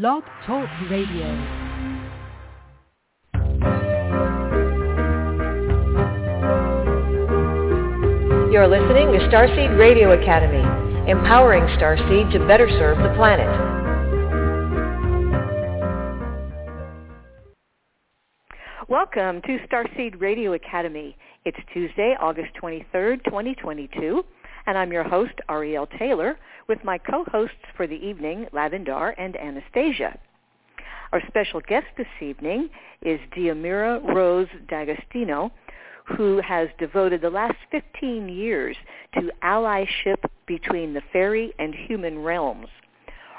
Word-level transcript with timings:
Blog 0.00 0.22
Talk 0.46 0.70
Radio. 0.88 1.26
You're 8.50 8.68
listening 8.68 9.12
to 9.12 9.18
Starseed 9.28 9.78
Radio 9.78 10.18
Academy, 10.18 10.62
empowering 11.10 11.64
Starseed 11.76 12.32
to 12.32 12.38
better 12.46 12.70
serve 12.70 12.96
the 12.96 13.14
planet. 13.16 13.46
Welcome 18.88 19.42
to 19.42 19.58
Starseed 19.70 20.18
Radio 20.18 20.54
Academy. 20.54 21.18
It's 21.44 21.58
Tuesday, 21.74 22.16
August 22.18 22.54
23rd, 22.62 23.24
2022, 23.24 24.24
and 24.66 24.78
I'm 24.78 24.92
your 24.92 25.04
host, 25.04 25.34
Ariel 25.48 25.86
Taylor, 25.98 26.38
with 26.68 26.84
my 26.84 26.98
co-hosts 26.98 27.56
for 27.76 27.86
the 27.86 27.96
evening, 27.96 28.46
Lavendar 28.52 29.14
and 29.18 29.36
Anastasia. 29.36 30.18
Our 31.12 31.20
special 31.26 31.60
guest 31.60 31.86
this 31.96 32.06
evening 32.20 32.70
is 33.02 33.20
Diomira 33.36 34.02
Rose 34.14 34.48
D'Agostino, 34.68 35.52
who 36.16 36.40
has 36.40 36.68
devoted 36.78 37.20
the 37.20 37.30
last 37.30 37.58
15 37.70 38.28
years 38.28 38.76
to 39.14 39.30
allyship 39.42 40.24
between 40.46 40.94
the 40.94 41.02
fairy 41.12 41.52
and 41.58 41.74
human 41.74 42.18
realms. 42.20 42.68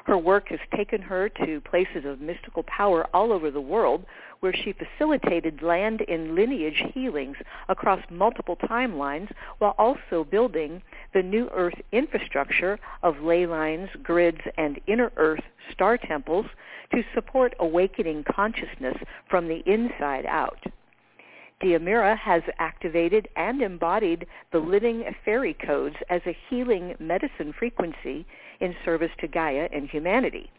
Her 0.06 0.18
work 0.18 0.50
has 0.50 0.60
taken 0.76 1.02
her 1.02 1.30
to 1.30 1.62
places 1.62 2.04
of 2.06 2.20
mystical 2.20 2.64
power 2.64 3.08
all 3.14 3.32
over 3.32 3.50
the 3.50 3.62
world 3.62 4.06
where 4.44 4.54
she 4.54 4.74
facilitated 4.74 5.62
land 5.62 6.04
and 6.10 6.36
lineage 6.36 6.84
healings 6.94 7.38
across 7.70 8.02
multiple 8.10 8.58
timelines 8.58 9.32
while 9.60 9.74
also 9.78 10.26
building 10.30 10.82
the 11.14 11.24
New 11.24 11.48
Earth 11.54 11.80
infrastructure 11.94 12.78
of 13.04 13.22
ley 13.22 13.46
lines, 13.46 13.88
grids, 14.04 14.42
and 14.58 14.82
inner 14.86 15.14
Earth 15.16 15.40
star 15.72 15.98
temples 15.98 16.46
to 16.94 17.04
support 17.16 17.56
awakening 17.62 18.26
consciousness 18.36 18.98
from 19.30 19.48
the 19.48 19.64
inside 19.66 20.26
out. 20.26 20.62
Diomira 21.62 22.18
has 22.18 22.44
activated 22.60 23.30
and 23.38 23.62
embodied 23.62 24.28
the 24.52 24.60
living 24.60 25.06
fairy 25.24 25.54
codes 25.54 25.96
as 26.10 26.22
a 26.26 26.38
healing 26.50 26.96
medicine 27.00 27.54
frequency 27.58 28.26
in 28.60 28.76
service 28.84 29.12
to 29.22 29.28
Gaia 29.30 29.70
and 29.72 29.90
humanity. 29.90 30.52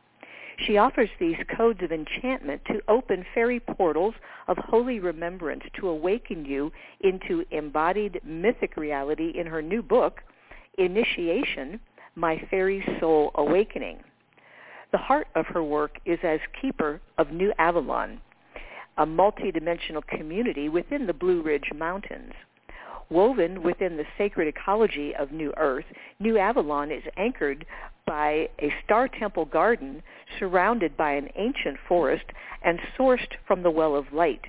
She 0.58 0.76
offers 0.78 1.10
these 1.18 1.36
codes 1.56 1.82
of 1.82 1.90
enchantment 1.90 2.64
to 2.66 2.80
open 2.88 3.24
fairy 3.34 3.60
portals 3.60 4.14
of 4.46 4.56
holy 4.58 5.00
remembrance 5.00 5.64
to 5.80 5.88
awaken 5.88 6.44
you 6.44 6.70
into 7.00 7.44
embodied 7.50 8.20
mythic 8.24 8.76
reality 8.76 9.30
in 9.30 9.46
her 9.46 9.60
new 9.60 9.82
book, 9.82 10.22
Initiation, 10.78 11.80
My 12.14 12.40
Fairy 12.50 12.84
Soul 13.00 13.32
Awakening. 13.34 13.98
The 14.92 14.98
heart 14.98 15.26
of 15.34 15.46
her 15.46 15.62
work 15.62 15.98
is 16.04 16.20
as 16.22 16.38
keeper 16.60 17.00
of 17.18 17.32
New 17.32 17.52
Avalon, 17.58 18.20
a 18.96 19.04
multidimensional 19.04 20.06
community 20.06 20.68
within 20.68 21.06
the 21.06 21.12
Blue 21.12 21.42
Ridge 21.42 21.72
Mountains. 21.74 22.32
Woven 23.10 23.62
within 23.62 23.96
the 23.96 24.06
sacred 24.16 24.48
ecology 24.48 25.14
of 25.14 25.30
New 25.30 25.52
Earth, 25.56 25.84
New 26.18 26.38
Avalon 26.38 26.90
is 26.90 27.02
anchored 27.16 27.66
by 28.06 28.48
a 28.60 28.72
star 28.84 29.08
temple 29.08 29.44
garden 29.44 30.02
surrounded 30.38 30.96
by 30.96 31.12
an 31.12 31.28
ancient 31.36 31.78
forest 31.86 32.24
and 32.62 32.78
sourced 32.98 33.36
from 33.46 33.62
the 33.62 33.70
well 33.70 33.94
of 33.94 34.12
light. 34.12 34.46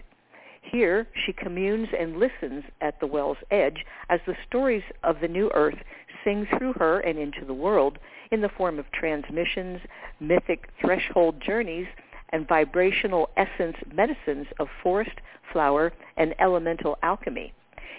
Here, 0.62 1.08
she 1.26 1.34
communes 1.34 1.90
and 1.98 2.18
listens 2.18 2.64
at 2.82 3.00
the 3.00 3.08
well's 3.08 3.38
edge 3.52 3.86
as 4.10 4.20
the 4.26 4.36
stories 4.48 4.84
of 5.04 5.20
the 5.20 5.28
new 5.28 5.52
earth 5.54 5.78
sing 6.24 6.48
through 6.58 6.74
her 6.74 7.00
and 7.02 7.20
into 7.20 7.46
the 7.46 7.54
world 7.54 8.00
in 8.32 8.42
the 8.42 8.50
form 8.50 8.80
of 8.80 8.92
transmissions, 8.92 9.80
mythic 10.20 10.70
threshold 10.82 11.40
journeys, 11.40 11.88
and 12.30 12.48
vibrational 12.48 13.30
essence 13.38 13.78
medicines 13.94 14.48
of 14.60 14.68
forest, 14.82 15.16
flower, 15.54 15.94
and 16.18 16.34
elemental 16.40 16.98
alchemy. 17.04 17.54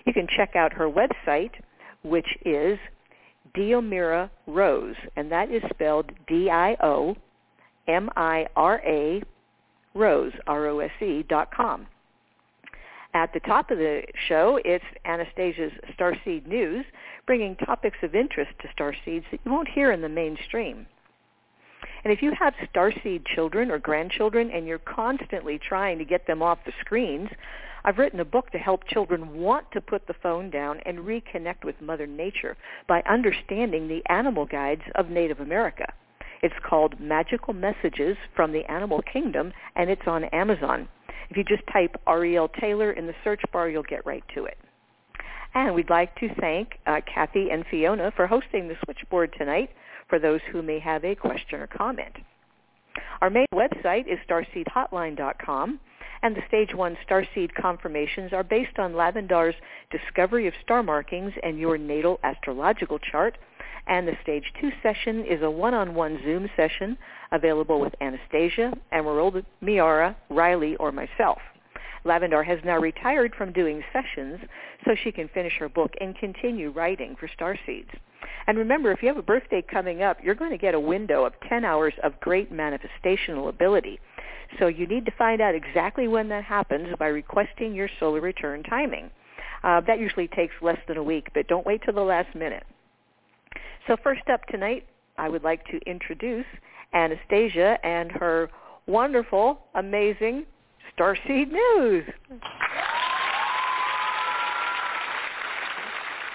You 0.04 0.12
can 0.12 0.26
check 0.36 0.56
out 0.56 0.72
her 0.72 0.88
website, 0.90 1.52
which 2.02 2.28
is 2.44 2.78
Diomira 3.54 4.30
Rose, 4.46 4.96
and 5.16 5.30
that 5.32 5.50
is 5.50 5.62
spelled 5.70 6.12
D-I-O-M-I-R-A 6.26 7.16
Rose, 9.94 10.32
R-O-S-E 10.46 11.24
dot 11.28 11.54
com. 11.54 11.86
At 13.14 13.32
the 13.32 13.40
top 13.40 13.70
of 13.70 13.78
the 13.78 14.02
show, 14.28 14.60
it's 14.62 14.84
Anastasia's 15.06 15.72
Starseed 15.98 16.46
News, 16.46 16.84
bringing 17.26 17.56
topics 17.56 17.96
of 18.02 18.14
interest 18.14 18.50
to 18.60 18.68
starseeds 18.68 19.24
that 19.30 19.40
you 19.42 19.50
won't 19.50 19.68
hear 19.68 19.90
in 19.92 20.02
the 20.02 20.08
mainstream. 20.08 20.86
And 22.04 22.12
if 22.12 22.20
you 22.22 22.32
have 22.38 22.52
starseed 22.72 23.26
children 23.34 23.70
or 23.70 23.78
grandchildren 23.78 24.50
and 24.50 24.66
you're 24.66 24.78
constantly 24.78 25.58
trying 25.58 25.98
to 25.98 26.04
get 26.04 26.26
them 26.26 26.42
off 26.42 26.58
the 26.66 26.72
screens, 26.80 27.30
I've 27.86 27.98
written 27.98 28.18
a 28.18 28.24
book 28.24 28.50
to 28.50 28.58
help 28.58 28.88
children 28.88 29.38
want 29.38 29.70
to 29.70 29.80
put 29.80 30.08
the 30.08 30.14
phone 30.20 30.50
down 30.50 30.80
and 30.84 30.98
reconnect 30.98 31.64
with 31.64 31.80
Mother 31.80 32.06
Nature 32.08 32.56
by 32.88 33.00
understanding 33.08 33.86
the 33.86 34.02
animal 34.12 34.44
guides 34.44 34.82
of 34.96 35.08
Native 35.08 35.38
America. 35.38 35.86
It's 36.42 36.54
called 36.68 36.98
Magical 36.98 37.54
Messages 37.54 38.16
from 38.34 38.50
the 38.50 38.68
Animal 38.68 39.02
Kingdom, 39.02 39.52
and 39.76 39.88
it's 39.88 40.06
on 40.08 40.24
Amazon. 40.24 40.88
If 41.30 41.36
you 41.36 41.44
just 41.44 41.62
type 41.72 41.94
Ariel 42.08 42.48
Taylor 42.60 42.90
in 42.90 43.06
the 43.06 43.14
search 43.22 43.42
bar, 43.52 43.68
you'll 43.68 43.84
get 43.84 44.04
right 44.04 44.24
to 44.34 44.46
it. 44.46 44.58
And 45.54 45.72
we'd 45.72 45.88
like 45.88 46.14
to 46.16 46.28
thank 46.40 46.80
uh, 46.86 47.00
Kathy 47.06 47.50
and 47.50 47.64
Fiona 47.70 48.12
for 48.16 48.26
hosting 48.26 48.66
the 48.66 48.76
switchboard 48.84 49.32
tonight 49.38 49.70
for 50.08 50.18
those 50.18 50.40
who 50.50 50.60
may 50.60 50.80
have 50.80 51.04
a 51.04 51.14
question 51.14 51.60
or 51.60 51.68
comment. 51.68 52.16
Our 53.20 53.30
main 53.30 53.46
website 53.54 54.06
is 54.06 54.18
starseedhotline.com, 54.28 55.80
and 56.22 56.34
the 56.34 56.42
Stage 56.48 56.74
1 56.74 56.96
Starseed 57.08 57.54
confirmations 57.54 58.32
are 58.32 58.44
based 58.44 58.78
on 58.78 58.92
Lavendar's 58.92 59.54
discovery 59.90 60.46
of 60.46 60.54
star 60.62 60.82
markings 60.82 61.32
and 61.42 61.58
your 61.58 61.78
natal 61.78 62.18
astrological 62.22 62.98
chart. 62.98 63.38
And 63.86 64.08
the 64.08 64.16
Stage 64.22 64.52
2 64.60 64.70
session 64.82 65.24
is 65.24 65.42
a 65.42 65.50
one-on-one 65.50 66.20
Zoom 66.24 66.50
session 66.56 66.98
available 67.32 67.80
with 67.80 67.94
Anastasia, 68.00 68.72
Emerald, 68.92 69.44
Miara, 69.62 70.16
Riley, 70.28 70.76
or 70.76 70.90
myself. 70.92 71.38
Lavendar 72.04 72.44
has 72.44 72.58
now 72.64 72.78
retired 72.78 73.34
from 73.34 73.52
doing 73.52 73.82
sessions 73.92 74.40
so 74.84 74.94
she 74.94 75.12
can 75.12 75.28
finish 75.28 75.54
her 75.58 75.68
book 75.68 75.92
and 76.00 76.16
continue 76.16 76.70
writing 76.70 77.16
for 77.18 77.28
Starseeds. 77.28 77.90
And 78.46 78.58
remember, 78.58 78.92
if 78.92 79.02
you 79.02 79.08
have 79.08 79.16
a 79.16 79.22
birthday 79.22 79.62
coming 79.62 80.02
up, 80.02 80.18
you're 80.22 80.36
going 80.36 80.52
to 80.52 80.58
get 80.58 80.74
a 80.74 80.80
window 80.80 81.24
of 81.24 81.32
10 81.48 81.64
hours 81.64 81.94
of 82.02 82.18
great 82.20 82.52
manifestational 82.52 83.48
ability. 83.48 83.98
So 84.58 84.66
you 84.68 84.86
need 84.86 85.04
to 85.06 85.12
find 85.18 85.40
out 85.40 85.54
exactly 85.54 86.08
when 86.08 86.28
that 86.28 86.44
happens 86.44 86.88
by 86.98 87.08
requesting 87.08 87.74
your 87.74 87.88
solar 88.00 88.20
return 88.20 88.62
timing. 88.62 89.10
Uh, 89.62 89.80
that 89.82 89.98
usually 89.98 90.28
takes 90.28 90.54
less 90.62 90.78
than 90.86 90.96
a 90.96 91.02
week, 91.02 91.28
but 91.34 91.48
don't 91.48 91.66
wait 91.66 91.82
till 91.84 91.94
the 91.94 92.00
last 92.00 92.34
minute. 92.34 92.64
So 93.86 93.96
first 94.02 94.28
up 94.32 94.46
tonight, 94.46 94.86
I 95.18 95.28
would 95.28 95.44
like 95.44 95.64
to 95.66 95.78
introduce 95.86 96.44
Anastasia 96.92 97.78
and 97.84 98.10
her 98.12 98.50
wonderful, 98.86 99.60
amazing 99.74 100.46
Starseed 100.96 101.50
News. 101.50 102.04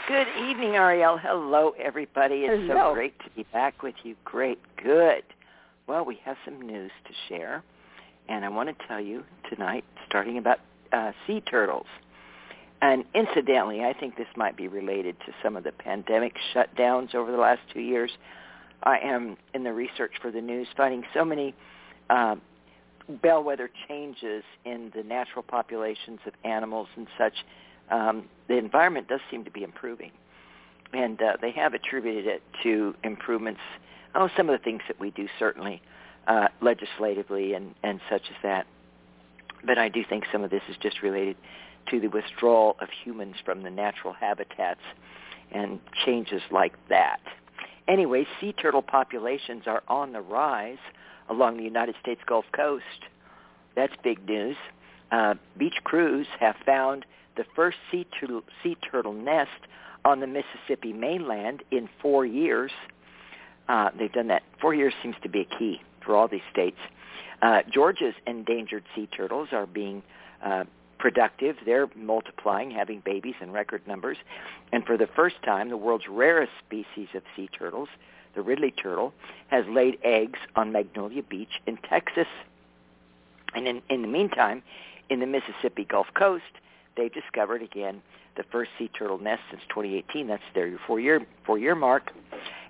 Good 0.08 0.28
evening, 0.50 0.76
Ariel. 0.76 1.18
Hello, 1.18 1.74
everybody. 1.82 2.42
It's 2.42 2.68
Hello. 2.68 2.90
so 2.90 2.94
great 2.94 3.18
to 3.20 3.30
be 3.36 3.44
back 3.54 3.82
with 3.82 3.96
you. 4.04 4.16
Great. 4.26 4.60
Good. 4.84 5.24
Well, 5.88 6.04
we 6.04 6.20
have 6.26 6.38
some 6.44 6.62
news 6.62 6.92
to 7.06 7.14
share, 7.30 7.64
and 8.30 8.46
I 8.46 8.50
want 8.50 8.70
to 8.70 8.88
tell 8.88 9.00
you 9.00 9.24
tonight, 9.50 9.84
starting 10.08 10.38
about 10.38 10.60
uh, 10.92 11.12
sea 11.28 11.42
turtles. 11.42 11.88
And 12.82 13.06
incidentally, 13.14 13.84
I 13.84 13.94
think 13.94 14.18
this 14.18 14.28
might 14.36 14.58
be 14.58 14.68
related 14.68 15.16
to 15.28 15.34
some 15.44 15.56
of 15.56 15.64
the 15.64 15.72
pandemic 15.72 16.36
shutdowns 16.54 17.14
over 17.14 17.32
the 17.32 17.38
last 17.38 17.62
two 17.72 17.82
years. 17.82 18.12
I 18.84 18.98
am 19.00 19.38
in 19.54 19.64
the 19.64 19.74
research 19.74 20.14
for 20.22 20.32
the 20.32 20.42
news 20.42 20.68
finding 20.76 21.04
so 21.14 21.24
many 21.24 21.54
uh, 22.10 22.36
bellwether 23.22 23.70
changes 23.88 24.44
in 24.66 24.92
the 24.96 25.04
natural 25.04 25.44
populations 25.44 26.20
of 26.26 26.34
animals 26.44 26.88
and 26.96 27.08
such. 27.18 27.34
Um, 27.92 28.26
the 28.48 28.58
environment 28.58 29.08
does 29.08 29.20
seem 29.30 29.44
to 29.44 29.52
be 29.52 29.64
improving, 29.64 30.12
and 30.94 31.22
uh, 31.22 31.38
they 31.40 31.52
have 31.52 31.74
attributed 31.74 32.26
it 32.26 32.42
to 32.64 32.96
improvements. 33.04 33.62
Oh, 34.16 34.30
some 34.36 34.50
of 34.50 34.60
the 34.60 34.64
things 34.64 34.82
that 34.88 35.00
we 35.00 35.12
do 35.12 35.28
certainly 35.38 35.82
uh, 36.28 36.48
legislatively 36.62 37.54
and, 37.54 37.74
and 37.84 38.00
such 38.10 38.24
as 38.30 38.36
that. 38.44 38.68
But 39.66 39.78
I 39.78 39.90
do 39.90 40.04
think 40.08 40.26
some 40.32 40.44
of 40.44 40.50
this 40.50 40.62
is 40.70 40.76
just 40.82 41.02
related 41.02 41.38
to 41.90 42.00
the 42.00 42.08
withdrawal 42.08 42.76
of 42.80 42.90
humans 43.04 43.36
from 43.44 43.64
the 43.64 43.70
natural 43.70 44.14
habitats 44.14 44.82
and 45.52 45.80
changes 46.06 46.42
like 46.52 46.74
that. 46.90 47.20
Anyway, 47.88 48.26
sea 48.40 48.54
turtle 48.54 48.82
populations 48.82 49.64
are 49.66 49.84
on 49.88 50.14
the 50.14 50.22
rise 50.22 50.78
along 51.30 51.58
the 51.58 51.64
United 51.64 51.96
States 52.02 52.22
Gulf 52.26 52.46
Coast. 52.56 52.86
That's 53.76 53.94
big 54.04 54.26
news. 54.28 54.56
Uh, 55.12 55.36
beach 55.58 55.76
crews 55.84 56.28
have 56.40 56.56
found 56.66 57.06
the 57.36 57.44
first 57.56 57.78
sea 57.92 58.06
turtle, 58.20 58.44
sea 58.64 58.78
turtle 58.90 59.14
nest 59.14 59.50
on 60.06 60.20
the 60.20 60.28
Mississippi 60.28 60.94
mainland 60.94 61.64
in 61.72 61.90
four 62.02 62.26
years. 62.26 62.72
Uh, 63.68 63.90
they've 63.98 64.12
done 64.12 64.28
that. 64.28 64.44
Four 64.60 64.74
years 64.74 64.94
seems 65.02 65.16
to 65.24 65.30
be 65.30 65.42
a 65.42 65.58
key 65.58 65.82
for 66.04 66.16
all 66.16 66.28
these 66.28 66.42
states. 66.52 66.78
Uh, 67.42 67.62
Georgia's 67.72 68.14
endangered 68.28 68.84
sea 68.96 69.08
turtles 69.08 69.50
are 69.52 69.66
being 69.66 70.04
uh, 70.44 70.66
productive. 71.00 71.58
They're 71.66 71.88
multiplying, 71.96 72.72
having 72.72 73.02
babies 73.04 73.36
in 73.42 73.52
record 73.52 73.82
numbers. 73.88 74.18
And 74.72 74.86
for 74.86 74.98
the 74.98 75.08
first 75.08 75.42
time, 75.44 75.70
the 75.70 75.78
world's 75.78 76.08
rarest 76.08 76.52
species 76.66 77.10
of 77.16 77.24
sea 77.36 77.50
turtles, 77.58 77.90
the 78.36 78.42
Ridley 78.42 78.72
turtle, 78.72 79.14
has 79.48 79.66
laid 79.68 79.98
eggs 80.04 80.40
on 80.56 80.72
Magnolia 80.72 81.24
Beach 81.24 81.60
in 81.66 81.78
Texas. 81.78 82.28
And 83.56 83.68
in, 83.68 83.82
in 83.90 84.04
the 84.04 84.08
meantime, 84.08 84.62
in 85.10 85.20
the 85.20 85.26
Mississippi 85.26 85.84
Gulf 85.84 86.08
Coast, 86.14 86.44
they've 86.96 87.14
discovered 87.14 87.64
again 87.64 88.02
the 88.38 88.44
first 88.44 88.72
sea 88.78 88.90
turtle 88.98 89.18
nest 89.18 89.42
since 89.50 89.62
2018. 89.70 90.28
That's 90.28 90.42
their 90.54 90.80
four-year 90.88 91.26
four-year 91.46 91.76
mark. 91.76 92.12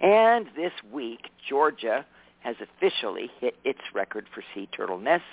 And 0.02 0.48
this 0.56 0.72
week, 0.92 1.30
Georgia 1.48 2.06
has 2.42 2.56
officially 2.62 3.30
hit 3.40 3.56
its 3.64 3.80
record 3.94 4.26
for 4.34 4.44
sea 4.54 4.68
turtle 4.76 5.00
nests 5.00 5.26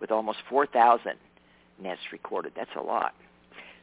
with 0.00 0.10
almost 0.10 0.38
4,000 0.48 1.12
nests 1.80 2.04
recorded. 2.12 2.52
That's 2.56 2.70
a 2.76 2.82
lot. 2.82 3.14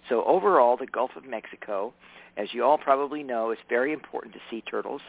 So 0.10 0.24
overall, 0.26 0.78
the 0.78 0.88
Gulf 0.88 1.12
of 1.16 1.26
Mexico, 1.26 1.94
as 2.38 2.54
you 2.54 2.64
all 2.64 2.78
probably 2.78 3.24
know, 3.24 3.52
is 3.52 3.58
very 3.70 3.94
important 3.94 4.34
to 4.34 4.40
sea 4.50 4.62
turtles. 4.62 5.02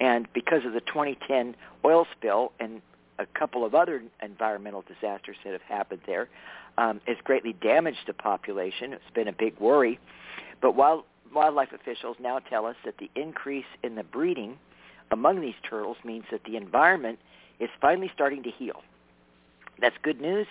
And 0.00 0.28
because 0.32 0.64
of 0.64 0.72
the 0.72 0.80
2010 0.80 1.56
oil 1.84 2.06
spill 2.16 2.52
and 2.60 2.82
a 3.18 3.26
couple 3.26 3.64
of 3.64 3.74
other 3.74 4.02
environmental 4.22 4.82
disasters 4.82 5.36
that 5.44 5.52
have 5.52 5.62
happened 5.62 6.02
there, 6.06 6.28
um, 6.76 7.00
it's 7.06 7.20
greatly 7.22 7.54
damaged 7.54 7.98
the 8.06 8.12
population. 8.12 8.92
It's 8.92 9.02
been 9.14 9.28
a 9.28 9.32
big 9.32 9.58
worry. 9.58 9.98
But 10.60 10.76
while 10.76 11.04
wildlife 11.34 11.72
officials 11.72 12.16
now 12.20 12.38
tell 12.38 12.66
us 12.66 12.76
that 12.84 12.98
the 12.98 13.10
increase 13.14 13.66
in 13.82 13.96
the 13.96 14.04
breeding 14.04 14.58
among 15.10 15.40
these 15.40 15.54
turtles 15.68 15.96
means 16.04 16.24
that 16.30 16.44
the 16.44 16.56
environment 16.56 17.18
is 17.60 17.68
finally 17.80 18.10
starting 18.14 18.42
to 18.44 18.50
heal. 18.50 18.82
That's 19.80 19.96
good 20.02 20.20
news, 20.20 20.46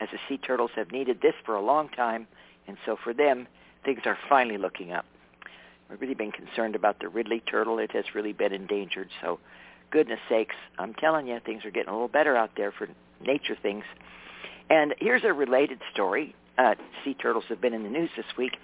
as 0.00 0.08
the 0.12 0.18
sea 0.28 0.38
turtles 0.38 0.70
have 0.76 0.90
needed 0.90 1.20
this 1.20 1.34
for 1.44 1.54
a 1.54 1.60
long 1.62 1.88
time, 1.88 2.26
and 2.66 2.76
so 2.86 2.96
for 3.02 3.12
them, 3.12 3.46
things 3.84 4.00
are 4.04 4.18
finally 4.28 4.58
looking 4.58 4.92
up. 4.92 5.04
We've 5.88 6.00
really 6.00 6.14
been 6.14 6.32
concerned 6.32 6.76
about 6.76 7.00
the 7.00 7.08
Ridley 7.08 7.40
turtle. 7.40 7.78
It 7.78 7.92
has 7.92 8.04
really 8.14 8.32
been 8.32 8.52
endangered, 8.52 9.08
so 9.20 9.40
goodness 9.90 10.20
sakes, 10.28 10.54
I'm 10.78 10.94
telling 10.94 11.26
you, 11.26 11.40
things 11.44 11.64
are 11.64 11.70
getting 11.70 11.88
a 11.88 11.92
little 11.92 12.08
better 12.08 12.36
out 12.36 12.50
there 12.56 12.72
for 12.72 12.88
nature 13.20 13.56
things. 13.60 13.84
And 14.68 14.94
here's 14.98 15.24
a 15.24 15.32
related 15.32 15.80
story. 15.92 16.34
Uh, 16.56 16.74
sea 17.04 17.14
turtles 17.14 17.44
have 17.48 17.60
been 17.60 17.74
in 17.74 17.82
the 17.82 17.88
news 17.88 18.10
this 18.16 18.26
week. 18.38 18.56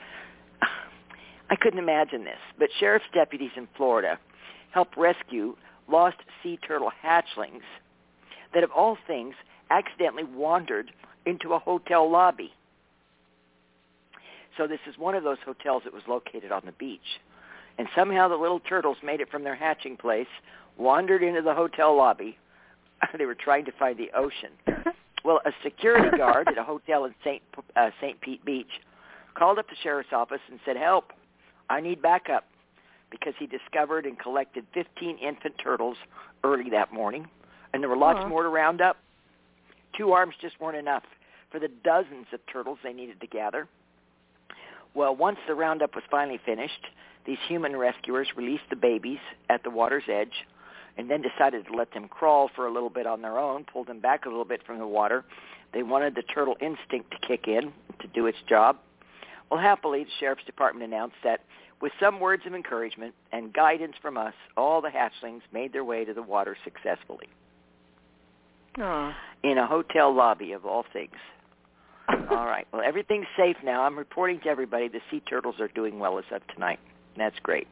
I 1.50 1.56
couldn't 1.56 1.78
imagine 1.78 2.25
this, 2.25 2.38
but 2.58 2.69
sheriff's 2.78 3.06
deputies 3.12 3.50
in 3.56 3.69
Florida 3.76 4.19
helped 4.76 4.94
rescue 4.99 5.56
lost 5.88 6.19
sea 6.43 6.58
turtle 6.58 6.90
hatchlings 7.02 7.62
that, 8.52 8.62
of 8.62 8.70
all 8.73 8.99
things, 9.06 9.34
accidentally 9.70 10.23
wandered 10.23 10.90
into 11.25 11.55
a 11.55 11.58
hotel 11.58 12.11
lobby. 12.11 12.52
So 14.58 14.67
this 14.67 14.81
is 14.87 14.99
one 14.99 15.14
of 15.14 15.25
those 15.25 15.38
hotels 15.46 15.84
that 15.84 15.94
was 15.94 16.02
located 16.06 16.52
on 16.52 16.61
the 16.67 16.73
beach. 16.73 17.00
And 17.78 17.88
somehow 17.96 18.28
the 18.28 18.37
little 18.37 18.61
turtles 18.61 18.99
made 19.02 19.23
it 19.23 19.31
from 19.31 19.44
their 19.44 19.55
hatching 19.55 19.96
place, 19.96 20.28
wandered 20.76 21.23
into 21.23 21.40
the 21.40 21.55
hotel 21.55 21.96
lobby. 21.96 22.37
they 23.19 23.25
were 23.25 23.34
trying 23.34 23.64
to 23.64 23.73
find 23.73 23.99
the 23.99 24.11
ocean. 24.14 24.50
Well, 25.25 25.40
a 25.44 25.50
security 25.64 26.17
guard 26.17 26.46
at 26.46 26.56
a 26.56 26.62
hotel 26.62 27.05
in 27.05 27.12
St. 27.25 27.43
Uh, 27.75 27.90
St. 28.00 28.20
Pete 28.20 28.44
Beach 28.44 28.70
called 29.34 29.58
up 29.58 29.69
the 29.69 29.75
sheriff's 29.82 30.12
office 30.12 30.38
and 30.49 30.61
said, 30.64 30.76
help, 30.76 31.06
I 31.69 31.81
need 31.81 32.00
backup 32.00 32.44
because 33.18 33.34
he 33.38 33.46
discovered 33.46 34.06
and 34.06 34.18
collected 34.18 34.66
15 34.74 35.18
infant 35.18 35.54
turtles 35.62 35.96
early 36.44 36.70
that 36.70 36.92
morning, 36.92 37.26
and 37.72 37.82
there 37.82 37.90
were 37.90 37.96
lots 37.96 38.20
Aww. 38.20 38.28
more 38.28 38.42
to 38.42 38.48
round 38.48 38.80
up. 38.80 38.96
Two 39.96 40.12
arms 40.12 40.34
just 40.40 40.60
weren't 40.60 40.76
enough 40.76 41.04
for 41.50 41.58
the 41.58 41.68
dozens 41.84 42.26
of 42.32 42.40
turtles 42.52 42.78
they 42.82 42.92
needed 42.92 43.20
to 43.20 43.26
gather. 43.26 43.68
Well, 44.94 45.14
once 45.14 45.38
the 45.46 45.54
roundup 45.54 45.94
was 45.94 46.04
finally 46.10 46.40
finished, 46.44 46.86
these 47.26 47.38
human 47.48 47.76
rescuers 47.76 48.28
released 48.36 48.64
the 48.70 48.76
babies 48.76 49.18
at 49.48 49.62
the 49.62 49.70
water's 49.70 50.04
edge 50.08 50.46
and 50.96 51.10
then 51.10 51.22
decided 51.22 51.66
to 51.66 51.74
let 51.74 51.92
them 51.92 52.08
crawl 52.08 52.50
for 52.54 52.66
a 52.66 52.72
little 52.72 52.90
bit 52.90 53.06
on 53.06 53.20
their 53.20 53.38
own, 53.38 53.64
pulled 53.64 53.88
them 53.88 54.00
back 54.00 54.24
a 54.24 54.28
little 54.28 54.44
bit 54.44 54.64
from 54.64 54.78
the 54.78 54.86
water. 54.86 55.24
They 55.74 55.82
wanted 55.82 56.14
the 56.14 56.22
turtle 56.22 56.56
instinct 56.60 57.10
to 57.10 57.18
kick 57.26 57.48
in 57.48 57.72
to 58.00 58.06
do 58.14 58.26
its 58.26 58.38
job. 58.48 58.78
Well, 59.50 59.60
happily, 59.60 60.04
the 60.04 60.10
Sheriff's 60.18 60.44
Department 60.44 60.84
announced 60.84 61.16
that 61.22 61.40
with 61.81 61.93
some 62.00 62.20
words 62.20 62.43
of 62.46 62.55
encouragement 62.55 63.14
and 63.32 63.52
guidance 63.52 63.94
from 64.00 64.17
us, 64.17 64.34
all 64.56 64.81
the 64.81 64.88
hatchlings 64.88 65.43
made 65.52 65.73
their 65.73 65.84
way 65.84 66.05
to 66.05 66.14
the 66.14 66.23
water 66.23 66.56
successfully. 66.64 67.28
Aww. 68.78 69.14
In 69.43 69.58
a 69.58 69.67
hotel 69.67 70.14
lobby, 70.14 70.52
of 70.52 70.64
all 70.67 70.84
things. 70.93 71.17
all 72.08 72.46
right. 72.46 72.67
Well, 72.73 72.82
everything's 72.84 73.26
safe 73.37 73.56
now. 73.64 73.82
I'm 73.82 73.99
reporting 73.99 74.40
to 74.40 74.49
everybody 74.49 74.88
the 74.88 75.00
sea 75.11 75.20
turtles 75.20 75.56
are 75.61 75.69
doing 75.69 75.99
well 75.99 76.19
as 76.19 76.25
of 76.32 76.43
tonight. 76.55 76.78
That's 77.17 77.38
great. 77.43 77.67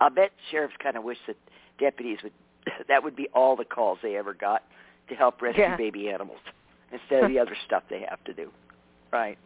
I'll 0.00 0.10
bet 0.10 0.30
sheriffs 0.50 0.74
kind 0.82 0.96
of 0.96 1.04
wish 1.04 1.18
that 1.26 1.36
deputies 1.78 2.18
would, 2.22 2.32
that 2.88 3.02
would 3.02 3.16
be 3.16 3.28
all 3.34 3.56
the 3.56 3.64
calls 3.64 3.98
they 4.02 4.16
ever 4.16 4.34
got 4.34 4.62
to 5.08 5.14
help 5.14 5.42
rescue 5.42 5.62
Yeah. 5.64 5.76
baby 5.76 6.08
animals 6.10 6.40
instead 6.92 7.24
of 7.24 7.30
the 7.30 7.38
other 7.40 7.56
stuff 7.66 7.82
they 7.90 8.04
have 8.08 8.22
to 8.24 8.32
do. 8.34 8.50
Right. 9.12 9.38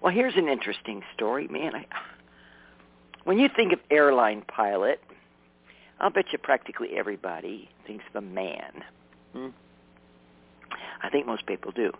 Well, 0.00 0.12
here's 0.12 0.36
an 0.36 0.48
interesting 0.48 1.02
story, 1.14 1.48
man. 1.48 1.74
I, 1.74 1.86
when 3.24 3.38
you 3.38 3.48
think 3.54 3.72
of 3.72 3.80
airline 3.90 4.42
pilot, 4.42 5.00
I'll 6.00 6.10
bet 6.10 6.26
you 6.32 6.38
practically 6.38 6.96
everybody 6.96 7.68
thinks 7.86 8.04
of 8.08 8.22
a 8.22 8.26
man. 8.26 8.84
Hmm? 9.32 9.48
I 11.02 11.10
think 11.10 11.26
most 11.26 11.46
people 11.46 11.72
do. 11.72 11.92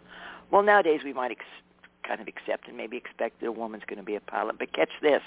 Well, 0.51 0.63
nowadays 0.63 1.01
we 1.05 1.13
might 1.13 1.33
ex- 1.33 1.45
kind 2.07 2.21
of 2.21 2.29
accept 2.29 2.69
and 2.69 2.77
maybe 2.77 2.97
expect 2.97 3.41
that 3.41 3.47
a 3.47 3.53
woman's 3.53 3.85
going 3.87 3.99
to 3.99 4.05
be 4.05 4.15
a 4.15 4.21
pilot. 4.21 4.59
But 4.59 4.73
catch 4.73 4.91
this. 5.03 5.23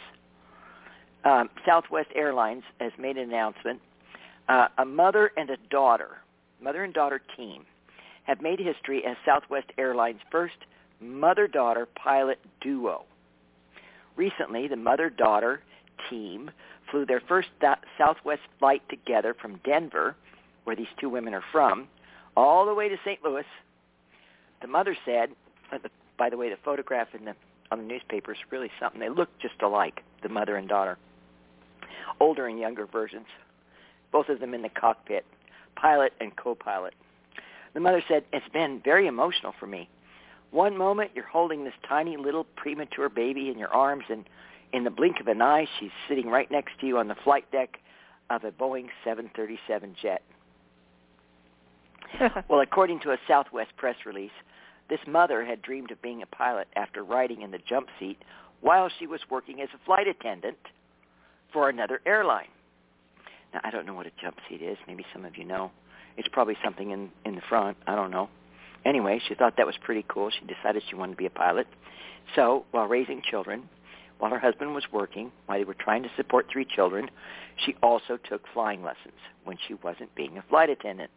Um, 1.24 1.50
Southwest 1.66 2.10
Airlines 2.16 2.64
has 2.80 2.92
made 2.98 3.18
an 3.18 3.30
announcement. 3.30 3.82
Uh, 4.50 4.68
a 4.78 4.86
mother 4.86 5.32
and 5.38 5.50
a 5.50 5.58
daughter, 5.70 6.18
mother 6.62 6.84
and 6.84 6.94
daughter 6.94 7.22
team, 7.38 7.66
have 8.24 8.42
made 8.42 8.60
history 8.60 9.06
as 9.06 9.18
Southwest 9.26 9.68
Airlines' 9.78 10.22
first 10.32 10.56
mother-daughter 11.02 11.88
pilot 11.96 12.40
duo. 12.62 13.06
Recently, 14.16 14.68
the 14.68 14.76
mother-daughter 14.76 15.62
team 16.10 16.52
flew 16.90 17.06
their 17.06 17.22
first 17.22 17.50
Southwest 17.98 18.42
flight 18.60 18.82
together 18.90 19.34
from 19.34 19.60
Denver, 19.64 20.16
where 20.64 20.76
these 20.76 20.88
two 21.00 21.10
women 21.10 21.34
are 21.34 21.44
from, 21.52 21.88
all 22.36 22.66
the 22.66 22.74
way 22.74 22.90
to 22.90 22.98
St. 23.04 23.24
Louis. 23.24 23.46
The 24.62 24.68
mother 24.68 24.96
said, 25.06 25.30
uh, 25.72 25.80
by 26.18 26.30
the 26.30 26.38
way, 26.38 26.50
the 26.50 26.58
photograph 26.64 27.08
in 27.18 27.26
the 27.26 27.36
on 27.72 27.80
the 27.80 27.86
newspaper 27.86 28.34
is 28.34 28.38
really 28.50 28.70
something. 28.80 29.00
They 29.00 29.10
look 29.10 29.30
just 29.40 29.62
alike, 29.62 30.04
the 30.22 30.30
mother 30.30 30.58
and 30.58 30.68
daughter, 30.68 30.98
older 32.20 32.46
and 32.46 32.60
younger 32.60 32.86
versions, 32.86 33.28
both 34.12 34.28
of 34.28 34.42
them 34.42 34.54
in 34.54 34.62
the 34.62 34.70
cockpit, 34.70 35.26
pilot 35.76 36.12
and 36.20 36.36
co-pilot. 36.36 36.94
The 37.74 37.80
mother 37.80 38.04
said, 38.08 38.26
it's 38.34 38.48
been 38.50 38.82
very 38.84 39.08
emotional 39.08 39.54
for 39.58 39.68
me. 39.68 39.88
One 40.52 40.78
moment 40.78 41.12
you're 41.16 41.26
holding 41.26 41.64
this 41.64 41.74
tiny 41.88 42.18
little 42.18 42.44
premature 42.44 43.10
baby 43.10 43.50
in 43.50 43.58
your 43.58 43.70
arms, 43.70 44.04
and 44.10 44.26
in 44.74 44.84
the 44.84 44.90
blink 44.90 45.20
of 45.20 45.28
an 45.28 45.42
eye, 45.42 45.68
she's 45.80 45.92
sitting 46.08 46.28
right 46.28 46.50
next 46.52 46.80
to 46.82 46.88
you 46.88 46.98
on 46.98 47.08
the 47.08 47.16
flight 47.16 47.50
deck 47.52 47.80
of 48.30 48.44
a 48.44 48.52
Boeing 48.52 48.90
737 49.04 49.96
jet. 50.02 50.22
Well, 52.50 52.60
according 52.60 53.00
to 53.02 53.12
a 53.12 53.18
Southwest 53.26 53.72
press 53.78 53.96
release, 54.06 54.32
this 54.90 55.00
mother 55.08 55.46
had 55.46 55.62
dreamed 55.62 55.92
of 55.92 56.02
being 56.02 56.22
a 56.22 56.26
pilot 56.26 56.68
after 56.76 57.04
riding 57.04 57.42
in 57.42 57.52
the 57.52 57.58
jump 57.58 57.88
seat 57.98 58.22
while 58.60 58.90
she 59.00 59.08
was 59.08 59.22
working 59.30 59.62
as 59.62 59.70
a 59.74 59.86
flight 59.86 60.08
attendant 60.08 60.58
for 61.54 61.70
another 61.70 62.02
airline. 62.06 62.50
Now, 63.54 63.62
I 63.64 63.72
don't 63.72 63.86
know 63.86 63.94
what 63.94 64.08
a 64.08 64.12
jump 64.22 64.38
seat 64.50 64.62
is. 64.62 64.78
Maybe 64.88 65.06
some 65.14 65.24
of 65.24 65.38
you 65.38 65.46
know. 65.46 65.72
It's 66.18 66.28
probably 66.28 66.58
something 66.64 66.92
in, 66.92 67.10
in 67.26 67.36
the 67.36 67.42
front. 67.48 67.78
I 67.88 67.96
don't 67.96 68.12
know. 68.12 68.30
Anyway, 68.86 69.22
she 69.28 69.36
thought 69.36 69.58
that 69.58 69.66
was 69.66 69.76
pretty 69.84 70.06
cool. 70.08 70.30
She 70.32 70.46
decided 70.46 70.84
she 70.90 70.96
wanted 70.96 71.14
to 71.14 71.18
be 71.18 71.26
a 71.26 71.30
pilot. 71.32 71.68
So 72.36 72.66
while 72.72 72.88
raising 72.88 73.22
children, 73.30 73.70
while 74.20 74.32
her 74.32 74.40
husband 74.40 74.74
was 74.74 74.84
working, 74.92 75.32
while 75.46 75.58
they 75.58 75.64
were 75.64 75.76
trying 75.76 76.04
to 76.04 76.10
support 76.16 76.48
three 76.52 76.66
children, 76.66 77.10
she 77.66 77.76
also 77.84 78.18
took 78.18 78.42
flying 78.54 78.84
lessons 78.84 79.14
when 79.44 79.58
she 79.68 79.74
wasn't 79.76 80.14
being 80.16 80.38
a 80.38 80.42
flight 80.44 80.70
attendant. 80.70 81.12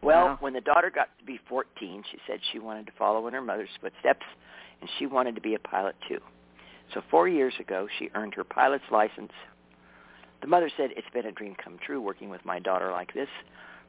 Well, 0.00 0.26
Wow. 0.26 0.36
when 0.40 0.52
the 0.52 0.60
daughter 0.60 0.90
got 0.90 1.16
to 1.18 1.24
be 1.24 1.38
14, 1.48 2.02
she 2.10 2.18
said 2.26 2.40
she 2.50 2.58
wanted 2.58 2.86
to 2.86 2.92
follow 2.92 3.26
in 3.28 3.34
her 3.34 3.40
mother's 3.40 3.70
footsteps, 3.80 4.26
and 4.80 4.90
she 4.98 5.06
wanted 5.06 5.36
to 5.36 5.40
be 5.40 5.54
a 5.54 5.60
pilot 5.60 5.94
too. 6.08 6.20
So 6.92 7.02
four 7.02 7.28
years 7.28 7.54
ago, 7.60 7.86
she 7.98 8.10
earned 8.14 8.34
her 8.34 8.44
pilot's 8.44 8.90
license. 8.90 9.32
The 10.40 10.48
mother 10.48 10.70
said, 10.76 10.90
it's 10.96 11.08
been 11.10 11.26
a 11.26 11.32
dream 11.32 11.54
come 11.54 11.78
true 11.78 12.00
working 12.00 12.28
with 12.30 12.44
my 12.44 12.58
daughter 12.58 12.90
like 12.90 13.14
this. 13.14 13.28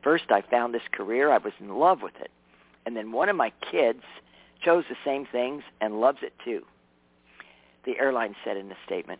First, 0.04 0.26
I 0.30 0.42
found 0.42 0.74
this 0.74 0.82
career. 0.92 1.32
I 1.32 1.38
was 1.38 1.54
in 1.60 1.70
love 1.70 2.02
with 2.02 2.16
it. 2.20 2.32
And 2.86 2.96
then 2.96 3.12
one 3.12 3.30
of 3.30 3.36
my 3.36 3.52
kids 3.72 4.04
chose 4.62 4.84
the 4.90 4.96
same 5.06 5.26
things 5.26 5.64
and 5.82 6.02
loves 6.02 6.20
it 6.22 6.34
too. 6.44 6.64
The 7.86 7.98
airline 7.98 8.36
said 8.44 8.58
in 8.58 8.72
a 8.72 8.78
statement, 8.86 9.20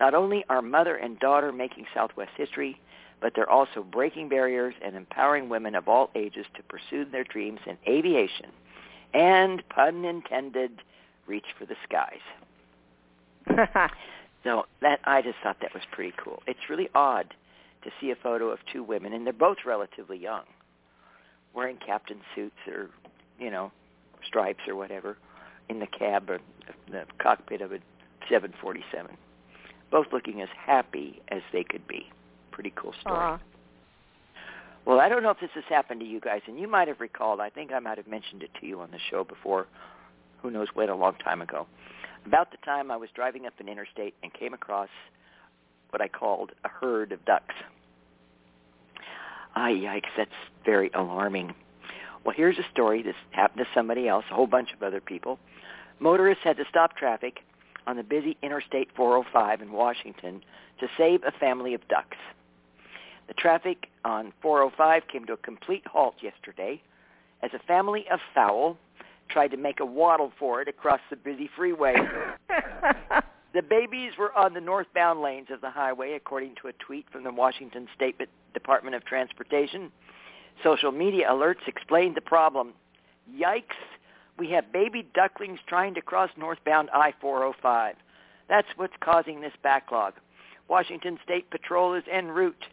not 0.00 0.14
only 0.14 0.44
are 0.48 0.62
mother 0.62 0.96
and 0.96 1.18
daughter 1.18 1.52
making 1.52 1.86
Southwest 1.94 2.32
history, 2.36 2.80
but 3.20 3.32
they're 3.34 3.50
also 3.50 3.82
breaking 3.82 4.28
barriers 4.28 4.74
and 4.84 4.96
empowering 4.96 5.48
women 5.48 5.74
of 5.74 5.88
all 5.88 6.10
ages 6.14 6.46
to 6.56 6.62
pursue 6.64 7.04
their 7.04 7.24
dreams 7.24 7.60
in 7.66 7.78
aviation 7.88 8.50
and, 9.14 9.66
pun 9.68 10.04
intended, 10.04 10.82
reach 11.26 11.46
for 11.58 11.64
the 11.64 11.76
skies. 11.84 12.18
so 14.44 14.66
that 14.82 15.00
I 15.04 15.22
just 15.22 15.36
thought 15.42 15.58
that 15.60 15.72
was 15.72 15.84
pretty 15.92 16.12
cool. 16.22 16.42
It's 16.46 16.68
really 16.68 16.88
odd 16.94 17.32
to 17.84 17.90
see 18.00 18.10
a 18.10 18.16
photo 18.16 18.48
of 18.48 18.58
two 18.72 18.82
women, 18.82 19.12
and 19.12 19.24
they're 19.24 19.32
both 19.32 19.58
relatively 19.64 20.18
young, 20.18 20.44
wearing 21.54 21.76
captain 21.84 22.20
suits 22.34 22.56
or, 22.66 22.90
you 23.38 23.50
know, 23.50 23.70
stripes 24.26 24.62
or 24.66 24.74
whatever, 24.74 25.16
in 25.68 25.78
the 25.78 25.86
cab 25.86 26.28
or 26.28 26.40
the 26.90 27.04
cockpit 27.18 27.60
of 27.60 27.72
a 27.72 27.78
747, 28.28 29.16
both 29.90 30.06
looking 30.12 30.40
as 30.40 30.48
happy 30.56 31.22
as 31.28 31.42
they 31.52 31.64
could 31.64 31.86
be. 31.86 32.08
Pretty 32.50 32.72
cool 32.74 32.94
story. 33.00 33.16
Aww. 33.16 33.40
Well, 34.86 35.00
I 35.00 35.08
don't 35.08 35.22
know 35.22 35.30
if 35.30 35.40
this 35.40 35.50
has 35.54 35.64
happened 35.68 36.00
to 36.00 36.06
you 36.06 36.20
guys, 36.20 36.42
and 36.46 36.58
you 36.58 36.68
might 36.68 36.88
have 36.88 37.00
recalled. 37.00 37.40
I 37.40 37.48
think 37.48 37.72
I 37.72 37.78
might 37.78 37.96
have 37.96 38.06
mentioned 38.06 38.42
it 38.42 38.50
to 38.60 38.66
you 38.66 38.80
on 38.80 38.90
the 38.90 38.98
show 39.10 39.24
before. 39.24 39.66
Who 40.42 40.50
knows 40.50 40.68
when? 40.74 40.90
A 40.90 40.94
long 40.94 41.14
time 41.24 41.40
ago. 41.40 41.66
About 42.26 42.50
the 42.50 42.58
time 42.64 42.90
I 42.90 42.96
was 42.96 43.08
driving 43.14 43.46
up 43.46 43.54
an 43.60 43.68
interstate 43.68 44.14
and 44.22 44.32
came 44.32 44.52
across 44.52 44.90
what 45.94 46.02
I 46.02 46.08
called 46.08 46.50
a 46.64 46.68
herd 46.68 47.12
of 47.12 47.24
ducks. 47.24 47.54
Ah, 49.54 49.68
yikes! 49.68 50.10
That's 50.16 50.30
very 50.64 50.90
alarming. 50.92 51.54
Well, 52.24 52.34
here's 52.36 52.58
a 52.58 52.64
story. 52.72 53.00
This 53.00 53.14
happened 53.30 53.64
to 53.64 53.70
somebody 53.72 54.08
else, 54.08 54.24
a 54.28 54.34
whole 54.34 54.48
bunch 54.48 54.72
of 54.72 54.82
other 54.82 55.00
people. 55.00 55.38
Motorists 56.00 56.42
had 56.42 56.56
to 56.56 56.64
stop 56.68 56.96
traffic 56.96 57.44
on 57.86 57.96
the 57.96 58.02
busy 58.02 58.36
Interstate 58.42 58.88
405 58.96 59.62
in 59.62 59.70
Washington 59.70 60.42
to 60.80 60.88
save 60.98 61.22
a 61.22 61.30
family 61.30 61.74
of 61.74 61.86
ducks. 61.86 62.16
The 63.28 63.34
traffic 63.34 63.86
on 64.04 64.32
405 64.42 65.06
came 65.06 65.26
to 65.26 65.34
a 65.34 65.36
complete 65.36 65.86
halt 65.86 66.16
yesterday 66.20 66.82
as 67.40 67.52
a 67.54 67.60
family 67.60 68.06
of 68.10 68.18
fowl 68.34 68.78
tried 69.28 69.52
to 69.52 69.56
make 69.56 69.78
a 69.78 69.86
waddle 69.86 70.32
for 70.40 70.60
it 70.60 70.66
across 70.66 71.00
the 71.08 71.16
busy 71.16 71.48
freeway. 71.54 71.94
the 73.54 73.62
babies 73.62 74.12
were 74.18 74.36
on 74.36 74.52
the 74.52 74.60
northbound 74.60 75.22
lanes 75.22 75.46
of 75.50 75.60
the 75.60 75.70
highway, 75.70 76.14
according 76.14 76.56
to 76.60 76.68
a 76.68 76.72
tweet 76.72 77.06
from 77.10 77.22
the 77.22 77.32
Washington 77.32 77.86
State 77.94 78.20
Department 78.52 78.96
of 78.96 79.04
Transportation. 79.04 79.92
Social 80.62 80.90
media 80.90 81.28
alerts 81.30 81.66
explained 81.68 82.16
the 82.16 82.20
problem. 82.20 82.74
Yikes, 83.32 83.78
we 84.38 84.50
have 84.50 84.72
baby 84.72 85.08
ducklings 85.14 85.60
trying 85.68 85.94
to 85.94 86.02
cross 86.02 86.30
northbound 86.36 86.90
I-405. 86.92 87.92
That's 88.48 88.68
what's 88.76 88.94
causing 89.00 89.40
this 89.40 89.52
backlog. 89.62 90.14
Washington 90.68 91.18
State 91.22 91.48
Patrol 91.50 91.94
is 91.94 92.04
en 92.10 92.28
route. 92.28 92.64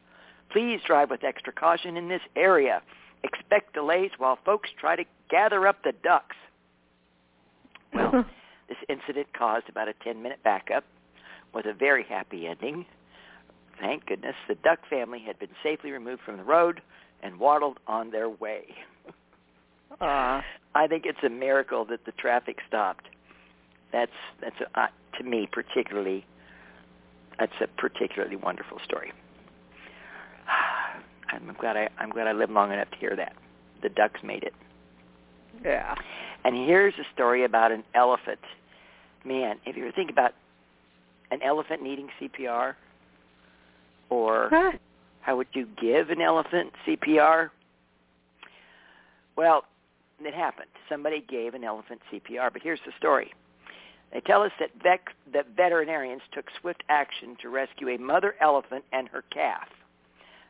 Please 0.52 0.80
drive 0.86 1.12
with 1.12 1.24
extra 1.24 1.54
caution 1.54 1.96
in 1.96 2.10
this 2.10 2.22
area. 2.36 2.82
Expect 3.24 3.74
delays 3.74 4.12
while 4.18 4.40
folks 4.44 4.70
try 4.80 4.96
to 4.96 5.04
gather 5.30 5.68
up 5.68 5.84
the 5.84 5.94
ducks. 6.04 6.36
Well, 7.94 8.26
this 8.72 8.78
incident 8.88 9.28
caused 9.34 9.68
about 9.68 9.90
a 9.90 9.94
10-minute 10.06 10.40
backup 10.44 10.86
with 11.54 11.66
a 11.66 11.74
very 11.74 12.06
happy 12.06 12.48
ending. 12.48 12.86
Thank 13.82 14.06
goodness 14.06 14.36
the 14.48 14.56
duck 14.56 14.80
family 14.90 15.20
had 15.20 15.38
been 15.40 15.50
safely 15.62 15.92
removed 15.92 16.22
from 16.22 16.38
the 16.38 16.44
road 16.44 16.82
and 17.22 17.38
waddled 17.38 17.80
on 17.86 18.12
their 18.12 18.30
way. 18.30 18.64
Aww. 20.00 20.42
I 20.74 20.88
think 20.88 21.06
it's 21.06 21.22
a 21.22 21.30
miracle 21.30 21.84
that 21.86 22.06
the 22.06 22.14
traffic 22.14 22.60
stopped. 22.66 23.08
That's 23.92 24.12
that's 24.40 24.56
a, 24.62 24.80
uh, 24.80 24.88
to 25.18 25.24
me 25.26 25.50
particularly 25.52 26.26
that's 27.38 27.52
a 27.60 27.68
particularly 27.68 28.38
wonderful 28.38 28.80
story. 28.86 29.12
I'm 31.28 31.54
glad 31.60 31.76
I 31.76 31.90
I'm 31.98 32.10
glad 32.10 32.28
I 32.28 32.32
lived 32.32 32.54
long 32.54 32.72
enough 32.72 32.90
to 32.92 32.98
hear 32.98 33.18
that. 33.18 33.36
The 33.84 33.90
ducks 33.90 34.22
made 34.24 34.44
it. 34.44 34.54
Yeah. 35.62 35.96
And 36.46 36.56
here's 36.56 36.94
a 36.94 37.06
story 37.14 37.44
about 37.44 37.74
an 37.74 37.84
elephant. 37.94 38.40
Man, 39.24 39.58
if 39.66 39.76
you 39.78 39.84
ever 39.84 39.92
think 39.92 40.10
about 40.10 40.34
an 41.30 41.42
elephant 41.42 41.82
needing 41.82 42.10
CPR, 42.20 42.76
or 44.10 44.50
Huh? 44.50 44.72
how 45.22 45.38
would 45.38 45.48
you 45.54 45.68
give 45.80 46.10
an 46.10 46.22
elephant 46.22 46.74
CPR? 46.86 47.50
Well, 49.36 49.64
it 50.20 50.34
happened. 50.34 50.70
Somebody 50.90 51.22
gave 51.22 51.54
an 51.54 51.64
elephant 51.64 52.02
CPR, 52.12 52.52
but 52.52 52.62
here's 52.62 52.82
the 52.86 52.92
story. 52.98 53.34
They 54.12 54.20
tell 54.20 54.42
us 54.44 54.52
that, 54.60 54.72
vet- 54.84 55.08
that 55.32 55.48
veterinarians 55.56 56.22
took 56.34 56.46
swift 56.60 56.84
action 56.90 57.38
to 57.42 57.50
rescue 57.50 57.88
a 57.90 57.98
mother 57.98 58.36
elephant 58.42 58.84
and 58.92 59.08
her 59.08 59.24
calf 59.30 59.70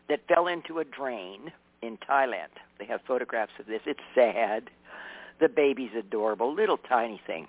that 0.09 0.27
fell 0.27 0.47
into 0.47 0.79
a 0.79 0.83
drain 0.83 1.51
in 1.83 1.97
Thailand. 1.97 2.49
They 2.79 2.85
have 2.85 3.01
photographs 3.05 3.53
of 3.59 3.67
this. 3.67 3.81
It's 3.85 3.99
sad. 4.15 4.69
The 5.39 5.47
baby's 5.47 5.91
adorable, 5.97 6.53
little 6.53 6.77
tiny 6.77 7.21
thing. 7.27 7.47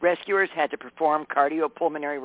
Rescuers 0.00 0.50
had 0.54 0.70
to 0.70 0.78
perform 0.78 1.26
cardiopulmonary 1.26 2.20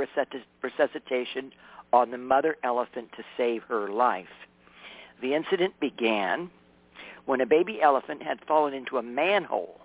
resuscitation 0.62 1.51
on 1.92 2.12
the 2.12 2.18
mother 2.18 2.58
elephant 2.63 3.10
to 3.18 3.24
save 3.36 3.63
her 3.63 3.89
life. 3.89 4.27
The 5.22 5.34
incident 5.34 5.80
began 5.80 6.51
when 7.25 7.42
a 7.42 7.46
baby 7.46 7.82
elephant 7.82 8.22
had 8.22 8.39
fallen 8.48 8.74
into 8.74 8.98
a 8.98 9.03
manhole 9.03 9.82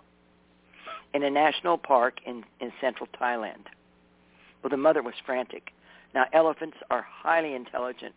in 1.15 1.23
a 1.23 1.31
national 1.31 1.79
park 1.79 2.19
in, 2.27 2.45
in 2.61 2.73
central 2.81 3.09
Thailand. 3.19 3.67
Well, 4.63 4.71
the 4.71 4.77
mother 4.77 5.03
was 5.03 5.15
frantic. 5.25 5.73
Now, 6.15 6.27
elephants 6.33 6.77
are 6.91 7.07
highly 7.09 7.55
intelligent, 7.55 8.15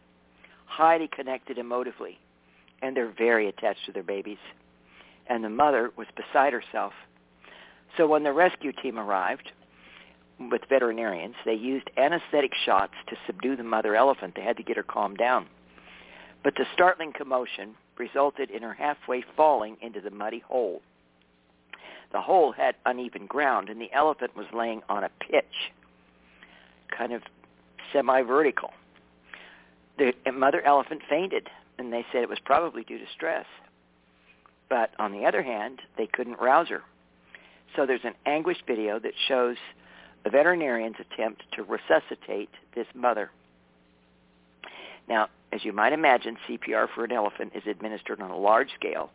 highly 0.66 1.08
connected 1.08 1.58
emotively, 1.58 2.18
and 2.82 2.96
they're 2.96 3.14
very 3.18 3.48
attached 3.48 3.86
to 3.86 3.92
their 3.92 4.04
babies. 4.04 4.40
And 5.28 5.44
the 5.44 5.50
mother 5.50 5.92
was 5.96 6.08
beside 6.16 6.52
herself. 6.52 6.94
So 7.96 8.08
when 8.08 8.24
the 8.24 8.34
rescue 8.34 8.72
team 8.72 8.98
arrived 8.98 9.52
with 10.50 10.62
veterinarians, 10.70 11.36
they 11.46 11.54
used 11.54 11.90
anesthetic 11.98 12.54
shots 12.66 12.94
to 13.08 13.16
subdue 13.28 13.56
the 13.56 13.64
mother 13.64 13.96
elephant. 13.96 14.34
They 14.36 14.42
had 14.42 14.58
to 14.58 14.64
get 14.64 14.78
her 14.78 14.84
calmed 14.84 15.18
down. 15.18 15.48
But 16.44 16.56
the 16.56 16.66
startling 16.74 17.14
commotion 17.14 17.76
resulted 17.98 18.50
in 18.50 18.64
her 18.64 18.74
halfway 18.74 19.24
falling 19.38 19.78
into 19.82 20.02
the 20.02 20.10
muddy 20.10 20.40
hole. 20.40 20.82
The 22.12 22.22
hole 22.22 22.52
had 22.52 22.76
uneven 22.86 23.28
ground, 23.28 23.70
and 23.70 23.80
the 23.80 23.92
elephant 23.94 24.36
was 24.36 24.48
laying 24.54 24.82
on 24.90 25.04
a 25.04 25.10
pitch, 25.20 25.72
kind 26.98 27.14
of 27.14 27.22
semi-vertical. 27.94 28.72
The 29.98 30.14
mother 30.34 30.62
elephant 30.62 31.02
fainted, 31.08 31.48
and 31.78 31.94
they 31.94 32.06
said 32.12 32.24
it 32.24 32.30
was 32.30 32.40
probably 32.44 32.84
due 32.84 32.98
to 32.98 33.06
stress. 33.14 33.46
But 34.70 34.92
on 35.00 35.12
the 35.12 35.26
other 35.26 35.44
hand, 35.44 35.80
they 35.98 36.08
couldn't 36.08 36.40
rouse 36.40 36.70
her. 36.70 36.82
So 37.76 37.86
there's 37.86 38.04
an 38.04 38.16
anguished 38.26 38.64
video 38.66 39.00
that 39.00 39.14
shows 39.28 39.58
the 40.24 40.30
veterinarians 40.30 40.96
attempt 41.00 41.44
to 41.54 41.64
resuscitate 41.64 42.50
this 42.76 42.88
mother. 42.94 43.32
Now, 45.08 45.30
as 45.52 45.66
you 45.66 45.74
might 45.74 45.94
imagine, 45.94 46.38
CPR 46.48 46.88
for 46.94 47.04
an 47.04 47.12
elephant 47.12 47.54
is 47.56 47.64
administered 47.66 48.22
on 48.22 48.32
a 48.32 48.38
large 48.38 48.70
scale, 48.76 49.12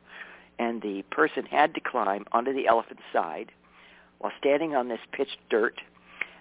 and 0.59 0.83
the 0.83 1.03
person 1.11 1.47
had 1.47 1.75
to 1.75 1.81
climb 1.81 2.25
onto 2.33 2.53
the 2.53 2.67
elephant's 2.67 3.03
side 3.13 3.53
while 4.19 4.33
standing 4.39 4.75
on 4.75 4.89
this 4.89 5.01
pitched 5.13 5.39
dirt, 5.51 5.81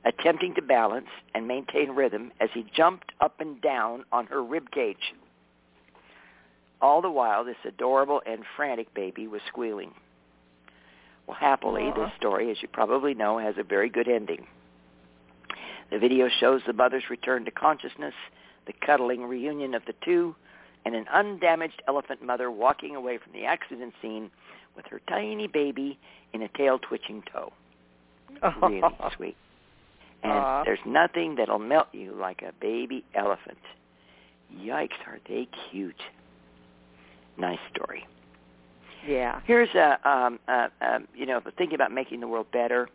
attempting 0.04 0.56
to 0.56 0.62
balance 0.62 1.08
and 1.34 1.48
maintain 1.48 1.92
rhythm 1.92 2.32
as 2.40 2.50
he 2.54 2.66
jumped 2.76 3.12
up 3.22 3.40
and 3.40 3.62
down 3.62 4.04
on 4.12 4.26
her 4.28 4.44
rib 4.44 4.72
cage. 4.72 5.14
All 6.82 7.02
the 7.02 7.12
while, 7.12 7.44
this 7.44 7.56
adorable 7.66 8.22
and 8.26 8.44
frantic 8.56 8.94
baby 8.94 9.28
was 9.28 9.42
squealing. 9.48 9.94
Well, 11.28 11.38
happily, 11.40 11.84
Aww. 11.84 11.96
this 11.96 12.12
story, 12.18 12.52
as 12.52 12.58
you 12.62 12.68
probably 12.68 13.14
know, 13.14 13.38
has 13.40 13.56
a 13.58 13.64
very 13.64 13.90
good 13.90 14.08
ending. 14.08 14.46
The 15.92 16.00
video 16.00 16.30
shows 16.40 16.62
the 16.66 16.74
mother's 16.74 17.10
return 17.10 17.46
to 17.46 17.52
consciousness, 17.52 18.14
the 18.68 18.74
cuddling 18.86 19.24
reunion 19.24 19.74
of 19.76 19.84
the 19.86 19.94
two, 20.04 20.36
and 20.86 20.96
an 20.96 21.06
undamaged 21.12 21.82
elephant 21.88 22.24
mother 22.24 22.52
walking 22.52 22.96
away 22.96 23.18
from 23.18 23.34
the 23.34 23.46
accident 23.46 23.94
scene 24.02 24.30
with 24.76 24.86
her 24.88 25.02
tiny 25.08 25.48
baby 25.48 25.98
in 26.34 26.42
a 26.42 26.48
tail-twitching 26.50 27.24
tow. 27.32 27.52
Really 28.62 28.82
sweet. 29.16 29.38
And 30.24 30.32
Aw. 30.32 30.64
there's 30.66 30.80
nothing 30.86 31.36
that'll 31.36 31.60
melt 31.60 31.88
you 31.94 32.14
like 32.14 32.42
a 32.42 32.52
baby 32.60 33.06
elephant. 33.14 33.60
Yikes, 34.54 34.98
are 35.08 35.20
they 35.28 35.48
cute. 35.72 36.02
Nice 37.38 37.60
story. 37.74 38.06
Yeah. 39.08 39.42
Here's 39.46 39.70
a, 39.76 40.10
um, 40.10 40.40
uh, 40.48 40.68
um, 40.82 41.08
you 41.16 41.26
know, 41.26 41.42
thinking 41.58 41.76
about 41.76 41.92
making 41.92 42.20
the 42.20 42.28
world 42.28 42.48
better, 42.52 42.90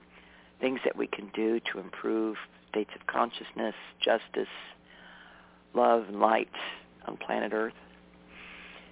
things 0.61 0.81
that 0.85 0.97
we 0.97 1.07
can 1.07 1.31
do 1.35 1.61
to 1.73 1.79
improve 1.79 2.37
states 2.69 2.90
of 2.99 3.07
consciousness, 3.07 3.75
justice, 4.02 4.49
love, 5.75 6.05
and 6.09 6.21
light 6.21 6.50
on 7.07 7.17
planet 7.17 7.52
Earth. 7.52 7.75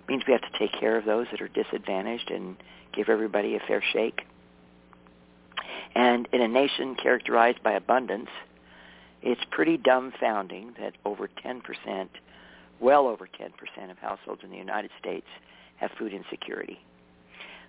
means 0.09 0.23
we 0.27 0.33
have 0.33 0.43
to 0.43 0.59
take 0.59 0.73
care 0.79 0.97
of 0.97 1.05
those 1.05 1.27
that 1.31 1.41
are 1.41 1.49
disadvantaged 1.49 2.31
and 2.31 2.57
give 2.95 3.09
everybody 3.09 3.57
a 3.57 3.61
fair 3.61 3.83
shake. 3.93 4.23
And 5.95 6.29
in 6.33 6.41
a 6.41 6.49
nation 6.49 6.95
characterized 6.95 7.63
by 7.63 7.73
abundance, 7.73 8.31
it's 9.23 9.41
pretty 9.51 9.77
dumbfounding 9.77 10.79
that 10.79 10.95
over 11.05 11.29
10% 11.45 12.09
well 12.81 13.09
over 13.09 13.27
10% 13.27 13.91
of 13.91 13.99
households 13.99 14.43
in 14.45 14.51
the 14.51 14.57
United 14.57 14.91
States 15.01 15.27
have 15.77 15.91
food 15.99 16.13
insecurity. 16.13 16.79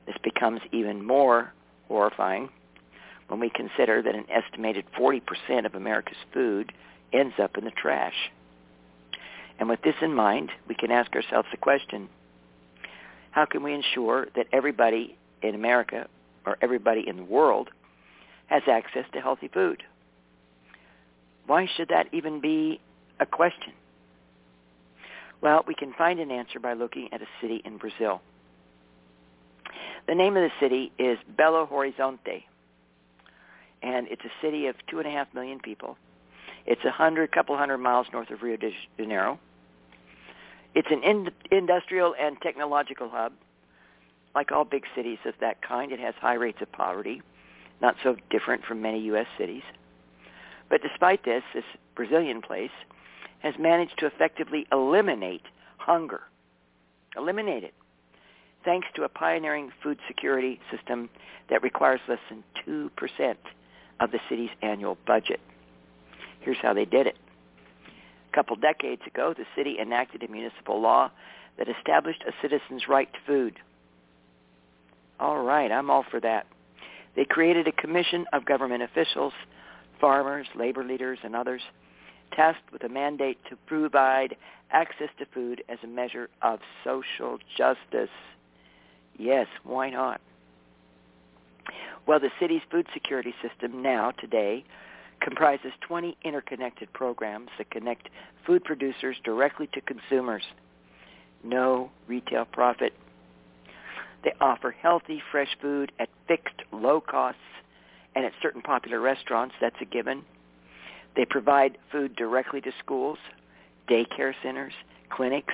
This 0.05 0.17
becomes 0.23 0.61
even 0.71 1.05
more 1.05 1.53
horrifying 1.87 2.49
when 3.27 3.39
we 3.39 3.49
consider 3.49 4.01
that 4.01 4.15
an 4.15 4.25
estimated 4.29 4.85
40% 4.97 5.65
of 5.65 5.75
America's 5.75 6.17
food 6.33 6.71
ends 7.13 7.35
up 7.41 7.57
in 7.57 7.65
the 7.65 7.71
trash. 7.71 8.31
And 9.59 9.69
with 9.69 9.81
this 9.81 9.95
in 10.01 10.13
mind, 10.13 10.51
we 10.67 10.75
can 10.75 10.91
ask 10.91 11.13
ourselves 11.15 11.47
the 11.51 11.57
question, 11.57 12.09
how 13.31 13.45
can 13.45 13.61
we 13.61 13.73
ensure 13.73 14.27
that 14.35 14.47
everybody 14.51 15.17
in 15.43 15.53
America 15.53 16.07
or 16.45 16.57
everybody 16.61 17.07
in 17.07 17.17
the 17.17 17.23
world 17.23 17.69
has 18.47 18.63
access 18.67 19.05
to 19.13 19.21
healthy 19.21 19.47
food? 19.47 19.83
Why 21.45 21.67
should 21.75 21.89
that 21.89 22.07
even 22.13 22.41
be 22.41 22.79
a 23.19 23.25
question? 23.25 23.73
Well, 25.41 25.63
we 25.67 25.75
can 25.75 25.93
find 25.93 26.19
an 26.19 26.31
answer 26.31 26.59
by 26.59 26.73
looking 26.73 27.09
at 27.13 27.21
a 27.21 27.27
city 27.41 27.61
in 27.63 27.77
Brazil. 27.77 28.21
The 30.09 30.15
name 30.15 30.35
of 30.35 30.41
the 30.41 30.51
city 30.59 30.91
is 30.97 31.19
Belo 31.37 31.69
Horizonte, 31.69 32.43
and 33.83 34.07
it's 34.07 34.25
a 34.25 34.31
city 34.41 34.65
of 34.65 34.75
two 34.87 34.97
and 34.97 35.07
a 35.07 35.11
half 35.11 35.31
million 35.35 35.59
people. 35.59 35.99
It's 36.65 36.83
a 36.83 36.89
hundred, 36.89 37.31
couple 37.31 37.55
hundred 37.55 37.77
miles 37.77 38.07
north 38.11 38.31
of 38.31 38.41
Rio 38.41 38.57
de 38.57 38.73
Janeiro. 38.97 39.39
It's 40.73 40.87
an 40.89 41.03
in- 41.03 41.29
industrial 41.51 42.15
and 42.19 42.41
technological 42.41 43.07
hub. 43.07 43.33
Like 44.33 44.51
all 44.51 44.65
big 44.65 44.85
cities 44.95 45.19
of 45.25 45.35
that 45.41 45.61
kind, 45.61 45.91
it 45.91 45.99
has 45.99 46.15
high 46.15 46.33
rates 46.33 46.57
of 46.59 46.71
poverty, 46.71 47.21
not 47.79 47.95
so 48.01 48.15
different 48.31 48.65
from 48.65 48.81
many 48.81 49.01
U.S. 49.01 49.27
cities. 49.37 49.61
But 50.69 50.81
despite 50.81 51.23
this, 51.23 51.43
this 51.53 51.65
Brazilian 51.93 52.41
place 52.41 52.71
has 53.41 53.53
managed 53.59 53.99
to 53.99 54.07
effectively 54.07 54.65
eliminate 54.71 55.43
hunger. 55.77 56.21
Eliminate 57.15 57.63
it. 57.63 57.75
Thanks 58.65 58.87
to 58.95 59.03
a 59.03 59.09
pioneering 59.09 59.71
food 59.81 59.99
security 60.07 60.59
system 60.71 61.09
that 61.49 61.63
requires 61.63 62.01
less 62.07 62.19
than 62.29 62.43
2% 62.67 63.35
of 63.99 64.11
the 64.11 64.19
city's 64.29 64.49
annual 64.61 64.97
budget. 65.07 65.39
Here's 66.41 66.57
how 66.61 66.73
they 66.73 66.85
did 66.85 67.07
it. 67.07 67.17
A 68.31 68.35
couple 68.35 68.55
decades 68.55 69.01
ago, 69.07 69.33
the 69.37 69.45
city 69.55 69.77
enacted 69.81 70.23
a 70.23 70.31
municipal 70.31 70.81
law 70.81 71.11
that 71.57 71.67
established 71.67 72.23
a 72.27 72.31
citizen's 72.41 72.87
right 72.87 73.11
to 73.11 73.19
food. 73.25 73.57
All 75.19 75.43
right, 75.43 75.71
I'm 75.71 75.89
all 75.89 76.05
for 76.09 76.19
that. 76.21 76.45
They 77.15 77.25
created 77.25 77.67
a 77.67 77.71
commission 77.71 78.25
of 78.31 78.45
government 78.45 78.83
officials, 78.83 79.33
farmers, 79.99 80.47
labor 80.55 80.83
leaders, 80.83 81.19
and 81.23 81.35
others 81.35 81.61
tasked 82.35 82.71
with 82.71 82.83
a 82.83 82.89
mandate 82.89 83.37
to 83.49 83.55
provide 83.67 84.35
access 84.71 85.09
to 85.17 85.25
food 85.33 85.63
as 85.67 85.79
a 85.83 85.87
measure 85.87 86.29
of 86.41 86.59
social 86.83 87.39
justice. 87.57 88.09
Yes, 89.19 89.47
why 89.63 89.89
not? 89.89 90.21
Well, 92.07 92.21
the 92.21 92.31
city's 92.39 92.61
food 92.71 92.87
security 92.93 93.35
system 93.41 93.83
now, 93.83 94.11
today, 94.11 94.63
comprises 95.19 95.73
20 95.81 96.17
interconnected 96.23 96.91
programs 96.93 97.49
that 97.57 97.69
connect 97.69 98.07
food 98.47 98.63
producers 98.63 99.17
directly 99.23 99.67
to 99.73 99.81
consumers. 99.81 100.43
No 101.43 101.91
retail 102.07 102.45
profit. 102.45 102.93
They 104.23 104.31
offer 104.39 104.71
healthy, 104.71 105.21
fresh 105.31 105.49
food 105.61 105.91
at 105.99 106.09
fixed, 106.27 106.61
low 106.71 107.01
costs, 107.01 107.41
and 108.15 108.25
at 108.25 108.31
certain 108.41 108.61
popular 108.61 108.99
restaurants, 109.01 109.53
that's 109.59 109.75
a 109.81 109.85
given. 109.85 110.23
They 111.15 111.25
provide 111.25 111.77
food 111.91 112.15
directly 112.15 112.61
to 112.61 112.71
schools, 112.79 113.17
daycare 113.89 114.33
centers, 114.41 114.73
clinics, 115.09 115.53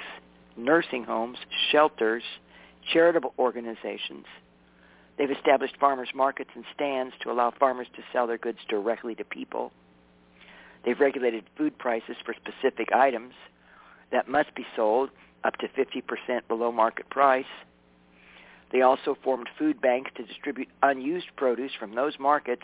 nursing 0.55 1.03
homes, 1.03 1.37
shelters, 1.71 2.23
charitable 2.91 3.33
organizations. 3.39 4.25
They've 5.17 5.31
established 5.31 5.77
farmers 5.79 6.09
markets 6.13 6.49
and 6.55 6.65
stands 6.73 7.13
to 7.21 7.31
allow 7.31 7.51
farmers 7.51 7.87
to 7.95 8.03
sell 8.11 8.27
their 8.27 8.37
goods 8.37 8.59
directly 8.67 9.15
to 9.15 9.23
people. 9.23 9.71
They've 10.83 10.99
regulated 10.99 11.45
food 11.57 11.77
prices 11.77 12.17
for 12.25 12.33
specific 12.33 12.91
items 12.93 13.33
that 14.11 14.27
must 14.27 14.53
be 14.55 14.65
sold 14.75 15.09
up 15.43 15.57
to 15.57 15.67
50% 15.67 16.47
below 16.47 16.71
market 16.71 17.09
price. 17.09 17.45
They 18.71 18.81
also 18.81 19.17
formed 19.23 19.47
food 19.57 19.79
banks 19.79 20.11
to 20.15 20.23
distribute 20.23 20.67
unused 20.83 21.27
produce 21.35 21.71
from 21.79 21.95
those 21.95 22.19
markets 22.19 22.63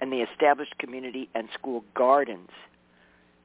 and 0.00 0.12
they 0.12 0.18
established 0.18 0.78
community 0.78 1.28
and 1.34 1.48
school 1.52 1.84
gardens, 1.94 2.50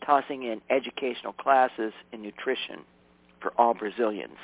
tossing 0.05 0.43
in 0.43 0.61
educational 0.69 1.33
classes 1.33 1.93
in 2.13 2.21
nutrition 2.21 2.81
for 3.41 3.53
all 3.57 3.73
Brazilians. 3.73 4.37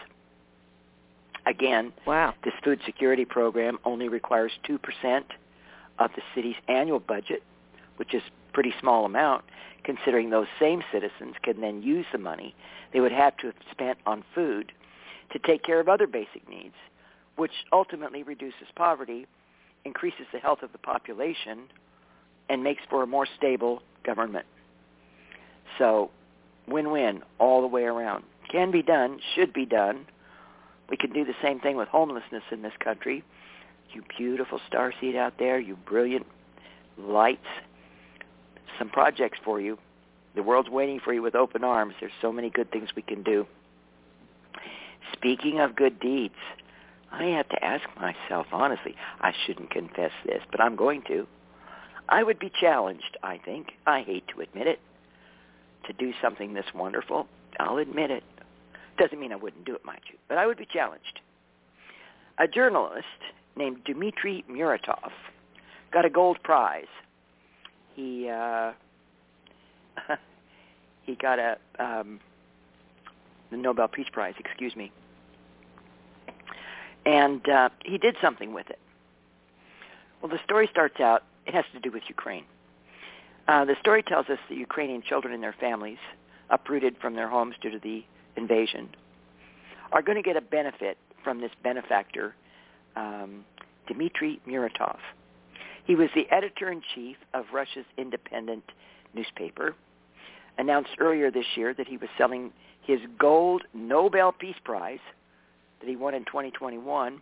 Again, 1.45 1.91
wow. 2.06 2.34
this 2.43 2.54
food 2.63 2.80
security 2.86 3.25
program 3.25 3.80
only 3.84 4.10
requires 4.10 4.51
2% 4.67 4.77
of 5.99 6.12
the 6.15 6.21
city's 6.36 6.56
annual 6.67 6.99
budget, 6.99 7.43
which 7.97 8.13
is 8.13 8.21
a 8.21 8.54
pretty 8.54 8.73
small 8.80 9.06
amount, 9.06 9.43
considering 9.84 10.30
those 10.30 10.47
same 10.60 10.84
citizens 10.91 11.36
can 11.41 11.62
then 11.62 11.82
use 11.82 12.06
the 12.12 12.17
money 12.17 12.56
they 12.93 12.99
would 12.99 13.12
have 13.12 13.36
to 13.38 13.47
have 13.47 13.56
spent 13.71 13.97
on 14.06 14.23
food 14.36 14.71
to 15.32 15.39
take 15.39 15.63
care 15.63 15.80
of 15.80 15.88
other 15.88 16.08
basic 16.08 16.47
needs, 16.49 16.75
which 17.38 17.51
ultimately 17.71 18.23
reduces 18.23 18.67
poverty, 18.75 19.25
increases 19.86 20.25
the 20.34 20.39
health 20.39 20.62
of 20.62 20.71
the 20.71 20.77
population, 20.77 21.63
and 22.49 22.63
makes 22.63 22.82
for 22.89 23.04
a 23.04 23.08
more 23.08 23.27
stable 23.38 23.82
government. 24.04 24.45
So 25.77 26.12
win-win 26.67 27.23
all 27.39 27.62
the 27.62 27.67
way 27.67 27.84
around. 27.84 28.23
Can 28.51 28.71
be 28.71 28.84
done, 28.84 29.19
should 29.36 29.54
be 29.54 29.65
done. 29.65 30.06
We 30.91 30.97
can 30.97 31.13
do 31.13 31.23
the 31.23 31.34
same 31.41 31.62
thing 31.62 31.77
with 31.77 31.88
homelessness 31.88 32.43
in 32.51 32.62
this 32.62 32.73
country. 32.84 33.23
You 33.93 34.04
beautiful 34.17 34.60
starseed 34.71 35.15
out 35.15 35.34
there, 35.39 35.58
you 35.58 35.77
brilliant 35.77 36.27
lights. 36.97 37.47
Some 38.77 38.89
projects 38.89 39.39
for 39.43 39.60
you. 39.60 39.80
The 40.36 40.43
world's 40.43 40.69
waiting 40.69 40.99
for 40.99 41.13
you 41.13 41.21
with 41.21 41.34
open 41.34 41.63
arms. 41.63 41.95
There's 41.99 42.12
so 42.21 42.32
many 42.32 42.49
good 42.49 42.71
things 42.71 42.89
we 42.95 43.01
can 43.01 43.23
do. 43.23 43.47
Speaking 45.13 45.60
of 45.60 45.75
good 45.75 45.99
deeds, 45.99 46.36
I 47.12 47.23
have 47.25 47.47
to 47.49 47.63
ask 47.63 47.84
myself 47.99 48.47
honestly, 48.51 48.95
I 49.19 49.34
shouldn't 49.45 49.71
confess 49.71 50.12
this, 50.25 50.41
but 50.51 50.62
I'm 50.62 50.75
going 50.75 51.04
to. 51.08 51.25
I 52.10 52.23
would 52.23 52.39
be 52.39 52.51
challenged, 52.60 53.17
I 53.23 53.39
think. 53.43 53.73
I 53.88 54.01
hate 54.01 54.25
to 54.36 54.41
admit 54.41 54.67
it. 54.67 54.80
To 55.88 55.93
do 55.93 56.12
something 56.21 56.54
this 56.54 56.65
wonderful, 56.75 57.27
I'll 57.60 57.77
admit 57.77 58.12
it. 58.12 58.23
Doesn't 58.97 59.19
mean 59.19 59.32
I 59.32 59.36
wouldn't 59.36 59.65
do 59.65 59.75
it, 59.75 59.84
mind 59.86 60.01
you, 60.12 60.17
but 60.27 60.38
I 60.38 60.45
would 60.45 60.58
be 60.58 60.67
challenged. 60.71 61.21
A 62.38 62.47
journalist 62.47 63.06
named 63.56 63.84
Dmitry 63.84 64.43
Muratov 64.49 65.12
got 65.91 66.06
a 66.06 66.10
gold 66.10 66.41
prize. 66.43 66.86
He 67.95 68.30
uh, 68.30 68.71
he 71.04 71.15
got 71.15 71.39
a 71.39 71.58
um, 71.80 72.19
the 73.49 73.58
Nobel 73.58 73.88
Peace 73.88 74.08
Prize, 74.12 74.36
excuse 74.39 74.75
me, 74.75 74.91
and 77.06 77.47
uh, 77.49 77.69
he 77.84 77.97
did 77.97 78.15
something 78.21 78.54
with 78.54 78.69
it. 78.69 78.80
Well, 80.21 80.32
the 80.32 80.39
story 80.45 80.69
starts 80.71 80.99
out 80.99 81.23
it 81.45 81.54
has 81.54 81.65
to 81.73 81.80
do 81.80 81.91
with 81.91 82.04
Ukraine. 82.08 82.45
Uh, 83.47 83.65
the 83.65 83.75
story 83.80 84.04
tells 84.04 84.30
us 84.30 84.38
that 84.49 84.58
Ukrainian 84.58 85.01
children 85.01 85.34
and 85.34 85.43
their 85.43 85.56
families, 85.60 85.97
uprooted 86.49 86.95
from 87.01 87.15
their 87.15 87.27
homes 87.27 87.56
due 87.62 87.71
to 87.71 87.80
the 87.80 88.04
invasion, 88.36 88.89
are 89.91 90.02
going 90.02 90.15
to 90.15 90.22
get 90.22 90.38
a 90.38 90.41
benefit 90.41 90.98
from 91.24 91.41
this 91.41 91.52
benefactor, 91.63 92.36
um, 92.96 93.46
Dmitry 93.88 94.39
Muratov. 94.48 94.98
He 95.86 95.96
was 95.96 96.10
the 96.15 96.30
editor-in-chief 96.32 97.17
of 97.34 97.46
Russia's 97.54 97.86
independent 97.98 98.63
newspaper, 99.13 99.76
announced 100.58 100.91
earlier 101.00 101.32
this 101.32 101.46
year 101.56 101.74
that 101.74 101.88
he 101.88 101.98
was 101.98 102.10
selling 102.17 102.52
his 102.82 103.00
gold 103.20 103.63
Nobel 103.74 104.32
Peace 104.32 104.56
Prize 104.63 105.00
that 105.80 105.89
he 105.89 105.96
won 105.96 106.13
in 106.13 106.26
2021 106.26 107.22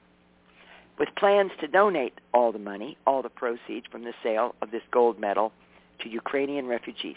with 0.97 1.09
plans 1.15 1.51
to 1.61 1.67
donate 1.67 2.13
all 2.33 2.51
the 2.51 2.59
money, 2.59 2.97
all 3.07 3.21
the 3.21 3.29
proceeds 3.29 3.87
from 3.89 4.03
the 4.03 4.13
sale 4.21 4.53
of 4.61 4.71
this 4.71 4.81
gold 4.91 5.19
medal 5.19 5.53
to 6.01 6.09
Ukrainian 6.09 6.67
refugees. 6.67 7.15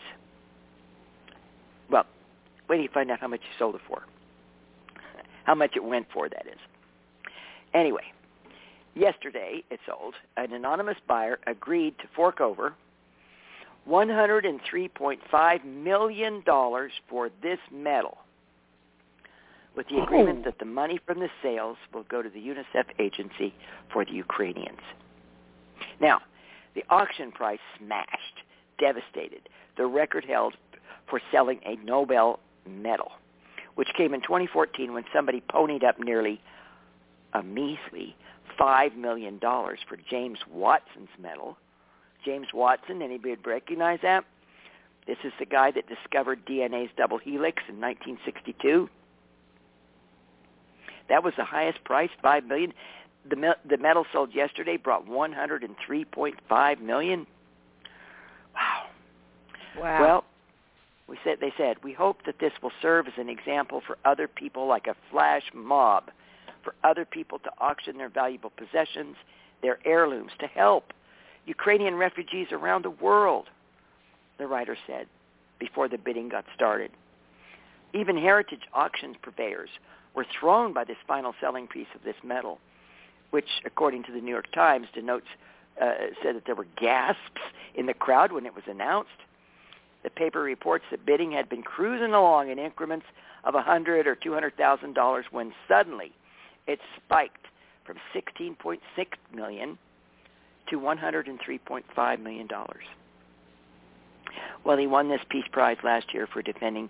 Wait 2.72 2.78
till 2.78 2.84
you 2.84 2.90
find 2.94 3.10
out 3.10 3.20
how 3.20 3.28
much 3.28 3.42
you 3.42 3.50
sold 3.58 3.74
it 3.74 3.82
for. 3.86 4.02
How 5.44 5.54
much 5.54 5.72
it 5.76 5.84
went 5.84 6.06
for, 6.10 6.26
that 6.30 6.46
is. 6.46 6.58
Anyway, 7.74 8.14
yesterday 8.94 9.62
it 9.70 9.78
sold. 9.86 10.14
An 10.38 10.54
anonymous 10.54 10.96
buyer 11.06 11.38
agreed 11.46 11.98
to 11.98 12.04
fork 12.16 12.40
over 12.40 12.72
$103.5 13.86 15.64
million 15.66 16.42
for 17.10 17.28
this 17.42 17.58
medal 17.70 18.16
with 19.76 19.86
the 19.88 19.98
agreement 20.02 20.38
oh. 20.40 20.44
that 20.46 20.58
the 20.58 20.64
money 20.64 20.98
from 21.06 21.20
the 21.20 21.28
sales 21.42 21.76
will 21.92 22.04
go 22.04 22.22
to 22.22 22.30
the 22.30 22.40
UNICEF 22.40 22.86
agency 22.98 23.52
for 23.92 24.06
the 24.06 24.12
Ukrainians. 24.12 24.80
Now, 26.00 26.22
the 26.74 26.84
auction 26.88 27.32
price 27.32 27.60
smashed, 27.78 28.38
devastated, 28.78 29.50
the 29.76 29.84
record 29.84 30.24
held 30.24 30.54
for 31.10 31.20
selling 31.30 31.60
a 31.66 31.76
Nobel 31.84 32.40
medal, 32.68 33.12
which 33.74 33.88
came 33.96 34.14
in 34.14 34.20
2014 34.20 34.92
when 34.92 35.04
somebody 35.12 35.42
ponied 35.52 35.84
up 35.84 35.98
nearly 35.98 36.40
a 37.32 37.42
measly 37.42 38.14
$5 38.58 38.96
million 38.96 39.38
for 39.40 39.96
James 40.08 40.38
Watson's 40.50 41.08
medal. 41.20 41.56
James 42.24 42.48
Watson, 42.54 43.02
anybody 43.02 43.36
recognize 43.44 43.98
that? 44.02 44.24
This 45.06 45.18
is 45.24 45.32
the 45.38 45.46
guy 45.46 45.72
that 45.72 45.84
discovered 45.88 46.46
DNA's 46.46 46.90
double 46.96 47.18
helix 47.18 47.62
in 47.68 47.80
1962. 47.80 48.88
That 51.08 51.24
was 51.24 51.34
the 51.36 51.44
highest 51.44 51.82
price, 51.84 52.10
five 52.22 52.44
million. 52.44 52.72
The 53.28 53.56
the 53.68 53.78
medal 53.78 54.06
sold 54.12 54.34
yesterday 54.34 54.76
brought 54.76 55.06
103.5 55.06 56.80
million. 56.80 57.26
Wow. 58.54 58.86
Wow. 59.78 60.00
Well, 60.00 60.24
we 61.12 61.18
said 61.22 61.40
they 61.42 61.52
said 61.58 61.76
we 61.84 61.92
hope 61.92 62.24
that 62.24 62.38
this 62.40 62.54
will 62.62 62.72
serve 62.80 63.06
as 63.06 63.12
an 63.18 63.28
example 63.28 63.82
for 63.86 63.98
other 64.06 64.26
people, 64.26 64.66
like 64.66 64.86
a 64.86 64.96
flash 65.10 65.42
mob, 65.52 66.10
for 66.64 66.74
other 66.82 67.04
people 67.04 67.38
to 67.40 67.50
auction 67.58 67.98
their 67.98 68.08
valuable 68.08 68.50
possessions, 68.56 69.16
their 69.60 69.78
heirlooms, 69.84 70.32
to 70.38 70.46
help 70.46 70.94
Ukrainian 71.44 71.96
refugees 71.96 72.46
around 72.50 72.82
the 72.82 72.90
world 72.90 73.50
the 74.38 74.46
writer 74.46 74.74
said 74.86 75.06
before 75.58 75.86
the 75.86 75.98
bidding 75.98 76.30
got 76.30 76.46
started. 76.54 76.90
Even 77.92 78.16
heritage 78.16 78.62
auctions 78.72 79.16
purveyors 79.20 79.68
were 80.14 80.24
thrown 80.40 80.72
by 80.72 80.82
this 80.82 80.96
final 81.06 81.34
selling 81.42 81.66
piece 81.66 81.92
of 81.94 82.02
this 82.04 82.16
medal, 82.24 82.58
which, 83.32 83.60
according 83.66 84.02
to 84.04 84.12
the 84.12 84.20
New 84.20 84.30
York 84.30 84.50
Times, 84.52 84.86
denotes 84.94 85.26
uh, 85.78 85.92
said 86.22 86.36
that 86.36 86.46
there 86.46 86.54
were 86.54 86.66
gasps 86.80 87.42
in 87.74 87.84
the 87.84 87.94
crowd 87.94 88.32
when 88.32 88.46
it 88.46 88.54
was 88.54 88.64
announced. 88.66 89.10
The 90.02 90.10
paper 90.10 90.40
reports 90.40 90.84
that 90.90 91.06
bidding 91.06 91.32
had 91.32 91.48
been 91.48 91.62
cruising 91.62 92.12
along 92.12 92.50
in 92.50 92.58
increments 92.58 93.06
of 93.44 93.54
a 93.54 93.62
hundred 93.62 94.06
or 94.06 94.14
two 94.14 94.32
hundred 94.32 94.56
thousand 94.56 94.94
dollars 94.94 95.26
when 95.30 95.52
suddenly 95.68 96.12
it 96.66 96.80
spiked 96.96 97.46
from 97.84 97.96
sixteen 98.12 98.54
point 98.54 98.80
six 98.96 99.16
million 99.34 99.78
to 100.70 100.76
one 100.76 100.98
hundred 100.98 101.28
and 101.28 101.40
three 101.44 101.58
point 101.58 101.84
five 101.94 102.20
million 102.20 102.46
dollars. 102.46 102.84
Well, 104.64 104.78
he 104.78 104.86
won 104.86 105.08
this 105.08 105.20
Peace 105.28 105.44
Prize 105.50 105.76
last 105.82 106.14
year 106.14 106.26
for 106.32 106.42
defending 106.42 106.88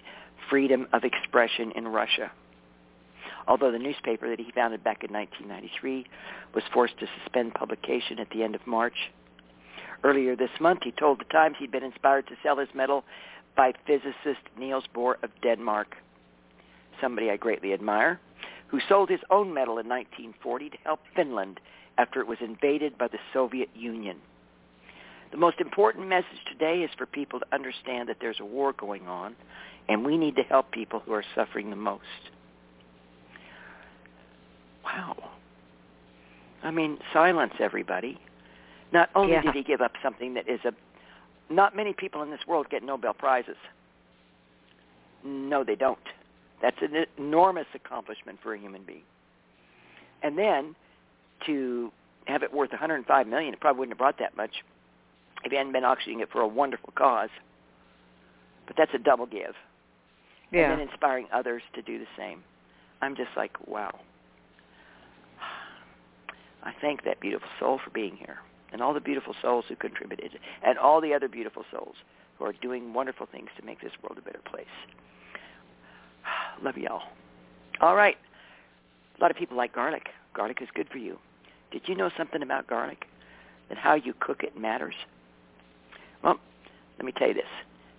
freedom 0.51 0.87
of 0.93 1.05
expression 1.05 1.73
in 1.73 1.89
Russia. 1.89 2.31
Although 3.49 3.73
the 3.73 3.79
newspaper 3.79 4.29
that 4.29 4.39
he 4.39 4.53
founded 4.53 4.85
back 4.85 5.03
in 5.03 5.13
1993 5.13 6.07
was 6.55 6.63
forced 6.73 6.99
to 7.01 7.07
suspend 7.23 7.55
publication 7.55 8.19
at 8.19 8.31
the 8.31 8.43
end 8.43 8.55
of 8.55 8.65
March. 8.67 8.95
Earlier 10.05 10.35
this 10.35 10.51
month, 10.61 10.81
he 10.83 10.91
told 10.91 11.21
the 11.21 11.25
Times 11.25 11.57
he'd 11.59 11.71
been 11.71 11.85
inspired 11.85 12.27
to 12.27 12.35
sell 12.43 12.59
his 12.59 12.69
medal 12.75 13.05
by 13.57 13.73
physicist 13.87 14.43
Niels 14.59 14.85
Bohr 14.95 15.15
of 15.23 15.31
Denmark, 15.43 15.97
somebody 17.01 17.31
I 17.31 17.37
greatly 17.37 17.73
admire, 17.73 18.19
who 18.69 18.81
sold 18.89 19.11
his 19.11 19.21
own 19.31 19.55
medal 19.55 19.79
in 19.79 19.89
1940 19.89 20.71
to 20.71 20.79
help 20.85 21.01
Finland 21.15 21.61
after 21.99 22.21
it 22.21 22.27
was 22.27 22.39
invaded 22.41 22.97
by 22.99 23.09
the 23.09 23.19
Soviet 23.33 23.69
Union. 23.75 24.17
The 25.31 25.37
most 25.37 25.61
important 25.61 26.09
message 26.09 26.45
today 26.51 26.83
is 26.83 26.91
for 26.97 27.07
people 27.07 27.41
to 27.41 27.47
understand 27.53 28.09
that 28.09 28.17
there's 28.21 28.41
a 28.41 28.45
war 28.45 28.73
going 28.73 29.07
on, 29.07 29.37
and 29.89 30.05
we 30.05 30.19
need 30.19 30.37
to 30.37 30.43
help 30.43 30.71
people 30.73 31.01
who 31.01 31.13
are 31.13 31.25
suffering 31.35 31.71
the 31.71 31.77
most. 31.77 32.31
Wow. 34.85 35.31
I 36.63 36.71
mean, 36.71 36.99
silence 37.13 37.55
everybody. 37.61 38.19
Not 38.93 39.11
only 39.15 39.33
Yeah. 39.33 39.41
did 39.43 39.55
he 39.55 39.63
give 39.63 39.81
up 39.81 39.97
something 40.03 40.35
that 40.35 40.49
is 40.49 40.65
a 40.65 40.75
not 41.49 41.77
many 41.77 41.93
people 41.93 42.23
in 42.23 42.31
this 42.31 42.47
world 42.47 42.69
get 42.71 42.83
Nobel 42.83 43.13
prizes. 43.15 43.57
No, 45.25 45.65
they 45.65 45.75
don't. 45.77 45.99
That's 46.61 46.81
an 46.81 47.07
enormous 47.19 47.67
accomplishment 47.75 48.41
for 48.43 48.55
a 48.55 48.59
human 48.59 48.83
being. 48.83 49.03
And 50.23 50.39
then 50.39 50.75
to 51.47 51.93
have 52.27 52.43
it 52.43 52.53
worth 52.53 52.71
105 52.71 53.27
million, 53.27 53.53
it 53.53 53.61
probably 53.61 53.81
wouldn't 53.81 53.93
have 53.95 53.99
brought 53.99 54.19
that 54.19 54.37
much 54.37 54.63
if 55.45 55.51
he 55.51 55.57
hadn't 55.57 55.73
been 55.73 55.85
auctioning 55.85 56.21
it 56.21 56.31
for 56.31 56.41
a 56.41 56.47
wonderful 56.47 56.93
cause. 56.95 57.31
But 58.67 58.77
that's 58.77 58.95
a 58.95 58.99
double 58.99 59.27
give. 59.27 59.55
yeah. 60.53 60.71
And 60.71 60.81
then 60.81 60.89
inspiring 60.89 61.27
others 61.33 61.63
to 61.75 61.83
do 61.83 61.99
the 61.99 62.07
same. 62.17 62.43
I'm 63.01 63.17
just 63.17 63.31
like, 63.37 63.67
wow. 63.67 63.99
I 66.63 66.73
thank 66.81 67.05
that 67.05 67.21
beautiful 67.21 67.49
soul 67.59 67.79
for 67.83 67.91
being 67.91 68.17
here 68.17 68.39
and 68.73 68.83
all 68.83 68.95
the 68.95 69.01
beautiful 69.01 69.35
souls 69.41 69.65
who 69.69 69.77
contributed 69.77 70.39
and 70.63 70.79
all 70.79 71.01
the 71.01 71.15
other 71.15 71.29
beautiful 71.29 71.65
souls 71.71 71.97
who 72.39 72.45
are 72.45 72.53
doing 72.53 72.95
wonderful 72.95 73.27
things 73.31 73.49
to 73.59 73.65
make 73.65 73.81
this 73.81 73.93
world 74.03 74.19
a 74.19 74.23
better 74.23 74.41
place. 74.45 74.67
Love 76.63 76.77
y'all. 76.77 77.03
All 77.81 77.97
right. 77.97 78.17
A 79.19 79.21
lot 79.21 79.31
of 79.31 79.37
people 79.37 79.57
like 79.57 79.75
garlic. 79.75 80.09
Garlic 80.35 80.61
is 80.63 80.69
good 80.75 80.89
for 80.91 80.99
you. 80.99 81.19
Did 81.71 81.83
you 81.87 81.95
know 81.95 82.11
something 82.17 82.43
about 82.43 82.67
garlic? 82.67 83.07
That 83.69 83.79
how 83.79 83.95
you 83.95 84.15
cook 84.19 84.43
it 84.43 84.59
matters? 84.59 84.95
Well, 86.23 86.39
let 86.99 87.05
me 87.05 87.13
tell 87.13 87.29
you 87.29 87.35
this. 87.35 87.45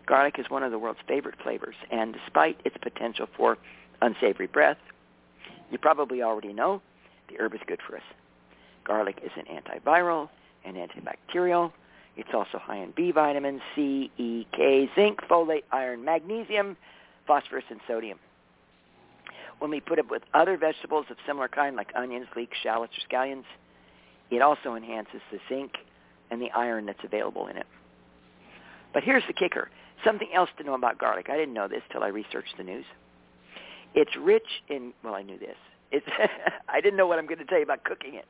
Garlic 0.06 0.38
is 0.38 0.50
one 0.50 0.64
of 0.64 0.72
the 0.72 0.80
world's 0.80 1.00
favorite 1.08 1.36
flavors, 1.42 1.76
and 1.90 2.14
despite 2.14 2.60
its 2.66 2.76
potential 2.82 3.28
for 3.38 3.58
unsavory 4.02 4.48
breath, 4.48 4.78
you 5.72 5.78
probably 5.78 6.22
already 6.22 6.54
know 6.54 6.82
the 7.30 7.40
herb 7.40 7.54
is 7.54 7.62
good 7.66 7.80
for 7.88 7.96
us. 7.96 8.04
Garlic 8.84 9.20
is 9.24 9.32
an 9.38 9.46
antiviral 9.46 10.30
and 10.65 10.76
antibacterial. 10.78 11.71
It's 12.15 12.30
also 12.34 12.60
high 12.60 12.78
in 12.78 12.93
B 12.95 13.12
vitamins, 13.12 13.62
C, 13.76 14.12
E, 14.17 14.45
K, 14.54 14.89
zinc, 14.95 15.19
folate, 15.30 15.63
iron, 15.71 16.06
magnesium, 16.06 16.78
phosphorus, 17.26 17.65
and 17.69 17.80
sodium. 17.88 18.19
When 19.60 19.71
we 19.71 19.80
put 19.80 19.97
it 19.97 20.10
with 20.10 20.23
other 20.34 20.58
vegetables 20.58 21.06
of 21.10 21.17
similar 21.26 21.47
kind 21.47 21.76
like 21.76 21.91
onions, 21.95 22.28
leeks, 22.36 22.58
shallots, 22.62 22.93
or 22.97 23.15
scallions, 23.15 23.45
it 24.30 24.41
also 24.41 24.76
enhances 24.76 25.21
the 25.32 25.39
zinc 25.49 25.71
and 26.32 26.41
the 26.41 26.52
iron 26.52 26.86
that's 26.86 27.04
available 27.04 27.47
in 27.47 27.58
it. 27.58 27.67
But 28.93 29.04
here's 29.04 29.23
the 29.28 29.34
kicker. 29.34 29.69
Something 30.04 30.30
else 30.34 30.49
to 30.58 30.63
know 30.63 30.73
about 30.73 30.97
garlic. 30.99 31.30
I 31.30 31.38
didn't 31.38 31.54
know 31.54 31.67
this 31.67 31.82
till 31.91 32.04
I 32.04 32.08
researched 32.08 32.58
the 32.58 32.63
news. 32.63 32.86
It's 33.95 34.15
rich 34.19 34.47
in, 34.69 34.93
well, 35.04 35.15
I 35.15 35.21
knew 35.21 35.38
this. 35.38 35.56
It's, 35.94 36.06
I 36.68 36.82
didn't 36.82 36.98
know 36.98 37.08
what 37.08 37.20
I'm 37.20 37.28
going 37.28 37.38
to 37.38 37.46
tell 37.46 37.60
you 37.60 37.64
about 37.64 37.86
cooking 37.86 38.16
it. 38.16 38.26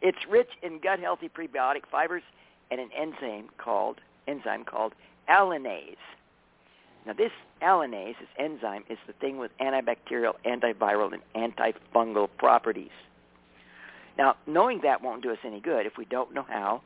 It's 0.00 0.18
rich 0.30 0.48
in 0.62 0.78
gut-healthy 0.78 1.28
prebiotic 1.28 1.82
fibers 1.90 2.22
and 2.70 2.80
an 2.80 2.90
enzyme 2.96 3.48
called, 3.58 4.00
enzyme 4.26 4.64
called 4.64 4.94
alliinase. 5.28 5.96
Now 7.04 7.12
this 7.12 7.32
alliinase, 7.60 8.18
this 8.20 8.28
enzyme, 8.38 8.84
is 8.88 8.98
the 9.06 9.12
thing 9.14 9.38
with 9.38 9.50
antibacterial, 9.58 10.34
antiviral, 10.46 11.12
and 11.34 11.54
antifungal 11.54 12.28
properties. 12.38 12.90
Now, 14.16 14.36
knowing 14.46 14.80
that 14.82 15.02
won't 15.02 15.22
do 15.22 15.30
us 15.30 15.38
any 15.44 15.60
good 15.60 15.86
if 15.86 15.96
we 15.96 16.04
don't 16.04 16.34
know 16.34 16.44
how 16.48 16.82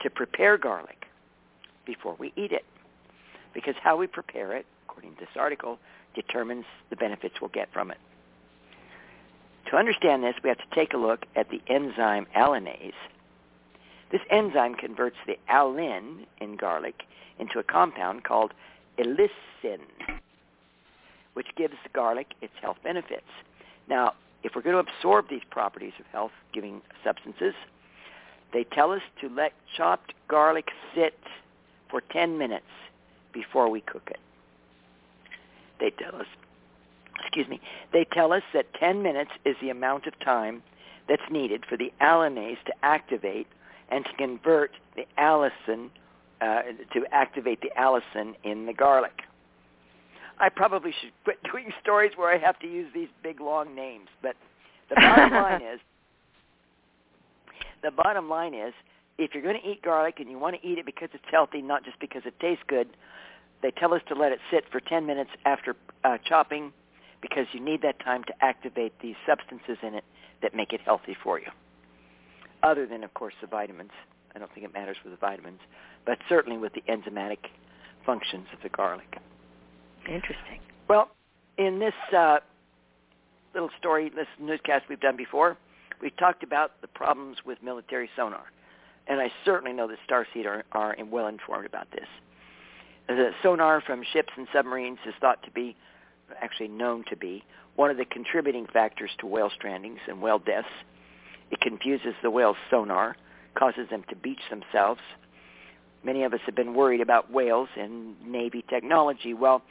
to 0.00 0.10
prepare 0.10 0.58
garlic 0.58 1.06
before 1.86 2.14
we 2.18 2.32
eat 2.36 2.52
it. 2.52 2.64
Because 3.54 3.74
how 3.82 3.96
we 3.96 4.06
prepare 4.06 4.52
it, 4.52 4.66
according 4.86 5.14
to 5.14 5.20
this 5.20 5.28
article, 5.36 5.78
determines 6.14 6.66
the 6.90 6.96
benefits 6.96 7.40
we'll 7.40 7.50
get 7.50 7.72
from 7.72 7.90
it. 7.90 7.98
To 9.70 9.76
understand 9.76 10.22
this, 10.22 10.34
we 10.42 10.48
have 10.48 10.58
to 10.58 10.74
take 10.74 10.92
a 10.92 10.98
look 10.98 11.26
at 11.36 11.50
the 11.50 11.60
enzyme 11.68 12.26
alliinase. 12.36 12.92
This 14.10 14.20
enzyme 14.30 14.74
converts 14.74 15.16
the 15.26 15.38
alliin 15.48 16.26
in 16.40 16.56
garlic 16.56 17.02
into 17.38 17.58
a 17.58 17.62
compound 17.62 18.24
called 18.24 18.52
allicin, 18.98 19.80
which 21.32 21.48
gives 21.56 21.74
garlic 21.92 22.34
its 22.40 22.52
health 22.60 22.76
benefits. 22.84 23.22
Now, 23.88 24.14
if 24.42 24.54
we're 24.54 24.62
going 24.62 24.84
to 24.84 24.92
absorb 24.92 25.28
these 25.28 25.42
properties 25.50 25.94
of 25.98 26.06
health-giving 26.12 26.82
substances, 27.02 27.54
they 28.52 28.64
tell 28.64 28.92
us 28.92 29.02
to 29.20 29.28
let 29.28 29.52
chopped 29.76 30.14
garlic 30.28 30.70
sit 30.94 31.18
for 31.88 32.02
10 32.12 32.38
minutes 32.38 32.66
before 33.32 33.68
we 33.68 33.80
cook 33.80 34.08
it. 34.10 34.20
They 35.80 35.90
tell 35.90 36.14
us, 36.14 36.26
excuse 37.20 37.48
me, 37.48 37.60
they 37.92 38.06
tell 38.12 38.32
us 38.32 38.42
that 38.52 38.72
10 38.74 39.02
minutes 39.02 39.30
is 39.44 39.56
the 39.60 39.70
amount 39.70 40.06
of 40.06 40.18
time 40.20 40.62
that's 41.08 41.22
needed 41.30 41.64
for 41.68 41.76
the 41.76 41.92
alliinase 42.00 42.62
to 42.66 42.72
activate 42.82 43.46
and 43.90 44.04
to 44.04 44.12
convert 44.14 44.72
the 44.96 45.04
allicin, 45.18 45.90
uh, 46.40 46.62
to 46.92 47.04
activate 47.12 47.60
the 47.60 47.70
allicin 47.78 48.34
in 48.42 48.66
the 48.66 48.72
garlic. 48.72 49.22
I 50.38 50.48
probably 50.48 50.92
should 51.00 51.12
quit 51.24 51.38
doing 51.52 51.70
stories 51.82 52.12
where 52.16 52.32
I 52.32 52.38
have 52.38 52.58
to 52.60 52.66
use 52.66 52.90
these 52.94 53.08
big 53.22 53.40
long 53.40 53.74
names, 53.74 54.08
but 54.22 54.36
the 54.88 54.96
bottom 54.96 55.32
line 55.42 55.62
is, 55.62 55.80
the 57.82 57.90
bottom 57.90 58.28
line 58.28 58.54
is, 58.54 58.72
if 59.18 59.32
you're 59.32 59.42
going 59.42 59.60
to 59.60 59.68
eat 59.68 59.82
garlic 59.82 60.16
and 60.18 60.28
you 60.28 60.38
want 60.38 60.60
to 60.60 60.66
eat 60.66 60.78
it 60.78 60.86
because 60.86 61.08
it's 61.12 61.24
healthy, 61.30 61.62
not 61.62 61.84
just 61.84 62.00
because 62.00 62.22
it 62.24 62.34
tastes 62.40 62.64
good, 62.66 62.88
they 63.62 63.70
tell 63.70 63.94
us 63.94 64.02
to 64.08 64.14
let 64.14 64.32
it 64.32 64.40
sit 64.50 64.64
for 64.72 64.80
10 64.80 65.06
minutes 65.06 65.30
after 65.44 65.76
uh, 66.02 66.18
chopping 66.24 66.72
because 67.24 67.46
you 67.52 67.60
need 67.60 67.80
that 67.80 67.98
time 68.00 68.22
to 68.24 68.34
activate 68.42 68.92
these 69.00 69.14
substances 69.26 69.78
in 69.82 69.94
it 69.94 70.04
that 70.42 70.54
make 70.54 70.74
it 70.74 70.80
healthy 70.82 71.16
for 71.22 71.38
you. 71.38 71.46
Other 72.62 72.86
than, 72.86 73.02
of 73.02 73.14
course, 73.14 73.32
the 73.40 73.46
vitamins. 73.46 73.92
I 74.36 74.38
don't 74.38 74.52
think 74.52 74.66
it 74.66 74.74
matters 74.74 74.98
with 75.02 75.14
the 75.14 75.18
vitamins, 75.18 75.60
but 76.04 76.18
certainly 76.28 76.58
with 76.58 76.74
the 76.74 76.82
enzymatic 76.82 77.38
functions 78.04 78.46
of 78.52 78.60
the 78.62 78.68
garlic. 78.68 79.16
Interesting. 80.06 80.60
Well, 80.86 81.08
in 81.56 81.78
this 81.78 81.94
uh, 82.14 82.40
little 83.54 83.70
story, 83.78 84.10
this 84.14 84.26
newscast 84.38 84.84
we've 84.90 85.00
done 85.00 85.16
before, 85.16 85.56
we've 86.02 86.16
talked 86.18 86.42
about 86.42 86.78
the 86.82 86.88
problems 86.88 87.38
with 87.46 87.62
military 87.62 88.10
sonar. 88.14 88.44
And 89.06 89.18
I 89.18 89.32
certainly 89.46 89.72
know 89.72 89.88
that 89.88 89.96
Starseed 90.06 90.44
are, 90.44 90.64
are 90.72 90.94
well 91.10 91.28
informed 91.28 91.64
about 91.64 91.90
this. 91.90 92.08
The 93.08 93.30
sonar 93.42 93.80
from 93.80 94.02
ships 94.12 94.32
and 94.36 94.46
submarines 94.52 94.98
is 95.06 95.14
thought 95.22 95.42
to 95.44 95.50
be, 95.50 95.74
actually 96.40 96.68
known 96.68 97.04
to 97.10 97.16
be, 97.16 97.44
one 97.76 97.90
of 97.90 97.96
the 97.96 98.04
contributing 98.04 98.66
factors 98.72 99.10
to 99.18 99.26
whale 99.26 99.50
strandings 99.50 99.98
and 100.08 100.20
whale 100.22 100.38
deaths. 100.38 100.68
It 101.50 101.60
confuses 101.60 102.14
the 102.22 102.30
whale's 102.30 102.56
sonar, 102.70 103.16
causes 103.54 103.88
them 103.90 104.04
to 104.08 104.16
beach 104.16 104.40
themselves. 104.50 105.00
Many 106.02 106.24
of 106.24 106.34
us 106.34 106.40
have 106.46 106.54
been 106.54 106.74
worried 106.74 107.00
about 107.00 107.30
whales 107.30 107.68
and 107.76 108.14
Navy 108.26 108.64
technology. 108.68 109.34
Well, 109.34 109.62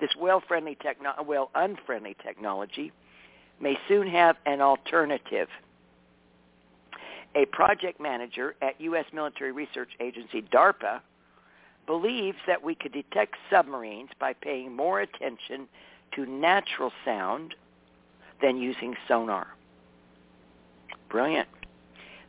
this 0.00 0.10
whale-friendly 0.18 0.76
techno- 0.82 1.22
whale-unfriendly 1.22 2.16
technology 2.22 2.92
may 3.60 3.78
soon 3.88 4.08
have 4.08 4.36
an 4.46 4.60
alternative. 4.60 5.48
A 7.34 7.46
project 7.46 8.00
manager 8.00 8.56
at 8.60 8.80
U.S. 8.80 9.06
military 9.12 9.52
research 9.52 9.90
agency 10.00 10.42
DARPA 10.42 11.00
believes 11.86 12.38
that 12.46 12.62
we 12.62 12.74
could 12.74 12.92
detect 12.92 13.36
submarines 13.50 14.10
by 14.18 14.32
paying 14.32 14.74
more 14.74 15.00
attention 15.00 15.68
to 16.14 16.26
natural 16.26 16.92
sound 17.04 17.54
than 18.40 18.56
using 18.56 18.94
sonar. 19.08 19.48
Brilliant. 21.08 21.48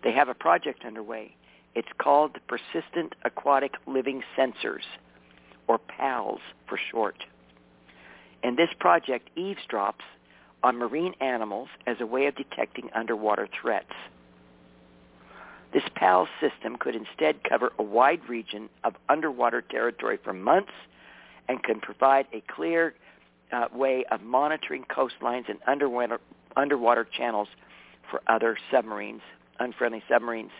They 0.03 0.11
have 0.11 0.29
a 0.29 0.33
project 0.33 0.83
underway. 0.85 1.35
It's 1.75 1.87
called 1.97 2.37
Persistent 2.47 3.15
Aquatic 3.23 3.73
Living 3.87 4.21
Sensors, 4.37 4.83
or 5.67 5.77
PALS 5.79 6.39
for 6.67 6.77
short. 6.91 7.23
And 8.43 8.57
this 8.57 8.69
project 8.79 9.29
eavesdrops 9.37 10.03
on 10.61 10.77
marine 10.77 11.13
animals 11.19 11.69
as 11.87 11.97
a 11.99 12.05
way 12.05 12.27
of 12.27 12.35
detecting 12.35 12.89
underwater 12.93 13.47
threats. 13.61 13.93
This 15.73 15.83
PALS 15.95 16.27
system 16.39 16.77
could 16.77 16.95
instead 16.95 17.43
cover 17.43 17.73
a 17.79 17.83
wide 17.83 18.21
region 18.29 18.69
of 18.83 18.93
underwater 19.09 19.61
territory 19.61 20.19
for 20.23 20.33
months 20.33 20.71
and 21.49 21.63
can 21.63 21.79
provide 21.79 22.27
a 22.31 22.41
clear 22.53 22.93
uh, 23.53 23.67
way 23.73 24.03
of 24.11 24.21
monitoring 24.21 24.83
coastlines 24.85 25.47
and 25.47 25.59
underwater, 25.67 26.19
underwater 26.55 27.05
channels 27.05 27.47
for 28.09 28.21
other 28.27 28.57
submarines, 28.71 29.21
unfriendly 29.59 30.03
submarines. 30.09 30.51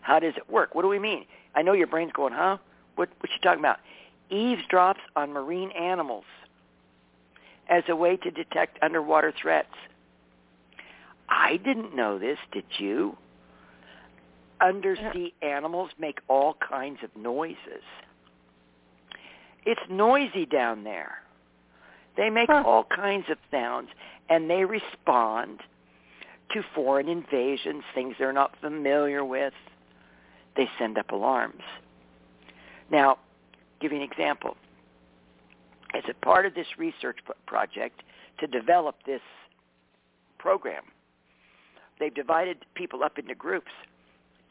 How 0.00 0.18
does 0.18 0.34
it 0.36 0.50
work? 0.50 0.74
What 0.74 0.82
do 0.82 0.88
we 0.88 0.98
mean? 0.98 1.26
I 1.54 1.62
know 1.62 1.74
your 1.74 1.86
brain's 1.86 2.12
going, 2.12 2.32
huh? 2.32 2.56
What, 2.96 3.10
what 3.20 3.30
you 3.30 3.40
talking 3.42 3.60
about? 3.60 3.78
Eavesdrops 4.32 5.00
on 5.14 5.32
marine 5.32 5.70
animals 5.72 6.24
as 7.68 7.84
a 7.88 7.94
way 7.94 8.16
to 8.16 8.30
detect 8.30 8.78
underwater 8.82 9.32
threats. 9.40 9.72
I 11.28 11.58
didn't 11.58 11.94
know 11.94 12.18
this, 12.18 12.38
did 12.52 12.64
you? 12.78 13.16
Undersea 14.60 15.32
animals 15.42 15.90
make 15.98 16.20
all 16.28 16.54
kinds 16.54 16.98
of 17.02 17.10
noises. 17.16 17.82
It's 19.64 19.80
noisy 19.90 20.46
down 20.46 20.84
there. 20.84 21.18
They 22.16 22.30
make 22.30 22.50
huh. 22.50 22.62
all 22.66 22.84
kinds 22.84 23.26
of 23.30 23.38
sounds, 23.50 23.88
and 24.28 24.50
they 24.50 24.64
respond 24.64 25.60
to 26.52 26.62
foreign 26.74 27.08
invasions, 27.08 27.84
things 27.94 28.14
they're 28.18 28.32
not 28.32 28.54
familiar 28.60 29.24
with. 29.24 29.54
They 30.56 30.68
send 30.78 30.98
up 30.98 31.10
alarms. 31.10 31.62
Now, 32.90 33.18
give 33.80 33.92
you 33.92 33.98
an 33.98 34.04
example. 34.04 34.56
As 35.94 36.02
a 36.08 36.14
part 36.24 36.44
of 36.46 36.54
this 36.54 36.66
research 36.78 37.18
project 37.46 38.02
to 38.40 38.46
develop 38.46 38.96
this 39.06 39.22
program, 40.38 40.82
they've 41.98 42.14
divided 42.14 42.58
people 42.74 43.02
up 43.02 43.18
into 43.18 43.34
groups 43.34 43.70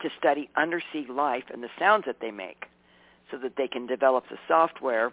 to 0.02 0.10
study 0.17 0.50
undersea 0.58 1.06
life 1.10 1.43
and 1.54 1.62
the 1.62 1.69
sounds 1.78 2.06
that 2.08 2.17
they 2.19 2.32
make 2.32 2.65
so 3.32 3.38
that 3.38 3.56
they 3.58 3.67
can 3.67 3.88
develop 3.88 4.26
the 4.30 4.38
software 4.48 5.12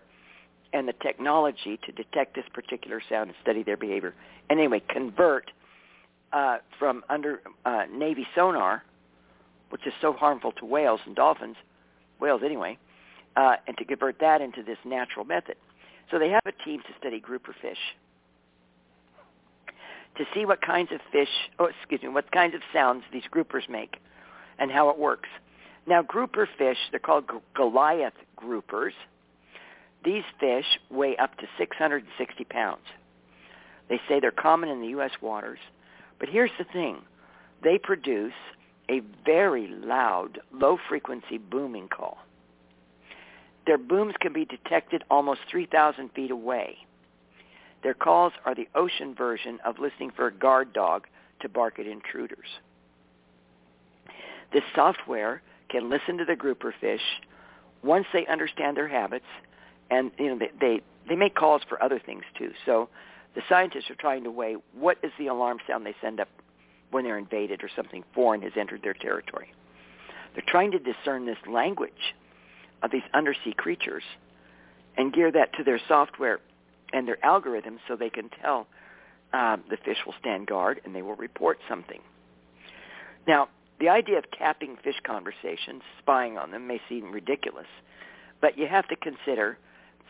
and 0.72 0.87
the 0.87 0.92
technology 1.02 1.78
to 1.87 1.92
detect 1.92 2.35
this 2.35 2.44
particular 2.52 3.00
sound 3.09 3.31
and 3.31 3.37
study 3.42 3.62
their 3.62 3.76
behavior. 3.76 4.14
And 4.50 4.59
anyway, 4.59 4.83
convert 4.88 5.50
uh, 6.33 6.59
from 6.78 7.04
under 7.09 7.40
uh, 7.64 7.85
Navy 7.90 8.26
sonar, 8.35 8.85
which 9.70 9.87
is 9.87 9.92
so 10.00 10.12
harmful 10.12 10.52
to 10.52 10.66
whales 10.66 11.00
and 11.07 11.14
dolphins, 11.16 11.57
whales 12.20 12.42
anyway, 12.44 12.76
uh, 13.37 13.57
and 13.66 13.76
to 13.78 13.85
convert 13.85 14.18
that 14.20 14.40
into 14.40 14.62
this 14.62 14.78
natural 14.85 15.24
method. 15.24 15.57
So 16.11 16.18
they 16.18 16.31
have 16.31 16.42
a 16.46 16.52
team 16.64 16.81
to 16.81 16.88
study 16.98 17.20
grouper 17.20 17.54
fish 17.61 17.78
to 20.18 20.24
see 20.35 20.44
what 20.44 20.61
kinds 20.61 20.90
of 20.92 21.00
fish, 21.11 21.28
oh, 21.59 21.66
excuse 21.66 22.02
me, 22.02 22.09
what 22.09 22.31
kinds 22.33 22.54
of 22.54 22.61
sounds 22.72 23.04
these 23.12 23.22
groupers 23.33 23.68
make 23.68 23.98
and 24.59 24.70
how 24.70 24.90
it 24.90 24.98
works. 24.98 25.28
Now, 25.88 26.03
grouper 26.03 26.46
fish, 26.59 26.77
they're 26.90 27.01
called 27.01 27.24
Goliath 27.57 28.12
groupers. 28.37 28.92
These 30.05 30.24
fish 30.38 30.66
weigh 30.90 31.16
up 31.16 31.38
to 31.38 31.46
660 31.57 32.44
pounds. 32.44 32.83
They 33.88 33.98
say 34.07 34.20
they're 34.20 34.31
common 34.31 34.68
in 34.68 34.83
the 34.83 34.88
U.S. 34.88 35.12
waters. 35.22 35.59
But 36.20 36.29
here's 36.29 36.51
the 36.59 36.64
thing. 36.64 36.98
They 37.64 37.79
produce 37.79 38.35
a 38.90 39.01
very 39.24 39.66
loud, 39.66 40.40
low-frequency 40.53 41.38
booming 41.38 41.88
call. 41.88 42.18
Their 43.66 43.79
booms 43.79 44.14
can 44.20 44.35
be 44.35 44.44
detected 44.44 45.05
almost 45.11 45.40
3,000 45.51 46.11
feet 46.12 46.31
away. 46.31 46.77
Their 47.83 47.94
calls 47.94 48.35
are 48.44 48.55
the 48.55 48.68
ocean 48.74 49.14
version 49.14 49.59
of 49.64 49.79
listening 49.79 50.11
for 50.14 50.27
a 50.27 50.35
guard 50.35 50.74
dog 50.74 51.07
to 51.40 51.48
bark 51.48 51.79
at 51.79 51.87
intruders. 51.87 52.48
This 54.53 54.64
software 54.74 55.40
can 55.68 55.90
listen 55.90 56.18
to 56.18 56.24
the 56.24 56.37
grouper 56.37 56.74
fish 56.81 57.02
once 57.83 58.07
they 58.12 58.26
understand 58.26 58.76
their 58.76 58.88
habits, 58.88 59.26
and 59.90 60.11
you 60.18 60.28
know 60.28 60.38
they, 60.38 60.50
they 60.61 60.81
they 61.09 61.16
make 61.16 61.35
calls 61.35 61.62
for 61.68 61.83
other 61.83 62.00
things 62.04 62.24
too. 62.37 62.52
So 62.66 62.88
the 63.35 63.42
scientists 63.48 63.90
are 63.90 63.94
trying 63.94 64.24
to 64.24 64.31
weigh 64.31 64.57
what 64.72 64.98
is 65.02 65.12
the 65.18 65.28
alarm 65.28 65.59
sound 65.66 65.87
they 65.87 65.94
send 66.00 66.20
up 66.20 66.28
when 66.90 67.04
they're 67.04 67.18
invaded 67.18 67.62
or 67.62 67.70
something 67.76 68.02
foreign 68.14 68.42
has 68.42 68.52
entered 68.57 68.83
their 68.83 68.94
territory. 68.94 69.52
They're 70.35 70.44
trying 70.46 70.72
to 70.72 70.78
discern 70.78 71.26
this 71.26 71.38
language 71.50 72.14
of 72.83 72.90
these 72.90 73.02
undersea 73.14 73.52
creatures 73.57 74.04
and 74.96 75.12
gear 75.12 75.31
that 75.33 75.52
to 75.54 75.64
their 75.64 75.81
software 75.88 76.40
and 76.92 77.07
their 77.07 77.18
algorithms 77.24 77.78
so 77.87 77.96
they 77.96 78.11
can 78.11 78.31
tell 78.42 78.66
um, 79.33 79.62
the 79.68 79.76
fish 79.85 79.98
will 80.07 80.14
stand 80.20 80.46
guard 80.46 80.81
and 80.85 80.94
they 80.94 81.02
will 81.02 81.16
report 81.16 81.59
something. 81.68 82.00
Now, 83.26 83.48
the 83.80 83.88
idea 83.88 84.18
of 84.18 84.24
capping 84.36 84.76
fish 84.82 85.00
conversations, 85.04 85.82
spying 85.98 86.36
on 86.36 86.50
them, 86.50 86.66
may 86.66 86.80
seem 86.88 87.12
ridiculous, 87.12 87.66
but 88.40 88.58
you 88.58 88.66
have 88.66 88.88
to 88.88 88.96
consider 88.96 89.58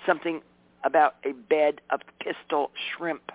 something 0.06 0.40
about 0.84 1.16
a 1.24 1.32
bed 1.32 1.80
of 1.90 2.00
pistol 2.20 2.70
shrimp. 2.96 3.30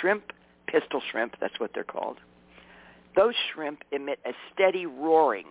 Shrimp, 0.00 0.32
pistol 0.66 1.02
shrimp, 1.10 1.34
that's 1.40 1.58
what 1.60 1.72
they're 1.74 1.84
called. 1.84 2.18
Those 3.14 3.34
shrimp 3.52 3.82
emit 3.90 4.20
a 4.24 4.32
steady 4.52 4.86
roaring 4.86 5.46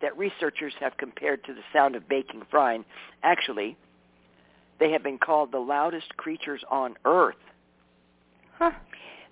that 0.00 0.16
researchers 0.16 0.72
have 0.80 0.96
compared 0.96 1.44
to 1.44 1.54
the 1.54 1.60
sound 1.72 1.96
of 1.96 2.08
baking 2.08 2.42
frying. 2.50 2.84
Actually, 3.22 3.76
they 4.80 4.90
have 4.90 5.02
been 5.02 5.18
called 5.18 5.52
the 5.52 5.58
loudest 5.58 6.16
creatures 6.16 6.62
on 6.70 6.94
Earth. 7.04 7.36
Huh. 8.58 8.72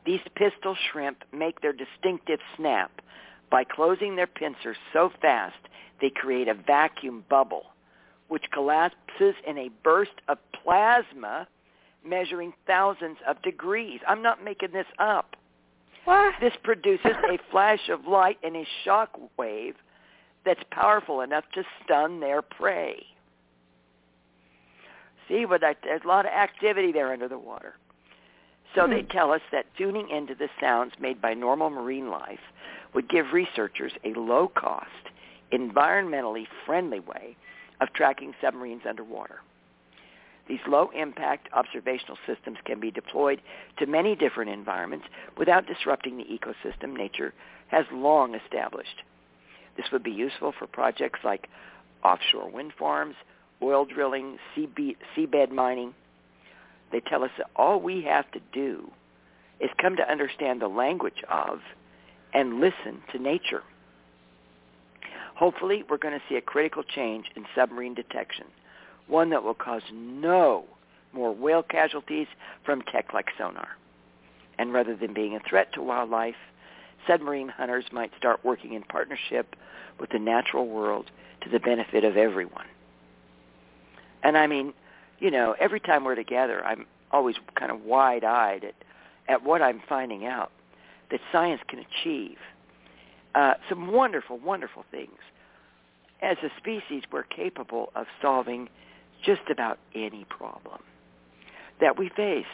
These 0.04 0.20
pistol 0.34 0.76
shrimp 0.90 1.24
make 1.32 1.60
their 1.60 1.72
distinctive 1.72 2.40
snap 2.56 2.90
by 3.50 3.64
closing 3.64 4.16
their 4.16 4.26
pincers 4.26 4.76
so 4.92 5.10
fast 5.20 5.56
they 6.00 6.10
create 6.10 6.48
a 6.48 6.54
vacuum 6.54 7.24
bubble, 7.28 7.66
which 8.28 8.50
collapses 8.52 9.34
in 9.46 9.58
a 9.58 9.70
burst 9.84 10.20
of 10.28 10.38
plasma 10.64 11.46
measuring 12.04 12.52
thousands 12.66 13.18
of 13.28 13.40
degrees. 13.42 14.00
I'm 14.08 14.22
not 14.22 14.42
making 14.42 14.72
this 14.72 14.86
up. 14.98 15.36
What? 16.04 16.34
This 16.40 16.54
produces 16.64 17.12
a 17.30 17.38
flash 17.50 17.88
of 17.88 18.06
light 18.06 18.38
and 18.42 18.56
a 18.56 18.66
shock 18.84 19.16
wave 19.38 19.74
that's 20.44 20.62
powerful 20.72 21.20
enough 21.20 21.44
to 21.54 21.62
stun 21.84 22.18
their 22.18 22.42
prey. 22.42 23.06
See, 25.28 25.44
but 25.44 25.60
there's 25.60 26.02
a 26.04 26.08
lot 26.08 26.26
of 26.26 26.32
activity 26.32 26.90
there 26.90 27.12
under 27.12 27.28
the 27.28 27.38
water. 27.38 27.74
So 28.74 28.86
they 28.86 29.02
hmm. 29.02 29.08
tell 29.08 29.32
us 29.32 29.42
that 29.52 29.66
tuning 29.76 30.08
into 30.10 30.34
the 30.34 30.48
sounds 30.60 30.92
made 31.00 31.20
by 31.20 31.34
normal 31.34 31.70
marine 31.70 32.10
life 32.10 32.40
would 32.94 33.08
give 33.08 33.32
researchers 33.32 33.92
a 34.04 34.18
low-cost, 34.18 34.88
environmentally 35.52 36.44
friendly 36.66 37.00
way 37.00 37.36
of 37.80 37.92
tracking 37.92 38.34
submarines 38.40 38.82
underwater. 38.88 39.40
These 40.48 40.60
low-impact 40.66 41.48
observational 41.52 42.18
systems 42.26 42.58
can 42.64 42.80
be 42.80 42.90
deployed 42.90 43.40
to 43.78 43.86
many 43.86 44.16
different 44.16 44.50
environments 44.50 45.06
without 45.38 45.66
disrupting 45.66 46.16
the 46.16 46.24
ecosystem 46.24 46.96
nature 46.96 47.32
has 47.68 47.86
long 47.92 48.34
established. 48.34 49.02
This 49.76 49.86
would 49.92 50.02
be 50.02 50.10
useful 50.10 50.52
for 50.58 50.66
projects 50.66 51.20
like 51.24 51.48
offshore 52.04 52.50
wind 52.50 52.72
farms, 52.78 53.14
oil 53.62 53.84
drilling, 53.84 54.38
seabed 54.56 55.50
mining, 55.52 55.94
they 56.92 57.00
tell 57.00 57.24
us 57.24 57.30
that 57.38 57.50
all 57.56 57.80
we 57.80 58.02
have 58.02 58.30
to 58.32 58.40
do 58.52 58.90
is 59.60 59.70
come 59.80 59.96
to 59.96 60.10
understand 60.10 60.60
the 60.60 60.68
language 60.68 61.22
of 61.30 61.60
and 62.34 62.60
listen 62.60 63.02
to 63.12 63.18
nature. 63.18 63.62
Hopefully, 65.34 65.82
we're 65.88 65.98
going 65.98 66.14
to 66.14 66.22
see 66.28 66.36
a 66.36 66.40
critical 66.40 66.82
change 66.82 67.26
in 67.34 67.44
submarine 67.54 67.94
detection, 67.94 68.46
one 69.06 69.30
that 69.30 69.42
will 69.42 69.54
cause 69.54 69.82
no 69.92 70.64
more 71.12 71.34
whale 71.34 71.62
casualties 71.62 72.26
from 72.64 72.82
tech 72.82 73.12
like 73.12 73.26
sonar. 73.36 73.68
And 74.58 74.72
rather 74.72 74.94
than 74.94 75.14
being 75.14 75.34
a 75.34 75.40
threat 75.40 75.72
to 75.74 75.82
wildlife, 75.82 76.36
submarine 77.06 77.48
hunters 77.48 77.86
might 77.92 78.12
start 78.16 78.44
working 78.44 78.74
in 78.74 78.82
partnership 78.82 79.56
with 79.98 80.10
the 80.10 80.18
natural 80.18 80.68
world 80.68 81.10
to 81.42 81.50
the 81.50 81.58
benefit 81.58 82.04
of 82.04 82.16
everyone. 82.16 82.66
And 84.22 84.36
I 84.36 84.46
mean, 84.46 84.72
you 85.22 85.30
know, 85.30 85.54
every 85.60 85.78
time 85.78 86.02
we're 86.02 86.16
together, 86.16 86.64
I'm 86.64 86.84
always 87.12 87.36
kind 87.54 87.70
of 87.70 87.84
wide-eyed 87.84 88.64
at, 88.64 88.74
at 89.28 89.44
what 89.44 89.62
I'm 89.62 89.80
finding 89.88 90.26
out 90.26 90.50
that 91.12 91.20
science 91.30 91.60
can 91.68 91.78
achieve. 91.78 92.38
Uh, 93.36 93.54
some 93.68 93.92
wonderful, 93.92 94.38
wonderful 94.38 94.84
things. 94.90 95.18
As 96.20 96.36
a 96.42 96.48
species, 96.58 97.04
we're 97.12 97.22
capable 97.22 97.92
of 97.94 98.06
solving 98.20 98.68
just 99.24 99.42
about 99.48 99.78
any 99.94 100.24
problem 100.28 100.80
that 101.80 101.96
we 101.96 102.08
face 102.08 102.44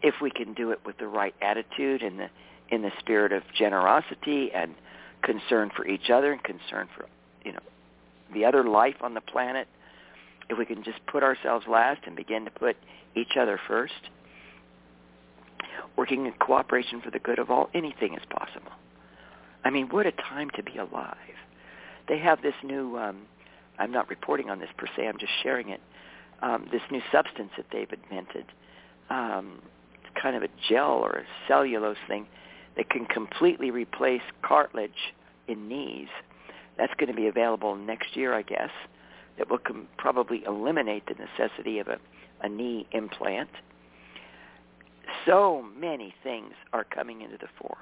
if 0.00 0.14
we 0.22 0.30
can 0.30 0.54
do 0.54 0.70
it 0.70 0.78
with 0.86 0.96
the 0.98 1.08
right 1.08 1.34
attitude 1.42 2.02
and 2.02 2.20
the 2.20 2.28
in 2.70 2.82
the 2.82 2.90
spirit 2.98 3.32
of 3.32 3.42
generosity 3.56 4.50
and 4.54 4.74
concern 5.22 5.70
for 5.74 5.86
each 5.86 6.10
other 6.10 6.32
and 6.32 6.42
concern 6.44 6.86
for 6.96 7.06
you 7.44 7.52
know 7.52 7.60
the 8.32 8.44
other 8.44 8.62
life 8.62 8.96
on 9.00 9.14
the 9.14 9.20
planet 9.20 9.66
if 10.48 10.58
we 10.58 10.64
can 10.64 10.82
just 10.82 10.98
put 11.06 11.22
ourselves 11.22 11.66
last 11.68 12.00
and 12.06 12.16
begin 12.16 12.44
to 12.44 12.50
put 12.50 12.76
each 13.14 13.36
other 13.38 13.60
first 13.68 14.10
working 15.96 16.26
in 16.26 16.32
cooperation 16.34 17.00
for 17.00 17.10
the 17.10 17.18
good 17.18 17.38
of 17.38 17.50
all 17.50 17.68
anything 17.74 18.14
is 18.14 18.22
possible 18.30 18.72
i 19.64 19.70
mean 19.70 19.88
what 19.88 20.06
a 20.06 20.12
time 20.12 20.48
to 20.50 20.62
be 20.62 20.76
alive 20.76 21.16
they 22.08 22.18
have 22.18 22.40
this 22.42 22.54
new 22.62 22.96
um 22.98 23.22
i'm 23.78 23.90
not 23.90 24.08
reporting 24.08 24.48
on 24.50 24.58
this 24.58 24.68
per 24.76 24.86
se 24.96 25.06
i'm 25.06 25.18
just 25.18 25.32
sharing 25.42 25.68
it 25.70 25.80
um, 26.42 26.68
this 26.70 26.82
new 26.90 27.00
substance 27.12 27.50
that 27.56 27.66
they've 27.72 27.90
invented. 27.90 28.46
Um, 29.10 29.60
it's 29.94 30.20
kind 30.20 30.36
of 30.36 30.42
a 30.42 30.48
gel 30.68 30.92
or 31.04 31.10
a 31.10 31.24
cellulose 31.46 31.96
thing 32.06 32.26
that 32.76 32.90
can 32.90 33.06
completely 33.06 33.70
replace 33.70 34.22
cartilage 34.42 35.14
in 35.48 35.68
knees. 35.68 36.08
That's 36.76 36.92
going 36.94 37.08
to 37.08 37.16
be 37.16 37.26
available 37.26 37.74
next 37.74 38.16
year, 38.16 38.34
I 38.34 38.42
guess. 38.42 38.70
That 39.38 39.48
will 39.48 39.58
com- 39.58 39.88
probably 39.96 40.44
eliminate 40.44 41.04
the 41.06 41.14
necessity 41.14 41.78
of 41.78 41.88
a, 41.88 41.98
a 42.42 42.48
knee 42.48 42.86
implant. 42.92 43.50
So 45.26 45.64
many 45.78 46.14
things 46.22 46.52
are 46.72 46.84
coming 46.84 47.22
into 47.22 47.38
the 47.38 47.48
fore 47.58 47.78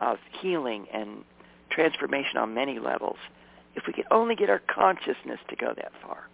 of 0.00 0.18
healing 0.40 0.86
and 0.92 1.24
transformation 1.70 2.36
on 2.36 2.54
many 2.54 2.78
levels. 2.78 3.16
If 3.74 3.84
we 3.86 3.92
could 3.92 4.06
only 4.10 4.34
get 4.34 4.50
our 4.50 4.60
consciousness 4.60 5.40
to 5.48 5.56
go 5.56 5.72
that 5.76 5.92
far. 6.02 6.28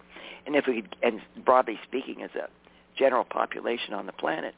And 0.45 0.55
if 0.55 0.65
we, 0.67 0.83
and 1.01 1.21
broadly 1.45 1.79
speaking, 1.87 2.21
as 2.21 2.31
a 2.35 2.49
general 2.97 3.23
population 3.23 3.93
on 3.93 4.05
the 4.05 4.11
planet, 4.11 4.53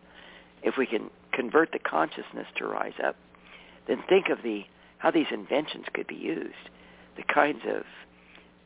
if 0.63 0.77
we 0.77 0.85
can 0.85 1.09
convert 1.31 1.71
the 1.71 1.79
consciousness 1.79 2.47
to 2.57 2.65
rise 2.65 2.93
up, 3.03 3.15
then 3.87 4.03
think 4.09 4.29
of 4.29 4.39
the 4.43 4.63
how 4.97 5.11
these 5.11 5.27
inventions 5.31 5.85
could 5.93 6.07
be 6.07 6.15
used, 6.15 6.55
the 7.17 7.23
kinds 7.23 7.61
of 7.67 7.83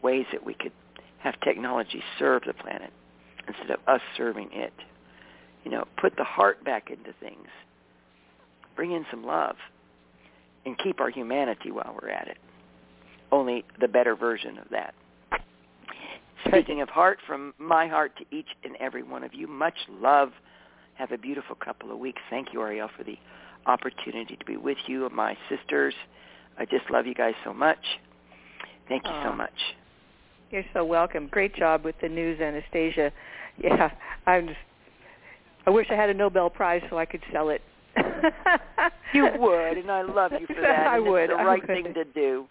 ways 0.02 0.26
that 0.32 0.46
we 0.46 0.54
could 0.54 0.72
have 1.20 1.40
technology 1.42 2.02
serve 2.18 2.44
the 2.46 2.54
planet 2.54 2.92
instead 3.48 3.72
of 3.72 3.80
us 3.88 4.02
serving 4.18 4.50
it. 4.52 4.74
You 5.64 5.72
know, 5.72 5.86
put 6.00 6.16
the 6.16 6.24
heart 6.24 6.64
back 6.64 6.90
into 6.90 7.14
things. 7.20 7.48
Bring 8.76 8.92
in 8.92 9.06
some 9.12 9.26
love 9.26 9.56
and 10.66 10.78
keep 10.78 11.00
our 11.00 11.10
humanity 11.10 11.72
while 11.72 11.98
we're 12.02 12.10
at 12.10 12.28
it. 12.28 12.38
Only 13.32 13.66
the 13.80 13.88
better 13.88 14.16
version 14.16 14.58
of 14.58 14.66
that. 14.72 14.94
Speaking 16.48 16.82
of 16.82 16.90
heart, 16.90 17.20
from 17.28 17.54
my 17.60 17.88
heart 17.88 18.14
to 18.18 18.36
each 18.36 18.48
and 18.64 18.76
every 18.78 19.04
one 19.04 19.24
of 19.24 19.34
you, 19.34 19.48
much 19.48 19.76
love. 19.90 20.32
Have 20.96 21.12
a 21.12 21.18
beautiful 21.18 21.56
couple 21.56 21.92
of 21.92 22.00
weeks. 22.00 22.22
Thank 22.30 22.54
you, 22.54 22.62
Ariel, 22.62 22.90
for 22.98 23.04
the 23.04 23.18
opportunity 23.66 24.36
to 24.36 24.46
be 24.46 24.58
with 24.58 24.78
you, 24.88 25.06
and 25.06 25.16
my 25.16 25.38
sisters. 25.50 25.94
I 26.58 26.66
just 26.66 26.90
love 26.90 27.06
you 27.08 27.14
guys 27.14 27.36
so 27.44 27.54
much. 27.54 27.80
Thank 28.88 29.06
you 29.06 29.14
so 29.24 29.34
much. 29.34 29.54
You're 30.52 30.64
so 30.74 30.84
welcome. 30.84 31.28
Great 31.28 31.56
job 31.56 31.86
with 31.86 31.96
the 32.02 32.10
news, 32.10 32.40
Anastasia. 32.42 33.12
Yeah, 33.58 33.92
I'm 34.26 34.48
just. 34.48 34.60
I 35.68 35.70
wish 35.70 35.88
I 35.92 35.96
had 35.96 36.10
a 36.10 36.14
Nobel 36.14 36.50
Prize 36.50 36.82
so 36.90 36.98
I 36.98 37.06
could 37.06 37.22
sell 37.32 37.50
it. 37.50 37.62
you 39.14 39.28
would, 39.38 39.78
and 39.78 39.92
I 39.92 40.02
love 40.02 40.32
you 40.40 40.48
for 40.48 40.62
that. 40.62 40.88
I 40.88 40.98
and 40.98 41.06
would. 41.06 41.30
It's 41.30 41.34
the 41.34 41.40
I 41.40 41.46
right 41.46 41.68
thing 41.68 41.94
to 41.94 42.04
do. 42.06 42.48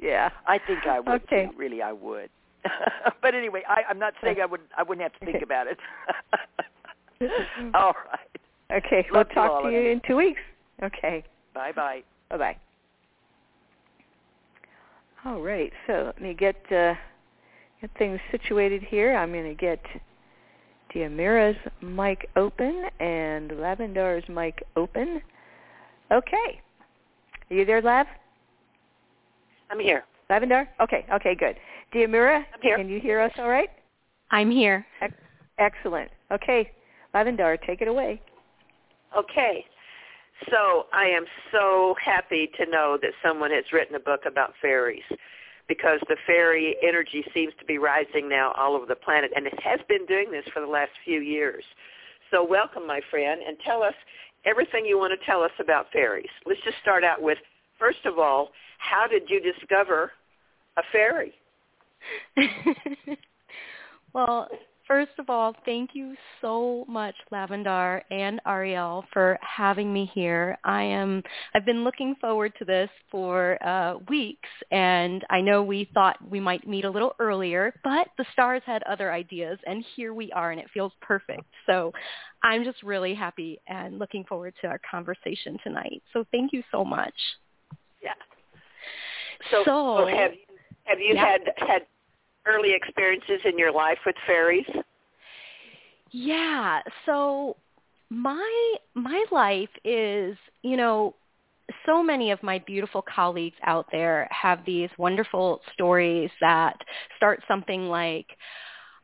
Yeah. 0.00 0.30
I 0.46 0.58
think 0.58 0.86
I 0.86 1.00
would 1.00 1.22
Okay. 1.24 1.46
too. 1.46 1.56
Really, 1.56 1.82
I 1.82 1.92
would. 1.92 2.30
but 3.22 3.34
anyway, 3.34 3.62
I, 3.68 3.82
I'm 3.88 3.98
not 3.98 4.14
saying 4.22 4.38
I 4.42 4.46
would. 4.46 4.60
I 4.76 4.82
wouldn't 4.82 5.02
have 5.02 5.12
to 5.20 5.24
think 5.24 5.36
Okay. 5.36 5.44
about 5.44 5.66
it. 5.68 5.78
All 7.74 7.92
right. 8.10 8.84
Okay. 8.84 9.06
Love 9.12 9.26
we'll 9.34 9.48
talk 9.48 9.62
to 9.62 9.70
you 9.70 9.90
in 9.90 10.00
two 10.06 10.16
weeks. 10.16 10.40
Okay. 10.82 11.24
Bye 11.54 11.72
bye. 11.72 12.02
Bye 12.30 12.36
bye. 12.36 12.56
All 15.24 15.40
right. 15.40 15.72
So 15.86 16.04
let 16.06 16.20
me 16.20 16.34
get 16.34 16.56
uh, 16.72 16.94
get 17.80 17.90
things 17.98 18.20
situated 18.30 18.82
here. 18.82 19.16
I'm 19.16 19.32
going 19.32 19.44
to 19.44 19.54
get 19.54 19.80
Diomira's 20.94 21.58
mic 21.82 22.28
open 22.36 22.84
and 23.00 23.50
Lavendar's 23.50 24.28
mic 24.28 24.62
open. 24.76 25.20
Okay. 26.10 26.60
Are 27.50 27.54
you 27.54 27.64
there, 27.64 27.82
Lav? 27.82 28.06
I'm 29.70 29.80
here. 29.80 30.04
Lavendar? 30.30 30.66
Okay. 30.80 31.06
Okay. 31.12 31.34
Good. 31.34 31.56
Diomira, 31.94 32.38
I'm 32.38 32.60
here. 32.62 32.76
can 32.76 32.88
you 32.88 33.00
hear 33.00 33.20
us 33.20 33.32
all 33.38 33.48
right? 33.48 33.70
I'm 34.30 34.50
here. 34.50 34.86
Excellent. 35.58 36.10
Okay. 36.30 36.70
Lavendar, 37.14 37.58
take 37.66 37.80
it 37.80 37.88
away. 37.88 38.20
Okay. 39.16 39.64
So 40.50 40.86
I 40.92 41.06
am 41.06 41.24
so 41.50 41.94
happy 42.04 42.50
to 42.58 42.70
know 42.70 42.98
that 43.02 43.12
someone 43.24 43.50
has 43.50 43.64
written 43.72 43.96
a 43.96 44.00
book 44.00 44.20
about 44.26 44.52
fairies 44.60 45.02
because 45.68 46.00
the 46.08 46.16
fairy 46.26 46.76
energy 46.82 47.24
seems 47.34 47.52
to 47.58 47.64
be 47.64 47.78
rising 47.78 48.28
now 48.28 48.52
all 48.56 48.74
over 48.74 48.86
the 48.86 48.96
planet 48.96 49.30
and 49.36 49.46
it 49.46 49.58
has 49.62 49.80
been 49.88 50.06
doing 50.06 50.30
this 50.30 50.44
for 50.52 50.60
the 50.60 50.66
last 50.66 50.90
few 51.04 51.20
years. 51.20 51.64
So 52.30 52.44
welcome, 52.44 52.86
my 52.86 53.00
friend, 53.10 53.40
and 53.46 53.56
tell 53.64 53.82
us 53.82 53.94
everything 54.44 54.86
you 54.86 54.98
want 54.98 55.18
to 55.18 55.26
tell 55.26 55.42
us 55.42 55.50
about 55.60 55.86
fairies. 55.92 56.30
Let's 56.46 56.60
just 56.64 56.76
start 56.82 57.04
out 57.04 57.22
with, 57.22 57.38
first 57.78 58.04
of 58.04 58.18
all, 58.18 58.50
how 58.78 59.06
did 59.06 59.28
you 59.28 59.40
discover 59.40 60.12
a 60.76 60.82
fairy? 60.92 61.34
well, 64.14 64.48
first 64.88 65.12
of 65.18 65.30
all, 65.30 65.54
thank 65.64 65.90
you 65.92 66.16
so 66.40 66.84
much, 66.88 67.14
Lavendar 67.30 68.00
and 68.10 68.40
Ariel, 68.46 69.04
for 69.12 69.38
having 69.42 69.92
me 69.92 70.10
here. 70.14 70.58
I 70.64 70.82
am. 70.82 71.22
I've 71.54 71.64
been 71.66 71.84
looking 71.84 72.16
forward 72.20 72.52
to 72.58 72.64
this 72.64 72.90
for 73.10 73.62
uh, 73.64 73.98
weeks, 74.08 74.48
and 74.72 75.24
I 75.30 75.40
know 75.40 75.62
we 75.62 75.88
thought 75.94 76.16
we 76.28 76.40
might 76.40 76.66
meet 76.66 76.84
a 76.84 76.90
little 76.90 77.14
earlier, 77.20 77.72
but 77.84 78.08
the 78.16 78.24
stars 78.32 78.62
had 78.66 78.82
other 78.84 79.12
ideas, 79.12 79.58
and 79.66 79.84
here 79.94 80.14
we 80.14 80.32
are, 80.32 80.50
and 80.50 80.60
it 80.60 80.66
feels 80.74 80.92
perfect. 81.00 81.44
So, 81.66 81.92
I'm 82.42 82.64
just 82.64 82.82
really 82.82 83.14
happy 83.14 83.60
and 83.68 83.98
looking 83.98 84.24
forward 84.24 84.54
to 84.62 84.68
our 84.68 84.80
conversation 84.90 85.58
tonight. 85.62 86.02
So, 86.12 86.24
thank 86.32 86.52
you 86.52 86.62
so 86.72 86.84
much. 86.84 87.14
Yeah. 88.02 88.14
So, 89.50 89.62
So- 89.64 90.06
have 90.06 90.32
you 90.32 90.38
have 90.84 91.00
you 91.00 91.14
Yeah. 91.14 91.26
had 91.26 91.52
had 91.58 91.86
early 92.48 92.72
experiences 92.74 93.40
in 93.44 93.58
your 93.58 93.72
life 93.72 93.98
with 94.06 94.16
fairies? 94.26 94.66
Yeah. 96.10 96.80
So 97.06 97.56
my 98.10 98.74
my 98.94 99.24
life 99.30 99.68
is, 99.84 100.36
you 100.62 100.76
know, 100.76 101.14
so 101.84 102.02
many 102.02 102.30
of 102.30 102.42
my 102.42 102.58
beautiful 102.60 103.02
colleagues 103.14 103.56
out 103.62 103.86
there 103.92 104.26
have 104.30 104.64
these 104.64 104.88
wonderful 104.96 105.60
stories 105.74 106.30
that 106.40 106.78
start 107.16 107.42
something 107.46 107.84
like 107.88 108.26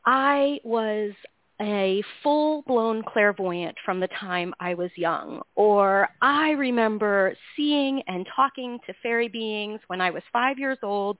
I 0.07 0.61
was 0.65 1.13
a 1.61 2.03
full-blown 2.23 3.03
clairvoyant 3.05 3.77
from 3.85 4.01
the 4.01 4.09
time 4.09 4.53
I 4.59 4.75
was 4.75 4.91
young, 4.97 5.41
or 5.55 6.09
I 6.21 6.51
remember 6.51 7.37
seeing 7.55 8.03
and 8.09 8.27
talking 8.35 8.79
to 8.87 8.95
fairy 9.03 9.29
beings 9.29 9.81
when 9.87 10.01
I 10.01 10.11
was 10.11 10.23
five 10.33 10.59
years 10.59 10.79
old 10.83 11.17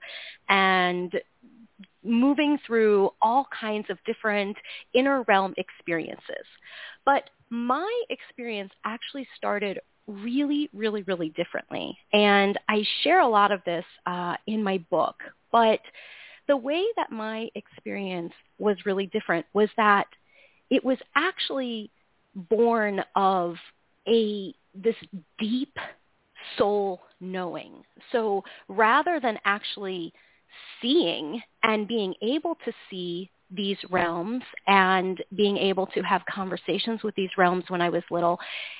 and 0.49 1.13
moving 2.05 2.57
through 2.65 3.09
all 3.21 3.47
kinds 3.59 3.89
of 3.89 3.97
different 4.05 4.55
inner 4.93 5.23
realm 5.23 5.53
experiences. 5.57 6.45
But 7.05 7.29
my 7.49 8.03
experience 8.09 8.71
actually 8.85 9.27
started 9.35 9.79
really, 10.07 10.69
really, 10.73 11.03
really 11.03 11.29
differently. 11.29 11.97
And 12.13 12.59
I 12.69 12.83
share 13.03 13.21
a 13.21 13.27
lot 13.27 13.51
of 13.51 13.61
this 13.65 13.85
uh, 14.05 14.35
in 14.47 14.63
my 14.63 14.77
book. 14.89 15.15
But 15.51 15.79
the 16.47 16.57
way 16.57 16.83
that 16.95 17.11
my 17.11 17.49
experience 17.55 18.33
was 18.59 18.77
really 18.85 19.07
different 19.07 19.45
was 19.53 19.69
that 19.77 20.05
it 20.69 20.83
was 20.83 20.97
actually 21.15 21.89
born 22.35 23.01
of 23.15 23.55
a 24.07 24.53
this 24.75 24.95
deep 25.39 25.77
soul 26.57 27.01
knowing. 27.19 27.83
So 28.11 28.43
rather 28.67 29.19
than 29.19 29.39
actually 29.45 30.13
seeing 30.81 31.41
and 31.63 31.87
being 31.87 32.13
able 32.21 32.55
to 32.65 32.71
see 32.89 33.29
these 33.51 33.77
realms 33.89 34.43
and 34.67 35.23
being 35.35 35.57
able 35.57 35.85
to 35.87 36.01
have 36.01 36.21
conversations 36.29 37.03
with 37.03 37.15
these 37.15 37.29
realms 37.37 37.63
when 37.67 37.81
I 37.81 37.89
was 37.89 38.03
little, 38.09 38.39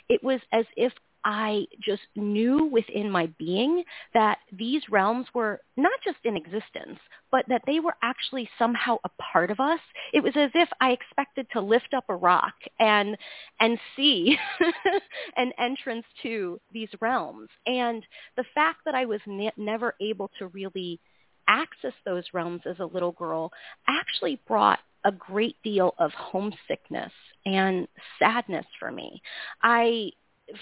it 0.09 0.23
was 0.23 0.39
as 0.51 0.65
if 0.75 0.91
I 1.27 1.65
just 1.81 2.03
knew 2.15 2.65
within 2.65 3.09
my 3.09 3.27
being 3.39 3.83
that 4.13 4.37
these 4.51 4.83
realms 4.91 5.25
were 5.33 5.59
not 5.75 5.99
just 6.03 6.19
in 6.23 6.37
existence, 6.37 6.99
but 7.31 7.45
that 7.49 7.63
they 7.65 7.79
were 7.79 7.95
actually 8.03 8.47
somehow 8.59 8.97
a 9.03 9.09
part 9.31 9.49
of 9.49 9.59
us. 9.59 9.79
It 10.13 10.21
was 10.21 10.33
as 10.35 10.51
if 10.53 10.69
I 10.79 10.91
expected 10.91 11.47
to 11.53 11.61
lift 11.61 11.95
up 11.95 12.05
a 12.09 12.15
rock 12.15 12.53
and 12.79 13.17
and 13.59 13.79
see 13.95 14.37
an 15.35 15.51
entrance 15.57 16.05
to 16.21 16.61
these 16.71 16.89
realms. 17.01 17.49
And 17.65 18.05
the 18.37 18.45
fact 18.53 18.81
that 18.85 18.93
I 18.93 19.05
was 19.05 19.19
ne- 19.25 19.51
never 19.57 19.95
able 19.99 20.29
to 20.37 20.47
really 20.47 20.99
access 21.47 21.93
those 22.05 22.23
realms 22.33 22.61
as 22.65 22.79
a 22.79 22.85
little 22.85 23.11
girl 23.13 23.51
actually 23.87 24.39
brought 24.47 24.79
a 25.05 25.11
great 25.11 25.55
deal 25.63 25.93
of 25.99 26.11
homesickness 26.11 27.11
and 27.45 27.87
sadness 28.19 28.65
for 28.79 28.91
me. 28.91 29.21
I 29.61 30.11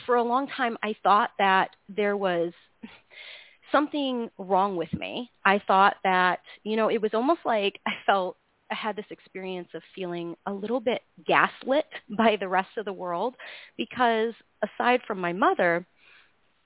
for 0.05 0.15
a 0.15 0.23
long 0.23 0.47
time 0.47 0.77
I 0.83 0.95
thought 1.03 1.31
that 1.39 1.71
there 1.89 2.17
was 2.17 2.51
something 3.71 4.29
wrong 4.37 4.75
with 4.75 4.93
me. 4.93 5.31
I 5.45 5.59
thought 5.65 5.95
that, 6.03 6.39
you 6.63 6.75
know, 6.75 6.89
it 6.89 7.01
was 7.01 7.13
almost 7.13 7.41
like 7.45 7.79
I 7.87 7.91
felt 8.05 8.37
I 8.71 8.75
had 8.75 8.95
this 8.95 9.05
experience 9.09 9.69
of 9.73 9.81
feeling 9.95 10.35
a 10.45 10.53
little 10.53 10.79
bit 10.79 11.01
gaslit 11.25 11.85
by 12.17 12.37
the 12.39 12.47
rest 12.47 12.69
of 12.77 12.85
the 12.85 12.93
world 12.93 13.35
because 13.77 14.33
aside 14.63 15.01
from 15.05 15.19
my 15.19 15.33
mother, 15.33 15.85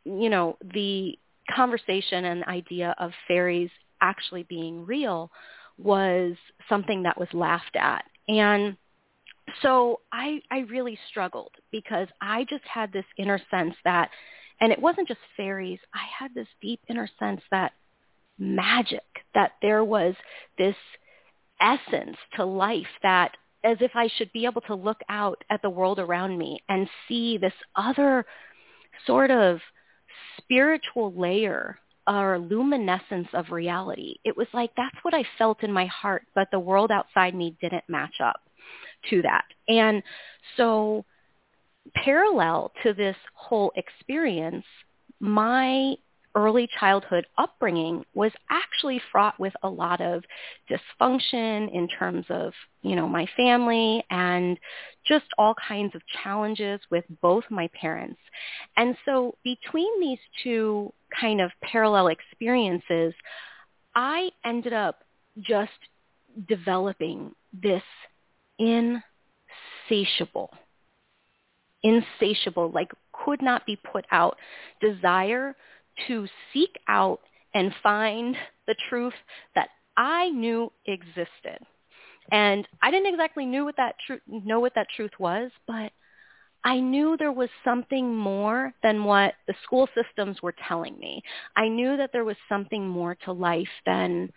you 0.05 0.29
know, 0.29 0.57
the 0.73 1.17
conversation 1.53 2.25
and 2.25 2.43
idea 2.45 2.95
of 2.99 3.11
fairies 3.27 3.69
actually 4.01 4.43
being 4.43 4.85
real 4.85 5.31
was 5.77 6.35
something 6.67 7.03
that 7.03 7.19
was 7.19 7.27
laughed 7.33 7.75
at. 7.75 8.05
And 8.27 8.77
so 9.61 10.01
I, 10.11 10.41
I 10.51 10.59
really 10.59 10.97
struggled 11.09 11.51
because 11.71 12.07
I 12.21 12.45
just 12.49 12.63
had 12.65 12.91
this 12.91 13.05
inner 13.17 13.39
sense 13.49 13.75
that, 13.83 14.09
and 14.59 14.71
it 14.71 14.79
wasn't 14.79 15.07
just 15.07 15.19
fairies, 15.35 15.79
I 15.93 16.03
had 16.19 16.33
this 16.33 16.47
deep 16.61 16.81
inner 16.89 17.09
sense 17.19 17.41
that 17.51 17.73
magic, 18.39 19.05
that 19.33 19.53
there 19.61 19.83
was 19.83 20.15
this 20.57 20.75
essence 21.59 22.17
to 22.35 22.45
life 22.45 22.87
that 23.03 23.35
as 23.63 23.77
if 23.81 23.91
I 23.95 24.07
should 24.15 24.31
be 24.31 24.45
able 24.45 24.61
to 24.61 24.75
look 24.75 25.01
out 25.09 25.43
at 25.49 25.61
the 25.61 25.69
world 25.69 25.99
around 25.99 26.37
me 26.37 26.61
and 26.69 26.89
see 27.07 27.37
this 27.37 27.53
other 27.75 28.25
sort 29.05 29.31
of 29.31 29.59
spiritual 30.37 31.13
layer 31.13 31.79
or 32.07 32.39
luminescence 32.39 33.27
of 33.33 33.51
reality. 33.51 34.15
It 34.23 34.35
was 34.35 34.47
like 34.53 34.71
that's 34.77 34.95
what 35.03 35.13
I 35.13 35.23
felt 35.37 35.63
in 35.63 35.71
my 35.71 35.85
heart, 35.87 36.23
but 36.33 36.47
the 36.51 36.59
world 36.59 36.91
outside 36.91 37.35
me 37.35 37.55
didn't 37.61 37.83
match 37.87 38.15
up 38.23 38.41
to 39.09 39.21
that. 39.23 39.45
And 39.67 40.01
so 40.55 41.05
parallel 41.95 42.71
to 42.83 42.93
this 42.93 43.15
whole 43.33 43.71
experience, 43.75 44.65
my 45.19 45.95
early 46.37 46.69
childhood 46.79 47.25
upbringing 47.39 48.05
was 48.13 48.31
actually 48.51 49.01
fraught 49.11 49.37
with 49.39 49.53
a 49.63 49.69
lot 49.69 49.99
of 49.99 50.23
dysfunction 50.69 51.73
in 51.73 51.87
terms 51.87 52.23
of, 52.29 52.53
you 52.83 52.95
know, 52.95 53.07
my 53.07 53.27
family 53.35 54.03
and 54.11 54.59
just 55.03 55.25
all 55.39 55.55
kinds 55.67 55.95
of 55.95 56.01
challenges 56.23 56.79
with 56.91 57.03
both 57.23 57.43
my 57.49 57.67
parents. 57.69 58.19
And 58.77 58.95
so 59.03 59.35
between 59.43 59.99
these 59.99 60.19
two 60.43 60.93
kind 61.19 61.41
of 61.41 61.49
parallel 61.63 62.09
experiences, 62.09 63.15
I 63.95 64.29
ended 64.45 64.73
up 64.73 64.99
just 65.41 65.71
developing 66.47 67.33
this 67.51 67.81
insatiable, 68.59 70.51
insatiable, 71.81 72.69
like 72.69 72.91
could 73.25 73.41
not 73.41 73.65
be 73.65 73.75
put 73.75 74.05
out 74.11 74.37
desire 74.79 75.55
to 76.07 76.27
seek 76.53 76.77
out 76.87 77.19
and 77.53 77.73
find 77.81 78.35
the 78.67 78.75
truth 78.89 79.13
that 79.55 79.69
I 79.95 80.29
knew 80.29 80.71
existed. 80.85 81.59
And 82.31 82.67
I 82.81 82.91
didn't 82.91 83.13
exactly 83.13 83.45
knew 83.45 83.65
what 83.65 83.77
that 83.77 83.95
tr- 84.05 84.15
know 84.27 84.59
what 84.59 84.75
that 84.75 84.87
truth 84.95 85.11
was, 85.17 85.49
but 85.65 85.91
I 86.63 86.79
knew 86.79 87.15
there 87.15 87.31
was 87.31 87.49
something 87.63 88.13
more 88.13 88.73
than 88.83 89.05
what 89.05 89.35
the 89.47 89.55
school 89.63 89.87
systems 89.95 90.41
were 90.41 90.55
telling 90.67 90.97
me. 90.99 91.21
I 91.55 91.69
knew 91.69 91.95
that 91.97 92.11
there 92.11 92.25
was 92.25 92.35
something 92.49 92.87
more 92.87 93.15
to 93.23 93.31
life 93.31 93.67
than 93.85 94.29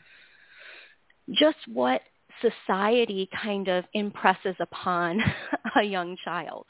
just 1.33 1.59
what 1.67 2.03
society 2.41 3.29
kind 3.43 3.69
of 3.69 3.85
impresses 3.95 4.55
upon 4.61 5.21
a 5.77 5.83
young 5.83 6.17
child. 6.25 6.67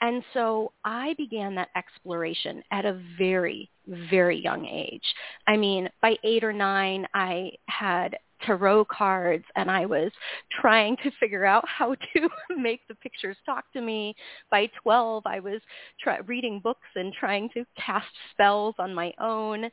And 0.00 0.22
so 0.34 0.72
I 0.84 1.14
began 1.16 1.54
that 1.54 1.68
exploration 1.74 2.62
at 2.70 2.84
a 2.84 3.00
very, 3.18 3.70
very 3.86 4.38
young 4.38 4.66
age. 4.66 5.14
I 5.46 5.56
mean, 5.56 5.88
by 6.02 6.16
eight 6.22 6.44
or 6.44 6.52
nine, 6.52 7.06
I 7.14 7.52
had 7.66 8.16
tarot 8.44 8.84
cards 8.86 9.44
and 9.56 9.70
I 9.70 9.86
was 9.86 10.12
trying 10.60 10.96
to 10.98 11.10
figure 11.18 11.44
out 11.46 11.64
how 11.68 11.94
to 11.94 12.28
make 12.56 12.80
the 12.88 12.94
pictures 12.96 13.36
talk 13.46 13.64
to 13.72 13.80
me. 13.80 14.14
By 14.50 14.68
12, 14.82 15.24
I 15.26 15.40
was 15.40 15.60
try- 16.00 16.18
reading 16.26 16.60
books 16.60 16.88
and 16.94 17.12
trying 17.12 17.48
to 17.54 17.64
cast 17.76 18.06
spells 18.32 18.74
on 18.78 18.94
my 18.94 19.12
own. 19.20 19.70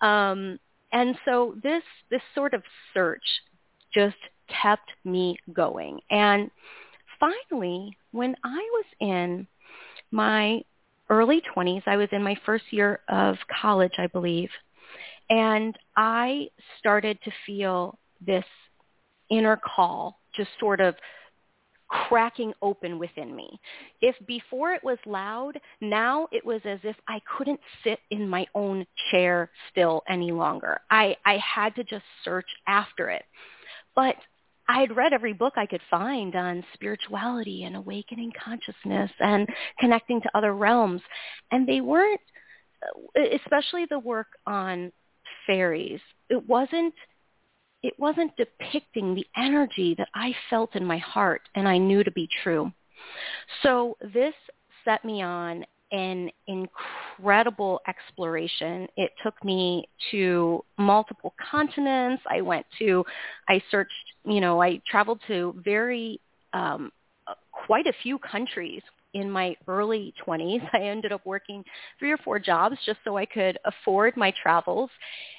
Um, 0.00 0.58
and 0.92 1.16
so 1.24 1.56
this, 1.62 1.82
this 2.10 2.22
sort 2.34 2.54
of 2.54 2.62
search 2.94 3.24
just 3.92 4.16
kept 4.62 4.90
me 5.04 5.36
going. 5.52 6.00
And 6.10 6.50
finally, 7.18 7.96
when 8.12 8.34
I 8.44 8.56
was 8.72 8.84
in 9.00 9.46
my 10.10 10.62
early 11.08 11.42
20s, 11.54 11.82
I 11.86 11.96
was 11.96 12.08
in 12.12 12.22
my 12.22 12.36
first 12.44 12.64
year 12.70 13.00
of 13.08 13.36
college, 13.60 13.92
I 13.98 14.06
believe, 14.08 14.50
and 15.30 15.76
I 15.96 16.48
started 16.78 17.18
to 17.24 17.30
feel 17.44 17.98
this 18.24 18.44
inner 19.30 19.56
call 19.56 20.20
just 20.34 20.50
sort 20.60 20.80
of 20.80 20.94
cracking 21.88 22.52
open 22.62 22.98
within 22.98 23.34
me. 23.34 23.60
If 24.00 24.14
before 24.26 24.72
it 24.72 24.82
was 24.82 24.98
loud, 25.06 25.58
now 25.80 26.26
it 26.32 26.44
was 26.44 26.60
as 26.64 26.80
if 26.82 26.96
I 27.08 27.20
couldn't 27.36 27.60
sit 27.84 28.00
in 28.10 28.28
my 28.28 28.46
own 28.54 28.86
chair 29.10 29.50
still 29.70 30.02
any 30.08 30.32
longer. 30.32 30.80
I, 30.90 31.16
I 31.24 31.38
had 31.38 31.74
to 31.76 31.84
just 31.84 32.04
search 32.24 32.48
after 32.66 33.08
it. 33.10 33.24
But 33.94 34.16
I 34.68 34.80
had 34.80 34.96
read 34.96 35.12
every 35.12 35.32
book 35.32 35.54
I 35.56 35.66
could 35.66 35.80
find 35.90 36.34
on 36.34 36.64
spirituality 36.74 37.64
and 37.64 37.76
awakening 37.76 38.32
consciousness 38.42 39.10
and 39.20 39.48
connecting 39.78 40.20
to 40.22 40.30
other 40.36 40.54
realms. 40.54 41.02
And 41.50 41.68
they 41.68 41.80
weren't, 41.80 42.20
especially 43.32 43.86
the 43.88 43.98
work 43.98 44.28
on 44.46 44.92
fairies, 45.46 46.00
it 46.28 46.46
wasn't, 46.48 46.94
it 47.82 47.94
wasn't 47.98 48.36
depicting 48.36 49.14
the 49.14 49.26
energy 49.36 49.94
that 49.98 50.08
I 50.14 50.34
felt 50.50 50.74
in 50.74 50.84
my 50.84 50.98
heart 50.98 51.42
and 51.54 51.68
I 51.68 51.78
knew 51.78 52.02
to 52.02 52.10
be 52.10 52.28
true. 52.42 52.72
So 53.62 53.96
this 54.12 54.34
set 54.84 55.04
me 55.04 55.22
on 55.22 55.64
an 55.92 56.30
incredible 56.46 57.80
exploration. 57.88 58.88
It 58.96 59.12
took 59.22 59.42
me 59.44 59.88
to 60.10 60.64
multiple 60.78 61.34
continents. 61.50 62.22
I 62.28 62.40
went 62.40 62.66
to, 62.78 63.04
I 63.48 63.62
searched, 63.70 63.92
you 64.24 64.40
know, 64.40 64.60
I 64.60 64.80
traveled 64.90 65.20
to 65.28 65.54
very, 65.64 66.20
um, 66.52 66.90
quite 67.66 67.86
a 67.86 67.92
few 68.02 68.18
countries 68.18 68.82
in 69.14 69.30
my 69.30 69.56
early 69.66 70.14
20s. 70.26 70.62
I 70.72 70.82
ended 70.82 71.12
up 71.12 71.24
working 71.24 71.64
three 71.98 72.12
or 72.12 72.18
four 72.18 72.38
jobs 72.38 72.76
just 72.84 72.98
so 73.04 73.16
I 73.16 73.26
could 73.26 73.58
afford 73.64 74.16
my 74.16 74.32
travels. 74.42 74.90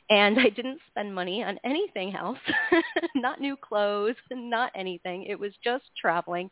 And 0.09 0.39
I 0.39 0.49
didn't 0.49 0.79
spend 0.89 1.13
money 1.13 1.43
on 1.43 1.59
anything 1.63 2.15
else, 2.15 2.39
not 3.15 3.39
new 3.39 3.55
clothes, 3.55 4.15
not 4.31 4.71
anything. 4.75 5.23
It 5.23 5.39
was 5.39 5.51
just 5.63 5.85
traveling. 5.99 6.49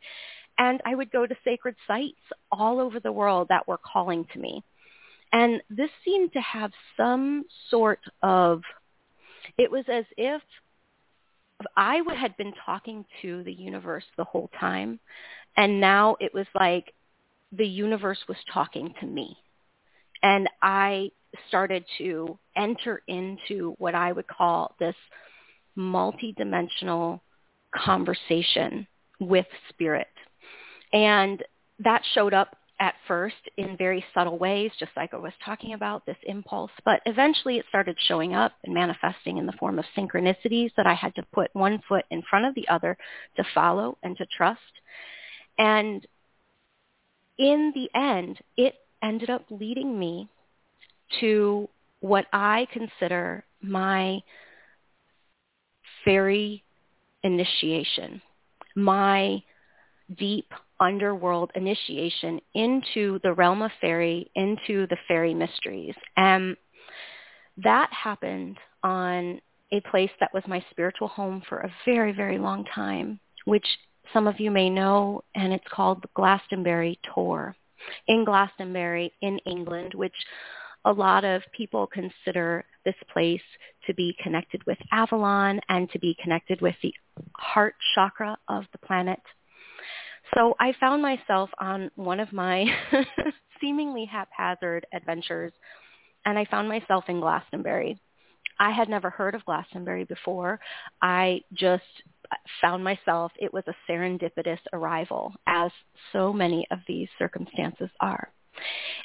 And 0.58 0.80
I 0.86 0.94
would 0.94 1.10
go 1.10 1.26
to 1.26 1.34
sacred 1.44 1.76
sites 1.86 2.20
all 2.50 2.80
over 2.80 3.00
the 3.00 3.12
world 3.12 3.48
that 3.48 3.68
were 3.68 3.78
calling 3.78 4.26
to 4.32 4.38
me. 4.38 4.62
And 5.32 5.60
this 5.68 5.90
seemed 6.04 6.32
to 6.32 6.40
have 6.40 6.70
some 6.96 7.44
sort 7.68 8.00
of, 8.22 8.62
it 9.58 9.70
was 9.70 9.84
as 9.88 10.04
if 10.16 10.40
I 11.76 12.00
had 12.16 12.36
been 12.36 12.52
talking 12.64 13.04
to 13.22 13.42
the 13.44 13.52
universe 13.52 14.04
the 14.16 14.24
whole 14.24 14.50
time. 14.58 15.00
And 15.56 15.80
now 15.80 16.16
it 16.20 16.32
was 16.32 16.46
like 16.54 16.92
the 17.52 17.66
universe 17.66 18.18
was 18.28 18.36
talking 18.52 18.94
to 19.00 19.06
me. 19.06 19.36
And 20.22 20.48
I 20.62 21.10
started 21.48 21.84
to 21.98 22.38
enter 22.56 23.02
into 23.06 23.74
what 23.78 23.94
I 23.94 24.12
would 24.12 24.26
call 24.26 24.74
this 24.78 24.96
multidimensional 25.76 27.20
conversation 27.74 28.86
with 29.20 29.46
spirit. 29.68 30.08
And 30.92 31.42
that 31.80 32.02
showed 32.14 32.34
up 32.34 32.56
at 32.78 32.94
first 33.08 33.36
in 33.56 33.76
very 33.76 34.04
subtle 34.12 34.38
ways, 34.38 34.70
just 34.78 34.92
like 34.96 35.14
I 35.14 35.16
was 35.16 35.32
talking 35.44 35.72
about, 35.72 36.04
this 36.04 36.16
impulse. 36.24 36.70
But 36.84 37.00
eventually 37.06 37.56
it 37.56 37.64
started 37.68 37.96
showing 38.06 38.34
up 38.34 38.52
and 38.64 38.74
manifesting 38.74 39.38
in 39.38 39.46
the 39.46 39.52
form 39.52 39.78
of 39.78 39.84
synchronicities 39.96 40.70
that 40.76 40.86
I 40.86 40.94
had 40.94 41.14
to 41.14 41.22
put 41.32 41.54
one 41.54 41.82
foot 41.88 42.04
in 42.10 42.22
front 42.28 42.44
of 42.44 42.54
the 42.54 42.68
other 42.68 42.96
to 43.36 43.44
follow 43.54 43.96
and 44.02 44.16
to 44.18 44.26
trust. 44.26 44.60
And 45.58 46.06
in 47.38 47.72
the 47.74 47.88
end, 47.98 48.38
it 48.56 48.74
ended 49.02 49.30
up 49.30 49.44
leading 49.50 49.98
me 49.98 50.28
to 51.20 51.68
what 52.00 52.26
I 52.32 52.66
consider 52.72 53.44
my 53.62 54.20
fairy 56.04 56.62
initiation, 57.22 58.20
my 58.74 59.42
deep 60.18 60.52
underworld 60.80 61.50
initiation 61.54 62.40
into 62.54 63.18
the 63.22 63.32
realm 63.32 63.62
of 63.62 63.70
fairy, 63.80 64.30
into 64.34 64.86
the 64.88 64.96
fairy 65.08 65.34
mysteries. 65.34 65.94
And 66.16 66.56
that 67.58 67.90
happened 67.92 68.58
on 68.82 69.40
a 69.72 69.80
place 69.90 70.10
that 70.20 70.32
was 70.32 70.42
my 70.46 70.64
spiritual 70.70 71.08
home 71.08 71.42
for 71.48 71.58
a 71.58 71.72
very, 71.84 72.12
very 72.12 72.38
long 72.38 72.64
time, 72.74 73.18
which 73.44 73.66
some 74.12 74.26
of 74.26 74.38
you 74.38 74.50
may 74.50 74.70
know, 74.70 75.22
and 75.34 75.52
it's 75.52 75.66
called 75.70 76.02
the 76.02 76.08
Glastonbury 76.14 76.98
Tor 77.14 77.56
in 78.06 78.24
Glastonbury 78.24 79.12
in 79.22 79.38
England, 79.40 79.94
which 79.94 80.14
a 80.84 80.92
lot 80.92 81.24
of 81.24 81.42
people 81.56 81.88
consider 81.88 82.64
this 82.84 82.94
place 83.12 83.42
to 83.86 83.94
be 83.94 84.16
connected 84.22 84.64
with 84.66 84.78
Avalon 84.92 85.60
and 85.68 85.90
to 85.90 85.98
be 85.98 86.16
connected 86.22 86.60
with 86.60 86.76
the 86.82 86.94
heart 87.36 87.74
chakra 87.94 88.38
of 88.48 88.64
the 88.72 88.78
planet. 88.78 89.20
So 90.34 90.54
I 90.58 90.72
found 90.80 91.02
myself 91.02 91.50
on 91.58 91.90
one 91.94 92.20
of 92.20 92.32
my 92.32 92.64
seemingly 93.60 94.04
haphazard 94.04 94.86
adventures, 94.92 95.52
and 96.24 96.38
I 96.38 96.44
found 96.46 96.68
myself 96.68 97.04
in 97.08 97.20
Glastonbury. 97.20 97.98
I 98.58 98.70
had 98.70 98.88
never 98.88 99.10
heard 99.10 99.34
of 99.34 99.44
Glastonbury 99.44 100.04
before. 100.04 100.58
I 101.02 101.42
just 101.52 101.84
found 102.60 102.82
myself, 102.82 103.32
it 103.38 103.52
was 103.52 103.64
a 103.68 103.74
serendipitous 103.90 104.58
arrival, 104.72 105.34
as 105.46 105.70
so 106.12 106.32
many 106.32 106.66
of 106.70 106.80
these 106.88 107.08
circumstances 107.18 107.90
are. 108.00 108.32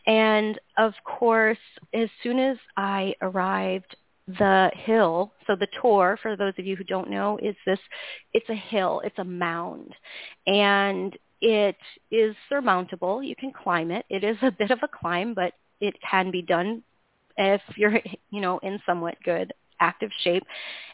And 0.08 0.60
of 0.78 0.94
course, 1.04 1.58
as 1.94 2.10
soon 2.24 2.40
as 2.40 2.58
I 2.78 3.14
arrived, 3.22 3.96
the 4.28 4.72
hill, 4.76 5.34
so 5.48 5.56
the 5.56 5.68
Tor, 5.82 6.18
for 6.22 6.36
those 6.36 6.54
of 6.58 6.66
you 6.66 6.76
who 6.76 6.84
don't 6.84 7.10
know, 7.10 7.38
is 7.42 7.56
this, 7.66 7.80
it's 8.34 8.50
a 8.50 8.56
hill, 8.56 9.02
it's 9.04 9.18
a 9.20 9.24
mound. 9.24 9.94
And 10.48 11.18
it 11.42 11.78
is 12.12 12.36
surmountable. 12.50 13.24
You 13.24 13.36
can 13.36 13.52
climb 13.52 13.92
it. 13.92 14.06
It 14.10 14.24
is 14.24 14.38
a 14.42 14.52
bit 14.58 14.72
of 14.72 14.80
a 14.84 14.88
climb, 14.88 15.34
but 15.34 15.54
it 15.80 15.96
can 16.10 16.32
be 16.32 16.42
done 16.42 16.84
if 17.38 17.62
you're, 17.76 18.00
you 18.30 18.42
know, 18.42 18.60
in 18.60 18.80
somewhat 18.86 19.16
good 19.24 19.54
active 19.80 20.12
shape. 20.24 20.44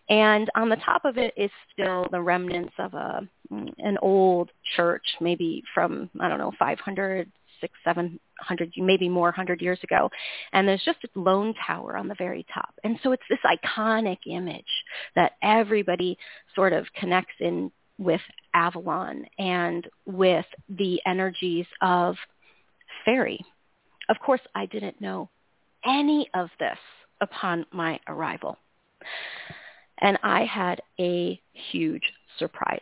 And 0.10 0.50
on 0.56 0.70
the 0.70 0.78
top 0.78 1.04
of 1.04 1.18
it 1.18 1.34
is 1.36 1.52
still 1.74 2.08
the 2.12 2.22
remnants 2.22 2.74
of 2.80 2.94
a 2.94 3.28
mm, 3.52 3.74
an 3.78 3.98
old 4.02 4.50
church, 4.76 5.04
maybe 5.20 5.62
from 5.74 6.10
I 6.20 6.30
don't 6.30 6.40
know 6.40 6.54
500, 6.58 7.30
six, 7.60 7.74
seven 7.84 8.20
hundred, 8.40 8.72
maybe 8.78 9.10
more 9.10 9.32
hundred 9.32 9.62
years 9.62 9.80
ago. 9.84 10.10
And 10.54 10.68
there's 10.68 10.84
just 10.84 11.00
a 11.04 11.20
lone 11.20 11.54
tower 11.66 11.98
on 11.98 12.08
the 12.08 12.16
very 12.16 12.46
top. 12.54 12.74
And 12.84 13.00
so 13.04 13.12
it's 13.12 13.24
this 13.30 13.40
iconic 13.46 14.20
image 14.28 14.66
that 15.16 15.34
everybody 15.42 16.18
sort 16.56 16.74
of 16.74 16.86
connects 17.00 17.36
in 17.40 17.72
with 17.98 18.22
Avalon 18.54 19.26
and 19.40 19.88
with 20.06 20.46
the 20.70 21.02
energies 21.06 21.66
of 21.82 22.16
fairy. 23.06 23.44
Of 24.10 24.20
course, 24.20 24.42
I 24.56 24.66
didn't 24.68 25.02
know 25.02 25.30
any 25.86 26.30
of 26.34 26.50
this 26.60 26.78
upon 27.22 27.66
my 27.72 28.00
arrival. 28.08 28.58
And 30.00 30.20
I 30.22 30.46
had 30.46 30.82
a 31.00 31.42
huge 31.72 32.14
surprise. 32.38 32.80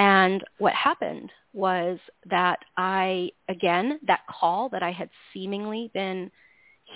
And 0.00 0.42
what 0.56 0.72
happened 0.72 1.30
was 1.52 1.98
that 2.24 2.60
I, 2.78 3.32
again, 3.50 4.00
that 4.06 4.20
call 4.26 4.70
that 4.70 4.82
I 4.82 4.92
had 4.92 5.10
seemingly 5.32 5.90
been 5.92 6.30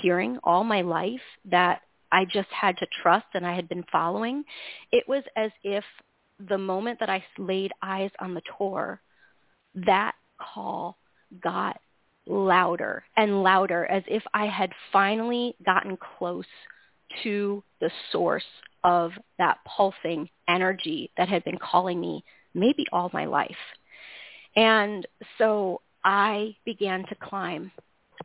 hearing 0.01 0.39
all 0.43 0.65
my 0.65 0.81
life 0.81 1.21
that 1.45 1.83
I 2.11 2.25
just 2.25 2.49
had 2.49 2.79
to 2.79 2.87
trust 3.03 3.27
and 3.35 3.47
I 3.47 3.55
had 3.55 3.69
been 3.69 3.85
following, 3.93 4.43
it 4.91 5.05
was 5.07 5.23
as 5.37 5.51
if 5.63 5.85
the 6.49 6.57
moment 6.57 6.99
that 7.01 7.11
I 7.11 7.23
laid 7.37 7.73
eyes 7.83 8.11
on 8.21 8.33
the 8.33 8.43
Tor, 8.57 9.03
that 9.75 10.15
call 10.41 10.97
got 11.43 11.79
louder 12.27 13.05
and 13.19 13.43
louder 13.43 13.85
as 13.85 14.03
if 14.07 14.23
I 14.33 14.47
had 14.47 14.73
finally 14.91 15.55
gotten 15.67 15.99
close 15.99 16.47
to 17.23 17.63
the 17.83 17.91
source 18.11 18.45
of 18.83 19.13
that 19.37 19.59
pulsing 19.67 20.31
energy 20.49 21.11
that 21.19 21.29
had 21.29 21.45
been 21.45 21.59
calling 21.59 22.01
me 22.01 22.25
maybe 22.55 22.87
all 22.93 23.11
my 23.13 23.25
life. 23.25 23.57
And 24.57 25.07
so 25.39 25.81
I 26.05 26.57
began 26.65 27.07
to 27.07 27.15
climb 27.17 27.73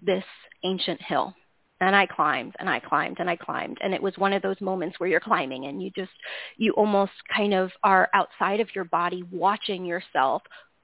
this 0.02 0.24
ancient 0.64 1.02
hill. 1.02 1.34
And 1.82 1.96
I 1.96 2.08
climbed 2.08 2.56
and 2.60 2.70
I 2.70 2.82
climbed 2.82 3.18
and 3.20 3.30
I 3.30 3.38
climbed. 3.38 3.78
And 3.82 3.94
it 3.94 4.04
was 4.04 4.18
one 4.18 4.34
of 4.34 4.42
those 4.42 4.60
moments 4.60 5.00
where 5.00 5.08
you're 5.08 5.22
climbing 5.22 5.66
and 5.66 5.82
you 5.82 5.90
just, 5.96 6.12
you 6.58 6.74
almost 6.74 7.14
kind 7.34 7.54
of 7.54 7.72
are 7.84 8.10
outside 8.14 8.60
of 8.60 8.68
your 8.76 8.84
body 8.84 9.24
watching 9.32 9.86
yourself 9.86 10.42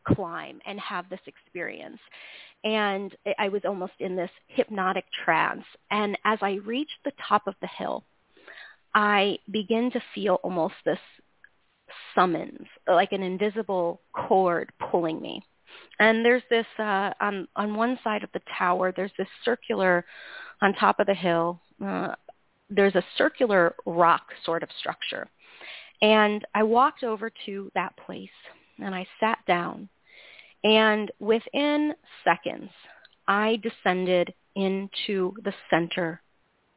climb 0.07 0.61
and 0.65 0.79
have 0.79 1.09
this 1.09 1.19
experience 1.27 1.99
and 2.65 3.15
I 3.37 3.47
was 3.47 3.61
almost 3.63 3.93
in 3.99 4.15
this 4.15 4.31
hypnotic 4.47 5.05
trance. 5.23 5.63
And 5.91 6.17
as 6.25 6.39
I 6.41 6.53
reached 6.65 6.97
the 7.05 7.13
top 7.27 7.47
of 7.47 7.53
the 7.61 7.67
hill, 7.67 8.03
I 8.95 9.37
begin 9.51 9.91
to 9.91 10.01
feel 10.15 10.39
almost 10.43 10.73
this 10.83 10.99
summons, 12.13 12.67
like 12.87 13.11
an 13.11 13.23
invisible 13.23 14.01
cord 14.13 14.71
pulling 14.91 15.21
me. 15.21 15.41
And 15.99 16.25
there's 16.25 16.43
this 16.49 16.65
uh, 16.79 17.11
on 17.19 17.47
on 17.55 17.75
one 17.75 17.99
side 18.03 18.23
of 18.23 18.29
the 18.33 18.41
tower. 18.57 18.93
There's 18.95 19.11
this 19.17 19.27
circular 19.43 20.05
on 20.61 20.73
top 20.73 20.99
of 20.99 21.07
the 21.07 21.13
hill. 21.13 21.59
Uh, 21.83 22.15
there's 22.69 22.95
a 22.95 23.03
circular 23.17 23.75
rock 23.85 24.23
sort 24.45 24.63
of 24.63 24.69
structure, 24.79 25.27
and 26.01 26.45
I 26.53 26.63
walked 26.63 27.03
over 27.03 27.31
to 27.45 27.71
that 27.75 27.95
place 27.97 28.29
and 28.79 28.93
I 28.95 29.05
sat 29.19 29.39
down 29.47 29.89
and 30.65 31.11
within 31.19 31.93
seconds, 32.23 32.71
I 33.27 33.61
descended 33.61 34.33
into 34.55 35.31
the 35.43 35.53
center, 35.69 36.21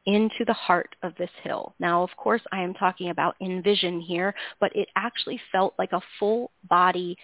into 0.05 0.45
the 0.45 0.53
heart 0.53 0.95
of 1.03 1.13
this 1.17 1.29
hill. 1.43 1.75
Now, 1.79 2.03
of 2.03 2.09
course, 2.17 2.41
I 2.51 2.61
am 2.61 2.73
talking 2.73 3.09
about 3.09 3.35
in 3.39 3.61
vision 3.61 3.99
here, 3.99 4.33
but 4.59 4.75
it 4.75 4.89
actually 4.95 5.39
felt 5.51 5.73
like 5.77 5.91
a 5.91 6.01
full 6.19 6.51
body 6.69 7.17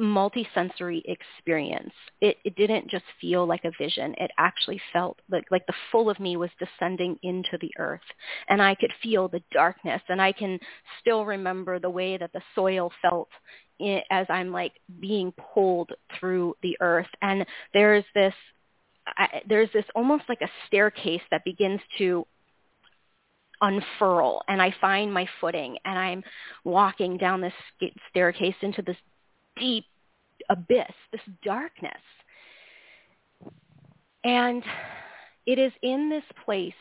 multisensory 0.00 1.02
experience. 1.06 1.92
It, 2.20 2.36
it 2.44 2.54
didn't 2.56 2.88
just 2.88 3.04
feel 3.20 3.46
like 3.46 3.64
a 3.64 3.72
vision. 3.78 4.14
It 4.18 4.30
actually 4.38 4.80
felt 4.92 5.18
like, 5.30 5.46
like 5.50 5.66
the 5.66 5.74
full 5.90 6.08
of 6.08 6.20
me 6.20 6.36
was 6.36 6.50
descending 6.58 7.18
into 7.22 7.58
the 7.60 7.72
earth. 7.78 8.00
And 8.48 8.62
I 8.62 8.74
could 8.76 8.92
feel 9.02 9.28
the 9.28 9.42
darkness. 9.50 10.00
And 10.08 10.22
I 10.22 10.32
can 10.32 10.58
still 11.00 11.24
remember 11.24 11.78
the 11.78 11.90
way 11.90 12.16
that 12.16 12.32
the 12.32 12.42
soil 12.54 12.92
felt 13.02 13.28
as 14.10 14.26
I'm 14.28 14.52
like 14.52 14.72
being 15.00 15.32
pulled 15.52 15.90
through 16.18 16.54
the 16.62 16.76
earth. 16.80 17.08
And 17.22 17.44
there's 17.74 18.04
this, 18.14 18.34
I, 19.16 19.42
there's 19.48 19.70
this 19.72 19.84
almost 19.94 20.24
like 20.28 20.42
a 20.42 20.50
staircase 20.66 21.22
that 21.30 21.44
begins 21.44 21.80
to 21.98 22.26
unfurl 23.60 24.42
and 24.48 24.62
I 24.62 24.74
find 24.80 25.12
my 25.12 25.28
footing 25.40 25.76
and 25.84 25.98
I'm 25.98 26.22
walking 26.64 27.16
down 27.16 27.40
this 27.40 27.52
staircase 28.10 28.54
into 28.62 28.82
this 28.82 28.96
deep 29.58 29.84
abyss, 30.48 30.92
this 31.12 31.20
darkness. 31.44 31.92
And 34.24 34.62
it 35.46 35.58
is 35.58 35.72
in 35.82 36.10
this 36.10 36.24
place 36.44 36.72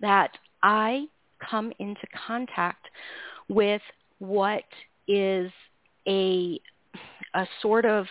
that 0.00 0.30
I 0.62 1.06
come 1.38 1.72
into 1.78 2.06
contact 2.26 2.86
with 3.48 3.82
what 4.18 4.64
is 5.08 5.50
a, 6.06 6.60
a 7.34 7.46
sort 7.60 7.84
of 7.84 8.06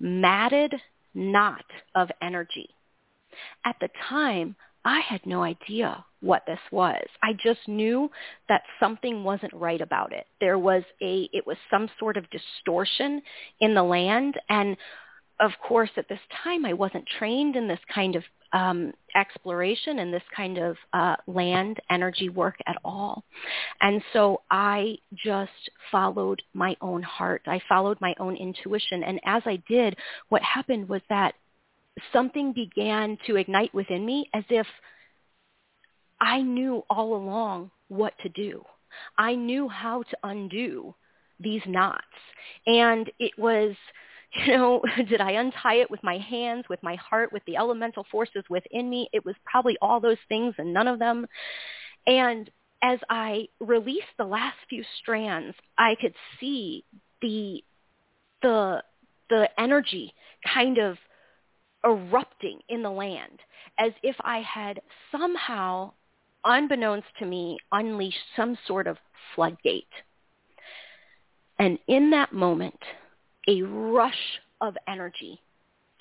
matted 0.00 0.74
knot 1.14 1.64
of 1.94 2.08
energy. 2.22 2.73
At 3.64 3.76
the 3.80 3.88
time, 4.08 4.56
I 4.84 5.00
had 5.00 5.24
no 5.24 5.42
idea 5.42 6.04
what 6.20 6.44
this 6.46 6.60
was. 6.70 7.04
I 7.22 7.32
just 7.32 7.66
knew 7.66 8.10
that 8.48 8.62
something 8.78 9.24
wasn't 9.24 9.52
right 9.54 9.80
about 9.80 10.12
it. 10.12 10.26
There 10.40 10.58
was 10.58 10.82
a, 11.02 11.28
it 11.32 11.46
was 11.46 11.56
some 11.70 11.88
sort 11.98 12.16
of 12.16 12.26
distortion 12.30 13.22
in 13.60 13.74
the 13.74 13.82
land. 13.82 14.38
And 14.48 14.76
of 15.40 15.52
course, 15.66 15.90
at 15.96 16.08
this 16.08 16.20
time, 16.42 16.64
I 16.64 16.74
wasn't 16.74 17.06
trained 17.18 17.56
in 17.56 17.66
this 17.66 17.80
kind 17.92 18.16
of 18.16 18.24
um, 18.52 18.92
exploration 19.16 19.98
and 19.98 20.14
this 20.14 20.22
kind 20.34 20.58
of 20.58 20.76
uh, 20.92 21.16
land 21.26 21.80
energy 21.90 22.28
work 22.28 22.56
at 22.66 22.76
all. 22.84 23.24
And 23.80 24.00
so 24.12 24.42
I 24.50 24.96
just 25.14 25.50
followed 25.90 26.40
my 26.54 26.76
own 26.80 27.02
heart. 27.02 27.42
I 27.46 27.60
followed 27.68 27.98
my 28.00 28.14
own 28.20 28.36
intuition. 28.36 29.02
And 29.02 29.20
as 29.24 29.42
I 29.44 29.60
did, 29.68 29.96
what 30.28 30.42
happened 30.42 30.88
was 30.88 31.02
that 31.08 31.34
something 32.12 32.52
began 32.52 33.18
to 33.26 33.36
ignite 33.36 33.74
within 33.74 34.04
me 34.04 34.28
as 34.34 34.44
if 34.50 34.66
I 36.20 36.42
knew 36.42 36.82
all 36.90 37.14
along 37.14 37.70
what 37.88 38.14
to 38.22 38.28
do. 38.28 38.64
I 39.18 39.34
knew 39.34 39.68
how 39.68 40.02
to 40.02 40.16
undo 40.22 40.94
these 41.40 41.62
knots. 41.66 42.02
And 42.66 43.10
it 43.18 43.32
was, 43.38 43.74
you 44.46 44.56
know, 44.56 44.82
did 45.08 45.20
I 45.20 45.32
untie 45.32 45.76
it 45.76 45.90
with 45.90 46.02
my 46.02 46.18
hands, 46.18 46.64
with 46.68 46.82
my 46.82 46.96
heart, 46.96 47.32
with 47.32 47.44
the 47.46 47.56
elemental 47.56 48.06
forces 48.10 48.44
within 48.48 48.88
me? 48.88 49.08
It 49.12 49.24
was 49.24 49.34
probably 49.44 49.76
all 49.80 50.00
those 50.00 50.18
things 50.28 50.54
and 50.58 50.72
none 50.72 50.88
of 50.88 50.98
them. 50.98 51.26
And 52.06 52.50
as 52.82 52.98
I 53.08 53.48
released 53.60 54.12
the 54.18 54.24
last 54.24 54.56
few 54.68 54.84
strands, 55.00 55.56
I 55.78 55.96
could 56.00 56.14
see 56.38 56.84
the 57.22 57.62
the 58.42 58.82
the 59.30 59.48
energy 59.58 60.12
kind 60.52 60.76
of 60.76 60.98
erupting 61.84 62.60
in 62.68 62.82
the 62.82 62.90
land 62.90 63.40
as 63.78 63.92
if 64.02 64.16
I 64.20 64.40
had 64.40 64.80
somehow, 65.10 65.92
unbeknownst 66.44 67.08
to 67.18 67.26
me, 67.26 67.58
unleashed 67.72 68.18
some 68.36 68.56
sort 68.66 68.86
of 68.86 68.96
floodgate. 69.34 69.86
And 71.58 71.78
in 71.88 72.10
that 72.10 72.32
moment, 72.32 72.78
a 73.48 73.62
rush 73.62 74.40
of 74.60 74.76
energy 74.88 75.40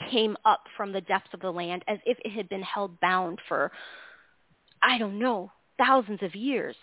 came 0.10 0.36
up 0.46 0.64
from 0.76 0.92
the 0.92 1.02
depths 1.02 1.34
of 1.34 1.40
the 1.40 1.52
land 1.52 1.84
as 1.88 2.00
if 2.06 2.18
it 2.24 2.32
had 2.32 2.50
been 2.50 2.62
held 2.62 3.00
bound 3.00 3.40
for, 3.48 3.72
I 4.82 4.98
don't 4.98 5.20
know, 5.20 5.52
thousands 5.78 6.22
of 6.22 6.36
years. 6.36 6.76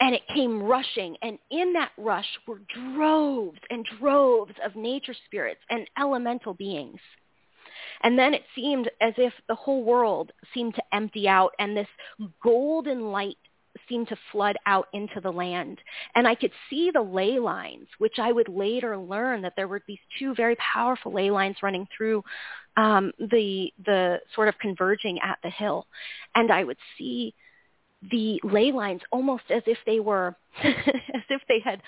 And 0.00 0.14
it 0.14 0.22
came 0.32 0.62
rushing, 0.62 1.16
and 1.22 1.38
in 1.50 1.72
that 1.72 1.90
rush 1.98 2.28
were 2.46 2.60
droves 2.72 3.58
and 3.68 3.84
droves 3.98 4.54
of 4.64 4.76
nature 4.76 5.14
spirits 5.26 5.60
and 5.70 5.88
elemental 5.98 6.54
beings. 6.54 7.00
And 8.02 8.18
then 8.18 8.34
it 8.34 8.42
seemed 8.54 8.90
as 9.00 9.14
if 9.16 9.32
the 9.48 9.54
whole 9.54 9.84
world 9.84 10.32
seemed 10.54 10.74
to 10.76 10.82
empty 10.92 11.28
out 11.28 11.52
and 11.58 11.76
this 11.76 11.88
golden 12.42 13.10
light 13.10 13.36
seemed 13.88 14.08
to 14.08 14.16
flood 14.32 14.56
out 14.66 14.88
into 14.92 15.20
the 15.20 15.30
land. 15.30 15.78
And 16.14 16.26
I 16.26 16.34
could 16.34 16.52
see 16.68 16.90
the 16.92 17.02
ley 17.02 17.38
lines, 17.38 17.88
which 17.98 18.18
I 18.18 18.32
would 18.32 18.48
later 18.48 18.98
learn 18.98 19.42
that 19.42 19.54
there 19.56 19.68
were 19.68 19.82
these 19.86 19.98
two 20.18 20.34
very 20.34 20.56
powerful 20.56 21.12
ley 21.12 21.30
lines 21.30 21.56
running 21.62 21.86
through 21.96 22.24
um, 22.76 23.12
the 23.18 23.72
the 23.84 24.20
sort 24.34 24.48
of 24.48 24.58
converging 24.58 25.18
at 25.20 25.38
the 25.42 25.50
hill. 25.50 25.86
And 26.34 26.50
I 26.50 26.64
would 26.64 26.78
see 26.96 27.34
the 28.10 28.40
ley 28.44 28.70
lines 28.70 29.00
almost 29.10 29.44
as 29.50 29.62
if 29.66 29.78
they 29.84 29.98
were 29.98 30.36
as 30.62 31.24
if 31.30 31.42
they 31.48 31.60
had 31.60 31.82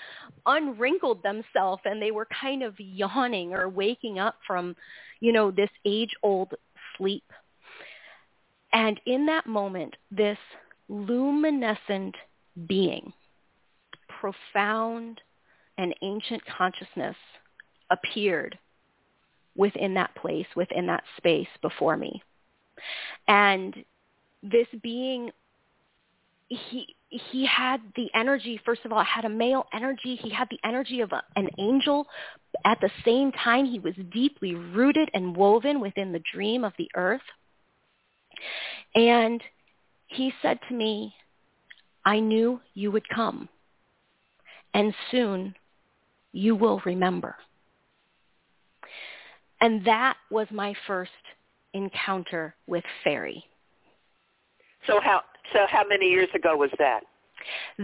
unwrinkled 0.45 1.23
themselves 1.23 1.81
and 1.85 2.01
they 2.01 2.11
were 2.11 2.27
kind 2.41 2.63
of 2.63 2.75
yawning 2.79 3.53
or 3.53 3.69
waking 3.69 4.19
up 4.19 4.35
from 4.45 4.75
you 5.21 5.31
know 5.31 5.51
this 5.51 5.69
age 5.85 6.11
old 6.23 6.53
sleep. 6.97 7.23
And 8.73 8.99
in 9.05 9.25
that 9.27 9.47
moment 9.47 9.95
this 10.11 10.37
luminescent 10.89 12.15
being 12.67 13.13
profound 14.19 15.21
and 15.77 15.95
ancient 16.01 16.41
consciousness 16.45 17.15
appeared 17.89 18.57
within 19.55 19.93
that 19.93 20.13
place 20.15 20.47
within 20.55 20.87
that 20.87 21.03
space 21.17 21.47
before 21.61 21.97
me. 21.97 22.21
And 23.27 23.75
this 24.43 24.67
being 24.81 25.31
he 26.51 26.95
he 27.09 27.45
had 27.45 27.81
the 27.95 28.09
energy 28.13 28.59
first 28.65 28.81
of 28.85 28.91
all 28.91 29.03
had 29.03 29.25
a 29.25 29.29
male 29.29 29.65
energy. 29.73 30.19
He 30.21 30.29
had 30.29 30.47
the 30.49 30.59
energy 30.63 31.01
of 31.01 31.11
a, 31.11 31.23
an 31.35 31.49
angel. 31.57 32.07
At 32.65 32.79
the 32.81 32.89
same 33.05 33.31
time 33.31 33.65
he 33.65 33.79
was 33.79 33.93
deeply 34.13 34.55
rooted 34.55 35.09
and 35.13 35.35
woven 35.35 35.79
within 35.79 36.11
the 36.11 36.21
dream 36.33 36.63
of 36.63 36.73
the 36.77 36.89
earth. 36.95 37.21
And 38.95 39.41
he 40.07 40.33
said 40.41 40.59
to 40.67 40.75
me 40.75 41.13
i 42.03 42.19
knew 42.19 42.59
you 42.73 42.91
would 42.91 43.07
come 43.09 43.47
and 44.73 44.93
soon 45.09 45.55
you 46.33 46.55
will 46.55 46.81
remember. 46.85 47.35
And 49.61 49.85
that 49.85 50.17
was 50.29 50.47
my 50.51 50.73
first 50.87 51.11
encounter 51.73 52.55
with 52.67 52.83
fairy. 53.03 53.43
So 54.87 54.99
how 54.99 55.21
so 55.53 55.59
how 55.69 55.83
many 55.87 56.07
years 56.07 56.29
ago 56.33 56.55
was 56.55 56.71
that? 56.79 57.01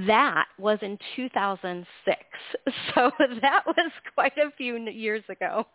That 0.06 0.46
was 0.60 0.80
in 0.82 0.98
2006. 1.16 2.18
So 2.96 3.12
that 3.42 3.66
was 3.66 3.92
quite 4.14 4.38
a 4.38 4.52
few 4.58 4.78
years 4.78 5.24
ago. 5.30 5.66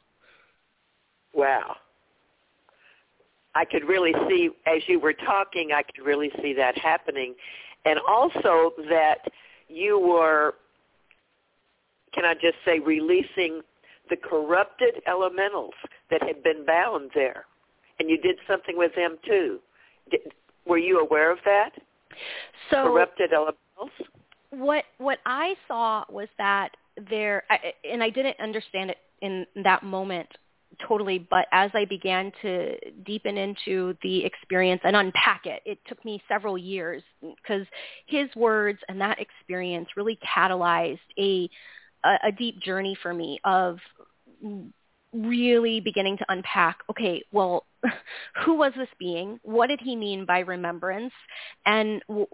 Wow. 1.35 1.77
I 3.55 3.65
could 3.65 3.87
really 3.87 4.13
see, 4.29 4.51
as 4.67 4.83
you 4.87 4.99
were 4.99 5.13
talking, 5.13 5.71
I 5.75 5.83
could 5.83 6.05
really 6.05 6.31
see 6.41 6.55
that 6.55 6.77
happening. 6.79 7.35
And 7.85 7.99
also 8.09 8.73
that 8.89 9.19
you 9.69 9.99
were, 9.99 10.55
can 12.15 12.25
I 12.25 12.35
just 12.35 12.57
say, 12.65 12.79
releasing 12.79 13.61
the 14.11 14.17
corrupted 14.17 15.03
elementals 15.07 15.75
that 16.11 16.23
had 16.23 16.43
been 16.43 16.65
bound 16.67 17.11
there. 17.15 17.45
And 17.99 18.09
you 18.11 18.19
did 18.19 18.37
something 18.47 18.77
with 18.77 18.95
them 18.95 19.17
too. 19.25 19.59
Did, 20.11 20.21
were 20.67 20.79
you 20.79 21.01
aware 21.01 21.31
of 21.31 21.39
that? 21.45 21.71
So 22.71 22.85
corrupted 22.85 23.33
elementals. 23.33 23.91
What 24.51 24.85
what 24.99 25.19
I 25.25 25.55
saw 25.67 26.05
was 26.11 26.29
that 26.39 26.71
there, 27.11 27.45
and 27.91 28.03
I 28.03 28.11
didn't 28.11 28.39
understand 28.41 28.91
it 28.91 28.99
in 29.23 29.47
that 29.63 29.83
moment 29.83 30.29
totally, 30.87 31.27
but 31.31 31.47
as 31.53 31.71
I 31.75 31.85
began 31.85 32.33
to 32.43 32.77
deepen 33.05 33.37
into 33.37 33.95
the 34.03 34.25
experience 34.25 34.81
and 34.85 34.97
unpack 34.97 35.43
it, 35.45 35.63
it 35.67 35.79
took 35.87 36.03
me 36.05 36.23
several 36.29 36.57
years 36.57 37.03
because 37.21 37.67
his 38.07 38.29
words 38.35 38.79
and 38.89 39.01
that 39.01 39.19
experience 39.21 39.89
really 39.97 40.19
catalyzed 40.37 40.99
a 41.19 41.49
a, 42.05 42.29
a 42.29 42.33
deep 42.33 42.61
journey 42.61 42.97
for 43.01 43.15
me 43.15 43.39
of 43.45 43.79
really 45.13 45.81
beginning 45.81 46.17
to 46.19 46.25
unpack, 46.29 46.79
okay, 46.91 47.23
well, 47.33 47.65
who 48.45 48.55
was 48.55 48.73
this 48.77 48.89
being? 48.99 49.39
What 49.43 49.69
did 49.69 49.81
he 49.81 49.97
mean 49.97 50.25
by 50.25 50.41
remembrance? 50.41 51.13
And 51.67 52.03
w- 52.09 52.27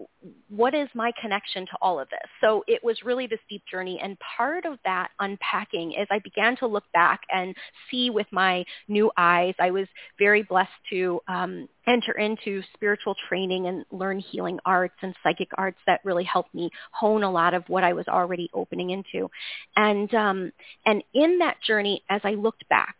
what 0.49 0.73
is 0.73 0.87
my 0.93 1.11
connection 1.21 1.65
to 1.67 1.77
all 1.81 1.99
of 1.99 2.09
this? 2.09 2.29
So 2.41 2.63
it 2.67 2.83
was 2.83 2.97
really 3.03 3.27
this 3.27 3.39
deep 3.49 3.63
journey. 3.69 3.99
And 4.01 4.17
part 4.37 4.65
of 4.65 4.77
that 4.85 5.09
unpacking 5.19 5.93
is 5.93 6.07
I 6.11 6.19
began 6.19 6.55
to 6.57 6.67
look 6.67 6.85
back 6.93 7.21
and 7.31 7.55
see 7.89 8.09
with 8.09 8.27
my 8.31 8.63
new 8.87 9.11
eyes. 9.17 9.55
I 9.59 9.71
was 9.71 9.87
very 10.17 10.43
blessed 10.43 10.69
to 10.91 11.19
um, 11.27 11.67
enter 11.87 12.11
into 12.13 12.61
spiritual 12.73 13.15
training 13.27 13.67
and 13.67 13.85
learn 13.91 14.19
healing 14.19 14.59
arts 14.65 14.95
and 15.01 15.15
psychic 15.23 15.49
arts 15.57 15.79
that 15.87 16.01
really 16.03 16.23
helped 16.23 16.53
me 16.53 16.69
hone 16.91 17.23
a 17.23 17.31
lot 17.31 17.53
of 17.53 17.63
what 17.67 17.83
I 17.83 17.93
was 17.93 18.07
already 18.07 18.49
opening 18.53 18.91
into. 18.91 19.29
And 19.75 20.13
um, 20.13 20.51
and 20.85 21.03
in 21.13 21.39
that 21.39 21.57
journey, 21.65 22.03
as 22.09 22.21
I 22.23 22.31
looked 22.31 22.67
back, 22.69 22.95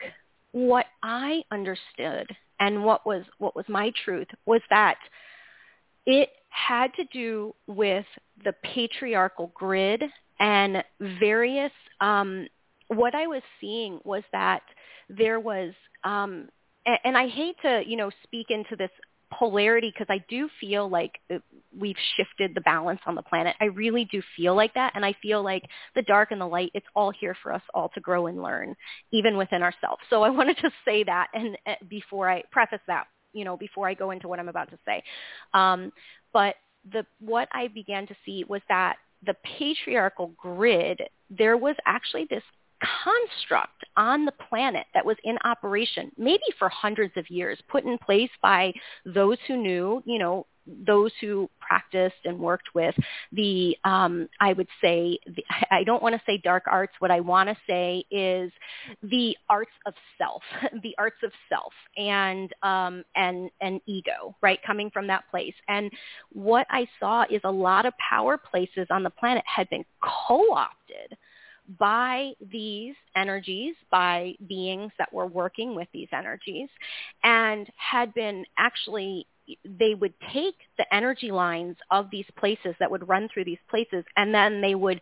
what 0.51 0.85
I 1.03 1.43
understood 1.51 2.27
and 2.59 2.83
what 2.83 3.05
was 3.05 3.23
what 3.37 3.55
was 3.55 3.65
my 3.67 3.91
truth 4.03 4.27
was 4.45 4.61
that 4.69 4.97
it 6.05 6.29
had 6.49 6.93
to 6.95 7.03
do 7.13 7.53
with 7.67 8.05
the 8.43 8.53
patriarchal 8.63 9.51
grid 9.53 10.03
and 10.39 10.83
various 11.19 11.71
um, 12.01 12.47
what 12.87 13.13
I 13.13 13.27
was 13.27 13.43
seeing 13.61 13.99
was 14.03 14.23
that 14.31 14.63
there 15.09 15.39
was 15.39 15.73
um, 16.03 16.49
and, 17.03 17.17
I 17.17 17.27
hate 17.27 17.55
to 17.61 17.83
you 17.85 17.97
know 17.97 18.09
speak 18.23 18.47
into 18.49 18.75
this 18.75 18.91
polarity 19.31 19.91
because 19.93 20.07
I 20.09 20.23
do 20.29 20.49
feel 20.59 20.89
like 20.89 21.19
uh, 21.33 21.37
we've 21.77 21.95
shifted 22.17 22.55
the 22.55 22.61
balance 22.61 22.99
on 23.05 23.15
the 23.15 23.21
planet. 23.21 23.55
I 23.59 23.65
really 23.65 24.05
do 24.05 24.21
feel 24.35 24.55
like 24.55 24.73
that. 24.73 24.93
And 24.95 25.05
I 25.05 25.13
feel 25.21 25.43
like 25.43 25.63
the 25.95 26.01
dark 26.01 26.31
and 26.31 26.41
the 26.41 26.47
light, 26.47 26.71
it's 26.73 26.85
all 26.95 27.11
here 27.11 27.35
for 27.41 27.53
us 27.53 27.61
all 27.73 27.89
to 27.89 27.99
grow 27.99 28.27
and 28.27 28.41
learn, 28.41 28.75
even 29.11 29.37
within 29.37 29.61
ourselves. 29.61 30.01
So 30.09 30.23
I 30.23 30.29
wanted 30.39 30.57
to 30.57 30.71
say 30.85 31.03
that 31.03 31.27
and 31.33 31.57
uh, 31.67 31.75
before 31.89 32.29
I 32.29 32.43
preface 32.51 32.81
that, 32.87 33.05
you 33.33 33.45
know, 33.45 33.57
before 33.57 33.87
I 33.87 33.93
go 33.93 34.11
into 34.11 34.27
what 34.27 34.39
I'm 34.39 34.49
about 34.49 34.69
to 34.71 34.79
say. 34.85 35.03
Um, 35.53 35.91
but 36.33 36.55
the, 36.91 37.05
what 37.19 37.47
I 37.51 37.67
began 37.67 38.07
to 38.07 38.15
see 38.25 38.43
was 38.47 38.61
that 38.69 38.97
the 39.25 39.35
patriarchal 39.57 40.33
grid, 40.37 41.01
there 41.29 41.57
was 41.57 41.75
actually 41.85 42.25
this 42.29 42.43
construct 43.03 43.83
on 43.97 44.25
the 44.25 44.31
planet 44.31 44.85
that 44.93 45.05
was 45.05 45.17
in 45.23 45.37
operation 45.43 46.11
maybe 46.17 46.43
for 46.57 46.69
hundreds 46.69 47.15
of 47.17 47.29
years 47.29 47.59
put 47.67 47.83
in 47.83 47.97
place 47.97 48.29
by 48.41 48.73
those 49.05 49.37
who 49.47 49.57
knew 49.57 50.01
you 50.05 50.17
know 50.17 50.45
those 50.85 51.11
who 51.21 51.49
practiced 51.59 52.25
and 52.25 52.37
worked 52.37 52.69
with 52.73 52.95
the, 53.31 53.75
um, 53.83 54.27
I 54.39 54.53
would 54.53 54.67
say, 54.81 55.17
the, 55.25 55.43
I 55.71 55.83
don't 55.83 56.01
want 56.01 56.15
to 56.15 56.21
say 56.25 56.39
dark 56.43 56.63
arts. 56.69 56.93
What 56.99 57.11
I 57.11 57.19
want 57.19 57.49
to 57.49 57.57
say 57.67 58.03
is 58.11 58.51
the 59.03 59.35
arts 59.49 59.71
of 59.85 59.93
self, 60.17 60.41
the 60.83 60.95
arts 60.97 61.17
of 61.23 61.31
self 61.47 61.73
and, 61.97 62.51
um, 62.63 63.03
and, 63.15 63.49
and 63.61 63.81
ego, 63.85 64.35
right? 64.41 64.59
Coming 64.65 64.89
from 64.91 65.07
that 65.07 65.23
place. 65.29 65.55
And 65.67 65.91
what 66.31 66.67
I 66.69 66.87
saw 66.99 67.25
is 67.29 67.41
a 67.43 67.51
lot 67.51 67.85
of 67.85 67.93
power 67.97 68.37
places 68.37 68.87
on 68.89 69.03
the 69.03 69.09
planet 69.09 69.43
had 69.45 69.69
been 69.69 69.85
co-opted 70.01 71.17
by 71.77 72.31
these 72.51 72.95
energies, 73.15 73.75
by 73.91 74.33
beings 74.47 74.91
that 74.97 75.13
were 75.13 75.27
working 75.27 75.75
with 75.75 75.87
these 75.93 76.07
energies, 76.11 76.69
and 77.23 77.67
had 77.75 78.13
been 78.13 78.45
actually 78.57 79.27
they 79.79 79.95
would 79.95 80.13
take 80.31 80.55
the 80.77 80.93
energy 80.93 81.31
lines 81.31 81.75
of 81.91 82.07
these 82.11 82.25
places 82.37 82.75
that 82.79 82.89
would 82.89 83.07
run 83.07 83.27
through 83.33 83.45
these 83.45 83.57
places 83.69 84.03
and 84.15 84.33
then 84.33 84.61
they 84.61 84.75
would 84.75 85.01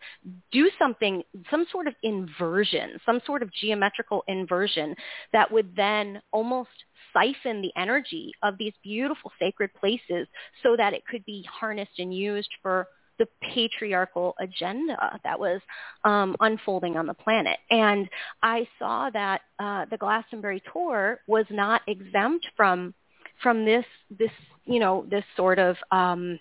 do 0.52 0.70
something, 0.78 1.22
some 1.50 1.66
sort 1.70 1.86
of 1.86 1.94
inversion, 2.02 2.98
some 3.04 3.20
sort 3.26 3.42
of 3.42 3.52
geometrical 3.52 4.24
inversion 4.28 4.94
that 5.32 5.50
would 5.50 5.74
then 5.76 6.20
almost 6.32 6.70
siphon 7.12 7.62
the 7.62 7.72
energy 7.76 8.32
of 8.42 8.56
these 8.58 8.72
beautiful 8.82 9.30
sacred 9.38 9.70
places 9.74 10.26
so 10.62 10.76
that 10.76 10.92
it 10.92 11.04
could 11.06 11.24
be 11.24 11.44
harnessed 11.50 11.98
and 11.98 12.14
used 12.14 12.50
for 12.62 12.86
the 13.18 13.28
patriarchal 13.42 14.34
agenda 14.40 15.20
that 15.24 15.38
was 15.38 15.60
um, 16.04 16.36
unfolding 16.40 16.96
on 16.96 17.06
the 17.06 17.14
planet. 17.14 17.58
And 17.70 18.08
I 18.42 18.66
saw 18.78 19.10
that 19.10 19.42
uh, 19.58 19.86
the 19.90 19.96
Glastonbury 19.96 20.62
Tor 20.72 21.20
was 21.26 21.46
not 21.50 21.82
exempt 21.86 22.46
from 22.56 22.94
from 23.42 23.64
this 23.64 23.84
this 24.10 24.30
you 24.64 24.80
know 24.80 25.06
this 25.08 25.24
sort 25.36 25.58
of 25.58 25.76
um, 25.90 26.38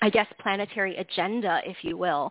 I 0.00 0.10
guess 0.10 0.26
planetary 0.40 0.96
agenda, 0.96 1.60
if 1.64 1.78
you 1.82 1.96
will. 1.96 2.30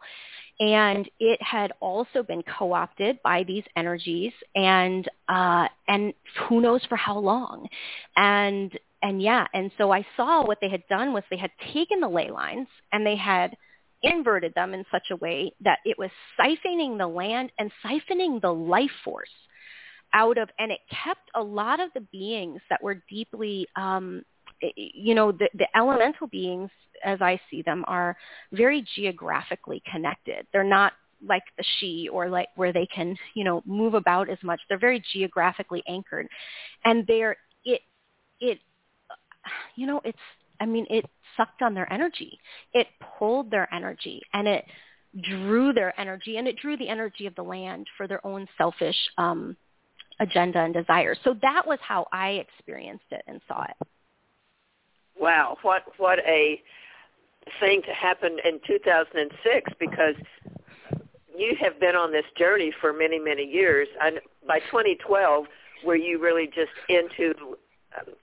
And 0.59 1.09
it 1.19 1.41
had 1.41 1.73
also 1.79 2.21
been 2.21 2.43
co-opted 2.43 3.19
by 3.23 3.43
these 3.43 3.63
energies, 3.75 4.31
and 4.55 5.09
uh, 5.27 5.67
and 5.87 6.13
who 6.47 6.61
knows 6.61 6.85
for 6.87 6.95
how 6.95 7.17
long. 7.17 7.67
And 8.15 8.71
and 9.03 9.21
yeah, 9.21 9.45
and 9.53 9.69
so 9.77 9.91
I 9.91 10.05
saw 10.17 10.45
what 10.45 10.57
they 10.61 10.69
had 10.69 10.83
done 10.89 11.13
was 11.13 11.23
they 11.29 11.37
had 11.37 11.51
taken 11.73 11.99
the 11.99 12.07
ley 12.07 12.31
lines 12.31 12.67
and 12.93 13.05
they 13.05 13.17
had 13.17 13.55
inverted 14.01 14.53
them 14.55 14.73
in 14.73 14.85
such 14.91 15.11
a 15.11 15.15
way 15.17 15.51
that 15.61 15.79
it 15.85 15.97
was 15.99 16.09
siphoning 16.39 16.97
the 16.97 17.07
land 17.07 17.51
and 17.59 17.71
siphoning 17.85 18.41
the 18.41 18.53
life 18.53 18.91
force 19.03 19.29
out 20.13 20.37
of, 20.37 20.49
and 20.57 20.71
it 20.71 20.79
kept 20.89 21.29
a 21.35 21.41
lot 21.41 21.79
of 21.79 21.89
the 21.93 22.01
beings 22.11 22.61
that 22.69 22.81
were 22.81 23.03
deeply, 23.09 23.67
um, 23.75 24.23
you 24.75 25.15
know, 25.15 25.31
the, 25.31 25.49
the 25.55 25.67
elemental 25.75 26.27
beings, 26.27 26.69
as 27.03 27.21
I 27.21 27.39
see 27.51 27.61
them, 27.61 27.83
are 27.87 28.15
very 28.53 28.85
geographically 28.95 29.81
connected. 29.91 30.47
They're 30.53 30.63
not 30.63 30.93
like 31.25 31.43
the 31.57 31.63
she 31.79 32.09
or 32.09 32.29
like 32.29 32.49
where 32.55 32.71
they 32.71 32.85
can, 32.85 33.17
you 33.33 33.43
know, 33.43 33.63
move 33.65 33.95
about 33.95 34.29
as 34.29 34.37
much. 34.43 34.61
They're 34.69 34.79
very 34.79 35.03
geographically 35.13 35.83
anchored, 35.87 36.27
and 36.85 37.05
they're 37.07 37.37
it 37.65 37.81
it, 38.39 38.59
you 39.75 39.87
know, 39.87 40.01
it's 40.03 40.17
I 40.59 40.65
mean, 40.65 40.85
it 40.89 41.05
sucked 41.35 41.61
on 41.61 41.73
their 41.73 41.91
energy. 41.91 42.39
It 42.73 42.87
pulled 43.17 43.51
their 43.51 43.73
energy, 43.73 44.21
and 44.33 44.47
it 44.47 44.65
drew 45.21 45.73
their 45.73 45.99
energy, 45.99 46.37
and 46.37 46.47
it 46.47 46.57
drew 46.57 46.77
the 46.77 46.87
energy 46.87 47.27
of 47.27 47.35
the 47.35 47.43
land 47.43 47.87
for 47.97 48.07
their 48.07 48.25
own 48.25 48.47
selfish 48.57 48.95
um, 49.17 49.57
agenda 50.19 50.59
and 50.59 50.73
desires. 50.73 51.17
So 51.23 51.35
that 51.41 51.63
was 51.65 51.79
how 51.81 52.07
I 52.11 52.29
experienced 52.31 53.05
it 53.11 53.23
and 53.27 53.41
saw 53.47 53.63
it. 53.63 53.87
Wow, 55.19 55.57
what 55.61 55.83
what 55.97 56.19
a 56.19 56.61
thing 57.59 57.81
to 57.85 57.93
happen 57.93 58.37
in 58.45 58.59
2006 58.65 59.71
because 59.79 60.15
you 61.35 61.55
have 61.59 61.79
been 61.79 61.95
on 61.95 62.11
this 62.11 62.25
journey 62.37 62.71
for 62.79 62.93
many 62.93 63.19
many 63.19 63.43
years. 63.43 63.87
And 64.01 64.19
by 64.47 64.59
2012, 64.59 65.45
were 65.85 65.95
you 65.95 66.21
really 66.21 66.47
just 66.47 66.71
into 66.89 67.33
um, 67.99 68.13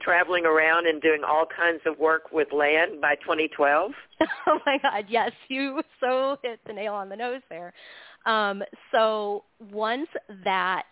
traveling 0.00 0.46
around 0.46 0.86
and 0.86 1.00
doing 1.02 1.22
all 1.26 1.46
kinds 1.46 1.80
of 1.86 1.98
work 1.98 2.32
with 2.32 2.48
land 2.52 3.00
by 3.00 3.14
2012? 3.16 3.92
oh 4.46 4.58
my 4.66 4.78
God, 4.82 5.04
yes, 5.08 5.32
you 5.48 5.82
so 6.00 6.36
hit 6.42 6.60
the 6.66 6.72
nail 6.72 6.94
on 6.94 7.08
the 7.08 7.16
nose 7.16 7.42
there. 7.48 7.72
Um, 8.26 8.62
so 8.92 9.44
once 9.72 10.08
that 10.44 10.84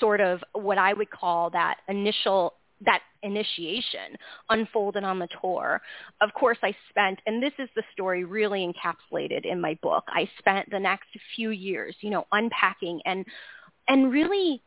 sort 0.00 0.20
of 0.20 0.40
what 0.52 0.78
I 0.78 0.92
would 0.92 1.10
call 1.10 1.50
that 1.50 1.78
initial 1.88 2.54
that 2.84 3.00
initiation 3.22 4.16
unfolded 4.50 5.02
on 5.02 5.18
the 5.18 5.28
Tor. 5.40 5.80
Of 6.20 6.32
course, 6.34 6.58
I 6.62 6.74
spent, 6.88 7.18
and 7.26 7.42
this 7.42 7.52
is 7.58 7.68
the 7.74 7.82
story 7.92 8.24
really 8.24 8.60
encapsulated 8.64 9.44
in 9.44 9.60
my 9.60 9.76
book. 9.82 10.04
I 10.08 10.30
spent 10.38 10.70
the 10.70 10.78
next 10.78 11.08
few 11.34 11.50
years, 11.50 11.96
you 12.00 12.10
know, 12.10 12.26
unpacking 12.30 13.00
and 13.04 13.24
and 13.88 14.12
really 14.12 14.62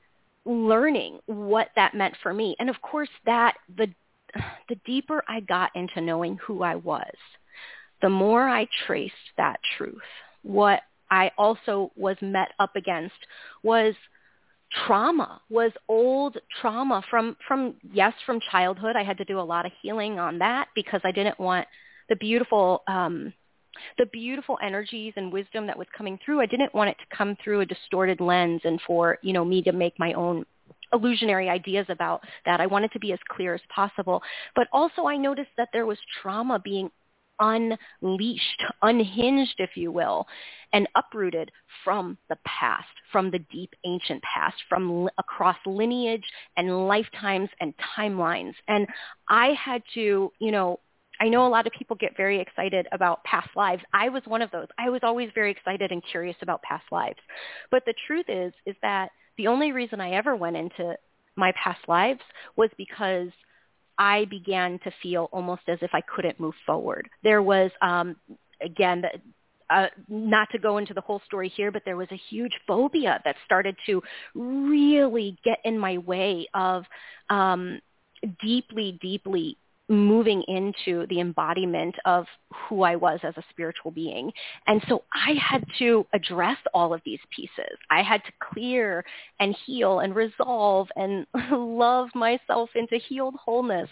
learning 0.45 1.19
what 1.25 1.69
that 1.75 1.93
meant 1.93 2.15
for 2.21 2.33
me. 2.33 2.55
And 2.59 2.69
of 2.69 2.81
course, 2.81 3.09
that 3.25 3.55
the 3.77 3.87
the 4.69 4.75
deeper 4.85 5.23
I 5.27 5.41
got 5.41 5.71
into 5.75 5.99
knowing 5.99 6.37
who 6.37 6.63
I 6.63 6.75
was, 6.75 7.13
the 8.01 8.09
more 8.09 8.47
I 8.47 8.67
traced 8.87 9.13
that 9.37 9.59
truth. 9.77 10.01
What 10.43 10.81
I 11.09 11.31
also 11.37 11.91
was 11.97 12.15
met 12.21 12.53
up 12.59 12.75
against 12.75 13.15
was 13.63 13.93
trauma 14.85 15.41
was 15.49 15.71
old 15.89 16.37
trauma 16.61 17.03
from 17.09 17.35
from 17.45 17.75
yes 17.91 18.13
from 18.25 18.39
childhood 18.51 18.95
i 18.95 19.03
had 19.03 19.17
to 19.17 19.25
do 19.25 19.37
a 19.37 19.41
lot 19.41 19.65
of 19.65 19.71
healing 19.81 20.17
on 20.17 20.39
that 20.39 20.69
because 20.75 21.01
i 21.03 21.11
didn't 21.11 21.37
want 21.37 21.67
the 22.07 22.15
beautiful 22.15 22.81
um 22.87 23.33
the 23.97 24.05
beautiful 24.07 24.57
energies 24.63 25.13
and 25.15 25.31
wisdom 25.31 25.67
that 25.67 25.77
was 25.77 25.87
coming 25.97 26.17
through 26.23 26.41
i 26.41 26.45
didn't 26.45 26.73
want 26.73 26.89
it 26.89 26.97
to 26.97 27.15
come 27.15 27.35
through 27.43 27.61
a 27.61 27.65
distorted 27.65 28.19
lens 28.19 28.61
and 28.63 28.79
for 28.85 29.17
you 29.21 29.33
know 29.33 29.45
me 29.45 29.61
to 29.61 29.71
make 29.71 29.97
my 29.99 30.13
own 30.13 30.45
illusionary 30.93 31.49
ideas 31.49 31.85
about 31.89 32.21
that 32.45 32.59
i 32.59 32.65
wanted 32.65 32.91
to 32.91 32.99
be 32.99 33.13
as 33.13 33.19
clear 33.29 33.53
as 33.53 33.61
possible 33.73 34.21
but 34.55 34.67
also 34.71 35.05
i 35.05 35.15
noticed 35.15 35.51
that 35.57 35.69
there 35.73 35.85
was 35.85 35.97
trauma 36.21 36.59
being 36.59 36.89
unleashed, 37.41 38.63
unhinged, 38.81 39.55
if 39.57 39.71
you 39.75 39.91
will, 39.91 40.25
and 40.73 40.87
uprooted 40.95 41.51
from 41.83 42.17
the 42.29 42.37
past, 42.45 42.87
from 43.11 43.31
the 43.31 43.39
deep 43.51 43.73
ancient 43.85 44.21
past, 44.21 44.55
from 44.69 45.09
across 45.17 45.57
lineage 45.65 46.23
and 46.55 46.87
lifetimes 46.87 47.49
and 47.59 47.73
timelines. 47.97 48.53
And 48.67 48.87
I 49.27 49.53
had 49.59 49.81
to, 49.95 50.31
you 50.39 50.51
know, 50.51 50.79
I 51.21 51.29
know 51.29 51.45
a 51.45 51.49
lot 51.49 51.67
of 51.67 51.73
people 51.73 51.95
get 51.95 52.17
very 52.17 52.39
excited 52.39 52.87
about 52.91 53.23
past 53.23 53.49
lives. 53.55 53.83
I 53.93 54.09
was 54.09 54.23
one 54.25 54.41
of 54.41 54.49
those. 54.49 54.65
I 54.79 54.89
was 54.89 55.01
always 55.03 55.29
very 55.35 55.51
excited 55.51 55.91
and 55.91 56.01
curious 56.09 56.35
about 56.41 56.63
past 56.63 56.85
lives. 56.91 57.19
But 57.69 57.83
the 57.85 57.93
truth 58.07 58.25
is, 58.27 58.51
is 58.65 58.75
that 58.81 59.11
the 59.37 59.45
only 59.45 59.71
reason 59.71 60.01
I 60.01 60.13
ever 60.13 60.35
went 60.35 60.57
into 60.57 60.95
my 61.35 61.53
past 61.63 61.79
lives 61.87 62.21
was 62.55 62.71
because 62.75 63.29
I 63.99 64.25
began 64.25 64.79
to 64.79 64.91
feel 65.03 65.29
almost 65.31 65.61
as 65.67 65.77
if 65.83 65.91
I 65.93 66.01
couldn't 66.01 66.39
move 66.39 66.55
forward. 66.65 67.07
There 67.23 67.43
was, 67.43 67.69
um, 67.83 68.15
again, 68.59 69.03
uh, 69.69 69.87
not 70.09 70.49
to 70.53 70.57
go 70.57 70.79
into 70.79 70.95
the 70.95 71.01
whole 71.01 71.21
story 71.27 71.49
here, 71.55 71.71
but 71.71 71.83
there 71.85 71.97
was 71.97 72.07
a 72.11 72.19
huge 72.31 72.53
phobia 72.65 73.21
that 73.25 73.35
started 73.45 73.75
to 73.85 74.01
really 74.33 75.37
get 75.45 75.59
in 75.65 75.77
my 75.77 75.99
way 75.99 76.47
of 76.55 76.83
um, 77.29 77.79
deeply, 78.43 78.97
deeply 79.01 79.57
moving 79.91 80.41
into 80.47 81.05
the 81.07 81.19
embodiment 81.19 81.95
of 82.05 82.25
who 82.53 82.83
I 82.83 82.95
was 82.95 83.19
as 83.23 83.35
a 83.37 83.43
spiritual 83.49 83.91
being. 83.91 84.31
And 84.65 84.81
so 84.87 85.03
I 85.13 85.33
had 85.33 85.65
to 85.79 86.05
address 86.13 86.57
all 86.73 86.93
of 86.93 87.01
these 87.05 87.19
pieces. 87.35 87.77
I 87.89 88.01
had 88.01 88.23
to 88.23 88.31
clear 88.51 89.03
and 89.39 89.55
heal 89.65 89.99
and 89.99 90.15
resolve 90.15 90.87
and 90.95 91.27
love 91.51 92.09
myself 92.15 92.69
into 92.75 92.97
healed 92.97 93.35
wholeness. 93.43 93.89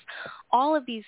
All 0.52 0.76
of 0.76 0.86
these 0.86 1.04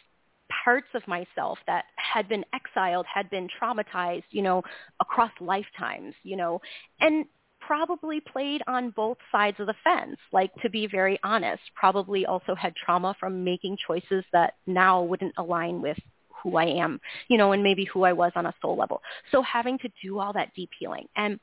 parts 0.63 0.89
of 0.93 1.07
myself 1.07 1.57
that 1.67 1.85
had 1.95 2.27
been 2.27 2.43
exiled, 2.53 3.05
had 3.11 3.29
been 3.29 3.47
traumatized, 3.61 4.23
you 4.31 4.41
know, 4.41 4.61
across 4.99 5.31
lifetimes, 5.39 6.13
you 6.23 6.35
know, 6.35 6.59
and 6.99 7.25
probably 7.71 8.19
played 8.19 8.61
on 8.67 8.89
both 8.89 9.17
sides 9.31 9.57
of 9.57 9.65
the 9.65 9.73
fence, 9.81 10.17
like 10.33 10.53
to 10.61 10.69
be 10.69 10.87
very 10.87 11.17
honest, 11.23 11.61
probably 11.73 12.25
also 12.25 12.53
had 12.53 12.75
trauma 12.75 13.15
from 13.17 13.45
making 13.45 13.77
choices 13.87 14.25
that 14.33 14.55
now 14.67 15.01
wouldn't 15.01 15.33
align 15.37 15.81
with 15.81 15.95
who 16.43 16.57
I 16.57 16.65
am, 16.65 16.99
you 17.29 17.37
know, 17.37 17.53
and 17.53 17.63
maybe 17.63 17.85
who 17.85 18.03
I 18.03 18.11
was 18.11 18.33
on 18.35 18.45
a 18.45 18.53
soul 18.61 18.75
level. 18.75 19.01
So 19.31 19.41
having 19.41 19.77
to 19.79 19.89
do 20.03 20.19
all 20.19 20.33
that 20.33 20.53
deep 20.53 20.69
healing. 20.77 21.07
And 21.15 21.39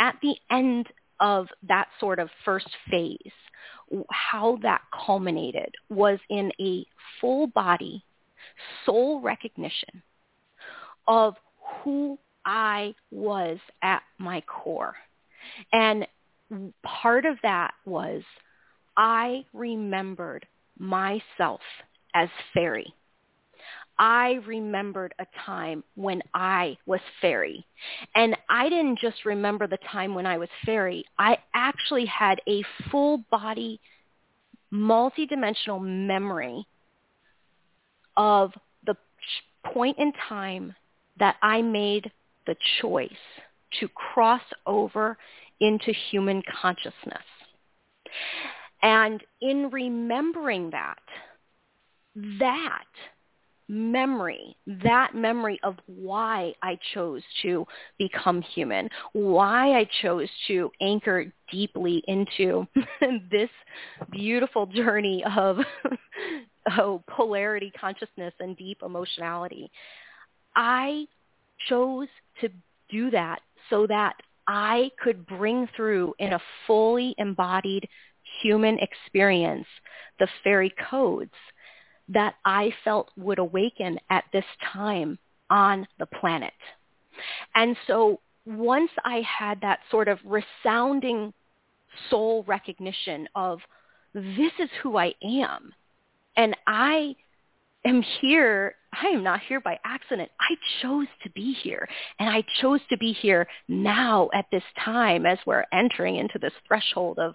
at 0.00 0.16
the 0.22 0.36
end 0.50 0.86
of 1.20 1.48
that 1.68 1.88
sort 2.00 2.18
of 2.18 2.30
first 2.46 2.70
phase, 2.90 3.18
how 4.10 4.58
that 4.62 4.80
culminated 5.06 5.74
was 5.90 6.18
in 6.30 6.50
a 6.58 6.86
full 7.20 7.46
body 7.48 8.02
soul 8.86 9.20
recognition 9.20 10.02
of 11.06 11.34
who 11.84 12.18
I 12.46 12.94
was 13.10 13.58
at 13.82 14.00
my 14.16 14.40
core. 14.40 14.94
And 15.72 16.06
part 16.82 17.26
of 17.26 17.36
that 17.42 17.74
was 17.84 18.22
I 18.96 19.44
remembered 19.52 20.46
myself 20.78 21.60
as 22.14 22.28
fairy. 22.54 22.92
I 23.98 24.38
remembered 24.46 25.12
a 25.18 25.26
time 25.44 25.82
when 25.96 26.22
I 26.32 26.78
was 26.86 27.00
fairy. 27.20 27.66
And 28.14 28.36
I 28.48 28.68
didn't 28.68 28.98
just 29.00 29.24
remember 29.24 29.66
the 29.66 29.78
time 29.90 30.14
when 30.14 30.26
I 30.26 30.38
was 30.38 30.48
fairy. 30.64 31.04
I 31.18 31.38
actually 31.52 32.06
had 32.06 32.40
a 32.48 32.62
full 32.90 33.18
body, 33.30 33.80
multidimensional 34.72 35.82
memory 35.82 36.64
of 38.16 38.52
the 38.86 38.96
point 39.64 39.98
in 39.98 40.12
time 40.28 40.74
that 41.18 41.36
I 41.42 41.62
made 41.62 42.12
the 42.46 42.56
choice 42.80 43.10
to 43.80 43.88
cross 43.88 44.42
over 44.66 45.18
into 45.60 45.92
human 46.10 46.42
consciousness. 46.60 47.22
And 48.82 49.22
in 49.40 49.70
remembering 49.70 50.70
that, 50.70 50.98
that 52.38 52.84
memory, 53.68 54.56
that 54.66 55.14
memory 55.14 55.60
of 55.62 55.76
why 55.86 56.54
I 56.62 56.78
chose 56.94 57.22
to 57.42 57.66
become 57.98 58.40
human, 58.40 58.88
why 59.12 59.78
I 59.78 59.88
chose 60.00 60.28
to 60.46 60.70
anchor 60.80 61.26
deeply 61.50 62.02
into 62.08 62.66
this 63.30 63.50
beautiful 64.10 64.66
journey 64.66 65.22
of 65.36 65.58
oh, 66.78 67.02
polarity 67.08 67.70
consciousness 67.78 68.32
and 68.40 68.56
deep 68.56 68.78
emotionality. 68.82 69.70
I 70.56 71.06
chose 71.68 72.08
to 72.40 72.48
do 72.88 73.10
that 73.10 73.40
so 73.68 73.86
that 73.86 74.14
I 74.48 74.90
could 75.02 75.26
bring 75.26 75.68
through 75.76 76.14
in 76.18 76.32
a 76.32 76.40
fully 76.66 77.14
embodied 77.18 77.86
human 78.42 78.78
experience 78.78 79.66
the 80.18 80.28
fairy 80.42 80.74
codes 80.90 81.34
that 82.08 82.34
I 82.44 82.72
felt 82.82 83.10
would 83.16 83.38
awaken 83.38 83.98
at 84.10 84.24
this 84.32 84.44
time 84.72 85.18
on 85.50 85.86
the 85.98 86.06
planet. 86.06 86.54
And 87.54 87.76
so 87.86 88.20
once 88.46 88.90
I 89.04 89.20
had 89.20 89.60
that 89.60 89.80
sort 89.90 90.08
of 90.08 90.18
resounding 90.24 91.34
soul 92.08 92.44
recognition 92.46 93.28
of 93.34 93.60
this 94.14 94.52
is 94.58 94.70
who 94.82 94.96
I 94.96 95.12
am 95.22 95.74
and 96.36 96.56
I 96.66 97.14
am 97.84 98.02
here, 98.20 98.76
I 98.92 99.08
am 99.08 99.22
not 99.22 99.40
here 99.40 99.60
by 99.60 99.78
accident. 99.84 100.30
I 100.40 100.56
chose 100.82 101.06
to 101.22 101.30
be 101.30 101.52
here 101.52 101.88
and 102.18 102.28
I 102.28 102.42
chose 102.60 102.80
to 102.90 102.96
be 102.96 103.12
here 103.12 103.46
now 103.68 104.30
at 104.32 104.46
this 104.50 104.62
time 104.84 105.26
as 105.26 105.38
we're 105.46 105.64
entering 105.72 106.16
into 106.16 106.38
this 106.38 106.52
threshold 106.66 107.18
of 107.18 107.34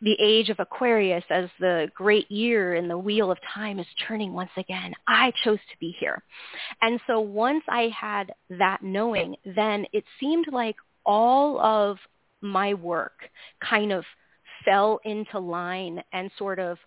the 0.00 0.16
age 0.20 0.48
of 0.48 0.60
Aquarius 0.60 1.24
as 1.28 1.48
the 1.58 1.90
great 1.94 2.30
year 2.30 2.74
and 2.74 2.88
the 2.88 2.98
wheel 2.98 3.30
of 3.32 3.38
time 3.52 3.80
is 3.80 3.86
turning 4.06 4.32
once 4.32 4.50
again. 4.56 4.94
I 5.08 5.32
chose 5.42 5.58
to 5.58 5.78
be 5.80 5.96
here. 5.98 6.22
And 6.82 7.00
so 7.06 7.20
once 7.20 7.64
I 7.68 7.90
had 7.98 8.32
that 8.50 8.82
knowing, 8.82 9.34
then 9.44 9.86
it 9.92 10.04
seemed 10.20 10.46
like 10.52 10.76
all 11.04 11.58
of 11.60 11.98
my 12.40 12.74
work 12.74 13.28
kind 13.60 13.90
of 13.92 14.04
fell 14.64 15.00
into 15.04 15.38
line 15.40 16.02
and 16.12 16.30
sort 16.38 16.60
of 16.60 16.78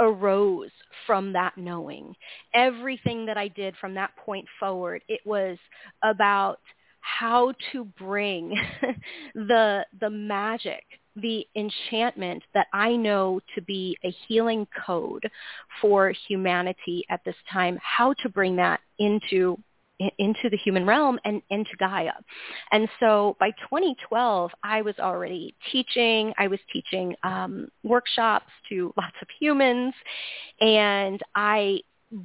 arose 0.00 0.70
from 1.06 1.32
that 1.32 1.56
knowing. 1.56 2.14
Everything 2.54 3.26
that 3.26 3.36
I 3.36 3.48
did 3.48 3.74
from 3.80 3.94
that 3.94 4.16
point 4.16 4.46
forward, 4.58 5.02
it 5.08 5.20
was 5.24 5.58
about 6.02 6.60
how 7.00 7.52
to 7.72 7.84
bring 7.84 8.54
the 9.34 9.84
the 10.00 10.10
magic 10.10 10.84
the 11.20 11.46
enchantment 11.56 12.42
that 12.54 12.68
I 12.72 12.94
know 12.94 13.40
to 13.54 13.62
be 13.62 13.96
a 14.04 14.14
healing 14.26 14.66
code 14.86 15.28
for 15.80 16.12
humanity 16.28 17.04
at 17.10 17.20
this 17.24 17.34
time, 17.50 17.78
how 17.82 18.14
to 18.22 18.28
bring 18.28 18.56
that 18.56 18.80
into 18.98 19.58
into 20.18 20.48
the 20.50 20.56
human 20.56 20.86
realm 20.86 21.18
and 21.24 21.42
into 21.50 21.76
Gaia. 21.78 22.12
And 22.72 22.88
so 23.00 23.36
by 23.40 23.50
2012, 23.50 24.50
I 24.62 24.82
was 24.82 24.94
already 24.98 25.54
teaching. 25.72 26.32
I 26.38 26.46
was 26.46 26.60
teaching 26.72 27.14
um, 27.22 27.68
workshops 27.82 28.50
to 28.68 28.92
lots 28.96 29.16
of 29.20 29.28
humans. 29.40 29.94
And 30.60 31.20
I, 31.34 31.80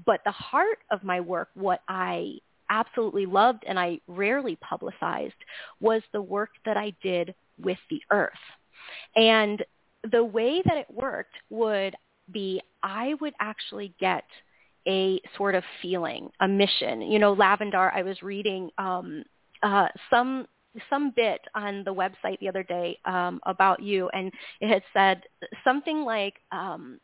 but 0.06 0.22
the 0.24 0.32
heart 0.32 0.80
of 0.92 1.04
my 1.04 1.20
work, 1.20 1.50
what 1.56 1.82
I 1.88 2.36
absolutely 2.70 3.26
loved 3.26 3.64
and 3.68 3.80
I 3.80 4.00
rarely 4.08 4.56
publicized 4.58 5.34
was 5.80 6.02
the 6.12 6.22
work 6.22 6.52
that 6.66 6.78
I 6.78 6.94
did 7.02 7.36
with 7.62 7.78
the 7.90 8.02
earth. 8.12 8.32
And 9.16 9.64
the 10.12 10.24
way 10.24 10.62
that 10.66 10.78
it 10.78 10.88
worked 10.92 11.36
would 11.50 11.96
be 12.32 12.62
I 12.82 13.14
would 13.22 13.34
actually 13.40 13.94
get 14.00 14.26
a 14.88 15.20
sort 15.38 15.56
of 15.56 15.64
feeling, 15.82 16.30
a 16.40 16.48
mission. 16.48 17.02
You 17.02 17.20
know, 17.20 17.36
Lavendar, 17.36 17.92
I 17.94 18.04
was 18.04 18.22
reading 18.22 18.70
um, 18.78 19.24
uh, 19.62 19.88
some 20.10 20.48
some 20.90 21.14
bit 21.16 21.40
on 21.54 21.84
the 21.84 21.94
website 21.94 22.40
the 22.40 22.50
other 22.50 22.64
day 22.64 22.98
um, 23.06 23.40
about 23.46 23.82
you, 23.82 24.10
and 24.10 24.32
it 24.60 24.70
had 24.70 24.82
said 24.92 25.22
something 25.64 26.04
like 26.04 26.34
um, 26.52 27.00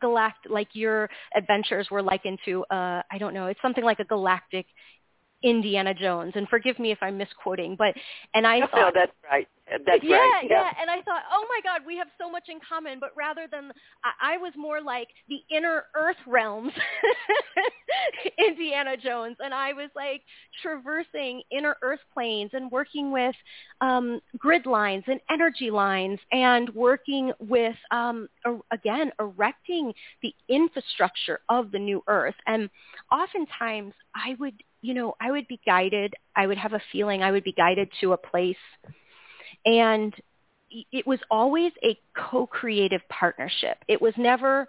galactic, 0.00 0.50
like 0.50 0.68
your 0.72 1.08
adventures 1.36 1.88
were 1.90 2.02
likened 2.02 2.38
to, 2.44 2.64
uh, 2.64 3.02
I 3.10 3.18
don't 3.18 3.34
know, 3.34 3.46
it's 3.46 3.60
something 3.62 3.84
like 3.84 4.00
a 4.00 4.04
galactic 4.04 4.66
Indiana 5.42 5.94
Jones. 5.94 6.32
And 6.36 6.48
forgive 6.48 6.78
me 6.78 6.92
if 6.92 6.98
I'm 7.02 7.18
misquoting, 7.18 7.76
but 7.76 7.94
and 8.34 8.46
I 8.46 8.60
thought 8.60 8.74
no, 8.74 8.90
that's 8.94 9.12
right. 9.30 9.48
That's 9.86 10.02
yeah, 10.02 10.16
right. 10.16 10.42
Yeah, 10.48 10.62
yeah. 10.62 10.70
And 10.80 10.90
I 10.90 10.96
thought, 11.02 11.22
oh 11.32 11.46
my 11.48 11.60
God, 11.62 11.86
we 11.86 11.96
have 11.96 12.08
so 12.20 12.30
much 12.30 12.44
in 12.48 12.58
common. 12.66 12.98
But 13.00 13.10
rather 13.16 13.46
than, 13.50 13.72
I, 14.04 14.34
I 14.34 14.36
was 14.36 14.52
more 14.56 14.80
like 14.82 15.08
the 15.28 15.40
inner 15.50 15.84
Earth 15.94 16.16
realms, 16.26 16.72
Indiana 18.38 18.96
Jones, 18.96 19.36
and 19.40 19.54
I 19.54 19.72
was 19.72 19.88
like 19.96 20.22
traversing 20.62 21.42
inner 21.50 21.76
Earth 21.82 22.00
planes 22.12 22.50
and 22.52 22.70
working 22.70 23.12
with 23.12 23.34
um, 23.80 24.20
grid 24.36 24.66
lines 24.66 25.04
and 25.06 25.20
energy 25.30 25.70
lines, 25.70 26.18
and 26.32 26.68
working 26.74 27.32
with 27.38 27.76
um, 27.90 28.28
again 28.70 29.10
erecting 29.20 29.92
the 30.22 30.34
infrastructure 30.48 31.40
of 31.48 31.70
the 31.70 31.78
new 31.78 32.02
Earth. 32.08 32.34
And 32.46 32.68
oftentimes, 33.10 33.94
I 34.14 34.36
would, 34.38 34.62
you 34.82 34.94
know, 34.94 35.14
I 35.20 35.30
would 35.30 35.48
be 35.48 35.60
guided. 35.64 36.14
I 36.36 36.46
would 36.46 36.58
have 36.58 36.72
a 36.72 36.82
feeling. 36.90 37.22
I 37.22 37.30
would 37.30 37.44
be 37.44 37.52
guided 37.52 37.88
to 38.00 38.12
a 38.12 38.16
place 38.16 38.56
and 39.64 40.14
it 40.70 41.06
was 41.06 41.18
always 41.30 41.72
a 41.84 41.98
co-creative 42.16 43.02
partnership. 43.08 43.78
It 43.88 44.00
was 44.00 44.14
never 44.16 44.68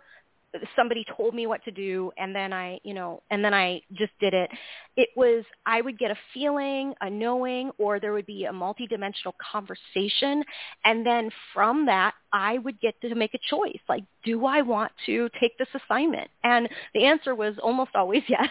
somebody 0.75 1.05
told 1.15 1.33
me 1.33 1.47
what 1.47 1.63
to 1.65 1.71
do 1.71 2.11
and 2.17 2.35
then 2.35 2.53
I, 2.53 2.79
you 2.83 2.93
know, 2.93 3.21
and 3.31 3.43
then 3.43 3.53
I 3.53 3.81
just 3.93 4.11
did 4.19 4.33
it. 4.33 4.49
It 4.95 5.09
was 5.15 5.43
I 5.65 5.81
would 5.81 5.97
get 5.97 6.11
a 6.11 6.17
feeling, 6.33 6.93
a 7.01 7.09
knowing, 7.09 7.71
or 7.77 7.99
there 7.99 8.13
would 8.13 8.25
be 8.25 8.45
a 8.45 8.51
multidimensional 8.51 9.33
conversation 9.51 10.43
and 10.85 11.05
then 11.05 11.29
from 11.53 11.85
that 11.87 12.13
I 12.31 12.57
would 12.59 12.79
get 12.79 12.99
to 13.01 13.13
make 13.15 13.33
a 13.33 13.39
choice. 13.49 13.79
Like, 13.87 14.03
do 14.23 14.45
I 14.45 14.61
want 14.61 14.91
to 15.05 15.29
take 15.39 15.57
this 15.57 15.67
assignment? 15.75 16.29
And 16.43 16.67
the 16.93 17.05
answer 17.05 17.35
was 17.35 17.55
almost 17.61 17.91
always 17.95 18.23
yes. 18.27 18.49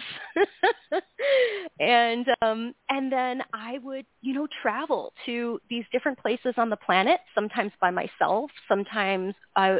and 1.80 2.26
um 2.42 2.74
and 2.88 3.12
then 3.12 3.42
I 3.52 3.78
would, 3.82 4.06
you 4.20 4.34
know, 4.34 4.46
travel 4.62 5.12
to 5.26 5.60
these 5.70 5.84
different 5.92 6.18
places 6.18 6.54
on 6.56 6.70
the 6.70 6.76
planet, 6.76 7.20
sometimes 7.34 7.72
by 7.80 7.90
myself, 7.90 8.50
sometimes 8.68 9.34
uh, 9.56 9.76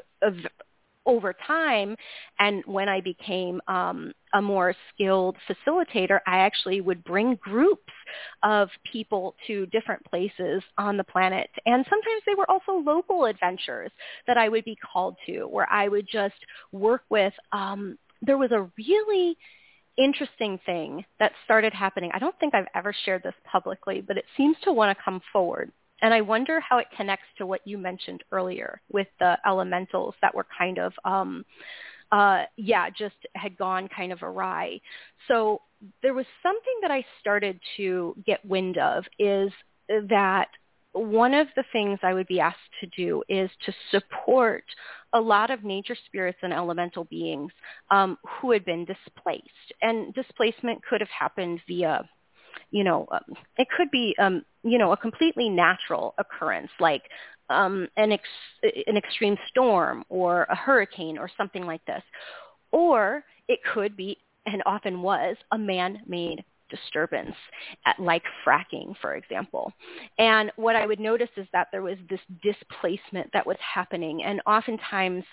over 1.07 1.35
time 1.47 1.97
and 2.39 2.63
when 2.67 2.89
I 2.89 3.01
became 3.01 3.61
um, 3.69 4.13
a 4.35 4.43
more 4.43 4.75
skilled 4.93 5.37
facilitator, 5.49 6.21
I 6.27 6.39
actually 6.39 6.81
would 6.81 7.05
bring 7.05 7.37
groups 7.37 7.93
of 8.43 8.69
people 8.91 9.35
to 9.47 9.67
different 9.67 10.05
places 10.05 10.63
on 10.79 10.97
the 10.97 11.05
planet. 11.05 11.51
And 11.67 11.85
sometimes 11.89 12.23
they 12.27 12.35
were 12.35 12.51
also 12.51 12.73
local 12.85 13.27
adventures 13.27 13.91
that 14.27 14.39
I 14.39 14.49
would 14.49 14.65
be 14.65 14.77
called 14.77 15.17
to 15.27 15.45
where 15.45 15.71
I 15.71 15.89
would 15.89 16.09
just 16.11 16.35
work 16.73 17.03
with. 17.11 17.33
Um, 17.53 17.99
there 18.23 18.39
was 18.39 18.53
a 18.53 18.71
really 18.79 19.37
interesting 19.99 20.59
thing 20.65 21.05
that 21.19 21.33
started 21.45 21.73
happening. 21.73 22.11
I 22.15 22.19
don't 22.19 22.39
think 22.39 22.55
I've 22.55 22.67
ever 22.75 22.95
shared 23.05 23.23
this 23.23 23.35
publicly, 23.45 24.01
but 24.01 24.17
it 24.17 24.25
seems 24.37 24.57
to 24.65 24.73
want 24.73 24.97
to 24.97 25.05
come 25.05 25.21
forward. 25.33 25.71
And 26.03 26.13
I 26.13 26.21
wonder 26.21 26.61
how 26.61 26.79
it 26.79 26.89
connects 26.97 27.27
to 27.39 27.47
what 27.47 27.61
you 27.65 27.79
mentioned 27.79 28.25
earlier 28.33 28.81
with 28.93 29.07
the 29.21 29.39
elementals 29.47 30.15
that 30.21 30.35
were 30.35 30.47
kind 30.59 30.79
of, 30.79 30.93
um, 31.05 31.45
uh, 32.11 32.43
yeah, 32.57 32.91
just 32.91 33.17
had 33.35 33.57
gone 33.57 33.89
kind 33.89 34.13
of 34.13 34.23
awry. 34.23 34.81
So 35.29 35.63
there 36.03 36.13
was 36.13 36.27
something 36.43 36.79
that 36.83 36.91
I 36.91 37.05
started 37.21 37.59
to 37.77 38.15
get 38.27 38.45
wind 38.45 38.79
of 38.79 39.05
is 39.19 39.51
that 39.89 40.49
one 40.93 41.33
of 41.33 41.47
the 41.57 41.65
things 41.73 41.99
I 42.03 42.13
would 42.13 42.27
be 42.27 42.39
asked 42.41 42.59
to 42.81 42.87
do 42.97 43.23
is 43.29 43.51
to 43.65 43.73
support 43.91 44.65
a 45.15 45.21
lot 45.21 45.51
of 45.51 45.65
nature 45.65 45.97
spirits 46.07 46.39
and 46.43 46.53
elemental 46.53 47.05
beings 47.05 47.51
um, 47.91 48.19
who 48.27 48.51
had 48.51 48.65
been 48.65 48.85
displaced. 48.85 49.73
And 49.81 50.13
displacement 50.15 50.83
could 50.85 51.01
have 51.01 51.09
happened 51.09 51.61
via 51.67 52.09
you 52.71 52.85
know, 52.85 53.07
um, 53.11 53.37
it 53.59 53.69
could 53.77 53.91
be, 53.91 54.15
um, 54.19 54.45
you 54.63 54.79
know, 54.79 54.93
a 54.93 54.97
completely 54.97 55.49
natural 55.49 56.15
occurrence 56.19 56.71
like 56.81 57.03
um, 57.51 57.89
an, 57.97 58.13
ex- 58.13 58.85
an 58.87 58.97
extreme 58.97 59.37
storm 59.49 60.05
or 60.09 60.45
a 60.45 60.55
hurricane 60.55 61.19
or 61.19 61.31
something 61.37 61.65
like 61.65 61.85
this. 61.87 62.03
Or 62.71 63.25
it 63.49 63.61
could 63.75 63.97
be 63.97 64.19
and 64.47 64.63
often 64.67 65.03
was 65.03 65.37
a 65.53 65.59
man-made 65.59 66.45
disturbance, 66.69 67.37
like 67.99 68.23
fracking, 68.45 68.95
for 69.01 69.15
example. 69.15 69.73
And 70.19 70.51
what 70.57 70.75
I 70.75 70.87
would 70.87 71.01
notice 71.01 71.29
is 71.37 71.47
that 71.53 71.69
there 71.71 71.83
was 71.83 71.99
this 72.09 72.21
displacement 72.43 73.31
that 73.33 73.47
was 73.47 73.59
happening, 73.61 74.25
and 74.25 74.41
oftentimes 74.47 75.25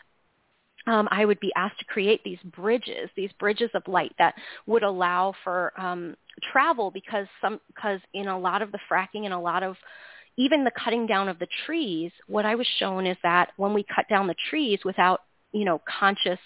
um, 0.89 1.07
I 1.11 1.23
would 1.23 1.39
be 1.39 1.51
asked 1.55 1.77
to 1.79 1.85
create 1.85 2.23
these 2.23 2.39
bridges, 2.43 3.09
these 3.15 3.29
bridges 3.39 3.69
of 3.75 3.83
light 3.87 4.13
that 4.17 4.33
would 4.65 4.81
allow 4.81 5.33
for 5.43 5.71
um, 5.79 6.17
travel 6.51 6.89
because 6.89 7.27
some 7.41 7.59
because 7.67 7.99
in 8.13 8.27
a 8.27 8.37
lot 8.37 8.63
of 8.63 8.71
the 8.71 8.79
fracking 8.91 9.25
and 9.25 9.33
a 9.33 9.39
lot 9.39 9.61
of 9.61 9.75
even 10.37 10.63
the 10.63 10.71
cutting 10.71 11.05
down 11.05 11.29
of 11.29 11.37
the 11.37 11.47
trees, 11.65 12.11
what 12.27 12.45
I 12.45 12.55
was 12.55 12.65
shown 12.79 13.05
is 13.05 13.17
that 13.23 13.51
when 13.57 13.73
we 13.73 13.85
cut 13.95 14.05
down 14.09 14.25
the 14.25 14.35
trees 14.49 14.79
without 14.83 15.21
you 15.51 15.63
know 15.63 15.79
conscious 15.99 16.39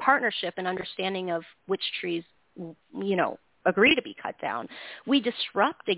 partnership 0.00 0.54
and 0.56 0.66
understanding 0.66 1.30
of 1.30 1.42
which 1.66 1.82
trees 2.00 2.24
you 2.56 3.16
know 3.16 3.38
agree 3.64 3.94
to 3.94 4.02
be 4.02 4.16
cut 4.20 4.34
down, 4.40 4.68
we 5.06 5.20
disrupt 5.20 5.88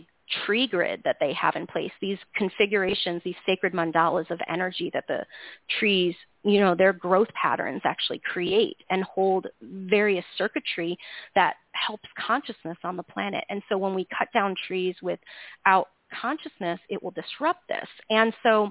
tree 0.44 0.66
grid 0.66 1.00
that 1.04 1.16
they 1.20 1.32
have 1.32 1.56
in 1.56 1.66
place, 1.66 1.92
these 2.00 2.18
configurations, 2.34 3.22
these 3.24 3.36
sacred 3.44 3.72
mandalas 3.72 4.30
of 4.30 4.40
energy 4.48 4.90
that 4.92 5.04
the 5.08 5.24
trees, 5.78 6.14
you 6.42 6.60
know, 6.60 6.74
their 6.74 6.92
growth 6.92 7.28
patterns 7.40 7.82
actually 7.84 8.20
create 8.24 8.76
and 8.90 9.02
hold 9.04 9.46
various 9.62 10.24
circuitry 10.36 10.96
that 11.34 11.54
helps 11.72 12.08
consciousness 12.18 12.78
on 12.84 12.96
the 12.96 13.02
planet. 13.02 13.44
And 13.48 13.62
so 13.68 13.78
when 13.78 13.94
we 13.94 14.06
cut 14.16 14.28
down 14.32 14.54
trees 14.66 14.96
without 15.02 15.88
consciousness, 16.20 16.80
it 16.88 17.02
will 17.02 17.12
disrupt 17.12 17.68
this. 17.68 17.88
And 18.10 18.32
so 18.42 18.70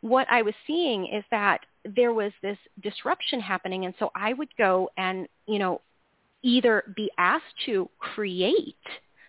what 0.00 0.26
I 0.30 0.42
was 0.42 0.54
seeing 0.66 1.06
is 1.06 1.24
that 1.30 1.60
there 1.84 2.12
was 2.12 2.32
this 2.42 2.58
disruption 2.82 3.40
happening. 3.40 3.84
And 3.84 3.94
so 3.98 4.10
I 4.14 4.32
would 4.32 4.48
go 4.56 4.90
and, 4.96 5.28
you 5.46 5.58
know, 5.58 5.80
either 6.42 6.92
be 6.96 7.10
asked 7.18 7.44
to 7.66 7.88
create, 7.98 8.76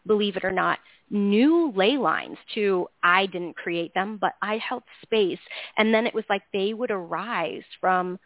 believe 0.05 0.35
it 0.37 0.45
or 0.45 0.51
not, 0.51 0.79
new 1.09 1.71
ley 1.75 1.97
lines 1.97 2.37
to 2.55 2.87
I 3.03 3.25
didn't 3.27 3.55
create 3.55 3.93
them, 3.93 4.17
but 4.19 4.33
I 4.41 4.57
held 4.57 4.83
space. 5.03 5.39
And 5.77 5.93
then 5.93 6.07
it 6.07 6.13
was 6.13 6.25
like 6.29 6.43
they 6.51 6.73
would 6.73 6.91
arise 6.91 7.63
from 7.79 8.19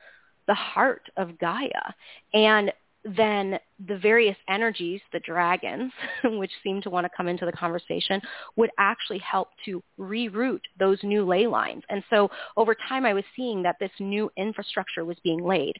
the 0.47 0.53
heart 0.53 1.09
of 1.17 1.37
Gaia. 1.37 1.93
And 2.33 2.71
then 3.15 3.59
the 3.87 3.97
various 3.97 4.35
energies, 4.49 5.01
the 5.13 5.19
dragons, 5.19 5.91
which 6.23 6.51
seem 6.63 6.81
to 6.81 6.89
want 6.89 7.05
to 7.05 7.11
come 7.15 7.27
into 7.27 7.45
the 7.45 7.51
conversation, 7.51 8.21
would 8.55 8.69
actually 8.77 9.19
help 9.19 9.49
to 9.65 9.81
reroute 9.99 10.61
those 10.79 10.97
new 11.03 11.25
ley 11.25 11.47
lines. 11.47 11.83
And 11.89 12.03
so 12.09 12.29
over 12.57 12.75
time, 12.87 13.05
I 13.05 13.13
was 13.13 13.23
seeing 13.35 13.63
that 13.63 13.77
this 13.79 13.91
new 13.99 14.29
infrastructure 14.35 15.05
was 15.05 15.17
being 15.23 15.43
laid. 15.43 15.75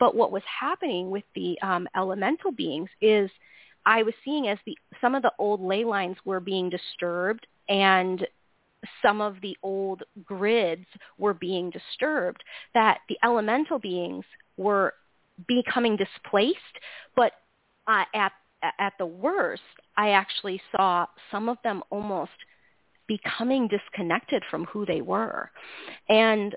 But 0.00 0.14
what 0.14 0.32
was 0.32 0.42
happening 0.60 1.10
with 1.10 1.24
the 1.34 1.58
um, 1.62 1.86
elemental 1.96 2.50
beings 2.50 2.88
is 3.00 3.30
I 3.86 4.02
was 4.02 4.14
seeing 4.24 4.48
as 4.48 4.58
the 4.66 4.76
some 5.00 5.14
of 5.14 5.22
the 5.22 5.32
old 5.38 5.60
ley 5.60 5.84
lines 5.84 6.16
were 6.24 6.40
being 6.40 6.70
disturbed 6.70 7.46
and 7.68 8.26
some 9.02 9.20
of 9.20 9.36
the 9.40 9.56
old 9.62 10.02
grids 10.24 10.86
were 11.18 11.34
being 11.34 11.70
disturbed, 11.70 12.42
that 12.74 12.98
the 13.08 13.16
elemental 13.24 13.78
beings 13.78 14.24
were 14.56 14.94
becoming 15.48 15.96
displaced, 15.96 16.58
but 17.16 17.32
uh, 17.86 18.04
at 18.14 18.32
at 18.78 18.94
the 18.98 19.06
worst, 19.06 19.62
I 19.96 20.10
actually 20.10 20.60
saw 20.72 21.06
some 21.30 21.48
of 21.48 21.58
them 21.64 21.82
almost 21.90 22.32
becoming 23.06 23.68
disconnected 23.68 24.42
from 24.50 24.64
who 24.64 24.86
they 24.86 25.02
were. 25.02 25.50
And 26.08 26.54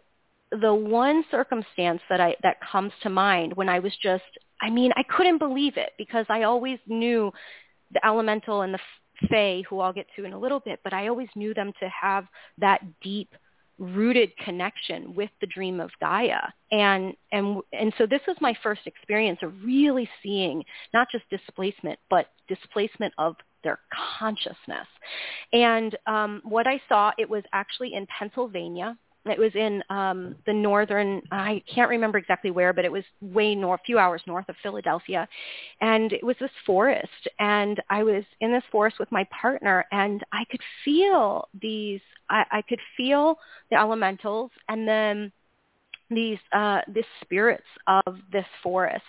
the 0.52 0.74
one 0.74 1.26
circumstance 1.30 2.02
that 2.10 2.22
I 2.22 2.36
that 2.44 2.58
comes 2.72 2.94
to 3.04 3.10
mind 3.10 3.54
when 3.56 3.68
I 3.68 3.80
was 3.80 3.94
just 4.02 4.24
I 4.62 4.70
mean, 4.70 4.92
I 4.96 5.04
couldn't 5.04 5.38
believe 5.38 5.78
it 5.78 5.92
because 5.98 6.26
I 6.30 6.44
always 6.44 6.80
knew 6.88 7.32
the 7.92 8.06
elemental 8.06 8.62
and 8.62 8.74
the 8.74 8.80
fae 9.30 9.64
who 9.70 9.80
I'll 9.80 9.94
get 9.94 10.08
to 10.16 10.26
in 10.26 10.34
a 10.34 10.40
little 10.40 10.60
bit, 10.60 10.80
but 10.84 10.94
I 10.94 11.08
always 11.08 11.30
knew 11.36 11.54
them 11.54 11.74
to 11.80 11.90
have 11.90 12.26
that 12.60 12.82
deep 13.02 13.30
rooted 13.80 14.36
connection 14.38 15.14
with 15.14 15.30
the 15.40 15.48
dream 15.48 15.80
of 15.80 15.92
Gaia. 16.00 16.42
And, 16.72 17.14
and, 17.32 17.62
and 17.74 17.94
so 17.98 18.08
this 18.08 18.22
was 18.28 18.36
my 18.42 18.58
first 18.64 18.82
experience 18.86 19.40
of 19.44 19.54
really 19.64 20.10
seeing 20.24 20.64
not 20.94 21.08
just 21.12 21.30
displacement, 21.30 22.00
but 22.10 22.28
displacement 22.48 23.14
of 23.18 23.36
their 23.64 23.80
consciousness. 24.20 24.88
And 25.54 25.96
um, 26.08 26.42
what 26.44 26.68
I 26.68 26.82
saw, 26.90 27.12
it 27.18 27.30
was 27.30 27.44
actually 27.54 27.94
in 27.94 28.08
Pennsylvania. 28.08 28.98
It 29.30 29.40
was 29.40 29.54
in 29.56 29.84
um, 29.90 30.36
the 30.46 30.54
northern, 30.54 31.22
I 31.32 31.62
can't 31.74 31.90
remember 31.90 32.18
exactly 32.18 32.52
where, 32.52 32.74
but 32.74 32.86
it 32.86 32.92
was 32.92 33.04
way 33.22 33.56
north, 33.56 33.82
a 33.82 33.84
few 33.84 34.00
hours 34.00 34.22
north 34.28 34.48
of 34.50 34.56
Philadelphia. 34.62 35.28
And 35.82 36.14
it 36.14 36.24
was 36.24 36.36
this 36.40 36.52
forest. 36.66 37.28
And 37.40 37.82
I 37.90 38.04
was 38.04 38.24
in 38.42 38.52
this 38.52 38.64
forest 38.72 38.98
with 39.00 39.12
my 39.12 39.26
partner 39.26 39.86
and 39.92 40.24
I 40.32 40.46
could 40.50 40.62
feel 40.84 41.48
these, 41.62 42.02
I, 42.30 42.46
I 42.52 42.62
could 42.62 42.82
feel 42.96 43.38
the 43.70 43.78
elementals 43.78 44.52
and 44.70 44.88
then 44.88 45.32
these, 46.10 46.40
uh, 46.54 46.82
the 46.94 47.04
spirits 47.22 47.68
of 47.88 48.18
this 48.32 48.46
forest. 48.64 49.04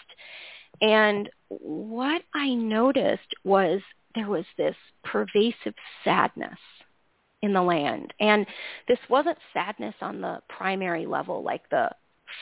And 0.80 1.28
what 1.48 2.22
I 2.34 2.54
noticed 2.54 3.34
was 3.44 3.80
there 4.14 4.28
was 4.28 4.44
this 4.56 4.76
pervasive 5.04 5.74
sadness 6.04 6.58
in 7.42 7.52
the 7.52 7.62
land. 7.62 8.12
And 8.20 8.46
this 8.86 8.98
wasn't 9.08 9.38
sadness 9.52 9.94
on 10.00 10.20
the 10.20 10.40
primary 10.48 11.06
level, 11.06 11.42
like 11.42 11.68
the 11.70 11.90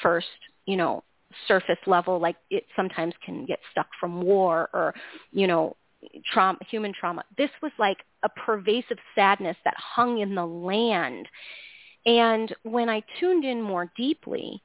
first, 0.03 0.27
you 0.67 0.77
know, 0.77 1.03
surface 1.49 1.79
level, 1.87 2.19
like 2.19 2.37
it 2.51 2.65
sometimes 2.75 3.15
can 3.25 3.45
get 3.45 3.59
stuck 3.71 3.89
from 4.01 4.23
war 4.23 4.69
or, 4.73 4.95
you 5.33 5.47
know, 5.47 5.77
trauma, 6.33 6.59
human 6.71 6.93
trauma. 6.99 7.25
This 7.37 7.51
was 7.63 7.73
like 7.79 7.99
a 8.23 8.29
pervasive 8.29 8.99
sadness 9.15 9.57
that 9.65 9.75
hung 9.77 10.19
in 10.19 10.35
the 10.35 10.47
land. 10.47 11.29
And 12.07 12.55
when 12.63 12.89
I 12.89 13.03
tuned 13.19 13.45
in 13.45 13.61
more 13.61 13.91
deeply, 13.97 14.63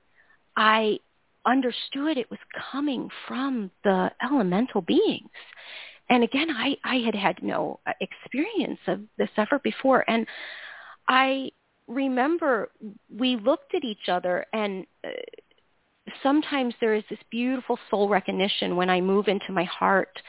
I 0.55 0.99
understood 1.45 2.17
it 2.17 2.29
was 2.29 2.39
coming 2.71 3.09
from 3.27 3.71
the 3.83 4.11
elemental 4.23 4.81
beings 4.81 5.29
and 6.11 6.25
again, 6.25 6.49
I, 6.51 6.75
I 6.83 6.95
had 6.97 7.15
had 7.15 7.41
no 7.41 7.79
uh, 7.87 7.93
experience 8.01 8.79
of 8.87 8.99
this 9.17 9.29
ever 9.37 9.59
before. 9.59 10.03
And 10.09 10.27
I 11.07 11.51
remember 11.87 12.69
we 13.09 13.37
looked 13.37 13.73
at 13.73 13.85
each 13.85 14.09
other 14.09 14.45
and 14.51 14.85
uh, 15.05 15.09
sometimes 16.21 16.73
there 16.81 16.95
is 16.95 17.03
this 17.09 17.19
beautiful 17.29 17.79
soul 17.89 18.09
recognition 18.09 18.75
when 18.75 18.89
I 18.89 18.99
move 18.99 19.29
into 19.29 19.53
my 19.53 19.63
heart 19.63 20.21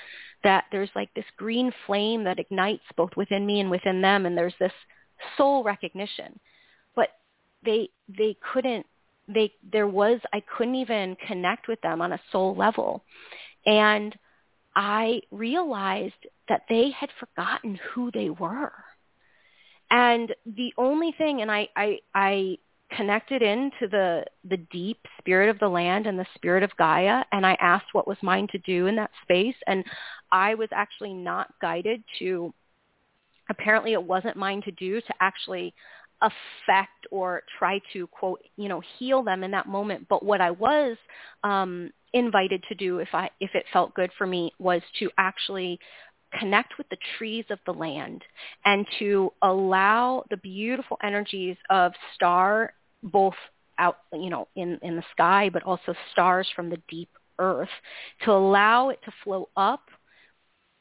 that 0.44 0.66
there's 0.70 0.90
like 0.94 1.12
this 1.14 1.24
green 1.36 1.72
flame 1.84 2.22
that 2.24 2.38
ignites 2.38 2.84
both 2.96 3.10
within 3.16 3.44
me 3.44 3.58
and 3.58 3.68
within 3.68 4.00
them 4.00 4.24
and 4.24 4.38
there's 4.38 4.54
this 4.60 4.72
soul 5.36 5.64
recognition. 5.64 6.38
But 6.94 7.08
they 7.64 7.88
they 8.08 8.36
couldn't 8.52 8.86
they 9.26 9.52
there 9.72 9.88
was 9.88 10.20
I 10.32 10.44
couldn't 10.56 10.76
even 10.76 11.16
connect 11.26 11.66
with 11.66 11.80
them 11.80 12.00
on 12.00 12.12
a 12.12 12.20
soul 12.30 12.54
level. 12.54 13.02
And 13.66 14.16
I 14.74 15.22
realized 15.30 16.26
that 16.48 16.62
they 16.68 16.90
had 16.90 17.10
forgotten 17.18 17.78
who 17.92 18.10
they 18.12 18.30
were. 18.30 18.72
And 19.90 20.34
the 20.46 20.72
only 20.78 21.12
thing, 21.18 21.42
and 21.42 21.50
I, 21.50 21.68
I, 21.76 21.98
I 22.14 22.56
connected 22.96 23.42
into 23.42 23.88
the, 23.90 24.24
the 24.48 24.56
deep 24.70 24.98
spirit 25.18 25.50
of 25.50 25.58
the 25.58 25.68
land 25.68 26.06
and 26.06 26.18
the 26.18 26.26
spirit 26.34 26.62
of 26.62 26.76
Gaia, 26.78 27.24
and 27.32 27.44
I 27.46 27.54
asked 27.60 27.92
what 27.92 28.08
was 28.08 28.16
mine 28.22 28.48
to 28.52 28.58
do 28.58 28.86
in 28.86 28.96
that 28.96 29.10
space. 29.22 29.56
And 29.66 29.84
I 30.30 30.54
was 30.54 30.68
actually 30.72 31.12
not 31.12 31.52
guided 31.60 32.02
to, 32.18 32.54
apparently 33.50 33.92
it 33.92 34.02
wasn't 34.02 34.36
mine 34.36 34.62
to 34.62 34.70
do 34.72 35.00
to 35.00 35.14
actually 35.20 35.74
affect 36.22 37.06
or 37.10 37.42
try 37.58 37.80
to 37.92 38.06
quote, 38.06 38.40
you 38.56 38.68
know, 38.68 38.80
heal 38.98 39.22
them 39.22 39.44
in 39.44 39.50
that 39.50 39.66
moment. 39.66 40.06
But 40.08 40.24
what 40.24 40.40
I 40.40 40.52
was 40.52 40.96
um, 41.44 41.90
invited 42.12 42.62
to 42.68 42.74
do 42.74 42.98
if 42.98 43.08
I 43.12 43.30
if 43.40 43.54
it 43.54 43.64
felt 43.72 43.94
good 43.94 44.10
for 44.18 44.26
me 44.26 44.52
was 44.58 44.82
to 44.98 45.10
actually 45.18 45.78
connect 46.38 46.78
with 46.78 46.88
the 46.88 46.96
trees 47.18 47.44
of 47.50 47.58
the 47.66 47.72
land 47.72 48.22
and 48.64 48.86
to 48.98 49.32
allow 49.42 50.24
the 50.30 50.36
beautiful 50.36 50.96
energies 51.02 51.56
of 51.70 51.92
star 52.14 52.72
both 53.02 53.34
out 53.78 53.98
you 54.12 54.30
know 54.30 54.48
in 54.56 54.78
in 54.82 54.96
the 54.96 55.04
sky 55.12 55.50
but 55.52 55.62
also 55.62 55.94
stars 56.12 56.48
from 56.54 56.70
the 56.70 56.80
deep 56.88 57.08
earth 57.38 57.68
to 58.24 58.30
allow 58.30 58.90
it 58.90 58.98
to 59.04 59.12
flow 59.24 59.48
up 59.56 59.82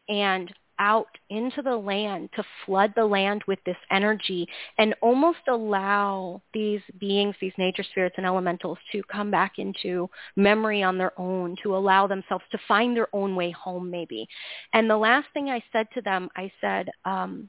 and 0.09 0.53
out 0.81 1.15
into 1.29 1.61
the 1.61 1.75
land 1.75 2.27
to 2.35 2.43
flood 2.65 2.91
the 2.95 3.05
land 3.05 3.43
with 3.47 3.59
this 3.65 3.77
energy 3.91 4.47
and 4.79 4.95
almost 4.99 5.37
allow 5.47 6.41
these 6.53 6.81
beings, 6.99 7.35
these 7.39 7.53
nature 7.57 7.83
spirits 7.83 8.15
and 8.17 8.25
elementals 8.25 8.79
to 8.91 9.03
come 9.03 9.29
back 9.29 9.53
into 9.59 10.09
memory 10.35 10.81
on 10.81 10.97
their 10.97 11.17
own, 11.19 11.55
to 11.61 11.75
allow 11.75 12.07
themselves 12.07 12.43
to 12.51 12.57
find 12.67 12.97
their 12.97 13.07
own 13.13 13.35
way 13.35 13.51
home 13.51 13.89
maybe. 13.91 14.27
And 14.73 14.89
the 14.89 14.97
last 14.97 15.27
thing 15.33 15.49
I 15.49 15.63
said 15.71 15.87
to 15.93 16.01
them, 16.01 16.29
I 16.35 16.51
said, 16.59 16.89
um, 17.05 17.47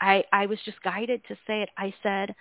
I, 0.00 0.24
I 0.32 0.46
was 0.46 0.58
just 0.64 0.82
guided 0.82 1.22
to 1.28 1.36
say 1.46 1.62
it. 1.62 1.68
I 1.76 1.92
said, 2.02 2.34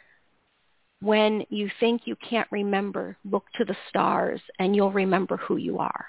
when 1.02 1.44
you 1.50 1.70
think 1.80 2.04
you 2.06 2.16
can't 2.16 2.48
remember, 2.52 3.18
look 3.30 3.44
to 3.58 3.66
the 3.66 3.76
stars 3.90 4.40
and 4.60 4.76
you'll 4.76 4.92
remember 4.92 5.36
who 5.36 5.58
you 5.58 5.80
are. 5.80 6.06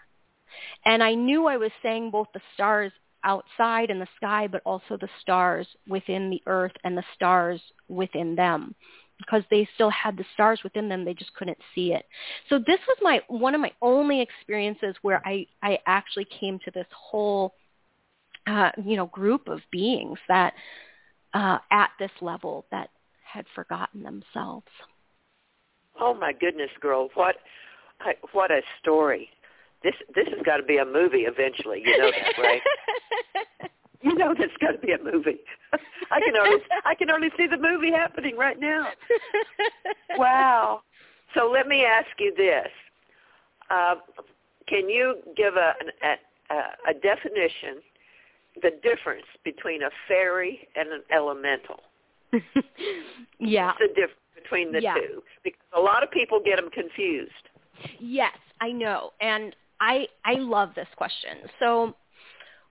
And 0.85 1.03
I 1.03 1.15
knew 1.15 1.47
I 1.47 1.57
was 1.57 1.73
saying 1.83 2.11
both 2.11 2.29
the 2.35 2.41
stars 2.55 2.93
outside 3.25 3.91
in 3.91 3.99
the 3.99 4.09
sky, 4.17 4.47
but 4.47 4.63
also 4.65 4.97
the 4.97 5.09
stars 5.21 5.67
within 5.89 6.31
the 6.31 6.43
earth 6.47 6.73
and 6.85 6.97
the 6.97 7.05
stars 7.15 7.61
within 7.89 8.35
them. 8.35 8.75
Because 9.19 9.45
they 9.51 9.69
still 9.75 9.91
had 9.91 10.17
the 10.17 10.25
stars 10.35 10.61
within 10.65 10.89
them 10.89 11.05
they 11.05 11.15
just 11.15 11.33
couldn't 11.35 11.59
see 11.75 11.93
it. 11.93 12.05
So 12.49 12.59
this 12.59 12.81
was 12.89 12.97
my 13.03 13.21
one 13.29 13.55
of 13.55 13.61
my 13.61 13.73
only 13.81 14.21
experiences 14.21 14.97
where 15.03 15.23
i 15.25 15.47
i 15.63 15.79
actually 15.87 16.27
came 16.41 16.59
to 16.65 16.73
this 16.73 16.87
whole 16.91 17.55
uh 18.49 18.71
you 18.85 18.97
know 18.97 19.07
group 19.07 19.47
of 19.49 19.61
beings 19.71 20.19
that 20.27 20.55
uh 21.35 21.59
at 21.71 21.91
this 22.01 22.11
level 22.21 22.67
that 22.73 22.91
had 23.23 23.47
forgotten 23.55 24.03
themselves. 24.03 24.67
Oh 26.01 26.15
my 26.15 26.33
goodness 26.33 26.71
girl. 26.81 27.09
What 27.15 27.37
what 28.33 28.51
a 28.51 28.63
story 28.81 29.29
this 29.83 29.95
this 30.15 30.27
has 30.29 30.45
got 30.45 30.59
to 30.59 30.63
be 30.63 30.79
a 30.79 30.85
movie 30.85 31.25
eventually 31.27 31.83
you 31.85 31.99
know 31.99 32.11
that 32.11 32.43
right 32.43 32.63
you 34.03 34.15
know 34.15 34.35
there's 34.37 34.51
got 34.61 34.73
to 34.73 34.79
be 34.79 34.93
a 34.93 34.99
movie. 35.03 35.41
I 36.11 36.21
can 36.21 36.37
only 36.37 36.59
I 36.85 36.95
can 36.95 37.11
only 37.11 37.29
see 37.37 37.47
the 37.47 37.57
movie 37.57 37.91
happening 37.91 38.37
right 38.37 38.59
now. 38.59 38.89
wow. 40.17 40.83
So 41.35 41.51
let 41.51 41.67
me 41.67 41.85
ask 41.85 42.09
you 42.19 42.35
this: 42.37 42.69
uh, 43.71 43.95
Can 44.69 44.89
you 44.89 45.17
give 45.37 45.55
a, 45.55 45.73
a 46.05 46.91
a 46.91 46.95
definition, 46.95 47.81
the 48.61 48.71
difference 48.83 49.27
between 49.45 49.83
a 49.83 49.91
fairy 50.09 50.69
and 50.77 50.89
an 50.93 51.03
elemental? 51.15 51.81
yeah. 53.39 53.67
What's 53.67 53.79
the 53.79 53.89
difference 53.89 54.21
between 54.35 54.73
the 54.73 54.83
yeah. 54.83 54.95
two? 54.95 55.23
Because 55.45 55.61
a 55.77 55.81
lot 55.81 56.03
of 56.03 56.11
people 56.11 56.41
get 56.45 56.57
them 56.57 56.71
confused. 56.71 57.33
Yes, 57.99 58.37
I 58.61 58.71
know, 58.71 59.13
and 59.21 59.57
I 59.83 60.07
I 60.25 60.35
love 60.35 60.71
this 60.75 60.89
question. 60.97 61.39
So 61.59 61.97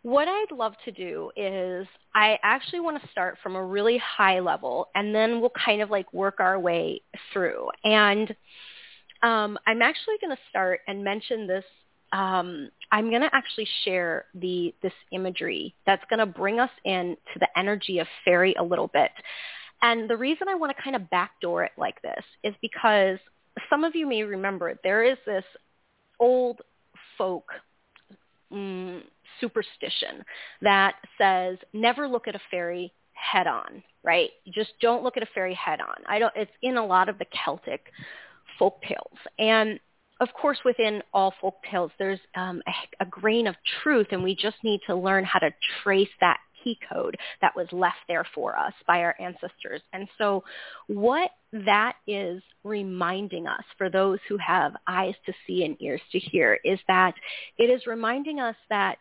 what 0.02 0.28
I'd 0.28 0.52
love 0.52 0.74
to 0.86 0.92
do 0.92 1.30
is 1.36 1.86
I 2.16 2.40
actually 2.42 2.80
want 2.80 3.02
to 3.02 3.10
start 3.10 3.38
from 3.44 3.56
a 3.56 3.64
really 3.64 4.00
high 4.00 4.40
level 4.40 4.88
and 4.96 5.14
then 5.14 5.40
we'll 5.40 5.52
kind 5.64 5.82
of 5.82 5.92
like 5.92 6.12
work 6.12 6.40
our 6.40 6.60
way 6.60 7.02
through. 7.32 7.70
And 7.84 8.36
um, 9.22 9.60
I'm 9.68 9.84
actually 9.84 10.16
going 10.20 10.36
to 10.36 10.42
start 10.50 10.80
and 10.88 11.04
mention 11.04 11.46
this. 11.46 11.66
Um, 12.14 12.70
I'm 12.92 13.10
going 13.10 13.22
to 13.22 13.30
actually 13.34 13.68
share 13.84 14.26
the 14.34 14.74
this 14.82 14.94
imagery 15.12 15.76
that's 15.86 16.04
going 16.10 16.20
to 16.20 16.26
bring 16.26 16.60
us 16.60 16.72
in 16.86 17.16
to 17.34 17.40
the 17.40 17.48
energy 17.58 18.00
of 18.00 18.08
fairy 18.26 18.56
a 18.58 18.64
little 18.64 18.88
bit. 18.88 19.12
And 19.82 20.10
the 20.10 20.18
reason 20.18 20.48
I 20.48 20.56
want 20.56 20.76
to 20.76 20.82
kind 20.82 20.96
of 20.96 21.10
backdoor 21.10 21.66
it 21.66 21.72
like 21.78 22.02
this 22.02 22.24
is 22.44 22.56
because 22.62 23.20
some 23.70 23.84
of 23.84 23.96
you 23.96 24.08
may 24.08 24.24
remember 24.24 24.80
there 24.84 25.04
is 25.04 25.18
this 25.26 25.44
old 26.20 26.62
folk 27.22 27.52
mm, 28.52 29.00
superstition 29.40 30.24
that 30.64 30.96
says 31.20 31.60
never 31.72 32.08
look 32.08 32.28
at 32.28 32.34
a 32.34 32.42
fairy 32.50 32.92
head 33.14 33.46
on, 33.46 33.84
right? 34.04 34.32
Just 34.52 34.72
don't 34.82 35.04
look 35.04 35.18
at 35.18 35.24
a 35.24 35.28
fairy 35.36 35.54
head 35.54 35.80
on. 35.82 35.96
I 36.08 36.18
don't 36.18 36.34
it's 36.36 36.52
in 36.64 36.78
a 36.78 36.86
lot 36.86 37.10
of 37.10 37.20
the 37.20 37.26
Celtic 37.46 37.92
folk 38.58 38.82
tales. 38.82 39.20
And 39.38 39.80
of 40.20 40.30
course, 40.34 40.58
within 40.66 41.04
all 41.14 41.34
folk 41.40 41.58
tales, 41.70 41.92
there's 42.00 42.20
um, 42.36 42.64
a, 42.68 43.04
a 43.04 43.06
grain 43.06 43.46
of 43.46 43.56
truth, 43.84 44.08
and 44.12 44.24
we 44.24 44.36
just 44.36 44.58
need 44.64 44.80
to 44.88 44.96
learn 44.96 45.24
how 45.24 45.40
to 45.40 45.52
trace 45.84 46.10
that 46.22 46.40
key 46.64 46.78
code 46.92 47.18
that 47.42 47.56
was 47.56 47.68
left 47.72 47.98
there 48.08 48.26
for 48.34 48.58
us 48.58 48.74
by 48.88 49.00
our 49.00 49.16
ancestors. 49.20 49.82
And 49.94 50.08
so 50.18 50.44
what 50.88 51.32
that 51.54 51.96
is 52.08 52.42
reminding 52.64 53.48
us 53.48 53.64
for 53.78 53.90
those 53.90 54.20
who 54.28 54.38
have 54.38 54.74
eyes 54.88 55.16
to 55.26 55.34
see 55.46 55.64
and 55.66 55.76
ears 55.82 56.02
to 56.12 56.20
hear 56.20 56.60
is 56.64 56.80
that 56.88 57.14
it 57.58 57.70
is 57.70 57.86
reminding 57.88 58.40
us 58.40 58.56
that 58.70 58.98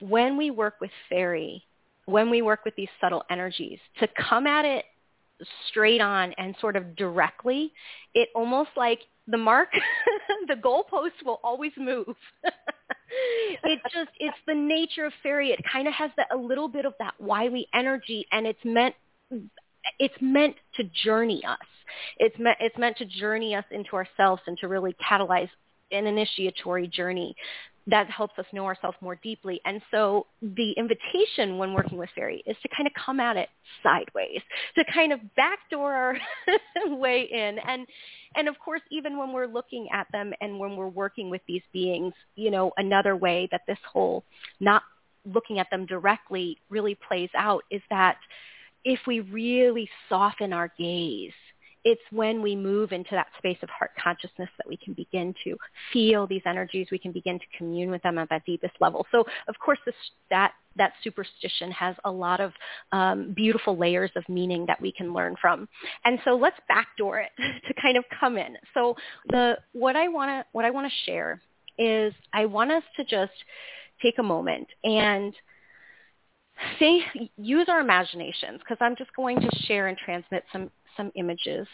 when 0.00 0.36
we 0.36 0.50
work 0.50 0.74
with 0.80 0.90
fairy, 1.08 1.64
when 2.06 2.30
we 2.30 2.42
work 2.42 2.64
with 2.64 2.76
these 2.76 2.88
subtle 3.00 3.24
energies, 3.30 3.78
to 3.98 4.08
come 4.28 4.46
at 4.46 4.64
it 4.64 4.84
straight 5.68 6.00
on 6.00 6.32
and 6.38 6.54
sort 6.60 6.76
of 6.76 6.96
directly, 6.96 7.72
it 8.14 8.28
almost 8.34 8.70
like 8.76 9.00
the 9.26 9.38
mark, 9.38 9.68
the 10.48 10.54
goalpost 10.54 11.24
will 11.24 11.40
always 11.42 11.72
move. 11.76 12.14
it 13.64 13.80
just, 13.92 14.10
it's 14.18 14.36
the 14.46 14.54
nature 14.54 15.06
of 15.06 15.12
fairy. 15.22 15.50
It 15.50 15.60
kind 15.70 15.88
of 15.88 15.94
has 15.94 16.10
that 16.16 16.28
a 16.32 16.36
little 16.36 16.68
bit 16.68 16.84
of 16.84 16.94
that 16.98 17.14
wily 17.18 17.66
energy, 17.74 18.26
and 18.32 18.46
it's 18.46 18.64
meant, 18.64 18.94
it's 19.98 20.14
meant 20.20 20.56
to 20.76 20.84
journey 21.04 21.42
us. 21.44 21.58
It's 22.18 22.38
meant, 22.38 22.58
it's 22.60 22.78
meant 22.78 22.96
to 22.98 23.04
journey 23.04 23.54
us 23.54 23.64
into 23.70 23.96
ourselves 23.96 24.42
and 24.46 24.58
to 24.58 24.68
really 24.68 24.94
catalyze 24.94 25.50
an 25.92 26.06
initiatory 26.06 26.88
journey 26.88 27.36
that 27.86 28.08
helps 28.08 28.38
us 28.38 28.46
know 28.52 28.64
ourselves 28.64 28.96
more 29.00 29.16
deeply. 29.16 29.60
And 29.64 29.80
so 29.90 30.26
the 30.40 30.72
invitation 30.72 31.58
when 31.58 31.74
working 31.74 31.98
with 31.98 32.08
fairy 32.14 32.42
is 32.46 32.56
to 32.62 32.68
kind 32.74 32.86
of 32.86 32.92
come 32.94 33.20
at 33.20 33.36
it 33.36 33.48
sideways, 33.82 34.40
to 34.76 34.84
kind 34.92 35.12
of 35.12 35.20
backdoor 35.36 35.92
our 35.92 36.16
way 36.96 37.28
in. 37.30 37.58
And 37.58 37.86
and 38.36 38.48
of 38.48 38.58
course, 38.58 38.80
even 38.90 39.18
when 39.18 39.32
we're 39.32 39.46
looking 39.46 39.88
at 39.92 40.06
them 40.12 40.32
and 40.40 40.58
when 40.58 40.76
we're 40.76 40.88
working 40.88 41.30
with 41.30 41.42
these 41.46 41.62
beings, 41.72 42.14
you 42.36 42.50
know, 42.50 42.72
another 42.78 43.16
way 43.16 43.48
that 43.52 43.62
this 43.66 43.78
whole 43.90 44.24
not 44.60 44.82
looking 45.26 45.58
at 45.58 45.68
them 45.70 45.86
directly 45.86 46.58
really 46.70 46.96
plays 47.06 47.30
out 47.36 47.62
is 47.70 47.82
that 47.90 48.16
if 48.84 49.00
we 49.06 49.20
really 49.20 49.88
soften 50.08 50.52
our 50.52 50.70
gaze 50.78 51.32
it's 51.84 52.00
when 52.10 52.40
we 52.40 52.56
move 52.56 52.92
into 52.92 53.10
that 53.12 53.26
space 53.38 53.58
of 53.62 53.68
heart 53.68 53.90
consciousness 54.02 54.48
that 54.56 54.66
we 54.66 54.76
can 54.76 54.94
begin 54.94 55.34
to 55.44 55.56
feel 55.92 56.26
these 56.26 56.42
energies. 56.46 56.88
We 56.90 56.98
can 56.98 57.12
begin 57.12 57.38
to 57.38 57.44
commune 57.58 57.90
with 57.90 58.02
them 58.02 58.16
at 58.18 58.30
that 58.30 58.44
deepest 58.46 58.74
level. 58.80 59.06
So, 59.12 59.24
of 59.48 59.58
course, 59.58 59.78
this, 59.84 59.94
that 60.30 60.52
that 60.76 60.92
superstition 61.04 61.70
has 61.70 61.94
a 62.04 62.10
lot 62.10 62.40
of 62.40 62.52
um, 62.90 63.32
beautiful 63.32 63.76
layers 63.76 64.10
of 64.16 64.28
meaning 64.28 64.64
that 64.66 64.80
we 64.80 64.90
can 64.90 65.12
learn 65.12 65.36
from. 65.40 65.68
And 66.04 66.18
so, 66.24 66.36
let's 66.36 66.58
backdoor 66.68 67.20
it 67.20 67.30
to 67.68 67.74
kind 67.80 67.96
of 67.98 68.04
come 68.18 68.38
in. 68.38 68.56
So, 68.72 68.96
the 69.28 69.58
what 69.72 69.94
I 69.94 70.08
want 70.08 70.30
to 70.30 70.44
what 70.52 70.64
I 70.64 70.70
want 70.70 70.90
to 70.90 71.10
share 71.10 71.40
is 71.78 72.14
I 72.32 72.46
want 72.46 72.72
us 72.72 72.82
to 72.96 73.04
just 73.04 73.32
take 74.00 74.18
a 74.18 74.22
moment 74.22 74.68
and 74.84 75.34
use 77.36 77.68
our 77.68 77.80
imaginations 77.80 78.60
because 78.60 78.78
I'm 78.80 78.96
just 78.96 79.14
going 79.14 79.40
to 79.40 79.48
share 79.66 79.88
and 79.88 79.98
transmit 79.98 80.44
some 80.52 80.70
some 80.96 81.12
images. 81.14 81.66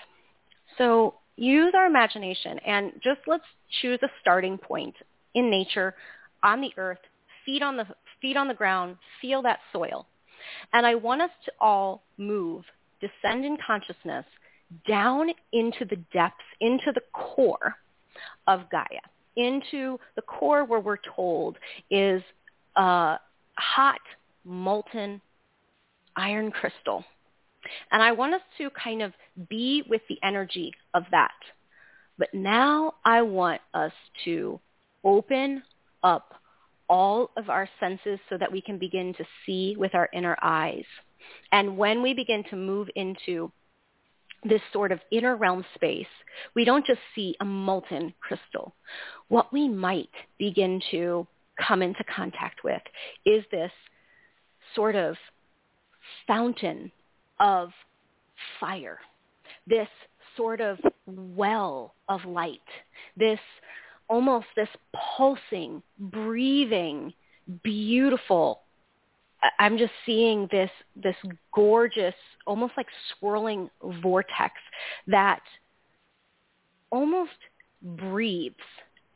So 0.79 1.15
use 1.37 1.73
our 1.77 1.87
imagination 1.87 2.59
and 2.61 2.93
just 3.03 3.21
let's 3.27 3.45
choose 3.81 3.99
a 4.03 4.09
starting 4.21 4.59
point 4.59 4.95
in 5.35 5.51
nature, 5.51 5.95
on 6.43 6.61
the 6.61 6.71
earth, 6.77 6.99
feet 7.45 7.63
on 7.63 7.77
the, 7.77 7.87
feet 8.21 8.37
on 8.37 8.49
the 8.49 8.55
ground, 8.55 8.97
feel 9.21 9.43
that 9.43 9.61
soil. 9.73 10.07
And 10.73 10.87
I 10.87 10.95
want 10.95 11.23
us 11.23 11.31
to 11.45 11.53
all 11.61 12.03
move, 12.19 12.65
descend 13.01 13.45
in 13.45 13.57
consciousness 13.65 14.25
down 14.87 15.29
into 15.53 15.85
the 15.85 15.97
depths, 16.13 16.45
into 16.61 16.93
the 16.95 17.03
core 17.13 17.77
of 18.47 18.63
Gaia, 18.71 19.01
into 19.37 19.99
the 20.17 20.23
core 20.23 20.65
where 20.65 20.81
we're 20.81 20.99
told 21.15 21.57
is 21.91 22.23
a 22.77 23.19
hot, 23.57 24.01
molten 24.45 25.21
iron 26.17 26.51
crystal 26.51 27.05
and 27.91 28.03
I 28.03 28.13
want 28.13 28.35
us 28.35 28.41
to 28.59 28.71
kind 28.71 29.03
of 29.03 29.13
be 29.49 29.83
with 29.89 30.03
the 30.09 30.19
energy 30.23 30.73
of 30.95 31.05
that. 31.11 31.35
But 32.19 32.35
now 32.35 32.95
I 33.05 33.23
want 33.23 33.61
us 33.73 33.93
to 34.25 34.61
open 35.05 35.63
up 36.03 36.35
all 36.89 37.31
of 37.37 37.49
our 37.49 37.69
senses 37.79 38.19
so 38.29 38.37
that 38.37 38.51
we 38.51 38.61
can 38.61 38.79
begin 38.79 39.15
to 39.15 39.25
see 39.47 39.77
with 39.79 39.95
our 39.95 40.09
inner 40.13 40.37
eyes. 40.43 40.85
And 41.53 41.77
when 41.77 42.03
we 42.03 42.15
begin 42.15 42.45
to 42.51 42.57
move 42.57 42.89
into 42.97 43.53
this 44.43 44.61
sort 44.73 44.91
of 44.91 45.01
inner 45.13 45.37
realm 45.37 45.65
space, 45.75 46.07
we 46.55 46.65
don't 46.65 46.87
just 46.87 47.01
see 47.15 47.37
a 47.41 47.45
molten 47.45 48.13
crystal. 48.21 48.75
What 49.29 49.53
we 49.53 49.69
might 49.69 50.11
begin 50.39 50.83
to 50.91 51.27
come 51.67 51.83
into 51.83 52.03
contact 52.05 52.65
with 52.65 52.83
is 53.25 53.45
this 53.51 53.73
sort 54.75 54.97
of 54.97 55.17
fountain 56.27 56.91
of 57.41 57.71
fire, 58.61 58.99
this 59.67 59.89
sort 60.37 60.61
of 60.61 60.79
well 61.07 61.95
of 62.09 62.25
light, 62.25 62.61
this 63.17 63.41
almost 64.09 64.47
this 64.57 64.69
pulsing, 65.17 65.83
breathing, 65.99 67.13
beautiful. 67.63 68.61
I'm 69.59 69.79
just 69.79 69.93
seeing 70.05 70.49
this 70.53 70.71
this 70.95 71.17
gorgeous, 71.55 72.15
almost 72.47 72.75
like 72.77 72.87
swirling 73.19 73.71
vortex 74.03 74.55
that 75.07 75.41
almost 76.91 77.31
breathes 77.83 78.57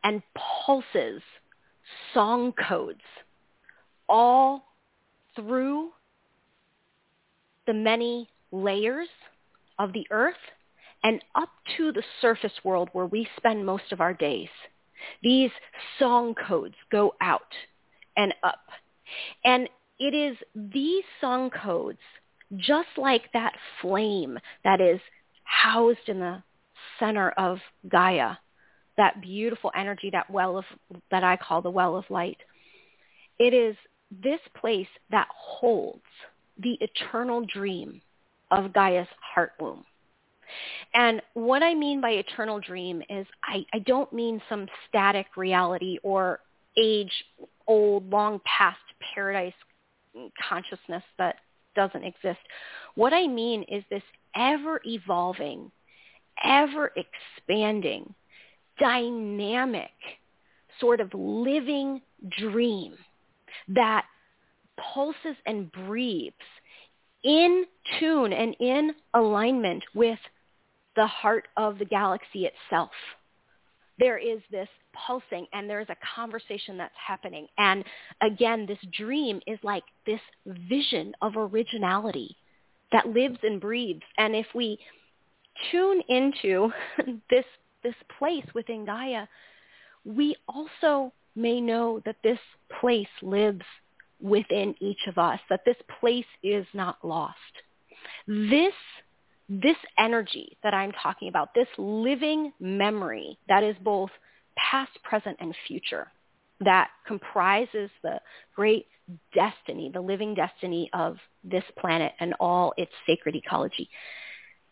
and 0.02 0.22
pulses 0.64 1.22
song 2.14 2.52
codes 2.68 3.00
all 4.08 4.64
through 5.36 5.90
the 7.66 7.74
many 7.74 8.28
layers 8.52 9.08
of 9.78 9.92
the 9.92 10.06
earth 10.10 10.34
and 11.02 11.22
up 11.34 11.50
to 11.76 11.92
the 11.92 12.02
surface 12.20 12.52
world 12.64 12.88
where 12.92 13.06
we 13.06 13.28
spend 13.36 13.66
most 13.66 13.92
of 13.92 14.00
our 14.00 14.14
days. 14.14 14.48
These 15.22 15.50
song 15.98 16.34
codes 16.34 16.76
go 16.90 17.14
out 17.20 17.52
and 18.16 18.32
up. 18.42 18.64
And 19.44 19.68
it 19.98 20.14
is 20.14 20.36
these 20.54 21.04
song 21.20 21.50
codes, 21.50 21.98
just 22.56 22.88
like 22.96 23.32
that 23.32 23.54
flame 23.80 24.38
that 24.64 24.80
is 24.80 25.00
housed 25.44 26.08
in 26.08 26.20
the 26.20 26.42
center 26.98 27.30
of 27.30 27.58
Gaia, 27.88 28.36
that 28.96 29.20
beautiful 29.20 29.70
energy, 29.76 30.10
that 30.12 30.30
well 30.30 30.56
of, 30.56 30.64
that 31.10 31.24
I 31.24 31.36
call 31.36 31.60
the 31.60 31.70
well 31.70 31.96
of 31.96 32.04
light. 32.08 32.38
It 33.38 33.52
is 33.52 33.76
this 34.10 34.40
place 34.58 34.88
that 35.10 35.28
holds 35.34 36.02
the 36.58 36.78
eternal 36.80 37.44
dream 37.52 38.00
of 38.50 38.72
Gaia's 38.72 39.08
heart 39.34 39.52
womb. 39.60 39.84
And 40.94 41.20
what 41.34 41.62
I 41.62 41.74
mean 41.74 42.00
by 42.00 42.10
eternal 42.10 42.60
dream 42.60 43.02
is 43.08 43.26
I, 43.42 43.64
I 43.72 43.80
don't 43.80 44.12
mean 44.12 44.40
some 44.48 44.68
static 44.88 45.26
reality 45.36 45.98
or 46.02 46.40
age 46.76 47.12
old, 47.66 48.08
long 48.10 48.40
past 48.44 48.78
paradise 49.14 49.54
consciousness 50.48 51.02
that 51.18 51.36
doesn't 51.74 52.04
exist. 52.04 52.38
What 52.94 53.12
I 53.12 53.26
mean 53.26 53.64
is 53.64 53.82
this 53.90 54.02
ever 54.36 54.80
evolving, 54.84 55.70
ever 56.44 56.92
expanding, 56.96 58.14
dynamic 58.78 59.90
sort 60.80 61.00
of 61.00 61.12
living 61.14 62.00
dream 62.38 62.94
that 63.68 64.04
pulses 64.76 65.36
and 65.46 65.70
breathes 65.72 66.34
in 67.22 67.64
tune 67.98 68.32
and 68.32 68.54
in 68.60 68.92
alignment 69.14 69.82
with 69.94 70.18
the 70.96 71.06
heart 71.06 71.48
of 71.56 71.78
the 71.78 71.84
galaxy 71.84 72.46
itself. 72.46 72.90
There 73.98 74.18
is 74.18 74.40
this 74.50 74.68
pulsing 75.06 75.46
and 75.52 75.68
there's 75.68 75.88
a 75.88 75.96
conversation 76.14 76.76
that's 76.76 76.94
happening. 76.94 77.46
And 77.58 77.84
again, 78.20 78.66
this 78.66 78.78
dream 78.92 79.40
is 79.46 79.58
like 79.62 79.84
this 80.06 80.20
vision 80.68 81.14
of 81.22 81.36
originality 81.36 82.36
that 82.92 83.08
lives 83.08 83.38
and 83.42 83.60
breathes. 83.60 84.02
And 84.18 84.34
if 84.34 84.46
we 84.54 84.78
tune 85.70 86.02
into 86.08 86.70
this, 87.30 87.44
this 87.82 87.94
place 88.18 88.46
within 88.54 88.84
Gaia, 88.84 89.26
we 90.04 90.36
also 90.48 91.12
may 91.34 91.60
know 91.60 92.00
that 92.04 92.16
this 92.22 92.38
place 92.80 93.08
lives 93.22 93.64
within 94.24 94.74
each 94.80 95.06
of 95.06 95.18
us, 95.18 95.38
that 95.50 95.60
this 95.66 95.76
place 96.00 96.24
is 96.42 96.66
not 96.72 96.96
lost. 97.04 97.36
This, 98.26 98.72
this 99.50 99.76
energy 99.98 100.56
that 100.62 100.72
I'm 100.72 100.92
talking 100.92 101.28
about, 101.28 101.54
this 101.54 101.68
living 101.76 102.50
memory 102.58 103.38
that 103.48 103.62
is 103.62 103.76
both 103.84 104.10
past, 104.56 104.92
present, 105.02 105.36
and 105.40 105.54
future, 105.68 106.10
that 106.60 106.88
comprises 107.06 107.90
the 108.02 108.18
great 108.56 108.86
destiny, 109.34 109.90
the 109.92 110.00
living 110.00 110.34
destiny 110.34 110.88
of 110.94 111.18
this 111.44 111.64
planet 111.78 112.12
and 112.18 112.32
all 112.40 112.72
its 112.78 112.92
sacred 113.06 113.36
ecology. 113.36 113.90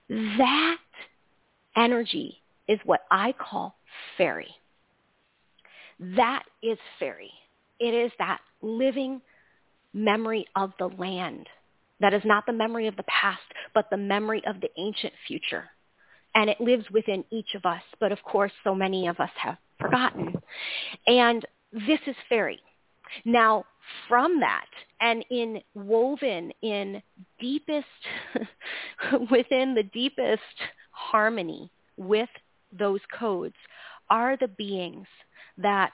That 0.08 0.78
energy 1.76 2.38
is 2.68 2.78
what 2.86 3.00
I 3.10 3.34
call 3.38 3.74
fairy. 4.16 4.48
That 6.00 6.44
is 6.62 6.78
fairy. 6.98 7.30
It 7.78 7.92
is 7.92 8.10
that 8.18 8.40
living 8.62 9.20
memory 9.92 10.46
of 10.56 10.72
the 10.78 10.88
land. 10.88 11.48
That 12.00 12.14
is 12.14 12.22
not 12.24 12.46
the 12.46 12.52
memory 12.52 12.86
of 12.88 12.96
the 12.96 13.04
past, 13.04 13.42
but 13.74 13.88
the 13.90 13.96
memory 13.96 14.42
of 14.46 14.60
the 14.60 14.70
ancient 14.76 15.12
future. 15.26 15.64
And 16.34 16.48
it 16.48 16.60
lives 16.60 16.84
within 16.90 17.24
each 17.30 17.54
of 17.54 17.64
us, 17.64 17.82
but 18.00 18.10
of 18.10 18.22
course 18.22 18.52
so 18.64 18.74
many 18.74 19.06
of 19.06 19.20
us 19.20 19.30
have 19.36 19.58
forgotten. 19.78 20.34
And 21.06 21.44
this 21.72 22.00
is 22.06 22.16
fairy. 22.28 22.60
Now, 23.24 23.64
from 24.08 24.40
that 24.40 24.66
and 25.00 25.24
in 25.30 25.60
woven 25.74 26.52
in 26.62 27.02
deepest, 27.40 27.86
within 29.30 29.74
the 29.74 29.82
deepest 29.92 30.40
harmony 30.90 31.70
with 31.96 32.28
those 32.76 33.00
codes 33.18 33.54
are 34.08 34.36
the 34.36 34.48
beings 34.48 35.06
that 35.58 35.92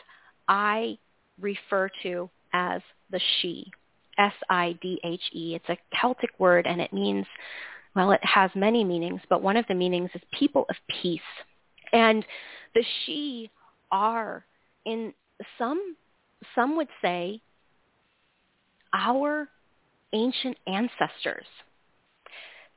I 0.48 0.98
refer 1.40 1.90
to 2.02 2.30
as 2.52 2.80
the 3.10 3.20
Sidhe, 3.42 3.70
S-I-D-H-E. 4.18 5.54
It's 5.54 5.68
a 5.68 5.78
Celtic 6.00 6.30
word 6.38 6.66
and 6.66 6.80
it 6.80 6.92
means, 6.92 7.26
well, 7.94 8.10
it 8.12 8.24
has 8.24 8.50
many 8.54 8.84
meanings, 8.84 9.20
but 9.28 9.42
one 9.42 9.56
of 9.56 9.66
the 9.68 9.74
meanings 9.74 10.10
is 10.14 10.22
people 10.32 10.66
of 10.68 10.76
peace. 11.02 11.20
And 11.92 12.24
the 12.74 12.84
Sidhe 13.06 13.50
are 13.90 14.44
in 14.84 15.12
some, 15.56 15.96
some 16.54 16.76
would 16.76 16.88
say, 17.00 17.40
our 18.92 19.48
ancient 20.12 20.56
ancestors, 20.66 21.46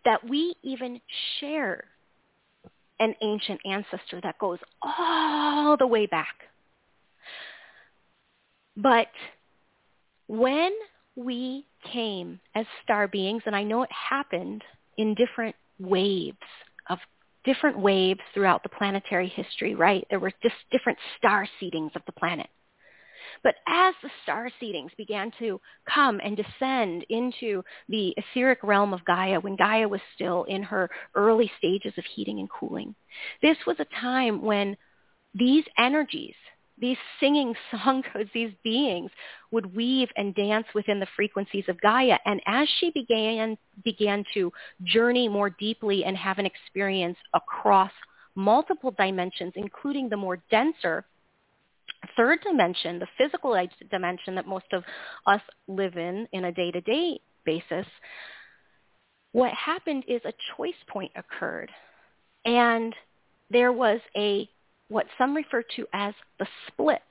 that 0.04 0.28
we 0.28 0.56
even 0.64 1.00
share 1.40 1.86
an 3.00 3.16
ancient 3.22 3.60
ancestor 3.66 4.20
that 4.22 4.38
goes 4.40 4.60
all 4.82 5.76
the 5.78 5.88
way 5.88 6.06
back. 6.06 6.36
But 8.78 9.08
when 10.28 10.72
we 11.24 11.66
came 11.92 12.40
as 12.56 12.66
star 12.84 13.08
beings, 13.08 13.44
and 13.46 13.56
I 13.56 13.64
know 13.64 13.84
it 13.84 13.90
happened 13.92 14.64
in 14.98 15.16
different 15.16 15.56
waves 15.80 16.38
of 16.90 17.00
different 17.44 17.80
waves 17.80 18.20
throughout 18.34 18.64
the 18.64 18.70
planetary 18.70 19.28
history, 19.28 19.76
right? 19.76 20.06
There 20.10 20.20
were 20.20 20.32
just 20.44 20.56
different 20.72 21.00
star 21.18 21.48
seedings 21.60 21.96
of 21.96 22.04
the 22.06 22.12
planet. 22.12 22.48
But 23.44 23.56
as 23.68 23.96
the 24.04 24.10
star 24.24 24.50
seedings 24.62 24.96
began 24.98 25.32
to 25.40 25.60
come 25.92 26.20
and 26.24 26.38
descend 26.38 27.06
into 27.10 27.64
the 27.90 28.14
etheric 28.18 28.60
realm 28.64 28.94
of 28.94 29.06
Gaia, 29.06 29.40
when 29.40 29.56
Gaia 29.56 29.88
was 29.88 30.02
still 30.16 30.44
in 30.44 30.64
her 30.64 30.90
early 31.16 31.52
stages 31.58 31.94
of 31.98 32.04
heating 32.06 32.40
and 32.40 32.50
cooling, 32.50 32.96
this 33.42 33.58
was 33.66 33.78
a 33.80 34.00
time 34.00 34.42
when 34.42 34.78
these 35.34 35.64
energies, 35.78 36.36
these 36.82 36.98
singing 37.20 37.54
song 37.72 38.04
codes, 38.12 38.30
these 38.34 38.52
beings 38.64 39.12
would 39.52 39.76
weave 39.76 40.10
and 40.18 40.36
dance 40.36 40.66
within 40.76 41.00
the 41.00 41.08
frequencies 41.16 41.66
of 41.70 41.80
Gaia. 41.80 42.18
And 42.26 42.42
as 42.46 42.68
she 42.80 42.92
began, 42.92 43.58
began 43.84 44.26
to 44.34 44.52
journey 44.84 45.30
more 45.30 45.50
deeply 45.50 46.04
and 46.04 46.18
have 46.18 46.40
an 46.40 46.46
experience 46.46 47.18
across 47.34 47.92
multiple 48.36 48.92
dimensions, 48.92 49.54
including 49.56 50.10
the 50.10 50.18
more 50.18 50.38
denser 50.50 51.06
third 52.18 52.40
dimension, 52.42 53.00
the 53.00 53.08
physical 53.18 53.56
dimension 53.90 54.36
that 54.36 54.48
most 54.48 54.66
of 54.74 54.84
us 55.28 55.42
live 55.68 55.98
in 55.98 56.28
in 56.32 56.46
a 56.46 56.52
day-to-day 56.52 57.20
basis, 57.46 57.86
what 59.32 59.52
happened 59.54 60.04
is 60.08 60.22
a 60.26 60.34
choice 60.58 60.74
point 60.88 61.12
occurred. 61.16 61.72
And 62.46 62.94
there 63.50 63.72
was 63.72 64.00
a 64.18 64.50
what 64.92 65.06
some 65.18 65.36
refer 65.36 65.64
to 65.78 65.88
as 65.94 66.14
the 66.38 66.46
split. 66.68 67.02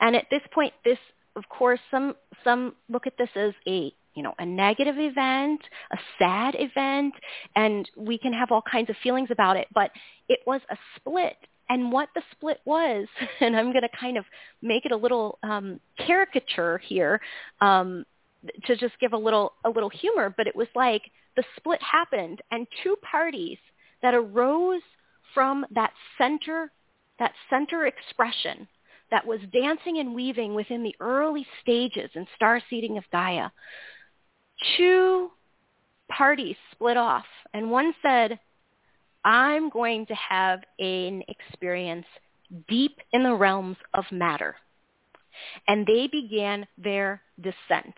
And 0.00 0.14
at 0.14 0.26
this 0.30 0.42
point, 0.52 0.72
this, 0.84 0.98
of 1.36 1.48
course, 1.48 1.80
some, 1.90 2.14
some 2.44 2.74
look 2.88 3.06
at 3.06 3.18
this 3.18 3.30
as 3.34 3.52
a, 3.66 3.92
you 4.14 4.22
know, 4.22 4.34
a 4.38 4.46
negative 4.46 4.94
event, 4.98 5.60
a 5.90 5.98
sad 6.18 6.54
event, 6.58 7.14
and 7.56 7.90
we 7.96 8.16
can 8.16 8.32
have 8.32 8.52
all 8.52 8.62
kinds 8.70 8.90
of 8.90 8.96
feelings 9.02 9.28
about 9.30 9.56
it, 9.56 9.66
but 9.74 9.90
it 10.28 10.40
was 10.46 10.60
a 10.70 10.76
split. 10.96 11.36
And 11.68 11.90
what 11.90 12.10
the 12.14 12.22
split 12.32 12.60
was, 12.64 13.08
and 13.40 13.56
I'm 13.56 13.72
going 13.72 13.82
to 13.82 13.96
kind 13.98 14.16
of 14.16 14.24
make 14.60 14.84
it 14.84 14.92
a 14.92 14.96
little 14.96 15.38
um, 15.42 15.80
caricature 16.06 16.78
here 16.78 17.20
um, 17.60 18.04
to 18.66 18.76
just 18.76 18.98
give 19.00 19.12
a 19.12 19.16
little 19.16 19.52
a 19.64 19.70
little 19.70 19.88
humor, 19.88 20.34
but 20.36 20.46
it 20.46 20.54
was 20.54 20.66
like 20.74 21.02
the 21.36 21.44
split 21.56 21.80
happened, 21.80 22.42
and 22.50 22.66
two 22.82 22.96
parties 23.02 23.58
that 24.02 24.14
arose 24.14 24.82
from 25.34 25.64
that 25.74 25.92
center, 26.18 26.70
that 27.18 27.32
center 27.50 27.86
expression 27.86 28.66
that 29.10 29.26
was 29.26 29.40
dancing 29.52 29.98
and 29.98 30.14
weaving 30.14 30.54
within 30.54 30.82
the 30.82 30.94
early 31.00 31.46
stages 31.60 32.10
and 32.14 32.26
star 32.34 32.60
seeding 32.70 32.96
of 32.96 33.04
Gaia, 33.12 33.50
two 34.76 35.30
parties 36.08 36.56
split 36.72 36.96
off. 36.96 37.26
And 37.52 37.70
one 37.70 37.94
said, 38.02 38.38
I'm 39.24 39.68
going 39.68 40.06
to 40.06 40.14
have 40.14 40.60
an 40.78 41.22
experience 41.28 42.06
deep 42.68 42.96
in 43.12 43.22
the 43.22 43.34
realms 43.34 43.76
of 43.94 44.04
matter. 44.10 44.56
And 45.68 45.86
they 45.86 46.08
began 46.08 46.66
their 46.76 47.22
descent. 47.40 47.94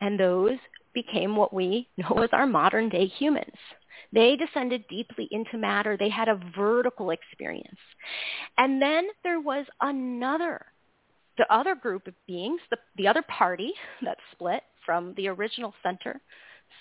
And 0.00 0.18
those 0.18 0.58
became 0.94 1.36
what 1.36 1.52
we 1.52 1.88
know 1.96 2.22
as 2.22 2.30
our 2.32 2.46
modern 2.46 2.88
day 2.88 3.06
humans. 3.06 3.56
They 4.12 4.36
descended 4.36 4.84
deeply 4.88 5.28
into 5.30 5.56
matter. 5.56 5.96
They 5.96 6.08
had 6.08 6.28
a 6.28 6.40
vertical 6.56 7.10
experience. 7.10 7.78
And 8.58 8.80
then 8.82 9.08
there 9.22 9.40
was 9.40 9.66
another, 9.80 10.66
the 11.38 11.52
other 11.52 11.74
group 11.74 12.06
of 12.06 12.14
beings, 12.26 12.60
the, 12.70 12.78
the 12.96 13.06
other 13.06 13.22
party 13.22 13.72
that 14.02 14.18
split 14.32 14.62
from 14.84 15.14
the 15.16 15.28
original 15.28 15.74
center 15.82 16.20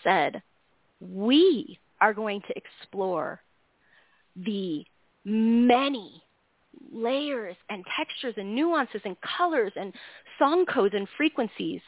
said, 0.04 0.42
we 1.00 1.80
are 2.02 2.14
going 2.14 2.42
to 2.42 2.54
explore 2.56 3.42
the 4.36 4.84
many 5.26 6.24
layers 6.92 7.56
and 7.70 7.84
textures 7.98 8.34
and 8.38 8.56
nuances 8.56 9.02
and 9.06 9.16
colors 9.38 9.72
and 9.76 9.94
song 10.38 10.66
codes 10.66 10.96
and 10.96 11.08
frequencies, 11.18 11.82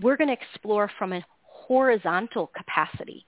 we're 0.00 0.16
going 0.16 0.28
to 0.28 0.34
explore 0.34 0.90
from 0.98 1.12
a 1.12 1.24
horizontal 1.42 2.50
capacity. 2.56 3.26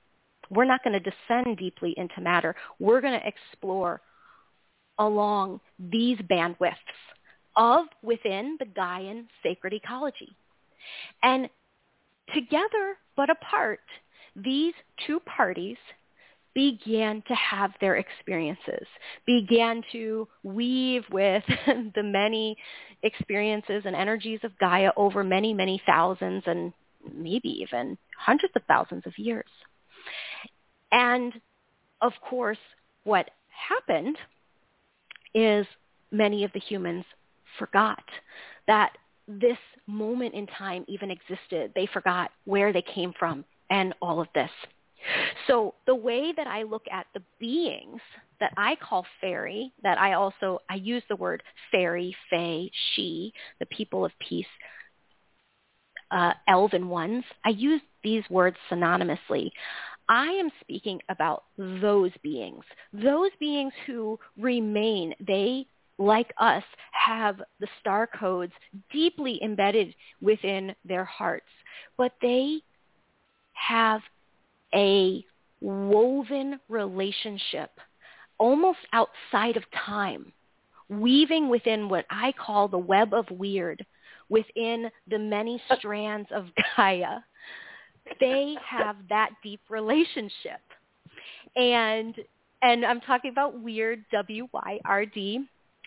We're 0.51 0.65
not 0.65 0.85
going 0.85 1.01
to 1.01 1.11
descend 1.11 1.57
deeply 1.57 1.95
into 1.97 2.21
matter. 2.21 2.55
We're 2.79 3.01
going 3.01 3.19
to 3.19 3.27
explore 3.27 4.01
along 4.99 5.61
these 5.79 6.19
bandwidths 6.19 6.75
of 7.57 7.87
within 8.03 8.57
the 8.59 8.67
Gaian 8.67 9.27
sacred 9.43 9.73
ecology. 9.73 10.35
And 11.23 11.49
together 12.35 12.97
but 13.17 13.31
apart, 13.31 13.81
these 14.37 14.75
two 15.07 15.21
parties 15.21 15.77
began 16.55 17.23
to 17.29 17.35
have 17.35 17.73
their 17.81 17.97
experiences, 17.97 18.87
began 19.27 19.83
to 19.93 20.29
weave 20.43 21.05
with 21.11 21.43
the 21.67 22.03
many 22.03 22.57
experiences 23.03 23.83
and 23.85 23.97
energies 23.97 24.41
of 24.43 24.59
Gaia 24.59 24.91
over 24.97 25.25
many, 25.25 25.55
many 25.55 25.81
thousands 25.87 26.43
and 26.47 26.73
maybe 27.15 27.49
even 27.49 27.97
hundreds 28.19 28.53
of 28.55 28.63
thousands 28.69 29.03
of 29.07 29.19
years. 29.19 29.49
And 30.93 31.33
of 32.01 32.13
course, 32.29 32.59
what 33.05 33.31
happened 33.49 34.17
is 35.35 35.67
many 36.11 36.45
of 36.45 36.53
the 36.53 36.61
humans 36.61 37.05
forgot 37.59 38.05
that 38.67 38.93
this 39.27 39.59
moment 39.87 40.35
in 40.35 40.47
time 40.47 40.85
even 40.89 41.11
existed. 41.11 41.73
They 41.75 41.87
forgot 41.93 42.31
where 42.45 42.73
they 42.73 42.83
came 42.83 43.13
from 43.19 43.45
and 43.71 43.95
all 44.03 44.21
of 44.21 44.29
this. 44.35 44.51
So 45.47 45.75
the 45.87 45.95
way 45.95 46.33
that 46.37 46.47
I 46.47 46.63
look 46.63 46.85
at 46.91 47.07
the 47.15 47.23
beings 47.41 48.01
that 48.39 48.53
I 48.57 48.77
call 48.77 49.05
fairy, 49.21 49.73
that 49.83 49.99
I 49.99 50.13
also, 50.13 50.61
I 50.71 50.77
use 50.77 51.03
the 51.09 51.17
word 51.17 51.43
fairy, 51.71 52.15
fae, 52.31 52.71
Sidhe, 52.97 53.33
the 53.59 53.67
people 53.67 54.05
of 54.05 54.13
peace, 54.21 54.47
uh, 56.13 56.35
elven 56.47 56.89
ones, 56.89 57.25
I 57.45 57.51
use 57.51 57.81
these 58.05 58.23
words 58.31 58.57
synonymously. 58.71 59.51
I 60.09 60.27
am 60.27 60.51
speaking 60.61 61.01
about 61.09 61.45
those 61.57 62.11
beings, 62.23 62.65
those 62.93 63.31
beings 63.39 63.73
who 63.87 64.19
remain, 64.39 65.15
they 65.27 65.67
like 65.99 66.33
us, 66.39 66.65
have 66.93 67.41
the 67.61 67.69
star 67.81 68.09
codes 68.19 68.53
deeply 68.93 69.43
embedded 69.43 69.95
within 70.21 70.75
their 70.85 71.05
hearts, 71.05 71.47
but 71.97 72.13
they 72.21 72.61
have 73.53 74.01
a 74.75 75.25
woven 75.61 76.59
relationship 76.69 77.71
almost 78.39 78.79
outside 78.93 79.57
of 79.57 79.63
time, 79.87 80.33
weaving 80.89 81.49
within 81.49 81.89
what 81.89 82.05
I 82.11 82.33
call 82.33 82.67
the 82.67 82.79
web 82.79 83.15
of 83.15 83.27
wyrd, 83.27 83.79
within 84.29 84.91
the 85.09 85.19
many 85.19 85.63
strands 85.79 86.29
of 86.35 86.47
Gaia. 86.77 87.21
They 88.21 88.57
have 88.65 88.97
that 89.09 89.31
deep 89.43 89.61
relationship. 89.69 90.61
And 91.57 92.15
and 92.63 92.85
I'm 92.85 93.01
talking 93.01 93.31
about 93.33 93.63
wyrd, 93.63 94.05
W-Y-R-D, 94.13 95.41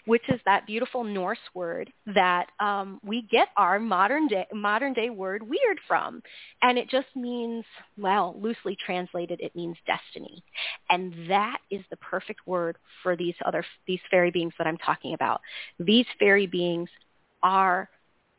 which 0.05 0.21
is 0.27 0.39
that 0.45 0.67
beautiful 0.67 1.03
Norse 1.03 1.39
word 1.53 1.91
that 2.13 2.47
um, 2.59 2.99
we 3.03 3.23
get 3.31 3.47
our 3.57 3.79
modern 3.79 4.27
day 4.27 4.45
modern 4.53 4.93
day 4.93 5.09
word 5.09 5.41
weird 5.41 5.79
from, 5.87 6.21
and 6.61 6.77
it 6.77 6.89
just 6.89 7.07
means 7.15 7.63
well, 7.97 8.35
loosely 8.39 8.77
translated, 8.85 9.39
it 9.41 9.55
means 9.55 9.77
destiny, 9.87 10.43
and 10.89 11.13
that 11.29 11.59
is 11.71 11.81
the 11.89 11.97
perfect 11.97 12.45
word 12.45 12.77
for 13.01 13.15
these 13.15 13.35
other 13.45 13.65
these 13.87 14.01
fairy 14.11 14.31
beings 14.31 14.53
that 14.57 14.67
I'm 14.67 14.77
talking 14.77 15.13
about. 15.13 15.41
These 15.79 16.05
fairy 16.19 16.47
beings 16.47 16.89
are, 17.41 17.89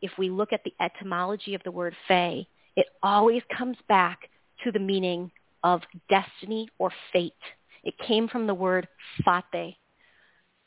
if 0.03 0.12
we 0.19 0.31
look 0.31 0.53
at 0.53 0.62
the 0.65 0.74
etymology 0.81 1.55
of 1.55 1.62
the 1.65 1.73
word 1.73 1.97
fae, 2.07 2.47
it 2.77 2.86
always 3.03 3.43
comes 3.57 3.77
back 3.89 4.28
to 4.65 4.70
the 4.70 4.78
meaning 4.78 5.31
of 5.65 5.82
destiny 6.09 6.69
or 6.78 6.90
fate. 7.12 7.32
It 7.85 7.94
came 7.98 8.28
from 8.28 8.47
the 8.47 8.55
word 8.55 8.89
fate, 9.24 9.77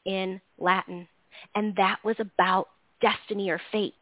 in 0.06 0.42
Latin. 0.58 1.08
And 1.56 1.76
that 1.76 2.00
was 2.04 2.16
about 2.20 2.68
destiny 3.02 3.50
or 3.50 3.62
fate. 3.72 3.94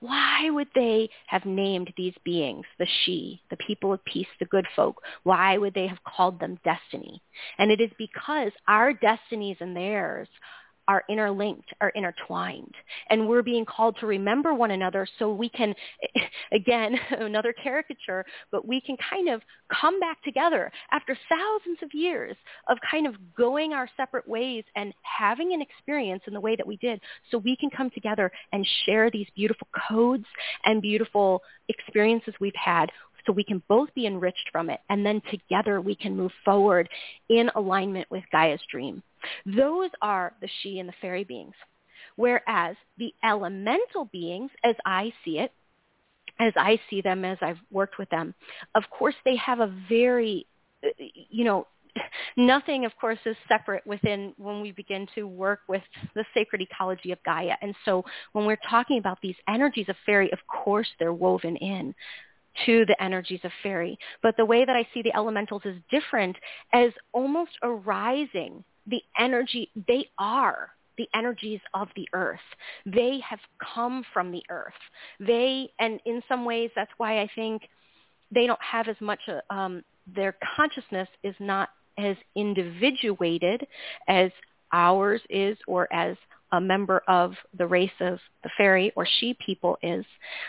Why 0.00 0.50
would 0.50 0.68
they 0.74 1.10
have 1.26 1.44
named 1.44 1.92
these 1.96 2.14
beings 2.24 2.64
the 2.78 2.86
Sidhe, 2.86 3.40
the 3.50 3.56
people 3.56 3.92
of 3.92 4.04
peace, 4.04 4.28
the 4.38 4.46
good 4.46 4.66
folk? 4.76 5.02
Why 5.24 5.58
would 5.58 5.74
they 5.74 5.86
have 5.86 6.02
called 6.04 6.38
them 6.38 6.58
destiny? 6.64 7.22
And 7.58 7.70
it 7.70 7.80
is 7.80 7.90
because 7.98 8.52
our 8.68 8.92
destinies 8.92 9.56
and 9.60 9.76
theirs 9.76 10.28
are 10.88 11.04
interlinked, 11.08 11.70
are 11.80 11.90
intertwined. 11.90 12.74
And 13.10 13.28
we're 13.28 13.42
being 13.42 13.64
called 13.64 13.96
to 14.00 14.06
remember 14.06 14.54
one 14.54 14.70
another 14.70 15.06
so 15.18 15.32
we 15.32 15.48
can, 15.48 15.74
again, 16.52 16.98
another 17.10 17.52
caricature, 17.52 18.24
but 18.50 18.66
we 18.66 18.80
can 18.80 18.96
kind 19.10 19.28
of 19.28 19.42
come 19.80 19.98
back 20.00 20.22
together 20.22 20.70
after 20.92 21.16
thousands 21.28 21.78
of 21.82 21.90
years 21.92 22.36
of 22.68 22.78
kind 22.90 23.06
of 23.06 23.14
going 23.36 23.72
our 23.72 23.88
separate 23.96 24.28
ways 24.28 24.64
and 24.76 24.92
having 25.02 25.52
an 25.52 25.62
experience 25.62 26.22
in 26.26 26.34
the 26.34 26.40
way 26.40 26.56
that 26.56 26.66
we 26.66 26.76
did 26.76 27.00
so 27.30 27.38
we 27.38 27.56
can 27.56 27.70
come 27.70 27.90
together 27.90 28.30
and 28.52 28.66
share 28.86 29.10
these 29.10 29.26
beautiful 29.34 29.68
codes 29.88 30.26
and 30.64 30.82
beautiful 30.82 31.42
experiences 31.68 32.34
we've 32.40 32.52
had 32.54 32.90
so 33.26 33.32
we 33.32 33.44
can 33.44 33.62
both 33.68 33.92
be 33.94 34.06
enriched 34.06 34.48
from 34.52 34.70
it 34.70 34.80
and 34.90 35.04
then 35.04 35.20
together 35.30 35.80
we 35.80 35.94
can 35.94 36.16
move 36.16 36.32
forward 36.44 36.88
in 37.28 37.50
alignment 37.54 38.10
with 38.10 38.22
Gaia's 38.30 38.60
dream. 38.70 39.02
Those 39.46 39.90
are 40.02 40.34
the 40.40 40.48
Sidhe 40.62 40.80
and 40.80 40.88
the 40.88 40.94
fairy 41.00 41.24
beings. 41.24 41.54
Whereas 42.16 42.76
the 42.98 43.12
elemental 43.24 44.04
beings, 44.06 44.50
as 44.62 44.76
I 44.84 45.12
see 45.24 45.38
it, 45.38 45.52
as 46.38 46.52
I 46.56 46.80
see 46.90 47.00
them, 47.00 47.24
as 47.24 47.38
I've 47.40 47.60
worked 47.70 47.98
with 47.98 48.10
them, 48.10 48.34
of 48.74 48.84
course 48.90 49.14
they 49.24 49.36
have 49.36 49.60
a 49.60 49.72
very, 49.88 50.46
you 51.30 51.44
know, 51.44 51.66
nothing, 52.36 52.84
of 52.84 52.92
course, 53.00 53.18
is 53.24 53.36
separate 53.48 53.86
within 53.86 54.34
when 54.36 54.60
we 54.60 54.72
begin 54.72 55.06
to 55.14 55.26
work 55.26 55.60
with 55.68 55.82
the 56.14 56.24
sacred 56.34 56.60
ecology 56.60 57.12
of 57.12 57.22
Gaia. 57.24 57.54
And 57.62 57.74
so 57.84 58.04
when 58.32 58.46
we're 58.46 58.58
talking 58.68 58.98
about 58.98 59.18
these 59.22 59.36
energies 59.48 59.88
of 59.88 59.96
fairy, 60.04 60.32
of 60.32 60.40
course 60.46 60.88
they're 60.98 61.12
woven 61.12 61.56
in 61.56 61.94
to 62.66 62.84
the 62.86 63.00
energies 63.02 63.40
of 63.44 63.50
fairy. 63.62 63.98
But 64.22 64.36
the 64.36 64.44
way 64.44 64.64
that 64.64 64.76
I 64.76 64.86
see 64.94 65.02
the 65.02 65.14
elementals 65.16 65.62
is 65.64 65.76
different 65.90 66.36
as 66.72 66.92
almost 67.12 67.52
arising 67.62 68.64
the 68.86 69.02
energy, 69.18 69.70
they 69.88 70.08
are 70.18 70.70
the 70.96 71.08
energies 71.14 71.60
of 71.74 71.88
the 71.96 72.08
earth. 72.12 72.40
They 72.86 73.20
have 73.28 73.40
come 73.74 74.04
from 74.12 74.30
the 74.30 74.42
earth. 74.50 74.72
They, 75.18 75.70
and 75.80 76.00
in 76.04 76.22
some 76.28 76.44
ways, 76.44 76.70
that's 76.76 76.92
why 76.98 77.20
I 77.20 77.30
think 77.34 77.62
they 78.30 78.46
don't 78.46 78.62
have 78.62 78.88
as 78.88 78.96
much, 79.00 79.20
uh, 79.28 79.52
um, 79.52 79.82
their 80.14 80.36
consciousness 80.56 81.08
is 81.22 81.34
not 81.40 81.70
as 81.98 82.16
individuated 82.34 83.66
as 84.08 84.30
ours 84.72 85.20
is 85.30 85.56
or 85.66 85.92
as 85.92 86.16
a 86.52 86.60
member 86.60 87.02
of 87.08 87.32
the 87.56 87.66
race 87.66 87.90
of 88.00 88.18
the 88.42 88.50
fairy 88.56 88.92
or 88.96 89.06
Sidhe 89.20 89.36
people 89.44 89.78
is. 89.82 90.04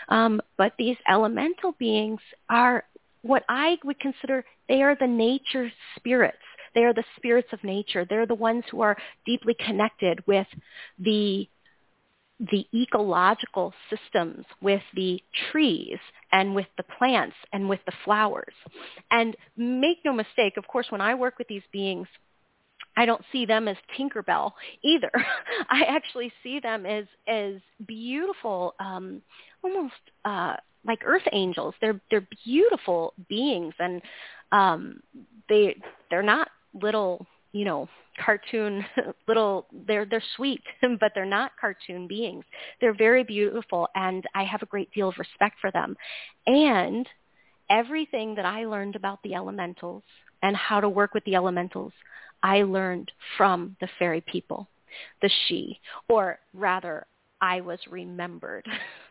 Um, 0.08 0.40
but 0.56 0.72
these 0.78 0.96
elemental 1.08 1.72
beings 1.78 2.20
are 2.48 2.84
what 3.22 3.44
I 3.48 3.78
would 3.84 3.98
consider 3.98 4.44
they 4.68 4.82
are 4.82 4.96
the 4.98 5.06
nature 5.06 5.70
spirits. 5.96 6.38
They 6.76 6.84
are 6.84 6.92
the 6.92 7.04
spirits 7.16 7.48
of 7.52 7.64
nature. 7.64 8.04
They're 8.04 8.26
the 8.26 8.34
ones 8.34 8.62
who 8.70 8.82
are 8.82 8.96
deeply 9.24 9.56
connected 9.58 10.24
with 10.26 10.46
the 10.98 11.48
the 12.38 12.66
ecological 12.74 13.72
systems 13.88 14.44
with 14.60 14.82
the 14.94 15.18
trees 15.50 15.96
and 16.32 16.54
with 16.54 16.66
the 16.76 16.82
plants 16.82 17.34
and 17.50 17.66
with 17.66 17.80
the 17.86 17.94
flowers. 18.04 18.52
And 19.10 19.34
make 19.56 19.96
no 20.04 20.12
mistake, 20.12 20.58
of 20.58 20.68
course, 20.68 20.84
when 20.90 21.00
I 21.00 21.14
work 21.14 21.38
with 21.38 21.48
these 21.48 21.62
beings, 21.72 22.06
I 22.94 23.06
don't 23.06 23.24
see 23.32 23.46
them 23.46 23.68
as 23.68 23.78
Tinkerbell 23.98 24.52
either. 24.84 25.10
I 25.70 25.84
actually 25.88 26.30
see 26.42 26.60
them 26.60 26.84
as 26.84 27.06
as 27.26 27.54
beautiful, 27.86 28.74
um, 28.80 29.22
almost 29.64 29.94
uh, 30.26 30.56
like 30.84 30.98
earth 31.06 31.26
angels. 31.32 31.74
They're 31.80 32.00
they're 32.10 32.28
beautiful 32.44 33.14
beings, 33.30 33.72
and 33.78 34.02
um, 34.52 35.00
they 35.48 35.76
they're 36.10 36.22
not 36.22 36.48
little, 36.82 37.26
you 37.52 37.64
know, 37.64 37.88
cartoon 38.24 38.84
little 39.28 39.66
they're 39.86 40.06
they're 40.06 40.22
sweet 40.36 40.62
but 41.00 41.12
they're 41.14 41.24
not 41.26 41.52
cartoon 41.60 42.06
beings. 42.06 42.44
They're 42.80 42.96
very 42.96 43.24
beautiful 43.24 43.88
and 43.94 44.24
i 44.34 44.44
have 44.44 44.62
a 44.62 44.66
great 44.66 44.90
deal 44.92 45.08
of 45.08 45.18
respect 45.18 45.56
for 45.60 45.70
them. 45.70 45.96
And 46.46 47.06
everything 47.68 48.34
that 48.36 48.46
i 48.46 48.64
learned 48.64 48.94
about 48.94 49.20
the 49.22 49.34
elementals 49.34 50.02
and 50.42 50.56
how 50.56 50.80
to 50.80 50.88
work 50.88 51.14
with 51.14 51.24
the 51.24 51.34
elementals 51.34 51.92
i 52.42 52.62
learned 52.62 53.10
from 53.36 53.76
the 53.80 53.88
fairy 53.98 54.20
people 54.20 54.68
the 55.20 55.30
Sidhe 55.50 55.76
or 56.08 56.38
rather 56.54 57.06
I 57.40 57.60
was 57.60 57.78
remembered 57.90 58.66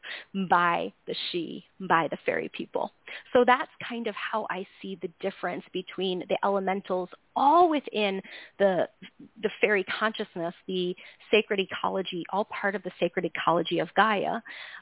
by 0.50 0.92
the 1.08 1.16
Sidhe, 1.32 1.64
by 1.88 2.08
the 2.10 2.18
fairy 2.26 2.50
people. 2.54 2.92
So 3.34 3.44
that's 3.46 3.72
kind 3.88 4.08
of 4.08 4.16
how 4.16 4.48
I 4.50 4.66
see 4.82 4.98
the 5.02 5.10
difference 5.20 5.64
between 5.74 6.24
the 6.30 6.38
elementals 6.44 7.10
all 7.36 7.70
within 7.70 8.22
the, 8.60 8.88
the 9.42 9.50
fairy 9.60 9.84
consciousness, 9.84 10.54
the 10.68 10.96
sacred 11.32 11.60
ecology, 11.60 12.24
all 12.32 12.46
part 12.46 12.76
of 12.76 12.84
the 12.84 12.92
sacred 13.00 13.26
ecology 13.26 13.80
of 13.80 13.90
Gaia, 13.96 14.40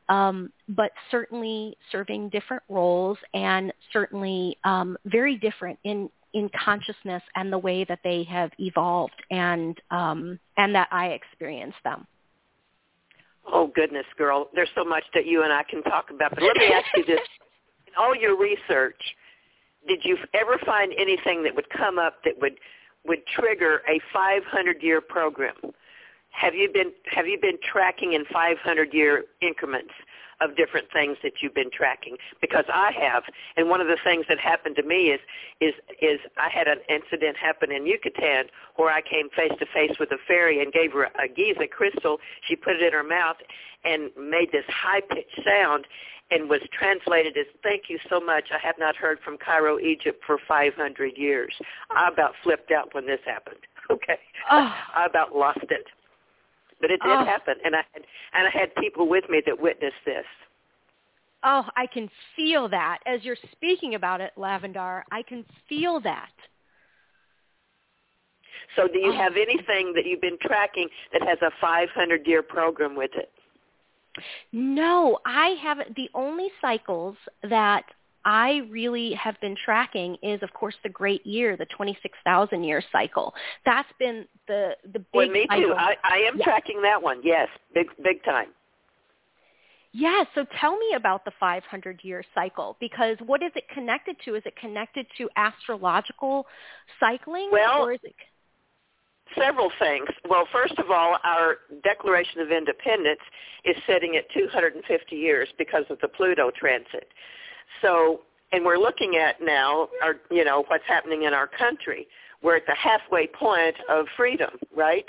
um, 0.09 0.51
but 0.69 0.91
certainly 1.09 1.75
serving 1.91 2.29
different 2.29 2.63
roles 2.69 3.17
and 3.33 3.73
certainly 3.91 4.57
um, 4.63 4.97
very 5.05 5.37
different 5.37 5.79
in, 5.83 6.09
in 6.33 6.49
consciousness 6.63 7.23
and 7.35 7.51
the 7.51 7.57
way 7.57 7.83
that 7.85 7.99
they 8.03 8.23
have 8.23 8.51
evolved 8.59 9.21
and 9.31 9.79
um, 9.91 10.39
and 10.57 10.75
that 10.75 10.87
I 10.91 11.07
experience 11.07 11.75
them. 11.83 12.07
Oh 13.51 13.71
goodness, 13.75 14.05
girl, 14.17 14.49
there's 14.53 14.69
so 14.75 14.83
much 14.83 15.03
that 15.13 15.25
you 15.25 15.43
and 15.43 15.51
I 15.51 15.63
can 15.63 15.83
talk 15.83 16.09
about. 16.09 16.31
But 16.35 16.43
let 16.43 16.57
me 16.57 16.71
ask 16.73 16.85
you 16.95 17.05
this: 17.05 17.19
in 17.87 17.93
all 17.97 18.15
your 18.15 18.39
research, 18.39 18.99
did 19.87 19.99
you 20.03 20.17
ever 20.33 20.57
find 20.65 20.93
anything 20.97 21.43
that 21.43 21.55
would 21.55 21.69
come 21.69 21.99
up 21.99 22.23
that 22.23 22.33
would 22.39 22.57
would 23.05 23.19
trigger 23.27 23.81
a 23.89 23.99
500 24.13 24.81
year 24.81 25.01
program? 25.01 25.55
Have 26.29 26.55
you 26.55 26.69
been 26.71 26.91
have 27.11 27.27
you 27.27 27.37
been 27.41 27.57
tracking 27.71 28.13
in 28.13 28.25
500 28.31 28.93
year 28.93 29.25
increments? 29.41 29.91
Of 30.43 30.55
different 30.55 30.87
things 30.91 31.17
that 31.23 31.41
you've 31.41 31.53
been 31.53 31.71
tracking. 31.71 32.17
Because 32.41 32.65
I 32.73 32.91
have 32.99 33.23
and 33.57 33.69
one 33.69 33.81
of 33.81 33.87
the 33.87 33.97
things 34.03 34.25
that 34.29 34.39
happened 34.39 34.75
to 34.77 34.83
me 34.83 35.11
is 35.11 35.19
is 35.61 35.73
is 36.01 36.19
I 36.37 36.49
had 36.49 36.67
an 36.67 36.79
incident 36.89 37.37
happen 37.37 37.71
in 37.71 37.85
Yucatan 37.85 38.45
where 38.75 38.91
I 38.91 39.01
came 39.01 39.29
face 39.29 39.53
to 39.59 39.65
face 39.73 39.97
with 39.99 40.11
a 40.11 40.17
fairy 40.27 40.61
and 40.61 40.71
gave 40.73 40.91
her 40.93 41.03
a 41.05 41.27
Giza 41.27 41.67
crystal. 41.67 42.19
She 42.47 42.55
put 42.55 42.75
it 42.75 42.81
in 42.81 42.93
her 42.93 43.03
mouth 43.03 43.37
and 43.83 44.11
made 44.17 44.51
this 44.51 44.65
high 44.67 45.01
pitched 45.01 45.39
sound 45.45 45.85
and 46.31 46.49
was 46.49 46.61
translated 46.77 47.37
as 47.37 47.45
thank 47.61 47.83
you 47.89 47.99
so 48.09 48.19
much. 48.19 48.45
I 48.51 48.65
have 48.65 48.75
not 48.79 48.95
heard 48.95 49.19
from 49.23 49.37
Cairo 49.37 49.79
Egypt 49.79 50.23
for 50.25 50.37
500 50.47 51.17
years. 51.17 51.53
I 51.91 52.09
about 52.11 52.33
flipped 52.43 52.71
out 52.71 52.93
when 52.93 53.05
this 53.05 53.19
happened. 53.25 53.59
Okay. 53.91 54.17
Oh. 54.49 54.73
I 54.95 55.05
about 55.05 55.35
lost 55.35 55.59
it 55.61 55.85
but 56.83 56.91
it 56.91 56.99
did 57.01 57.13
oh. 57.13 57.23
happen, 57.23 57.55
and 57.63 57.77
I 57.77 57.83
had, 57.93 58.03
and 58.33 58.45
I 58.45 58.49
had 58.51 58.75
people 58.75 59.07
with 59.07 59.23
me 59.29 59.41
that 59.45 59.57
witnessed 59.59 60.03
this. 60.05 60.25
Oh, 61.41 61.63
I 61.77 61.87
can 61.87 62.09
feel 62.35 62.67
that 62.67 62.99
as 63.05 63.23
you're 63.23 63.37
speaking 63.53 63.95
about 63.95 64.19
it, 64.19 64.33
Lavendar. 64.37 65.03
I 65.09 65.23
can 65.23 65.45
feel 65.69 66.01
that. 66.01 66.33
So, 68.75 68.89
do 68.89 68.99
you 68.99 69.13
oh. 69.13 69.17
have 69.17 69.33
anything 69.37 69.93
that 69.95 70.05
you've 70.05 70.19
been 70.19 70.37
tracking 70.41 70.89
that 71.13 71.21
has 71.25 71.37
a 71.41 71.65
500-year 71.65 72.43
program 72.43 72.97
with 72.97 73.11
it? 73.15 73.31
No, 74.51 75.19
I 75.25 75.55
haven't. 75.63 75.95
The 75.95 76.09
only 76.13 76.49
cycles 76.59 77.15
that 77.49 77.85
I 78.25 78.61
really 78.69 79.13
have 79.13 79.39
been 79.41 79.55
tracking 79.65 80.17
is, 80.23 80.41
of 80.43 80.53
course, 80.53 80.75
the 80.83 80.89
great 80.89 81.25
year, 81.25 81.57
the 81.57 81.65
26,000 81.65 82.63
year 82.63 82.81
cycle. 82.91 83.33
That's 83.65 83.89
been 83.99 84.25
the 84.47 84.71
the 84.93 84.99
big. 84.99 85.05
Well, 85.13 85.29
me 85.29 85.47
too. 85.47 85.73
I, 85.77 85.95
I 86.03 86.17
am 86.27 86.37
yeah. 86.37 86.45
tracking 86.45 86.81
that 86.83 87.01
one. 87.01 87.21
Yes, 87.23 87.49
big 87.73 87.87
big 88.03 88.23
time. 88.23 88.47
Yeah, 89.95 90.23
so 90.33 90.43
tell 90.59 90.75
me 90.75 90.93
about 90.95 91.23
the 91.23 91.31
500 91.39 91.99
year 92.03 92.23
cycle 92.33 92.77
because 92.79 93.17
what 93.25 93.43
is 93.43 93.51
it 93.55 93.65
connected 93.69 94.15
to? 94.25 94.35
Is 94.35 94.43
it 94.45 94.55
connected 94.55 95.05
to 95.19 95.29
astrological 95.35 96.47
cycling 96.99 97.49
well, 97.51 97.83
or 97.83 97.93
is 97.93 97.99
it 98.03 98.15
several 99.37 99.71
things. 99.79 100.07
Well, 100.27 100.47
first 100.51 100.77
of 100.77 100.91
all, 100.91 101.17
our 101.23 101.57
Declaration 101.83 102.41
of 102.41 102.51
Independence 102.51 103.21
is 103.65 103.75
setting 103.87 104.15
at 104.15 104.29
250 104.33 105.15
years 105.15 105.49
because 105.57 105.85
of 105.89 105.99
the 106.01 106.07
Pluto 106.07 106.51
transit. 106.51 107.07
So, 107.81 108.21
and 108.51 108.63
we're 108.63 108.77
looking 108.77 109.15
at 109.15 109.35
now, 109.41 109.89
our, 110.01 110.15
you 110.31 110.43
know, 110.43 110.63
what's 110.67 110.83
happening 110.87 111.23
in 111.23 111.33
our 111.33 111.47
country. 111.47 112.07
We're 112.41 112.57
at 112.57 112.65
the 112.65 112.75
halfway 112.75 113.27
point 113.27 113.75
of 113.89 114.05
freedom, 114.17 114.51
right? 114.75 115.05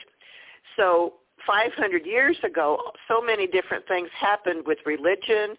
So 0.76 1.14
500 1.47 2.06
years 2.06 2.36
ago, 2.44 2.78
so 3.09 3.20
many 3.20 3.47
different 3.47 3.86
things 3.86 4.09
happened 4.18 4.64
with 4.66 4.78
religion. 4.86 5.56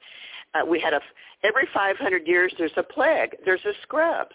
Uh, 0.54 0.66
we 0.66 0.80
had 0.80 0.94
a, 0.94 1.02
every 1.44 1.68
500 1.74 2.28
years 2.28 2.54
there's 2.58 2.72
a 2.78 2.84
plague, 2.84 3.36
there's 3.46 3.64
a 3.66 3.74
scrub. 3.84 4.28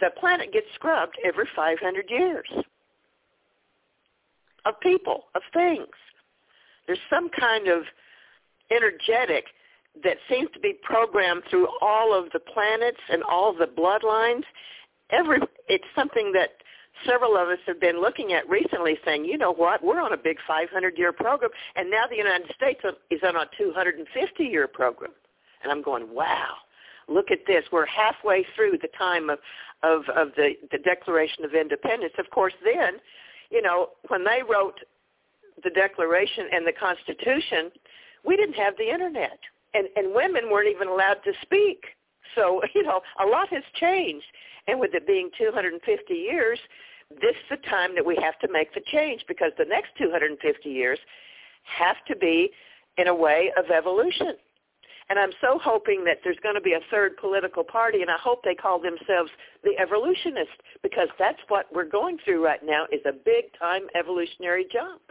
The 0.00 0.10
planet 0.18 0.52
gets 0.52 0.66
scrubbed 0.74 1.16
every 1.24 1.46
500 1.54 2.06
years 2.08 2.48
of 4.64 4.78
people, 4.80 5.24
of 5.34 5.42
things. 5.52 5.88
There's 6.86 6.98
some 7.08 7.28
kind 7.38 7.68
of 7.68 7.82
energetic 8.70 9.44
that 10.02 10.16
seems 10.28 10.48
to 10.54 10.60
be 10.60 10.74
programmed 10.82 11.42
through 11.50 11.68
all 11.80 12.14
of 12.18 12.30
the 12.32 12.40
planets 12.40 13.00
and 13.10 13.22
all 13.22 13.52
the 13.52 13.66
bloodlines. 13.66 14.44
Every 15.10 15.38
it's 15.68 15.84
something 15.94 16.32
that 16.32 16.50
several 17.06 17.36
of 17.36 17.48
us 17.48 17.58
have 17.66 17.80
been 17.80 18.00
looking 18.00 18.32
at 18.32 18.48
recently 18.48 18.98
saying, 19.04 19.24
you 19.24 19.38
know 19.38 19.52
what, 19.52 19.82
we're 19.82 20.00
on 20.00 20.12
a 20.12 20.16
big 20.16 20.36
500-year 20.48 21.12
program, 21.12 21.50
and 21.76 21.90
now 21.90 22.04
the 22.08 22.16
United 22.16 22.50
States 22.54 22.80
is 23.10 23.20
on 23.26 23.36
a 23.36 23.46
250-year 23.60 24.68
program. 24.68 25.12
And 25.62 25.72
I'm 25.72 25.82
going, 25.82 26.14
wow, 26.14 26.54
look 27.08 27.30
at 27.30 27.40
this. 27.46 27.64
We're 27.72 27.86
halfway 27.86 28.46
through 28.54 28.78
the 28.82 28.88
time 28.98 29.30
of, 29.30 29.38
of, 29.82 30.02
of 30.14 30.28
the, 30.36 30.52
the 30.70 30.78
Declaration 30.78 31.44
of 31.44 31.54
Independence. 31.54 32.12
Of 32.18 32.30
course, 32.30 32.54
then, 32.64 32.94
you 33.50 33.62
know, 33.62 33.88
when 34.08 34.24
they 34.24 34.40
wrote 34.48 34.78
the 35.62 35.70
Declaration 35.70 36.46
and 36.52 36.66
the 36.66 36.72
Constitution, 36.72 37.70
we 38.24 38.36
didn't 38.36 38.54
have 38.54 38.74
the 38.76 38.90
Internet 38.90 39.38
and 39.74 39.88
and 39.96 40.14
women 40.14 40.50
weren't 40.50 40.68
even 40.68 40.88
allowed 40.88 41.22
to 41.24 41.32
speak. 41.42 41.84
So 42.34 42.62
you 42.74 42.82
know 42.82 43.00
a 43.22 43.26
lot 43.26 43.48
has 43.50 43.64
changed, 43.74 44.26
and 44.66 44.80
with 44.80 44.94
it 44.94 45.06
being 45.06 45.30
250 45.38 46.14
years, 46.14 46.58
this 47.10 47.34
is 47.36 47.48
the 47.50 47.68
time 47.68 47.94
that 47.94 48.06
we 48.06 48.16
have 48.22 48.38
to 48.40 48.48
make 48.50 48.72
the 48.74 48.82
change 48.92 49.24
because 49.26 49.52
the 49.58 49.64
next 49.64 49.90
250 49.98 50.68
years 50.68 50.98
have 51.64 51.96
to 52.08 52.16
be 52.16 52.50
in 52.96 53.08
a 53.08 53.14
way 53.14 53.52
of 53.56 53.70
evolution. 53.70 54.34
And 55.08 55.18
I'm 55.18 55.32
so 55.40 55.58
hoping 55.58 56.04
that 56.04 56.18
there's 56.22 56.38
going 56.40 56.54
to 56.54 56.60
be 56.60 56.74
a 56.74 56.80
third 56.88 57.16
political 57.16 57.64
party, 57.64 58.00
and 58.00 58.10
I 58.10 58.16
hope 58.22 58.44
they 58.44 58.54
call 58.54 58.78
themselves 58.78 59.30
the 59.64 59.76
evolutionists 59.76 60.54
because 60.84 61.08
that's 61.18 61.40
what 61.48 61.66
we're 61.74 61.88
going 61.88 62.18
through 62.24 62.44
right 62.44 62.60
now 62.62 62.86
is 62.92 63.00
a 63.04 63.12
big 63.12 63.46
time 63.58 63.88
evolutionary 63.98 64.66
jump. 64.72 65.02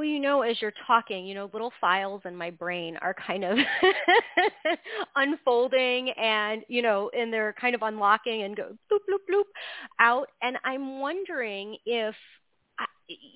Well, 0.00 0.08
you 0.08 0.18
know, 0.18 0.40
as 0.40 0.62
you're 0.62 0.72
talking, 0.86 1.26
you 1.26 1.34
know, 1.34 1.50
little 1.52 1.74
files 1.78 2.22
in 2.24 2.34
my 2.34 2.48
brain 2.48 2.96
are 3.02 3.14
kind 3.14 3.44
of 3.44 3.58
unfolding 5.14 6.08
and, 6.12 6.62
you 6.68 6.80
know, 6.80 7.10
and 7.14 7.30
they're 7.30 7.54
kind 7.60 7.74
of 7.74 7.82
unlocking 7.82 8.44
and 8.44 8.56
go 8.56 8.78
bloop, 8.90 9.00
bloop, 9.00 9.30
bloop 9.30 9.42
out. 9.98 10.28
And 10.40 10.56
I'm 10.64 11.00
wondering 11.00 11.76
if, 11.84 12.14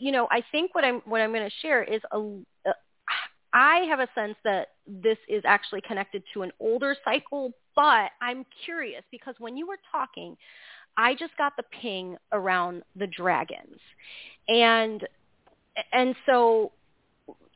you 0.00 0.10
know, 0.10 0.26
I 0.30 0.42
think 0.52 0.74
what 0.74 0.86
I'm, 0.86 1.02
what 1.04 1.20
I'm 1.20 1.32
going 1.32 1.46
to 1.46 1.54
share 1.60 1.84
is 1.84 2.00
a, 2.12 2.18
a, 2.18 2.72
I 3.52 3.80
have 3.80 4.00
a 4.00 4.08
sense 4.14 4.36
that 4.44 4.68
this 4.86 5.18
is 5.28 5.42
actually 5.44 5.82
connected 5.82 6.22
to 6.32 6.44
an 6.44 6.52
older 6.60 6.96
cycle, 7.04 7.52
but 7.76 8.08
I'm 8.22 8.46
curious 8.64 9.02
because 9.10 9.34
when 9.38 9.58
you 9.58 9.66
were 9.66 9.80
talking, 9.92 10.34
I 10.96 11.14
just 11.14 11.36
got 11.36 11.58
the 11.58 11.64
ping 11.82 12.16
around 12.32 12.84
the 12.96 13.06
dragons. 13.06 13.80
And 14.48 15.06
and 15.92 16.14
so 16.26 16.72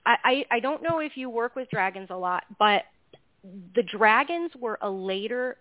I, 0.07 0.47
I 0.51 0.61
don't 0.61 0.83
know 0.83 1.01
if 1.01 1.17
you 1.17 1.29
work 1.29 1.55
with 1.55 1.69
dragons 1.69 2.09
a 2.11 2.17
lot, 2.17 2.45
but 2.59 2.85
the 3.75 3.83
dragons 3.83 4.53
were 4.59 4.79
a 4.81 4.91
later 4.91 5.57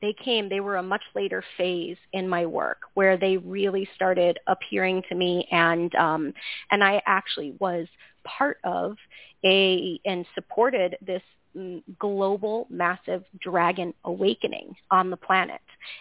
they 0.00 0.14
came 0.24 0.48
they 0.48 0.60
were 0.60 0.76
a 0.76 0.82
much 0.82 1.02
later 1.14 1.44
phase 1.56 1.96
in 2.12 2.28
my 2.28 2.46
work 2.46 2.82
where 2.94 3.16
they 3.16 3.36
really 3.36 3.86
started 3.94 4.38
appearing 4.46 5.02
to 5.08 5.14
me 5.14 5.46
and 5.50 5.94
um 5.96 6.32
and 6.70 6.82
I 6.82 7.02
actually 7.04 7.54
was 7.60 7.86
part 8.24 8.58
of 8.64 8.96
a 9.44 10.00
and 10.04 10.24
supported 10.34 10.96
this 11.04 11.22
global 11.98 12.66
massive 12.70 13.24
dragon 13.40 13.94
awakening 14.04 14.74
on 14.90 15.10
the 15.10 15.16
planet. 15.16 15.60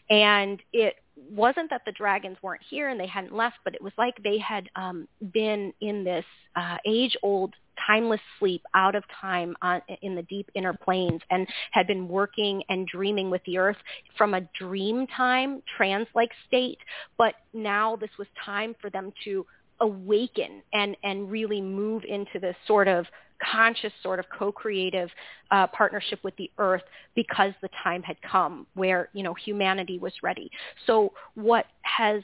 And 0.10 0.62
it 0.74 0.96
wasn't 1.30 1.70
that 1.70 1.82
the 1.86 1.92
dragons 1.92 2.38
weren't 2.42 2.62
here 2.70 2.90
and 2.90 3.00
they 3.00 3.08
hadn't 3.08 3.34
left, 3.34 3.58
but 3.64 3.76
it 3.76 3.82
was 3.82 3.94
like 3.98 4.16
they 4.24 4.38
had 4.38 4.70
um, 4.76 5.08
been 5.34 5.74
in 5.82 6.04
this 6.04 6.26
uh, 6.56 6.78
age-old 6.86 7.54
timeless 7.86 8.22
sleep 8.40 8.64
out 8.74 8.96
of 8.96 9.04
time 9.22 9.56
on, 9.62 9.82
in 10.02 10.16
the 10.16 10.24
deep 10.24 10.50
inner 10.56 10.74
planes 10.74 11.22
and 11.30 11.48
had 11.72 11.88
been 11.88 12.08
working 12.08 12.64
and 12.70 12.88
dreaming 12.88 13.30
with 13.30 13.42
the 13.46 13.58
earth 13.58 13.78
from 14.18 14.34
a 14.34 14.42
dream 14.60 15.06
time, 15.08 15.62
trance-like 15.78 16.32
state. 16.48 16.80
But 17.18 17.36
now 17.54 17.96
this 17.96 18.10
was 18.18 18.28
time 18.44 18.76
for 18.82 18.90
them 18.90 19.12
to 19.26 19.46
awaken 19.80 20.62
and, 20.74 20.96
and 21.04 21.30
really 21.32 21.62
move 21.62 22.04
into 22.04 22.40
this 22.40 22.56
sort 22.66 22.88
of 22.88 23.06
conscious 23.40 23.94
sort 24.02 24.20
of 24.20 24.26
co-creative 24.38 25.10
uh, 25.52 25.68
partnership 25.68 26.20
with 26.24 26.36
the 26.38 26.50
earth 26.58 26.82
because 27.16 27.52
the 27.62 27.70
time 27.84 28.02
had 28.02 28.18
come 28.22 28.66
where 28.74 29.10
you 29.14 29.24
know 29.24 29.34
humanity 29.34 30.00
was 30.00 30.14
ready. 30.24 30.50
So 30.86 31.14
what 31.36 31.66
has 31.82 32.24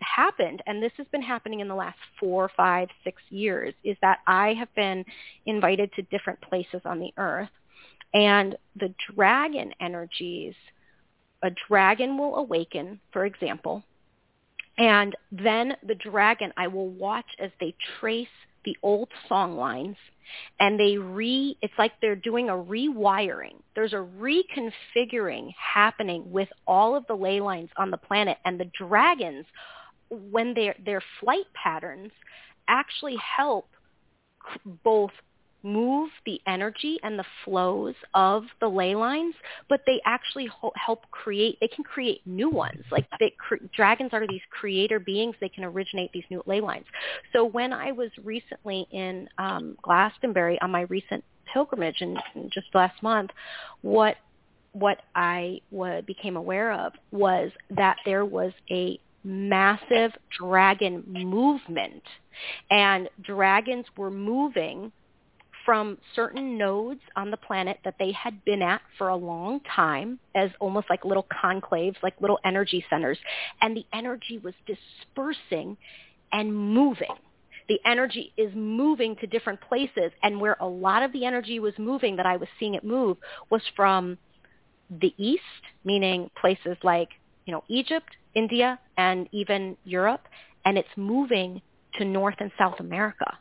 happened, 0.00 0.62
and 0.66 0.82
this 0.82 0.92
has 0.98 1.06
been 1.10 1.22
happening 1.22 1.60
in 1.60 1.68
the 1.68 1.74
last 1.74 1.98
four, 2.20 2.50
five, 2.56 2.88
six 3.04 3.22
years, 3.30 3.74
is 3.84 3.96
that 4.02 4.18
I 4.26 4.54
have 4.54 4.72
been 4.74 5.04
invited 5.46 5.92
to 5.94 6.02
different 6.02 6.40
places 6.42 6.82
on 6.84 6.98
the 6.98 7.12
earth, 7.16 7.48
and 8.14 8.56
the 8.76 8.94
dragon 9.14 9.72
energies, 9.80 10.54
a 11.42 11.50
dragon 11.68 12.18
will 12.18 12.36
awaken, 12.36 13.00
for 13.12 13.24
example, 13.24 13.82
and 14.78 15.14
then 15.30 15.76
the 15.86 15.94
dragon, 15.94 16.52
I 16.56 16.66
will 16.68 16.88
watch 16.88 17.26
as 17.38 17.50
they 17.60 17.74
trace 18.00 18.28
the 18.64 18.76
old 18.82 19.08
song 19.28 19.56
lines 19.56 19.96
and 20.60 20.78
they 20.78 20.96
re 20.96 21.56
it's 21.62 21.74
like 21.78 21.92
they're 22.00 22.16
doing 22.16 22.48
a 22.48 22.52
rewiring. 22.52 23.56
There's 23.74 23.92
a 23.92 23.96
reconfiguring 24.18 25.52
happening 25.58 26.30
with 26.30 26.48
all 26.66 26.96
of 26.96 27.04
the 27.06 27.14
ley 27.14 27.40
lines 27.40 27.70
on 27.76 27.90
the 27.90 27.96
planet 27.96 28.38
and 28.44 28.58
the 28.58 28.70
dragons 28.78 29.46
when 30.08 30.54
their 30.54 30.74
their 30.84 31.02
flight 31.20 31.46
patterns 31.54 32.12
actually 32.68 33.16
help 33.16 33.68
both 34.84 35.10
move 35.62 36.10
the 36.26 36.40
energy 36.46 36.98
and 37.02 37.18
the 37.18 37.24
flows 37.44 37.94
of 38.14 38.44
the 38.60 38.68
ley 38.68 38.94
lines, 38.94 39.34
but 39.68 39.80
they 39.86 40.00
actually 40.04 40.48
help 40.74 41.10
create, 41.10 41.58
they 41.60 41.68
can 41.68 41.84
create 41.84 42.20
new 42.26 42.50
ones. 42.50 42.82
Like 42.90 43.06
they, 43.20 43.34
cr- 43.38 43.64
dragons 43.74 44.10
are 44.12 44.26
these 44.26 44.40
creator 44.50 44.98
beings. 44.98 45.34
They 45.40 45.48
can 45.48 45.64
originate 45.64 46.10
these 46.12 46.24
new 46.30 46.42
ley 46.46 46.60
lines. 46.60 46.86
So 47.32 47.44
when 47.44 47.72
I 47.72 47.92
was 47.92 48.10
recently 48.22 48.86
in 48.90 49.28
um, 49.38 49.76
Glastonbury 49.82 50.60
on 50.60 50.70
my 50.70 50.82
recent 50.82 51.24
pilgrimage 51.52 52.00
in 52.00 52.16
just 52.52 52.66
last 52.74 53.02
month, 53.02 53.30
what 53.82 54.16
what 54.72 55.02
I 55.14 55.60
became 56.06 56.36
aware 56.36 56.72
of 56.72 56.94
was 57.10 57.50
that 57.76 57.98
there 58.06 58.24
was 58.24 58.52
a 58.70 58.98
massive 59.22 60.12
dragon 60.36 61.04
movement 61.06 62.02
and 62.70 63.08
dragons 63.22 63.84
were 63.96 64.10
moving 64.10 64.90
from 65.64 65.98
certain 66.14 66.58
nodes 66.58 67.00
on 67.16 67.30
the 67.30 67.36
planet 67.36 67.78
that 67.84 67.94
they 67.98 68.12
had 68.12 68.44
been 68.44 68.62
at 68.62 68.80
for 68.98 69.08
a 69.08 69.16
long 69.16 69.60
time 69.60 70.18
as 70.34 70.50
almost 70.60 70.88
like 70.90 71.04
little 71.04 71.26
conclaves, 71.44 71.96
like 72.02 72.14
little 72.20 72.38
energy 72.44 72.84
centers. 72.90 73.18
And 73.60 73.76
the 73.76 73.84
energy 73.92 74.38
was 74.38 74.54
dispersing 74.66 75.76
and 76.32 76.54
moving. 76.54 77.14
The 77.68 77.78
energy 77.84 78.32
is 78.36 78.52
moving 78.54 79.16
to 79.16 79.26
different 79.26 79.60
places. 79.60 80.10
And 80.22 80.40
where 80.40 80.56
a 80.60 80.66
lot 80.66 81.02
of 81.02 81.12
the 81.12 81.24
energy 81.24 81.60
was 81.60 81.74
moving 81.78 82.16
that 82.16 82.26
I 82.26 82.36
was 82.36 82.48
seeing 82.58 82.74
it 82.74 82.84
move 82.84 83.16
was 83.50 83.62
from 83.76 84.18
the 84.90 85.14
east, 85.16 85.42
meaning 85.84 86.30
places 86.40 86.76
like, 86.82 87.08
you 87.46 87.52
know, 87.52 87.64
Egypt, 87.68 88.10
India, 88.34 88.78
and 88.96 89.28
even 89.32 89.76
Europe. 89.84 90.26
And 90.64 90.76
it's 90.76 90.88
moving 90.96 91.62
to 91.98 92.04
North 92.04 92.36
and 92.40 92.50
South 92.58 92.80
America 92.80 93.38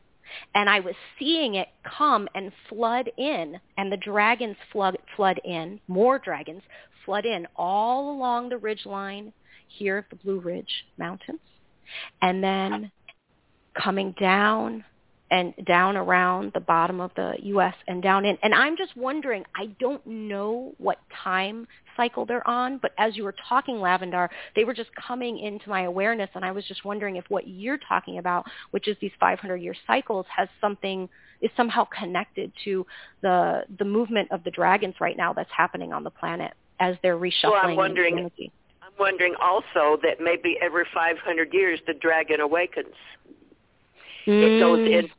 and 0.55 0.69
I 0.69 0.79
was 0.79 0.95
seeing 1.17 1.55
it 1.55 1.67
come 1.97 2.27
and 2.35 2.51
flood 2.69 3.09
in, 3.17 3.59
and 3.77 3.91
the 3.91 3.97
dragons 3.97 4.57
flood, 4.71 4.97
flood 5.15 5.39
in, 5.43 5.79
more 5.87 6.19
dragons 6.19 6.63
flood 7.05 7.25
in 7.25 7.47
all 7.55 8.11
along 8.11 8.49
the 8.49 8.57
ridge 8.57 8.85
line 8.85 9.33
here 9.67 9.97
of 9.97 10.05
the 10.09 10.15
Blue 10.17 10.39
Ridge 10.39 10.85
Mountains, 10.97 11.39
and 12.21 12.43
then 12.43 12.91
coming 13.81 14.13
down 14.19 14.83
and 15.31 15.53
down 15.65 15.95
around 15.95 16.51
the 16.53 16.59
bottom 16.59 16.99
of 16.99 17.11
the 17.15 17.35
U.S. 17.43 17.73
and 17.87 18.03
down 18.03 18.25
in. 18.25 18.37
And 18.43 18.53
I'm 18.53 18.75
just 18.75 18.95
wondering, 18.97 19.45
I 19.55 19.67
don't 19.79 20.05
know 20.05 20.73
what 20.77 20.99
time 21.23 21.67
cycle 21.97 22.25
they're 22.25 22.47
on, 22.47 22.77
but 22.77 22.91
as 22.97 23.15
you 23.15 23.23
were 23.23 23.35
talking, 23.47 23.75
Lavendar, 23.75 24.29
they 24.55 24.63
were 24.63 24.73
just 24.73 24.89
coming 24.95 25.39
into 25.39 25.69
my 25.69 25.83
awareness, 25.83 26.29
and 26.35 26.43
I 26.45 26.51
was 26.51 26.65
just 26.65 26.85
wondering 26.85 27.15
if 27.15 27.25
what 27.29 27.47
you're 27.47 27.79
talking 27.87 28.17
about, 28.17 28.45
which 28.71 28.87
is 28.87 28.97
these 29.01 29.11
500-year 29.21 29.75
cycles, 29.87 30.25
has 30.35 30.47
something 30.59 31.09
is 31.41 31.49
somehow 31.57 31.85
connected 31.85 32.51
to 32.63 32.85
the 33.21 33.63
the 33.79 33.85
movement 33.85 34.31
of 34.31 34.43
the 34.43 34.51
dragons 34.51 34.95
right 34.99 35.17
now 35.17 35.33
that's 35.33 35.49
happening 35.55 35.91
on 35.91 36.03
the 36.03 36.11
planet 36.11 36.53
as 36.79 36.95
they're 37.01 37.17
reshuffling 37.17 37.51
well, 37.51 37.61
I'm 37.63 37.75
wondering, 37.75 38.19
energy. 38.19 38.51
I'm 38.81 38.91
wondering 38.99 39.35
also 39.41 39.99
that 40.03 40.19
maybe 40.19 40.57
every 40.61 40.85
500 40.93 41.53
years 41.53 41.79
the 41.87 41.93
dragon 41.93 42.41
awakens. 42.41 42.95
Mm. 44.27 44.43
It 44.43 44.59
goes 44.59 44.79
mm. 44.79 45.09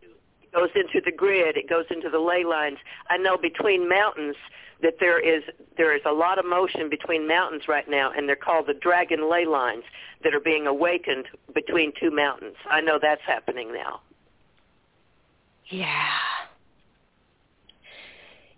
Goes 0.52 0.70
into 0.74 1.00
the 1.04 1.12
grid. 1.12 1.56
It 1.56 1.68
goes 1.68 1.86
into 1.90 2.08
the 2.10 2.18
ley 2.18 2.44
lines. 2.44 2.78
I 3.08 3.16
know 3.16 3.36
between 3.36 3.88
mountains 3.88 4.36
that 4.82 4.94
there 5.00 5.18
is 5.20 5.42
there 5.76 5.94
is 5.94 6.02
a 6.06 6.12
lot 6.12 6.38
of 6.38 6.44
motion 6.44 6.90
between 6.90 7.26
mountains 7.26 7.62
right 7.68 7.88
now, 7.88 8.12
and 8.14 8.28
they're 8.28 8.36
called 8.36 8.66
the 8.66 8.74
dragon 8.74 9.30
ley 9.30 9.46
lines 9.46 9.84
that 10.24 10.34
are 10.34 10.40
being 10.40 10.66
awakened 10.66 11.26
between 11.54 11.92
two 11.98 12.10
mountains. 12.10 12.56
I 12.70 12.80
know 12.80 12.98
that's 13.00 13.22
happening 13.26 13.72
now. 13.72 14.00
Yeah. 15.68 16.08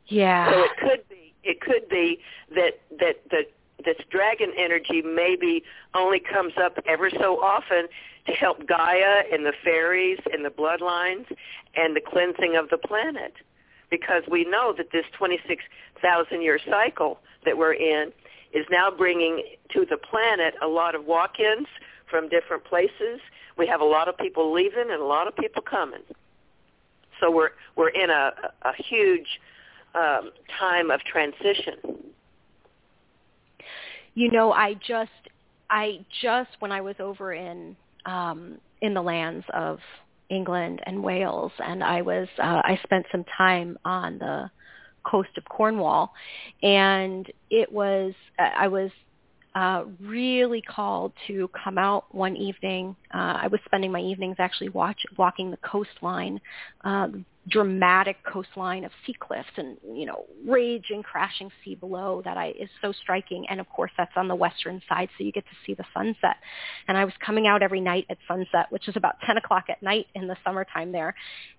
Yeah. 0.07 0.51
So 0.51 0.65
it 0.65 0.71
could 0.79 1.09
be 1.09 1.35
it 1.45 1.61
could 1.61 1.89
be 1.89 2.19
that 2.55 2.81
that 2.99 3.17
that 3.31 3.51
this 3.85 3.97
dragon 4.11 4.53
energy 4.57 5.03
maybe 5.03 5.63
only 5.95 6.21
comes 6.21 6.53
up 6.63 6.79
ever 6.87 7.11
so 7.11 7.41
often 7.41 7.89
to 8.27 8.33
help 8.33 8.67
Gaia 8.67 9.23
and 9.33 9.45
the 9.45 9.53
fairies 9.63 10.19
and 10.33 10.45
the 10.45 10.51
bloodlines 10.51 11.27
and 11.75 11.95
the 11.95 12.01
cleansing 12.01 12.57
of 12.57 12.71
the 12.71 12.79
planet. 12.79 13.35
Because 13.91 14.23
we 14.31 14.45
know 14.45 14.75
that 14.77 14.91
this 14.93 15.05
26,000 15.17 16.43
year 16.43 16.59
cycle 16.69 17.19
that 17.45 17.59
we're 17.59 17.75
in 17.75 18.13
is 18.53 18.65
now 18.71 18.91
bringing 18.91 19.43
to 19.73 19.85
the 19.89 19.97
planet 19.97 20.55
a 20.63 20.67
lot 20.67 20.95
of 20.95 21.05
walk-ins 21.05 21.67
from 22.09 22.29
different 22.29 22.65
places. 22.65 23.21
We 23.59 23.67
have 23.67 23.81
a 23.81 23.85
lot 23.85 24.09
of 24.09 24.17
people 24.17 24.53
leaving 24.53 24.91
and 24.91 25.03
a 25.03 25.05
lot 25.05 25.29
of 25.29 25.37
people 25.37 25.63
coming. 25.63 26.03
So 27.21 27.31
we're 27.31 27.51
we're 27.77 27.91
in 27.91 28.11
a, 28.11 28.33
a 28.63 28.73
huge 28.77 29.41
um, 29.95 30.31
time 30.59 30.91
of 30.91 31.01
transition. 31.01 31.77
You 34.15 34.31
know, 34.31 34.53
I 34.53 34.75
just 34.75 35.11
I 35.71 36.05
just 36.23 36.51
when 36.61 36.73
I 36.73 36.81
was 36.81 36.97
over 37.01 37.33
in 37.35 37.77
um, 38.07 38.59
in 38.81 38.95
the 38.95 39.03
lands 39.03 39.45
of 39.53 39.79
England 40.31 40.81
and 40.87 41.03
Wales, 41.03 41.53
and 41.59 41.83
I 41.83 42.03
was 42.03 42.29
uh, 42.39 42.63
I 42.65 42.79
spent 42.85 43.07
some 43.11 43.25
time 43.37 43.77
on 43.85 44.19
the 44.19 44.51
coast 45.05 45.31
of 45.37 45.45
Cornwall, 45.47 46.13
and 46.63 47.31
it 47.51 47.71
was 47.71 48.15
uh, 48.39 48.51
I 48.57 48.69
was 48.69 48.91
uh, 49.55 49.85
really 50.01 50.63
called 50.63 51.13
to 51.27 51.49
come 51.63 51.79
out 51.79 52.13
one 52.15 52.37
evening. 52.37 52.97
Uh, 53.13 53.39
I 53.43 53.49
was 53.49 53.61
spending 53.65 53.93
my 53.93 54.01
evenings 54.01 54.37
actually 54.39 54.71
watch, 54.71 55.01
walking 55.17 55.51
the 55.51 55.59
coastline, 55.59 56.41
um, 56.83 57.25
dramatic 57.49 58.17
coastline 58.25 58.85
of 58.85 58.91
sea 59.05 59.15
cliffs 59.19 59.51
and 59.57 59.77
you 59.95 60.07
know 60.07 60.25
raging 60.47 61.03
crashing 61.03 61.51
sea 61.63 61.75
below 61.75 62.23
that 62.25 62.37
I 62.37 62.55
is 62.59 62.71
so 62.81 62.93
striking. 62.93 63.47
And 63.49 63.61
of 63.61 63.69
course 63.69 63.91
that's 63.97 64.13
on 64.17 64.29
the 64.29 64.35
western 64.35 64.81
side 64.89 65.09
so 65.17 65.25
you 65.25 65.33
get 65.33 65.45
to 65.45 65.57
see 65.67 65.75
the 65.75 65.85
sunset. 65.93 66.37
And 66.89 66.97
I 66.97 67.05
was 67.05 67.15
coming 67.25 67.47
out 67.47 67.63
every 67.63 67.81
night 67.81 68.07
at 68.09 68.19
sunset 68.27 68.67
which 68.71 68.89
is 68.89 68.97
about 68.97 69.17
10 69.27 69.37
o'clock 69.37 69.65
at 69.69 69.83
night 69.83 70.07
in 70.15 70.27
the 70.27 70.37
summertime 70.45 70.93
there. 70.93 71.15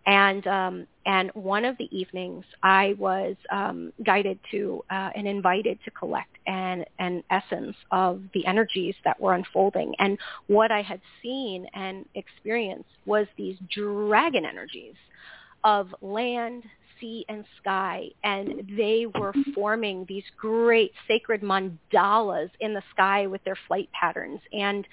And 0.06 0.45
um 0.48 0.88
and 1.06 1.30
one 1.36 1.66
of 1.66 1.78
the 1.78 1.88
evenings 1.95 2.45
I 2.64 2.95
was 2.98 3.36
um 3.52 3.94
guided 4.03 4.40
to 4.52 4.84
uh, 4.90 5.12
and 5.16 5.28
invited 5.28 5.78
to 5.86 5.91
collect 5.91 6.36
an 6.48 6.86
an 6.98 7.24
essence 7.30 7.76
of 7.91 8.22
the 8.34 8.45
energies 8.48 8.95
that 9.03 9.20
were 9.20 9.34
unfolding. 9.36 9.94
And 9.99 10.18
what 10.48 10.72
I 10.72 10.82
had 10.82 11.02
seen 11.22 11.68
and 11.74 12.06
experienced 12.16 12.90
was 13.06 13.28
these 13.38 13.57
dragon 13.70 14.45
energies 14.45 14.95
of 15.65 15.93
land, 16.01 16.63
sea, 17.01 17.25
and 17.27 17.43
sky, 17.59 18.07
and 18.23 18.71
they 18.77 19.07
were 19.19 19.33
forming 19.53 20.05
these 20.07 20.23
great 20.37 20.93
sacred 21.07 21.41
mandalas 21.41 22.49
in 22.61 22.73
the 22.73 22.83
sky 22.91 23.27
with 23.27 23.43
their 23.43 23.57
flight 23.67 23.89
patterns. 23.99 24.39
And 24.53 24.87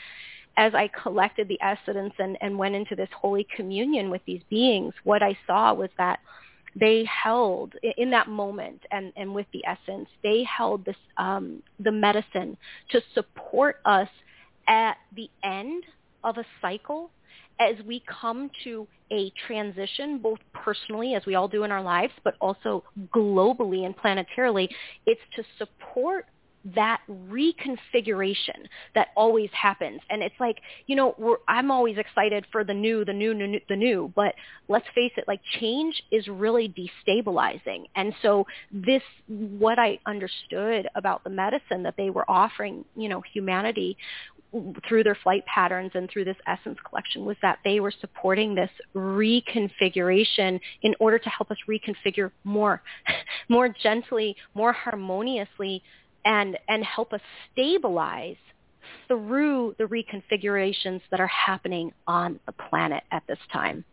as 0.56 0.74
I 0.74 0.88
collected 1.02 1.46
the 1.46 1.60
essence 1.62 2.14
and, 2.18 2.36
and 2.40 2.58
went 2.58 2.74
into 2.74 2.96
this 2.96 3.08
holy 3.14 3.46
communion 3.54 4.10
with 4.10 4.22
these 4.26 4.42
beings, 4.50 4.94
what 5.04 5.22
I 5.22 5.38
saw 5.46 5.74
was 5.74 5.90
that 5.98 6.18
they 6.74 7.04
held 7.04 7.74
in 7.98 8.10
that 8.10 8.28
moment 8.28 8.80
and, 8.90 9.12
and 9.16 9.34
with 9.34 9.46
the 9.52 9.62
essence, 9.66 10.08
they 10.22 10.42
held 10.44 10.84
this 10.86 10.96
um, 11.18 11.62
the 11.80 11.92
medicine 11.92 12.56
to 12.90 13.00
support 13.14 13.76
us 13.84 14.08
at 14.68 14.96
the 15.14 15.28
end 15.44 15.84
of 16.24 16.38
a 16.38 16.44
cycle 16.62 17.10
as 17.60 17.76
we 17.86 18.02
come 18.20 18.50
to 18.64 18.86
a 19.12 19.32
transition, 19.46 20.18
both 20.18 20.38
personally, 20.52 21.14
as 21.14 21.24
we 21.26 21.34
all 21.34 21.48
do 21.48 21.64
in 21.64 21.70
our 21.70 21.82
lives, 21.82 22.12
but 22.24 22.34
also 22.40 22.82
globally 23.14 23.84
and 23.84 23.96
planetarily, 23.96 24.68
it's 25.06 25.20
to 25.36 25.44
support 25.58 26.26
that 26.64 27.00
reconfiguration 27.10 28.66
that 28.94 29.08
always 29.16 29.50
happens. 29.52 30.00
And 30.10 30.22
it's 30.22 30.34
like 30.38 30.58
you 30.86 30.96
know 30.96 31.38
i'm 31.48 31.70
always 31.70 31.98
excited 31.98 32.46
for 32.52 32.64
the 32.64 32.74
new 32.74 33.04
the 33.04 33.12
new, 33.12 33.34
new 33.34 33.60
the 33.68 33.76
new 33.76 34.12
but 34.14 34.34
let's 34.68 34.86
face 34.94 35.12
it 35.16 35.24
like 35.26 35.40
change 35.60 36.00
is 36.10 36.28
really 36.28 36.72
destabilizing. 37.08 37.84
And 37.96 38.14
so 38.22 38.46
this 38.70 39.02
what 39.26 39.78
i 39.78 39.98
understood 40.06 40.88
about 40.94 41.24
the 41.24 41.30
medicine 41.30 41.82
that 41.82 41.94
they 41.96 42.10
were 42.10 42.28
offering 42.30 42.84
you 42.96 43.08
know 43.08 43.22
humanity 43.32 43.96
through 44.86 45.02
their 45.02 45.16
flight 45.22 45.44
patterns 45.46 45.90
and 45.94 46.10
through 46.10 46.24
this 46.24 46.36
essence 46.46 46.78
collection 46.88 47.24
was 47.24 47.36
that 47.42 47.58
they 47.64 47.80
were 47.80 47.92
supporting 48.00 48.54
this 48.54 48.70
reconfiguration 48.94 50.60
in 50.82 50.94
order 51.00 51.18
to 51.18 51.28
help 51.30 51.50
us 51.50 51.56
reconfigure 51.68 52.30
more 52.44 52.82
more 53.48 53.68
gently 53.68 54.36
more 54.54 54.72
harmoniously 54.72 55.82
and 56.24 56.58
and 56.68 56.84
help 56.84 57.12
us 57.12 57.20
stabilize 57.52 58.36
through 59.08 59.74
the 59.78 59.84
reconfigurations 59.84 61.00
that 61.10 61.20
are 61.20 61.26
happening 61.28 61.92
on 62.06 62.38
the 62.46 62.52
planet 62.52 63.02
at 63.10 63.22
this 63.26 63.38
time 63.52 63.84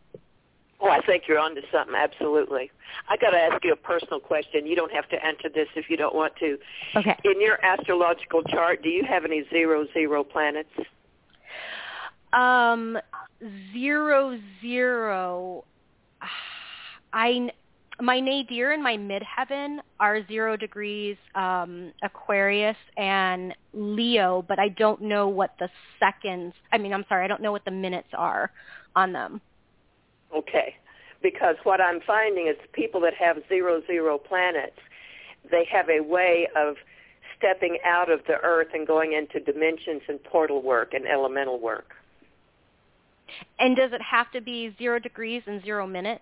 Oh, 0.81 0.89
I 0.89 1.01
think 1.05 1.23
you're 1.27 1.39
onto 1.39 1.61
something. 1.71 1.95
Absolutely. 1.95 2.71
I 3.09 3.17
got 3.17 3.31
to 3.31 3.37
ask 3.37 3.63
you 3.63 3.73
a 3.73 3.75
personal 3.75 4.19
question. 4.19 4.65
You 4.65 4.75
don't 4.75 4.91
have 4.93 5.09
to 5.09 5.25
answer 5.25 5.49
this 5.49 5.67
if 5.75 5.89
you 5.89 5.97
don't 5.97 6.15
want 6.15 6.33
to. 6.37 6.57
Okay. 6.95 7.17
In 7.25 7.41
your 7.41 7.63
astrological 7.63 8.43
chart, 8.43 8.81
do 8.81 8.89
you 8.89 9.03
have 9.03 9.25
any 9.25 9.43
zero 9.49 9.85
zero 9.93 10.23
planets? 10.23 10.69
Um, 12.31 12.97
zero 13.73 14.39
zero. 14.61 15.65
I 17.13 17.49
my 18.01 18.19
nadir 18.19 18.71
and 18.71 18.81
my 18.81 18.95
midheaven 18.95 19.79
are 19.99 20.25
zero 20.27 20.55
degrees 20.55 21.17
um, 21.35 21.91
Aquarius 22.01 22.77
and 22.95 23.53
Leo, 23.73 24.45
but 24.47 24.57
I 24.57 24.69
don't 24.69 25.01
know 25.01 25.27
what 25.27 25.55
the 25.59 25.69
seconds. 25.99 26.53
I 26.71 26.77
mean, 26.77 26.93
I'm 26.93 27.05
sorry, 27.09 27.25
I 27.25 27.27
don't 27.27 27.41
know 27.41 27.51
what 27.51 27.65
the 27.65 27.71
minutes 27.71 28.07
are 28.13 28.51
on 28.95 29.11
them. 29.11 29.41
Okay. 30.35 30.75
Because 31.21 31.55
what 31.63 31.81
I'm 31.81 31.99
finding 32.07 32.47
is 32.47 32.55
people 32.73 33.01
that 33.01 33.13
have 33.15 33.37
zero 33.49 33.81
zero 33.87 34.17
planets, 34.17 34.77
they 35.51 35.65
have 35.71 35.89
a 35.89 35.99
way 36.01 36.47
of 36.55 36.75
stepping 37.37 37.77
out 37.85 38.09
of 38.11 38.19
the 38.27 38.35
earth 38.43 38.67
and 38.73 38.85
going 38.87 39.13
into 39.13 39.39
dimensions 39.39 40.01
and 40.07 40.21
portal 40.23 40.61
work 40.61 40.93
and 40.93 41.05
elemental 41.07 41.59
work. 41.59 41.93
And 43.59 43.75
does 43.75 43.91
it 43.93 44.01
have 44.01 44.31
to 44.31 44.41
be 44.41 44.73
zero 44.77 44.99
degrees 44.99 45.43
and 45.45 45.63
zero 45.63 45.85
minutes? 45.85 46.21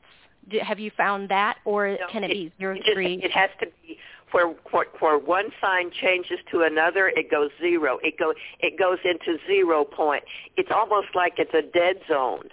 Do, 0.49 0.59
have 0.59 0.79
you 0.79 0.91
found 0.95 1.29
that, 1.29 1.57
or 1.65 1.89
No, 1.99 2.07
can 2.11 2.23
it, 2.23 2.31
it- 2.31 2.33
be 2.33 2.53
zero 2.57 2.73
It, 2.73 2.77
just, 2.77 2.87
degrees? 2.89 3.19
it 3.23 3.31
has 3.31 3.49
to 3.59 3.67
be 3.83 3.97
where, 4.31 4.47
where 4.71 4.85
where 4.99 5.17
one 5.17 5.45
sign 5.61 5.89
changes 6.01 6.37
to 6.51 6.61
another, 6.63 7.07
it 7.15 7.31
goes 7.31 7.49
zero. 7.61 7.97
It 8.03 8.17
go 8.19 8.33
it 8.59 8.77
goes 8.77 8.97
into 9.05 9.37
zero 9.47 9.83
point. 9.85 10.23
It's 10.57 10.69
almost 10.73 11.07
like 11.15 11.33
it's 11.37 11.53
a 11.53 11.61
dead 11.61 11.97
zone. 12.09 12.49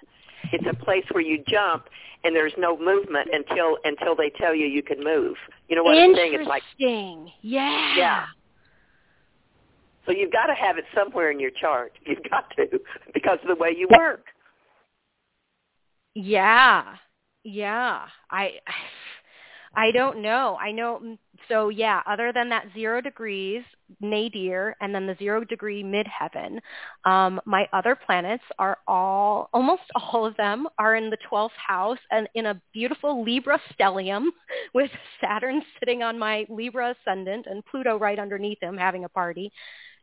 It's 0.53 0.67
a 0.71 0.85
place 0.85 1.05
where 1.13 1.23
you 1.23 1.43
jump 1.49 1.85
and 2.25 2.35
there's 2.35 2.53
no 2.57 2.77
movement 2.79 3.29
until 3.33 3.79
until 3.85 4.17
they 4.17 4.31
tell 4.31 4.55
you 4.55 4.67
you 4.67 4.83
can 4.83 5.03
move. 5.03 5.37
You 5.69 5.77
know 5.77 5.83
what 5.83 5.97
I'm 5.97 6.15
saying? 6.15 6.35
It's 6.35 6.49
like 6.49 6.63
Interesting. 6.79 7.33
yeah. 7.43 7.97
Yeah. 7.97 8.25
so 10.07 10.13
you've 10.13 10.33
got 10.33 10.47
to 10.47 10.55
have 10.55 10.79
it 10.79 10.85
somewhere 10.95 11.31
in 11.31 11.39
your 11.39 11.51
chart. 11.51 11.93
You've 12.07 12.23
got 12.31 12.51
to 12.57 12.81
because 13.13 13.39
of 13.43 13.49
the 13.49 13.63
way 13.63 13.75
you 13.77 13.89
work. 13.97 14.27
Yeah. 16.15 16.97
Yeah. 17.45 18.03
I 18.31 18.53
I 19.77 19.91
don't 19.91 20.23
know. 20.23 20.57
I 20.61 20.73
know 20.73 21.17
so 21.49 21.69
yeah, 21.69 22.03
other 22.07 22.33
than 22.33 22.49
that 22.51 22.67
0 22.75 23.01
degrees 23.01 23.63
nadir 24.01 24.75
and 24.81 24.95
then 24.95 25.07
the 25.07 25.17
0 25.19 25.45
degree 25.45 25.83
midheaven, 25.83 26.59
um 27.05 27.41
my 27.45 27.69
other 27.73 27.95
planets 27.95 28.43
are 28.59 28.79
all 28.87 29.49
almost 29.53 29.83
all 29.95 30.25
of 30.27 30.37
them 30.37 30.67
are 30.79 30.97
in 30.97 31.11
the 31.11 31.19
12th 31.31 31.51
house 31.57 31.99
and 32.11 32.29
in 32.35 32.47
a 32.47 32.61
beautiful 32.73 33.23
Libra 33.23 33.59
stellium 33.73 34.27
with 34.75 34.91
Saturn 35.21 35.63
sitting 35.79 36.03
on 36.03 36.19
my 36.19 36.47
Libra 36.49 36.95
ascendant 37.01 37.47
and 37.49 37.65
Pluto 37.67 37.99
right 37.99 38.19
underneath 38.19 38.63
him 38.63 38.77
having 38.77 39.05
a 39.05 39.09
party. 39.09 39.51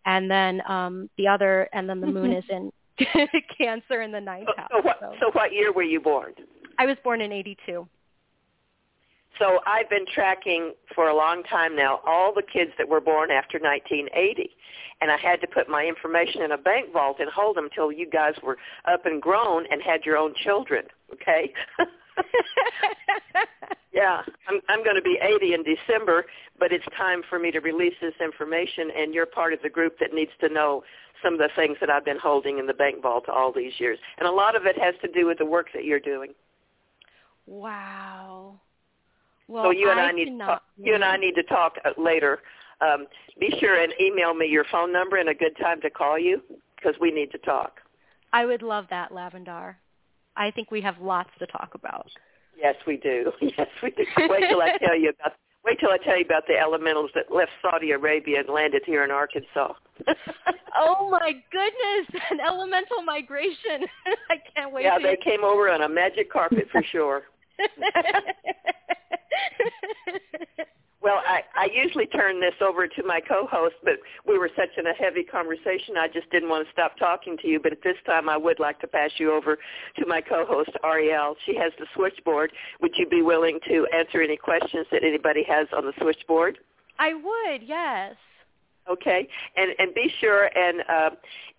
And 0.05 0.29
then 0.29 0.61
um 0.69 1.09
the 1.17 1.27
other 1.27 1.69
and 1.73 1.89
then 1.89 2.01
the 2.01 2.07
moon 2.17 2.31
is 2.33 2.45
in 2.49 2.71
Cancer 3.57 4.01
in 4.01 4.11
the 4.11 4.21
ninth 4.21 4.49
house. 4.57 4.69
so 4.71 4.81
what 4.81 4.97
so. 4.99 5.13
so 5.19 5.31
what 5.33 5.51
year 5.53 5.71
were 5.73 5.83
you 5.83 5.99
born? 5.99 6.33
I 6.77 6.85
was 6.85 6.97
born 7.03 7.21
in 7.21 7.31
82. 7.31 7.87
So 9.39 9.59
I've 9.65 9.89
been 9.89 10.05
tracking 10.13 10.73
for 10.93 11.07
a 11.07 11.15
long 11.15 11.43
time 11.43 11.75
now 11.75 12.01
all 12.05 12.33
the 12.33 12.43
kids 12.43 12.71
that 12.77 12.87
were 12.87 13.01
born 13.01 13.31
after 13.31 13.59
1980, 13.59 14.49
and 15.01 15.11
I 15.11 15.17
had 15.17 15.41
to 15.41 15.47
put 15.47 15.69
my 15.69 15.85
information 15.85 16.41
in 16.41 16.51
a 16.51 16.57
bank 16.57 16.91
vault 16.93 17.17
and 17.19 17.29
hold 17.29 17.57
them 17.57 17.69
till 17.73 17.91
you 17.91 18.09
guys 18.09 18.33
were 18.43 18.57
up 18.91 19.05
and 19.05 19.21
grown 19.21 19.65
and 19.71 19.81
had 19.81 20.05
your 20.05 20.17
own 20.17 20.33
children. 20.43 20.83
Okay. 21.13 21.53
yeah, 23.93 24.21
I'm 24.47 24.59
I'm 24.69 24.83
going 24.83 24.95
to 24.95 25.01
be 25.01 25.17
80 25.21 25.53
in 25.53 25.63
December, 25.63 26.25
but 26.59 26.71
it's 26.71 26.85
time 26.97 27.21
for 27.29 27.39
me 27.39 27.51
to 27.51 27.59
release 27.59 27.95
this 28.01 28.13
information, 28.23 28.91
and 28.95 29.13
you're 29.13 29.25
part 29.25 29.53
of 29.53 29.61
the 29.61 29.69
group 29.69 29.97
that 29.99 30.13
needs 30.13 30.31
to 30.41 30.49
know 30.49 30.83
some 31.23 31.33
of 31.33 31.39
the 31.39 31.49
things 31.55 31.77
that 31.79 31.89
I've 31.89 32.05
been 32.05 32.19
holding 32.19 32.57
in 32.57 32.67
the 32.67 32.73
bank 32.73 33.01
vault 33.01 33.29
all 33.29 33.51
these 33.53 33.73
years, 33.79 33.97
and 34.17 34.27
a 34.27 34.31
lot 34.31 34.55
of 34.55 34.65
it 34.65 34.77
has 34.79 34.95
to 35.01 35.11
do 35.11 35.25
with 35.25 35.37
the 35.37 35.45
work 35.45 35.67
that 35.73 35.85
you're 35.85 35.99
doing. 35.99 36.33
wow. 37.45 38.59
Well, 39.51 39.65
so 39.65 39.71
you 39.71 39.91
and 39.91 39.99
I, 39.99 40.11
need 40.13 40.37
to 40.37 40.37
talk, 40.37 40.63
you 40.77 40.95
and 40.95 41.03
I 41.03 41.17
need 41.17 41.35
to 41.35 41.43
talk 41.43 41.73
uh, 41.83 41.89
later. 42.01 42.39
Um, 42.79 43.05
be 43.37 43.53
sure 43.59 43.83
and 43.83 43.91
email 43.99 44.33
me 44.33 44.47
your 44.47 44.63
phone 44.71 44.93
number 44.93 45.17
and 45.17 45.27
a 45.27 45.33
good 45.33 45.57
time 45.61 45.81
to 45.81 45.89
call 45.89 46.17
you 46.17 46.41
because 46.77 46.95
we 47.01 47.11
need 47.11 47.31
to 47.31 47.37
talk. 47.39 47.81
I 48.31 48.45
would 48.45 48.61
love 48.61 48.85
that, 48.91 49.11
Lavendar. 49.11 49.75
I 50.37 50.51
think 50.51 50.71
we 50.71 50.79
have 50.81 50.95
lots 51.01 51.31
to 51.39 51.47
talk 51.47 51.71
about. 51.75 52.07
Yes, 52.57 52.75
we 52.87 52.95
do. 52.95 53.33
Yes, 53.41 53.67
we 53.83 53.91
do. 53.91 54.05
Wait 54.17 54.47
till 54.47 54.61
I 54.61 54.77
tell 54.77 54.97
you 54.97 55.09
about. 55.09 55.33
Wait 55.65 55.79
till 55.79 55.91
I 55.91 55.97
tell 55.97 56.17
you 56.17 56.25
about 56.25 56.43
the 56.47 56.57
elementals 56.57 57.11
that 57.13 57.25
left 57.29 57.51
Saudi 57.61 57.91
Arabia 57.91 58.39
and 58.39 58.49
landed 58.49 58.81
here 58.85 59.03
in 59.03 59.11
Arkansas. 59.11 59.73
oh 60.77 61.09
my 61.11 61.33
goodness, 61.51 62.23
an 62.31 62.39
elemental 62.39 63.03
migration. 63.03 63.85
I 64.29 64.37
can't 64.55 64.71
wait 64.71 64.85
yeah, 64.85 64.97
they 64.97 65.17
came 65.23 65.43
over 65.43 65.69
on 65.69 65.81
a 65.81 65.89
magic 65.89 66.31
carpet 66.31 66.67
for 66.71 66.81
sure. 66.91 67.23
Well, 71.01 71.21
I, 71.25 71.41
I 71.55 71.67
usually 71.73 72.05
turn 72.05 72.39
this 72.39 72.53
over 72.61 72.87
to 72.87 73.03
my 73.03 73.19
co-host, 73.27 73.75
but 73.83 73.95
we 74.27 74.37
were 74.37 74.51
such 74.55 74.69
in 74.77 74.85
a 74.85 74.93
heavy 74.93 75.23
conversation, 75.23 75.97
I 75.97 76.07
just 76.07 76.29
didn't 76.29 76.49
want 76.49 76.67
to 76.67 76.71
stop 76.71 76.95
talking 76.97 77.37
to 77.41 77.47
you. 77.47 77.59
But 77.59 77.71
at 77.71 77.81
this 77.83 77.97
time, 78.05 78.29
I 78.29 78.37
would 78.37 78.59
like 78.59 78.79
to 78.81 78.87
pass 78.87 79.09
you 79.17 79.33
over 79.33 79.57
to 79.97 80.05
my 80.05 80.21
co-host, 80.21 80.69
Ariel. 80.83 81.35
She 81.45 81.55
has 81.57 81.71
the 81.79 81.87
switchboard. 81.95 82.51
Would 82.81 82.91
you 82.97 83.09
be 83.09 83.23
willing 83.23 83.59
to 83.67 83.87
answer 83.93 84.21
any 84.21 84.37
questions 84.37 84.85
that 84.91 85.03
anybody 85.03 85.43
has 85.47 85.67
on 85.75 85.85
the 85.85 85.93
switchboard? 85.99 86.59
I 86.99 87.15
would, 87.15 87.63
yes. 87.63 88.15
Okay, 88.89 89.27
and 89.55 89.71
and 89.77 89.93
be 89.93 90.11
sure 90.19 90.49
and 90.57 90.81
uh, 90.89 91.09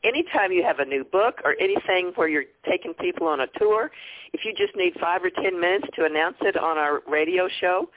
anytime 0.04 0.52
you 0.52 0.62
have 0.64 0.80
a 0.80 0.84
new 0.84 1.04
book 1.04 1.40
or 1.44 1.54
anything 1.60 2.12
where 2.16 2.28
you're 2.28 2.44
taking 2.68 2.94
people 2.94 3.26
on 3.26 3.40
a 3.40 3.46
tour, 3.58 3.90
if 4.32 4.44
you 4.44 4.52
just 4.56 4.76
need 4.76 4.94
five 5.00 5.22
or 5.22 5.30
ten 5.30 5.60
minutes 5.60 5.86
to 5.94 6.04
announce 6.04 6.36
it 6.40 6.56
on 6.56 6.78
our 6.78 7.00
radio 7.08 7.48
show, 7.60 7.88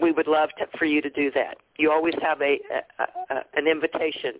we 0.00 0.12
would 0.12 0.26
love 0.26 0.48
to, 0.58 0.66
for 0.78 0.84
you 0.84 1.00
to 1.00 1.10
do 1.10 1.30
that. 1.32 1.58
You 1.78 1.92
always 1.92 2.14
have 2.22 2.40
a, 2.40 2.58
a, 2.98 3.34
a 3.34 3.40
an 3.54 3.66
invitation 3.68 4.32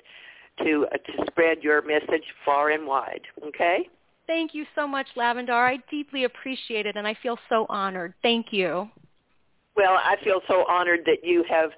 to 0.64 0.86
uh, 0.92 0.96
to 0.96 1.26
spread 1.30 1.62
your 1.62 1.82
message 1.82 2.24
far 2.44 2.70
and 2.70 2.86
wide. 2.86 3.22
Okay. 3.46 3.88
Thank 4.26 4.54
you 4.54 4.64
so 4.74 4.86
much, 4.86 5.06
Lavendar. 5.16 5.74
I 5.74 5.78
deeply 5.90 6.24
appreciate 6.24 6.86
it, 6.86 6.96
and 6.96 7.06
I 7.06 7.16
feel 7.22 7.38
so 7.48 7.66
honored. 7.68 8.14
Thank 8.22 8.46
you. 8.52 8.88
Well, 9.76 9.94
I 9.94 10.16
feel 10.22 10.40
so 10.48 10.64
honored 10.68 11.00
that 11.06 11.18
you 11.22 11.44
have 11.48 11.70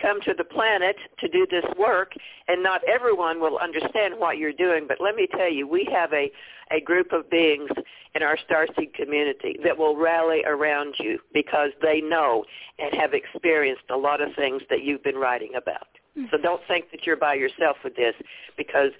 come 0.00 0.20
to 0.22 0.34
the 0.36 0.44
planet 0.44 0.96
to 1.18 1.28
do 1.28 1.46
this 1.50 1.64
work 1.78 2.12
and 2.48 2.62
not 2.62 2.82
everyone 2.84 3.40
will 3.40 3.58
understand 3.58 4.14
what 4.18 4.38
you're 4.38 4.52
doing. 4.52 4.86
But 4.86 4.98
let 5.00 5.14
me 5.14 5.26
tell 5.30 5.50
you 5.50 5.66
we 5.66 5.88
have 5.92 6.12
a 6.12 6.30
a 6.72 6.80
group 6.80 7.12
of 7.12 7.28
beings 7.28 7.68
in 8.14 8.22
our 8.22 8.38
starseed 8.48 8.94
community 8.94 9.58
that 9.64 9.76
will 9.76 9.96
rally 9.96 10.44
around 10.46 10.94
you 11.00 11.18
because 11.34 11.70
they 11.82 12.00
know 12.00 12.44
and 12.78 12.94
have 12.94 13.12
experienced 13.12 13.82
a 13.90 13.96
lot 13.96 14.20
of 14.20 14.28
things 14.36 14.62
that 14.70 14.84
you've 14.84 15.02
been 15.02 15.16
writing 15.16 15.50
about. 15.56 15.88
So 16.30 16.38
don't 16.38 16.62
think 16.68 16.92
that 16.92 17.06
you're 17.06 17.16
by 17.16 17.34
yourself 17.34 17.78
with 17.82 17.96
this 17.96 18.14
because 18.56 18.92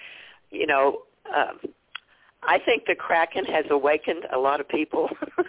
you 0.51 0.67
know 0.67 1.03
um 1.35 1.61
I 2.43 2.59
think 2.59 2.87
the 2.87 2.95
Kraken 2.95 3.45
has 3.45 3.67
awakened 3.71 4.25
a 4.33 4.39
lot 4.39 4.61
of 4.61 4.69
people. 4.69 5.11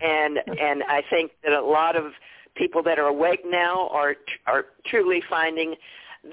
and 0.00 0.38
and 0.60 0.82
I 0.84 1.02
think 1.10 1.32
that 1.42 1.52
a 1.52 1.64
lot 1.64 1.96
of 1.96 2.12
people 2.56 2.82
that 2.82 2.98
are 2.98 3.06
awake 3.06 3.40
now 3.44 3.88
are 3.88 4.14
are 4.46 4.66
truly 4.86 5.22
finding 5.28 5.74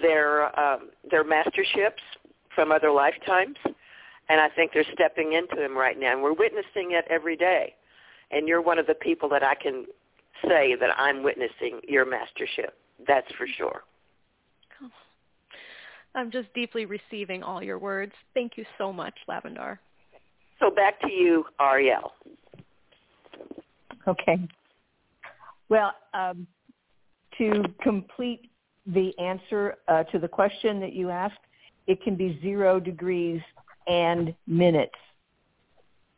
their 0.02 0.58
um, 0.60 0.90
their 1.10 1.24
masterships 1.24 2.02
from 2.56 2.72
other 2.72 2.92
lifetimes, 2.92 3.56
and 4.30 4.40
I 4.40 4.50
think 4.50 4.72
they're 4.74 4.86
stepping 4.94 5.34
into 5.34 5.56
them 5.56 5.78
right 5.78 6.00
now, 6.00 6.14
and 6.14 6.22
we're 6.22 6.34
witnessing 6.34 6.92
it 6.92 7.06
every 7.10 7.36
day. 7.36 7.76
And 8.32 8.48
you're 8.48 8.62
one 8.62 8.80
of 8.80 8.88
the 8.88 8.96
people 8.96 9.28
that 9.30 9.44
I 9.44 9.56
can 9.56 9.86
say 10.48 10.76
that 10.80 10.90
I'm 10.98 11.22
witnessing 11.22 11.82
your 11.88 12.06
mastership. 12.06 12.78
That's 13.06 13.30
for 13.38 13.46
sure. 13.58 13.82
I'm 16.14 16.32
just 16.32 16.54
deeply 16.54 16.86
receiving 16.86 17.42
all 17.42 17.64
your 17.64 17.80
words. 17.80 18.12
Thank 18.34 18.58
you 18.58 18.66
so 18.78 18.92
much, 18.92 19.14
Lavendar. 19.30 19.78
So 20.60 20.70
back 20.70 21.00
to 21.02 21.12
you, 21.12 21.46
Ariel. 21.60 22.12
Okay. 24.08 24.40
Well, 25.72 25.94
um, 26.14 26.46
to 27.38 27.64
complete 27.82 28.52
the 28.86 29.18
answer 29.18 29.78
uh, 29.88 30.04
to 30.04 30.20
the 30.20 30.28
question 30.28 30.82
that 30.82 30.92
you 30.92 31.10
asked, 31.10 31.40
it 31.88 32.04
can 32.04 32.18
be 32.18 32.38
zero 32.42 32.78
degrees 32.78 33.40
and 33.88 34.36
minutes. 34.48 34.92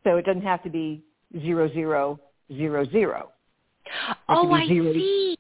So 0.04 0.18
it 0.18 0.26
doesn't 0.26 0.42
have 0.42 0.64
to 0.64 0.72
be 0.72 1.04
zero 1.40 1.72
zero 1.72 2.20
zero 2.52 2.84
zero. 2.90 3.30
It 3.86 4.18
oh, 4.28 4.52
I 4.52 4.66
zero, 4.66 4.92
see. 4.92 5.38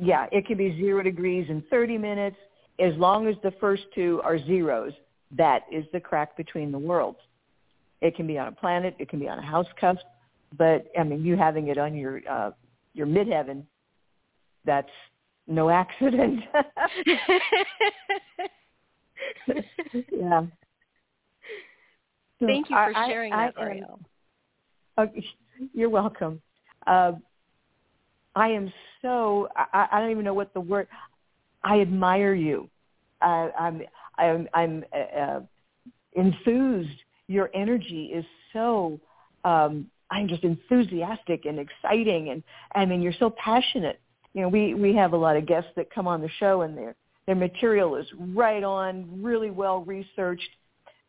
Yeah, 0.00 0.26
it 0.30 0.46
can 0.46 0.56
be 0.56 0.76
zero 0.76 1.02
degrees 1.02 1.46
and 1.50 1.64
30 1.68 1.98
minutes. 1.98 2.36
As 2.78 2.94
long 2.94 3.26
as 3.26 3.34
the 3.42 3.50
first 3.60 3.82
two 3.92 4.20
are 4.22 4.38
zeros, 4.38 4.92
that 5.36 5.62
is 5.72 5.84
the 5.92 5.98
crack 5.98 6.36
between 6.36 6.70
the 6.70 6.78
worlds. 6.78 7.18
It 8.02 8.14
can 8.14 8.28
be 8.28 8.38
on 8.38 8.46
a 8.46 8.52
planet. 8.52 8.94
It 9.00 9.08
can 9.08 9.18
be 9.18 9.28
on 9.28 9.40
a 9.40 9.44
house 9.44 9.66
cusp. 9.80 10.02
But 10.56 10.86
I 10.96 11.02
mean, 11.02 11.24
you 11.24 11.36
having 11.36 11.68
it 11.68 11.76
on 11.76 11.96
your 11.96 12.20
uh, 12.30 12.52
your 12.94 13.06
midheaven, 13.06 13.64
that's 14.64 14.90
no 15.46 15.70
accident. 15.70 16.40
yeah. 20.12 20.42
Thank 22.40 22.70
you 22.70 22.76
for 22.76 22.92
I, 22.96 23.08
sharing 23.08 23.32
I, 23.32 23.46
that, 23.46 23.54
I, 23.56 23.62
Ariel. 23.62 24.00
Okay, 24.98 25.24
you're 25.74 25.90
welcome. 25.90 26.40
Uh, 26.86 27.12
I 28.34 28.48
am 28.48 28.72
so 29.02 29.48
I, 29.56 29.88
I 29.92 30.00
don't 30.00 30.10
even 30.10 30.24
know 30.24 30.34
what 30.34 30.54
the 30.54 30.60
word. 30.60 30.88
I 31.62 31.80
admire 31.80 32.34
you. 32.34 32.68
Uh, 33.20 33.48
I'm 33.58 33.82
I'm 34.18 34.48
I'm 34.54 34.84
uh, 34.94 35.18
uh, 35.18 35.40
enthused. 36.14 36.98
Your 37.28 37.50
energy 37.54 38.10
is 38.14 38.24
so. 38.52 39.00
Um, 39.44 39.86
I'm 40.10 40.28
just 40.28 40.44
enthusiastic 40.44 41.44
and 41.46 41.58
exciting, 41.58 42.30
and 42.30 42.42
I 42.74 42.84
mean 42.84 43.02
you're 43.02 43.12
so 43.18 43.30
passionate. 43.30 44.00
You 44.34 44.42
know, 44.42 44.48
we 44.48 44.74
we 44.74 44.94
have 44.94 45.12
a 45.12 45.16
lot 45.16 45.36
of 45.36 45.46
guests 45.46 45.70
that 45.76 45.92
come 45.92 46.06
on 46.06 46.20
the 46.20 46.30
show, 46.38 46.62
and 46.62 46.76
their 46.76 46.94
their 47.26 47.36
material 47.36 47.96
is 47.96 48.06
right 48.18 48.62
on, 48.62 49.22
really 49.22 49.50
well 49.50 49.84
researched, 49.84 50.50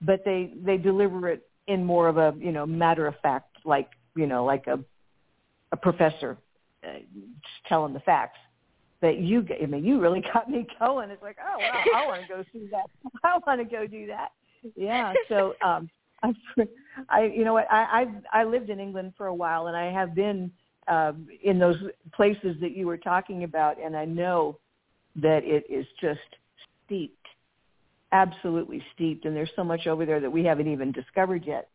but 0.02 0.24
they 0.26 0.54
they 0.64 0.78
deliver 0.78 1.30
it 1.30 1.48
in 1.68 1.84
more 1.86 2.08
of 2.08 2.18
a 2.18 2.34
you 2.38 2.52
know 2.52 2.66
matter 2.66 3.08
of 3.08 3.16
fact, 3.22 3.58
like 3.66 3.90
you 4.16 4.28
know 4.28 4.46
like 4.46 4.68
a 4.68 4.80
a 5.72 5.78
professor 5.78 6.38
uh, 6.84 6.94
just 6.98 7.66
telling 7.68 7.94
the 7.94 8.00
facts. 8.02 8.40
But 9.02 9.18
you, 9.18 9.46
I 9.62 9.66
mean, 9.66 9.84
you 9.84 10.00
really 10.00 10.24
got 10.34 10.50
me 10.50 10.68
going. 10.80 11.10
It's 11.10 11.22
like, 11.24 11.38
oh 11.44 11.58
wow, 11.60 11.84
I 11.96 12.08
want 12.08 12.22
to 12.22 12.28
go 12.28 12.44
see 12.54 12.68
that. 12.72 12.86
I 13.24 13.40
want 13.46 13.60
to 13.60 13.66
go 13.66 13.88
do 13.88 14.08
that. 14.08 14.30
Yeah. 14.76 15.14
So, 15.28 15.56
um, 15.66 15.90
I, 17.10 17.24
you 17.24 17.44
know 17.44 17.54
what, 17.54 17.68
I, 17.72 18.08
I, 18.34 18.42
I 18.42 18.44
lived 18.44 18.70
in 18.70 18.80
England 18.80 19.14
for 19.18 19.28
a 19.28 19.34
while, 19.34 19.68
and 19.68 19.76
I 19.76 19.92
have 19.92 20.14
been 20.14 20.52
um, 20.88 21.28
in 21.44 21.60
those 21.60 21.78
places 22.14 22.56
that 22.62 22.76
you 22.76 22.88
were 22.88 22.98
talking 22.98 23.44
about, 23.44 23.78
and 23.80 23.96
I 23.96 24.06
know 24.06 24.58
that 25.16 25.44
it 25.44 25.66
is 25.70 25.86
just 26.00 26.20
steeped, 26.86 27.28
absolutely 28.12 28.84
steeped, 28.94 29.26
and 29.26 29.36
there's 29.36 29.52
so 29.56 29.64
much 29.64 29.88
over 29.88 30.06
there 30.06 30.20
that 30.20 30.32
we 30.32 30.44
haven't 30.44 30.68
even 30.68 30.92
discovered 30.92 31.46
yet. 31.46 31.70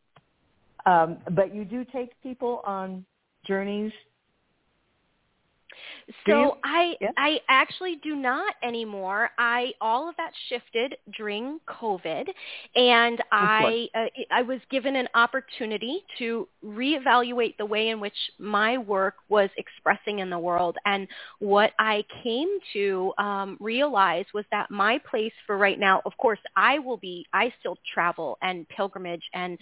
Um, 0.84 1.18
but 1.32 1.54
you 1.54 1.64
do 1.64 1.84
take 1.84 2.10
people 2.22 2.62
on 2.64 3.04
journeys 3.46 3.92
So 6.26 6.58
I 6.64 6.96
Yeah. 7.00 7.10
I 7.16 7.40
actually 7.48 7.96
do 7.96 8.14
not 8.16 8.54
anymore. 8.62 9.30
I 9.38 9.74
all 9.80 10.08
of 10.08 10.16
that 10.16 10.32
shifted 10.48 10.96
during 11.16 11.60
COVID, 11.68 12.28
and 12.74 13.22
I 13.32 13.88
uh, 13.94 14.06
I 14.30 14.42
was 14.42 14.60
given 14.70 14.96
an 14.96 15.08
opportunity 15.14 16.04
to 16.18 16.48
reevaluate 16.64 17.56
the 17.56 17.66
way 17.66 17.88
in 17.88 18.00
which 18.00 18.16
my 18.38 18.78
work 18.78 19.16
was 19.28 19.50
expressing 19.56 20.20
in 20.20 20.30
the 20.30 20.38
world. 20.38 20.76
And 20.84 21.08
what 21.38 21.72
I 21.78 22.04
came 22.22 22.48
to 22.72 23.12
um, 23.18 23.56
realize 23.60 24.26
was 24.34 24.44
that 24.50 24.70
my 24.70 24.98
place 25.10 25.32
for 25.46 25.58
right 25.58 25.78
now, 25.78 26.02
of 26.04 26.16
course, 26.18 26.40
I 26.56 26.78
will 26.78 26.96
be. 26.98 27.26
I 27.32 27.52
still 27.60 27.78
travel 27.92 28.38
and 28.42 28.68
pilgrimage 28.68 29.22
and 29.34 29.58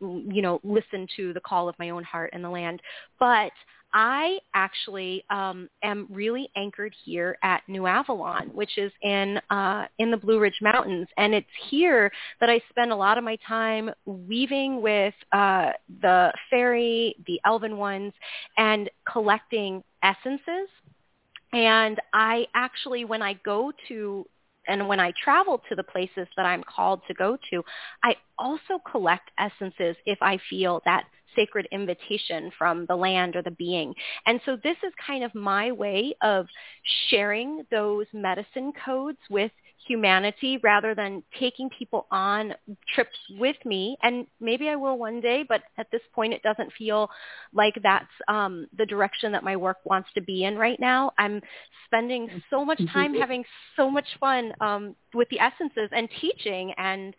you 0.00 0.42
know 0.42 0.60
listen 0.64 1.06
to 1.16 1.32
the 1.32 1.40
call 1.40 1.68
of 1.68 1.78
my 1.78 1.90
own 1.90 2.04
heart 2.04 2.30
and 2.32 2.44
the 2.44 2.50
land, 2.50 2.80
but 3.18 3.52
I 3.92 4.38
actually 4.54 5.24
um, 5.30 5.68
am 5.82 6.06
really 6.10 6.48
anchored 6.56 6.94
here 7.04 7.36
at 7.42 7.62
New 7.68 7.86
Avalon, 7.86 8.48
which 8.54 8.78
is 8.78 8.92
in 9.02 9.40
uh, 9.50 9.86
in 9.98 10.10
the 10.10 10.16
Blue 10.16 10.38
Ridge 10.38 10.58
Mountains, 10.62 11.08
and 11.16 11.34
it's 11.34 11.46
here 11.68 12.10
that 12.40 12.48
I 12.48 12.60
spend 12.70 12.92
a 12.92 12.96
lot 12.96 13.18
of 13.18 13.24
my 13.24 13.36
time 13.46 13.90
weaving 14.04 14.80
with 14.80 15.14
uh, 15.32 15.70
the 16.02 16.32
fairy, 16.50 17.16
the 17.26 17.40
elven 17.44 17.76
ones, 17.76 18.12
and 18.56 18.88
collecting 19.10 19.82
essences. 20.02 20.68
And 21.52 22.00
I 22.12 22.46
actually, 22.54 23.04
when 23.04 23.22
I 23.22 23.34
go 23.44 23.72
to 23.88 24.24
and 24.66 24.86
when 24.88 25.00
I 25.00 25.12
travel 25.22 25.62
to 25.68 25.74
the 25.74 25.82
places 25.82 26.28
that 26.36 26.46
I'm 26.46 26.62
called 26.64 27.00
to 27.08 27.14
go 27.14 27.36
to, 27.50 27.62
I 28.02 28.16
also 28.38 28.80
collect 28.90 29.30
essences 29.38 29.96
if 30.06 30.18
I 30.20 30.38
feel 30.48 30.82
that 30.84 31.04
sacred 31.36 31.68
invitation 31.70 32.50
from 32.58 32.86
the 32.86 32.96
land 32.96 33.36
or 33.36 33.42
the 33.42 33.52
being. 33.52 33.94
And 34.26 34.40
so 34.44 34.56
this 34.62 34.76
is 34.84 34.92
kind 35.04 35.24
of 35.24 35.34
my 35.34 35.72
way 35.72 36.14
of 36.22 36.46
sharing 37.08 37.64
those 37.70 38.06
medicine 38.12 38.72
codes 38.84 39.18
with 39.30 39.52
humanity 39.86 40.58
rather 40.62 40.94
than 40.94 41.22
taking 41.38 41.68
people 41.70 42.06
on 42.10 42.54
trips 42.94 43.16
with 43.38 43.56
me. 43.64 43.96
And 44.02 44.26
maybe 44.40 44.68
I 44.68 44.76
will 44.76 44.98
one 44.98 45.20
day 45.20 45.44
but 45.48 45.62
at 45.78 45.86
this 45.90 46.02
point 46.14 46.32
it 46.32 46.42
doesn't 46.42 46.72
feel 46.78 47.08
like 47.52 47.74
that's 47.82 48.06
um 48.28 48.66
the 48.76 48.86
direction 48.86 49.32
that 49.32 49.44
my 49.44 49.56
work 49.56 49.78
wants 49.84 50.08
to 50.14 50.20
be 50.20 50.44
in 50.44 50.56
right 50.56 50.78
now. 50.80 51.12
I'm 51.18 51.40
spending 51.86 52.28
so 52.50 52.64
much 52.64 52.80
time 52.92 53.14
having 53.14 53.44
so 53.76 53.90
much 53.90 54.06
fun 54.18 54.52
um 54.60 54.94
with 55.14 55.28
the 55.30 55.40
essences 55.40 55.90
and 55.92 56.08
teaching 56.20 56.72
and 56.76 57.14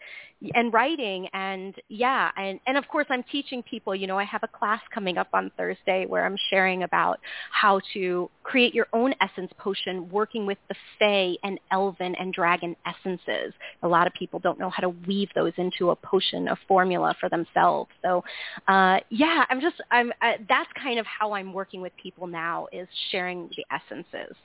and 0.55 0.73
writing 0.73 1.27
and 1.33 1.75
yeah 1.89 2.31
and 2.37 2.59
and 2.65 2.77
of 2.77 2.87
course 2.87 3.05
I'm 3.09 3.23
teaching 3.31 3.61
people 3.63 3.95
you 3.95 4.07
know 4.07 4.17
I 4.17 4.23
have 4.23 4.43
a 4.43 4.47
class 4.47 4.81
coming 4.93 5.17
up 5.17 5.29
on 5.33 5.51
Thursday 5.57 6.05
where 6.07 6.25
I'm 6.25 6.37
sharing 6.49 6.83
about 6.83 7.19
how 7.51 7.79
to 7.93 8.29
create 8.43 8.73
your 8.73 8.87
own 8.93 9.13
essence 9.21 9.51
potion 9.57 10.09
working 10.09 10.45
with 10.45 10.57
the 10.67 10.75
fae 10.97 11.35
and 11.43 11.59
elven 11.71 12.15
and 12.15 12.33
dragon 12.33 12.75
essences. 12.85 13.53
A 13.83 13.87
lot 13.87 14.07
of 14.07 14.13
people 14.13 14.39
don't 14.39 14.59
know 14.59 14.69
how 14.69 14.81
to 14.81 14.89
weave 14.89 15.29
those 15.35 15.53
into 15.57 15.91
a 15.91 15.95
potion 15.95 16.47
a 16.47 16.57
formula 16.67 17.15
for 17.19 17.29
themselves. 17.29 17.91
So 18.01 18.23
uh 18.67 18.99
yeah 19.09 19.45
I'm 19.49 19.61
just 19.61 19.75
I'm 19.91 20.11
uh, 20.21 20.33
that's 20.49 20.69
kind 20.81 20.99
of 20.99 21.05
how 21.05 21.33
I'm 21.33 21.53
working 21.53 21.81
with 21.81 21.93
people 22.01 22.27
now 22.27 22.67
is 22.71 22.87
sharing 23.11 23.49
the 23.55 23.65
essences 23.71 24.35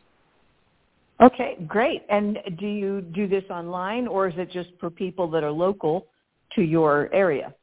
Okay, 1.20 1.56
great. 1.66 2.02
And 2.10 2.38
do 2.58 2.66
you 2.66 3.00
do 3.00 3.26
this 3.26 3.44
online 3.50 4.06
or 4.06 4.28
is 4.28 4.34
it 4.36 4.50
just 4.50 4.70
for 4.78 4.90
people 4.90 5.30
that 5.30 5.42
are 5.42 5.50
local 5.50 6.08
to 6.54 6.62
your 6.62 7.12
area? 7.12 7.54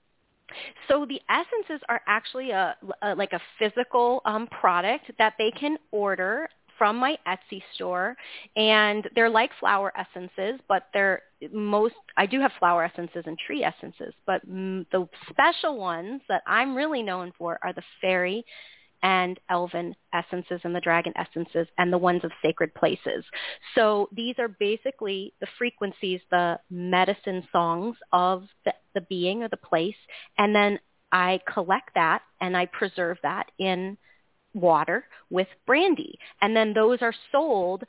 So 0.88 1.06
the 1.06 1.20
essences 1.30 1.82
are 1.90 2.02
actually 2.08 2.52
a, 2.52 2.76
a 3.02 3.16
like 3.16 3.34
a 3.34 3.40
physical 3.58 4.22
um, 4.26 4.48
product 4.48 5.12
that 5.18 5.34
they 5.38 5.52
can 5.52 5.78
order 5.92 6.48
from 6.78 6.98
my 6.98 7.18
Etsy 7.28 7.62
store, 7.76 8.16
and 8.56 9.08
they're 9.16 9.30
like 9.30 9.52
flower 9.60 9.94
essences, 9.98 10.60
but 10.68 10.88
they're 10.94 11.22
most. 11.52 11.96
I 12.18 12.26
do 12.26 12.40
have 12.40 12.52
flower 12.60 12.84
essences 12.84 13.24
and 13.26 13.38
tree 13.38 13.64
essences, 13.64 14.14
but 14.26 14.42
the 14.46 15.08
special 15.30 15.78
ones 15.78 16.22
that 16.30 16.44
I'm 16.48 16.76
really 16.76 17.04
known 17.04 17.32
for 17.38 17.60
are 17.64 17.74
the 17.74 17.84
fairy 18.02 18.44
and 19.04 19.40
elven 19.50 19.96
essences 20.14 20.62
and 20.64 20.74
the 20.74 20.80
dragon 20.80 21.14
essences 21.16 21.68
and 21.78 21.92
the 21.92 21.98
ones 21.98 22.24
of 22.24 22.32
sacred 22.42 22.74
places. 22.74 23.24
So 23.76 24.10
these 24.14 24.36
are 24.40 24.48
basically 24.48 25.34
the 25.42 25.48
frequencies, 25.58 26.22
the 26.32 26.60
medicine 26.72 27.46
songs 27.52 27.98
of 28.14 28.44
the, 28.66 28.74
the 28.96 29.02
being 29.02 29.44
or 29.44 29.50
the 29.50 29.58
place. 29.58 29.96
And 30.38 30.56
then 30.56 30.80
I 31.12 31.42
collect 31.54 31.92
that 31.96 32.22
and 32.42 32.56
I 32.56 32.66
preserve 32.66 33.18
that 33.24 33.52
in 33.60 33.98
water 34.54 35.06
with 35.30 35.48
brandy. 35.68 36.18
And 36.42 36.56
then 36.56 36.74
those 36.74 37.00
are 37.02 37.14
sold 37.32 37.84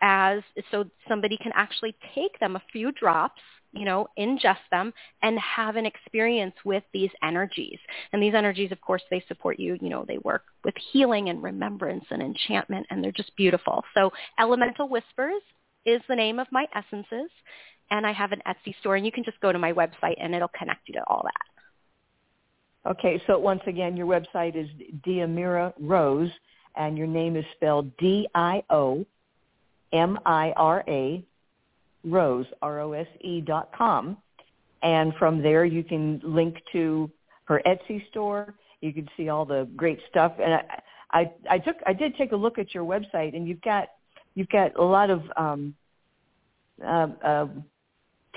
as 0.00 0.40
so 0.70 0.84
somebody 1.08 1.36
can 1.36 1.52
actually 1.54 1.94
take 2.14 2.38
them 2.38 2.56
a 2.56 2.62
few 2.72 2.92
drops 2.92 3.42
you 3.72 3.84
know, 3.84 4.08
ingest 4.18 4.56
them 4.70 4.92
and 5.22 5.38
have 5.38 5.76
an 5.76 5.86
experience 5.86 6.54
with 6.64 6.82
these 6.92 7.10
energies. 7.22 7.78
And 8.12 8.22
these 8.22 8.34
energies, 8.34 8.72
of 8.72 8.80
course, 8.80 9.02
they 9.10 9.22
support 9.28 9.58
you. 9.60 9.78
You 9.80 9.88
know, 9.88 10.04
they 10.06 10.18
work 10.18 10.42
with 10.64 10.74
healing 10.92 11.28
and 11.28 11.42
remembrance 11.42 12.04
and 12.10 12.20
enchantment, 12.22 12.86
and 12.90 13.02
they're 13.02 13.12
just 13.12 13.34
beautiful. 13.36 13.84
So 13.94 14.10
Elemental 14.38 14.88
Whispers 14.88 15.42
is 15.86 16.02
the 16.08 16.16
name 16.16 16.38
of 16.38 16.46
my 16.50 16.66
essences, 16.74 17.30
and 17.90 18.06
I 18.06 18.12
have 18.12 18.32
an 18.32 18.42
Etsy 18.46 18.74
store, 18.80 18.96
and 18.96 19.06
you 19.06 19.12
can 19.12 19.24
just 19.24 19.40
go 19.40 19.52
to 19.52 19.58
my 19.58 19.72
website, 19.72 20.16
and 20.18 20.34
it'll 20.34 20.48
connect 20.48 20.88
you 20.88 20.94
to 20.94 21.04
all 21.06 21.22
that. 21.24 21.46
Okay, 22.92 23.22
so 23.26 23.38
once 23.38 23.62
again, 23.66 23.96
your 23.96 24.06
website 24.06 24.56
is 24.56 24.68
Diomira 25.06 25.72
Rose, 25.78 26.30
and 26.76 26.96
your 26.96 27.06
name 27.06 27.36
is 27.36 27.44
spelled 27.56 27.96
D-I-O-M-I-R-A 27.98 29.06
Rose, 32.04 32.46
R-O-S-E 32.62 33.42
dot 33.42 33.70
com. 33.76 34.16
And 34.82 35.14
from 35.18 35.42
there 35.42 35.64
you 35.64 35.84
can 35.84 36.20
link 36.24 36.56
to 36.72 37.10
her 37.44 37.60
Etsy 37.66 38.08
store. 38.10 38.54
You 38.80 38.92
can 38.92 39.08
see 39.16 39.28
all 39.28 39.44
the 39.44 39.68
great 39.76 40.00
stuff. 40.08 40.32
And 40.42 40.54
I, 40.54 40.62
I, 41.12 41.32
I 41.50 41.58
took, 41.58 41.76
I 41.86 41.92
did 41.92 42.16
take 42.16 42.32
a 42.32 42.36
look 42.36 42.58
at 42.58 42.74
your 42.74 42.84
website 42.84 43.36
and 43.36 43.46
you've 43.46 43.60
got, 43.60 43.88
you've 44.34 44.48
got 44.48 44.76
a 44.78 44.82
lot 44.82 45.10
of, 45.10 45.22
um, 45.36 45.74
uh, 46.84 47.08
uh, 47.22 47.46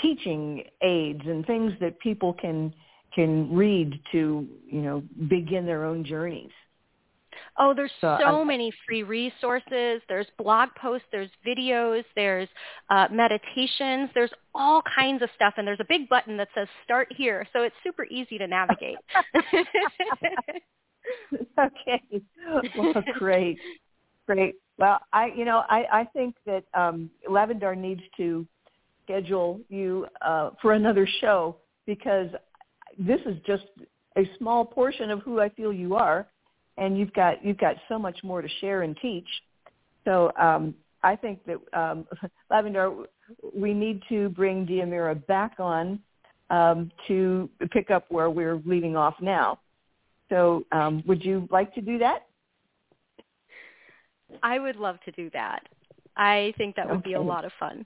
teaching 0.02 0.64
aids 0.82 1.22
and 1.26 1.46
things 1.46 1.72
that 1.80 2.00
people 2.00 2.34
can 2.34 2.74
can 3.14 3.54
read 3.56 4.00
to 4.12 4.48
you 4.68 4.82
know 4.82 5.04
begin 5.30 5.66
their 5.66 5.86
own 5.86 6.04
journeys. 6.04 6.52
Oh, 7.58 7.74
there's 7.74 7.92
so, 8.02 8.18
so 8.20 8.46
many 8.46 8.72
free 8.88 9.04
resources. 9.04 10.02
There's 10.08 10.28
blog 10.38 10.70
posts, 10.80 11.08
there's 11.12 11.30
videos, 11.46 12.04
there's 12.16 12.50
uh, 12.90 13.08
meditations, 13.12 14.10
there's 14.14 14.32
all 14.56 14.82
kinds 14.96 15.22
of 15.22 15.30
stuff, 15.36 15.54
and 15.58 15.68
there's 15.68 15.80
a 15.80 15.88
big 15.88 16.10
button 16.10 16.38
that 16.38 16.50
says 16.56 16.68
"Start 16.84 17.12
here," 17.16 17.48
so 17.54 17.64
it's 17.64 17.76
super 17.84 18.06
easy 18.06 18.38
to 18.38 18.48
navigate. 18.48 18.98
okay, 21.60 22.02
well, 22.78 22.94
great, 23.18 23.58
great. 24.28 24.56
Well, 24.78 25.00
I, 25.12 25.28
you 25.36 25.46
know, 25.46 25.64
I, 25.70 25.86
I 25.92 26.06
think 26.14 26.36
that 26.46 26.64
um, 26.74 27.10
Lavendar 27.30 27.78
needs 27.78 28.02
to 28.18 28.48
schedule 29.04 29.60
you 29.70 30.08
uh, 30.22 30.52
for 30.62 30.74
another 30.74 31.08
show 31.22 31.58
because 31.86 32.28
this 32.98 33.20
is 33.26 33.36
just 33.46 33.66
a 34.18 34.30
small 34.38 34.66
portion 34.66 35.10
of 35.10 35.20
who 35.22 35.40
I 35.40 35.50
feel 35.50 35.74
you 35.74 35.96
are, 35.96 36.28
and 36.78 36.98
you've 36.98 37.14
got 37.14 37.44
you've 37.44 37.58
got 37.58 37.76
so 37.88 37.98
much 38.00 38.18
more 38.24 38.42
to 38.42 38.50
share 38.62 38.84
and 38.84 38.98
teach. 39.02 39.28
So 40.06 40.32
um, 40.40 40.74
I 41.04 41.16
think 41.16 41.40
that 41.46 41.58
um, 41.80 42.06
Lavendar, 42.52 43.06
we 43.56 43.74
need 43.74 44.02
to 44.10 44.30
bring 44.30 44.66
Diomira 44.66 45.26
back 45.28 45.56
on 45.60 46.00
um, 46.50 46.92
to 47.08 47.50
pick 47.72 47.92
up 47.92 48.06
where 48.10 48.30
we're 48.30 48.62
leaving 48.66 48.96
off 48.96 49.16
now. 49.22 49.60
So 50.30 50.64
um, 50.72 51.04
would 51.06 51.24
you 51.24 51.48
like 51.52 51.74
to 51.76 51.82
do 51.82 51.98
that? 52.00 52.28
I 54.42 54.60
would 54.60 54.78
love 54.78 54.98
to 55.06 55.12
do 55.12 55.30
that. 55.32 55.68
I 56.16 56.54
think 56.58 56.76
that 56.76 56.88
would 56.88 57.00
okay. 57.00 57.10
be 57.10 57.14
a 57.14 57.22
lot 57.22 57.46
of 57.46 57.52
fun. 57.60 57.86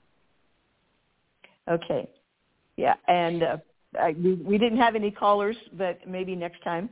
Okay. 1.70 2.08
Yeah, 2.76 2.94
and 3.06 3.42
uh, 3.42 3.56
I, 4.00 4.14
we, 4.22 4.34
we 4.34 4.58
didn't 4.58 4.78
have 4.78 4.94
any 4.94 5.10
callers, 5.10 5.56
but 5.72 5.98
maybe 6.06 6.34
next 6.36 6.62
time. 6.62 6.90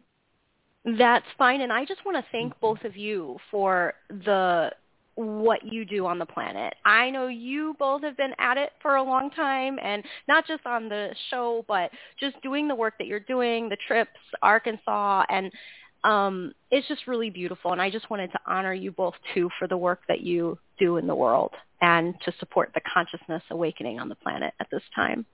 That's 0.86 1.26
fine, 1.36 1.62
and 1.62 1.72
I 1.72 1.84
just 1.84 2.04
want 2.06 2.16
to 2.16 2.24
thank 2.30 2.52
mm-hmm. 2.52 2.60
both 2.60 2.84
of 2.84 2.96
you 2.96 3.38
for 3.50 3.94
the 4.08 4.70
what 5.16 5.64
you 5.64 5.84
do 5.84 6.06
on 6.06 6.18
the 6.18 6.26
planet. 6.26 6.74
I 6.84 7.10
know 7.10 7.26
you 7.26 7.74
both 7.78 8.02
have 8.02 8.16
been 8.16 8.34
at 8.38 8.58
it 8.58 8.70
for 8.82 8.96
a 8.96 9.02
long 9.02 9.30
time 9.30 9.78
and 9.82 10.04
not 10.28 10.46
just 10.46 10.64
on 10.66 10.90
the 10.90 11.14
show 11.30 11.64
but 11.66 11.90
just 12.20 12.40
doing 12.42 12.68
the 12.68 12.74
work 12.74 12.94
that 12.98 13.06
you're 13.06 13.20
doing, 13.20 13.70
the 13.70 13.78
trips, 13.88 14.10
Arkansas 14.42 15.24
and 15.30 15.50
um 16.04 16.52
it's 16.70 16.86
just 16.86 17.06
really 17.06 17.30
beautiful 17.30 17.72
and 17.72 17.80
I 17.80 17.88
just 17.88 18.10
wanted 18.10 18.30
to 18.32 18.38
honor 18.46 18.74
you 18.74 18.92
both 18.92 19.14
too 19.32 19.48
for 19.58 19.66
the 19.66 19.76
work 19.76 20.00
that 20.06 20.20
you 20.20 20.58
do 20.78 20.98
in 20.98 21.06
the 21.06 21.14
world 21.14 21.52
and 21.80 22.14
to 22.26 22.32
support 22.38 22.72
the 22.74 22.82
consciousness 22.92 23.42
awakening 23.50 23.98
on 23.98 24.10
the 24.10 24.14
planet 24.16 24.52
at 24.60 24.68
this 24.70 24.82
time. 24.94 25.24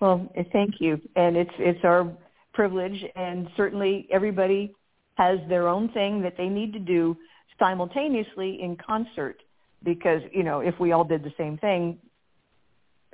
Well, 0.00 0.30
thank 0.52 0.80
you. 0.80 1.00
And 1.16 1.36
it's 1.36 1.54
it's 1.58 1.82
our 1.82 2.12
privilege 2.54 3.04
and 3.14 3.48
certainly 3.56 4.08
everybody 4.10 4.74
has 5.14 5.38
their 5.48 5.68
own 5.68 5.90
thing 5.90 6.22
that 6.22 6.36
they 6.36 6.48
need 6.48 6.72
to 6.72 6.78
do 6.78 7.16
simultaneously 7.58 8.60
in 8.62 8.76
concert 8.76 9.42
because, 9.82 10.22
you 10.32 10.42
know, 10.42 10.60
if 10.60 10.78
we 10.80 10.92
all 10.92 11.04
did 11.04 11.22
the 11.22 11.32
same 11.36 11.58
thing, 11.58 11.98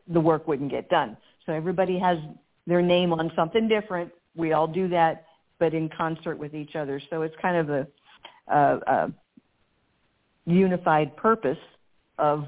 the 0.09 0.21
work 0.21 0.47
wouldn't 0.47 0.71
get 0.71 0.89
done. 0.89 1.17
So 1.47 1.53
everybody 1.53 1.99
has 1.99 2.19
their 2.67 2.83
name 2.83 3.13
on 3.13 3.33
something 3.35 3.69
different. 3.69 4.13
We 4.37 4.53
all 4.53 4.67
do 4.67 4.89
that, 4.89 5.25
but 5.59 5.75
in 5.75 5.89
concert 5.89 6.39
with 6.39 6.55
each 6.55 6.77
other. 6.77 7.01
So 7.11 7.23
it's 7.23 7.35
kind 7.43 7.57
of 7.57 7.71
a, 7.71 7.87
a, 8.47 8.79
a 8.87 9.13
unified 10.47 11.17
purpose 11.17 11.59
of 12.19 12.47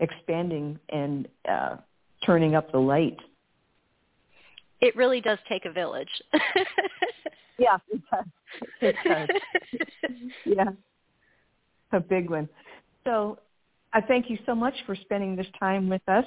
expanding 0.00 0.78
and 0.88 1.28
uh, 1.48 1.76
turning 2.24 2.54
up 2.54 2.72
the 2.72 2.78
light. 2.78 3.18
It 4.84 4.94
really 4.96 5.22
does 5.22 5.38
take 5.48 5.64
a 5.64 5.72
village. 5.72 6.10
yeah, 7.58 7.78
it 7.88 8.02
does. 8.12 8.24
It 8.82 8.96
does. 9.02 9.28
yeah, 10.44 10.68
a 11.92 12.00
big 12.00 12.28
one. 12.28 12.50
So 13.04 13.38
I 13.94 14.02
thank 14.02 14.28
you 14.28 14.36
so 14.44 14.54
much 14.54 14.74
for 14.84 14.94
spending 14.94 15.36
this 15.36 15.46
time 15.58 15.88
with 15.88 16.06
us, 16.06 16.26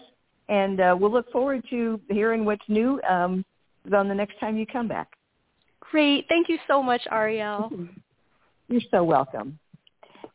and 0.49 0.79
uh, 0.79 0.97
we'll 0.99 1.11
look 1.11 1.31
forward 1.31 1.63
to 1.69 2.01
hearing 2.09 2.45
what's 2.45 2.63
new 2.67 2.99
um, 3.07 3.45
on 3.93 4.07
the 4.07 4.15
next 4.15 4.39
time 4.39 4.57
you 4.57 4.65
come 4.65 4.88
back. 4.88 5.11
Great. 5.79 6.25
Thank 6.27 6.49
you 6.49 6.57
so 6.67 6.81
much, 6.81 7.01
Ariel. 7.11 7.71
You're 8.69 8.81
so 8.89 9.03
welcome. 9.03 9.59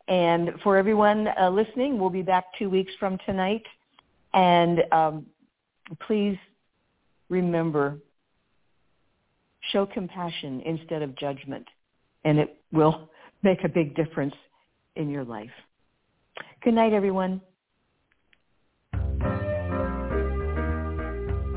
And 0.07 0.53
for 0.63 0.77
everyone 0.77 1.27
uh, 1.41 1.51
listening, 1.51 1.99
we'll 1.99 2.09
be 2.09 2.23
back 2.23 2.45
two 2.57 2.71
weeks 2.71 2.93
from 3.01 3.19
tonight. 3.27 3.65
And 4.33 4.85
um, 4.93 5.27
please 6.07 6.39
remember, 7.29 7.99
show 9.71 9.87
compassion 9.87 10.61
instead 10.65 11.03
of 11.03 11.17
judgment, 11.17 11.67
and 12.25 12.39
it 12.39 12.57
will 12.73 13.11
make 13.43 13.65
a 13.65 13.69
big 13.69 13.95
difference 13.95 14.35
in 14.97 15.09
your 15.09 15.25
life. 15.25 15.51
Good 16.63 16.75
night, 16.75 16.93
everyone. 16.93 17.41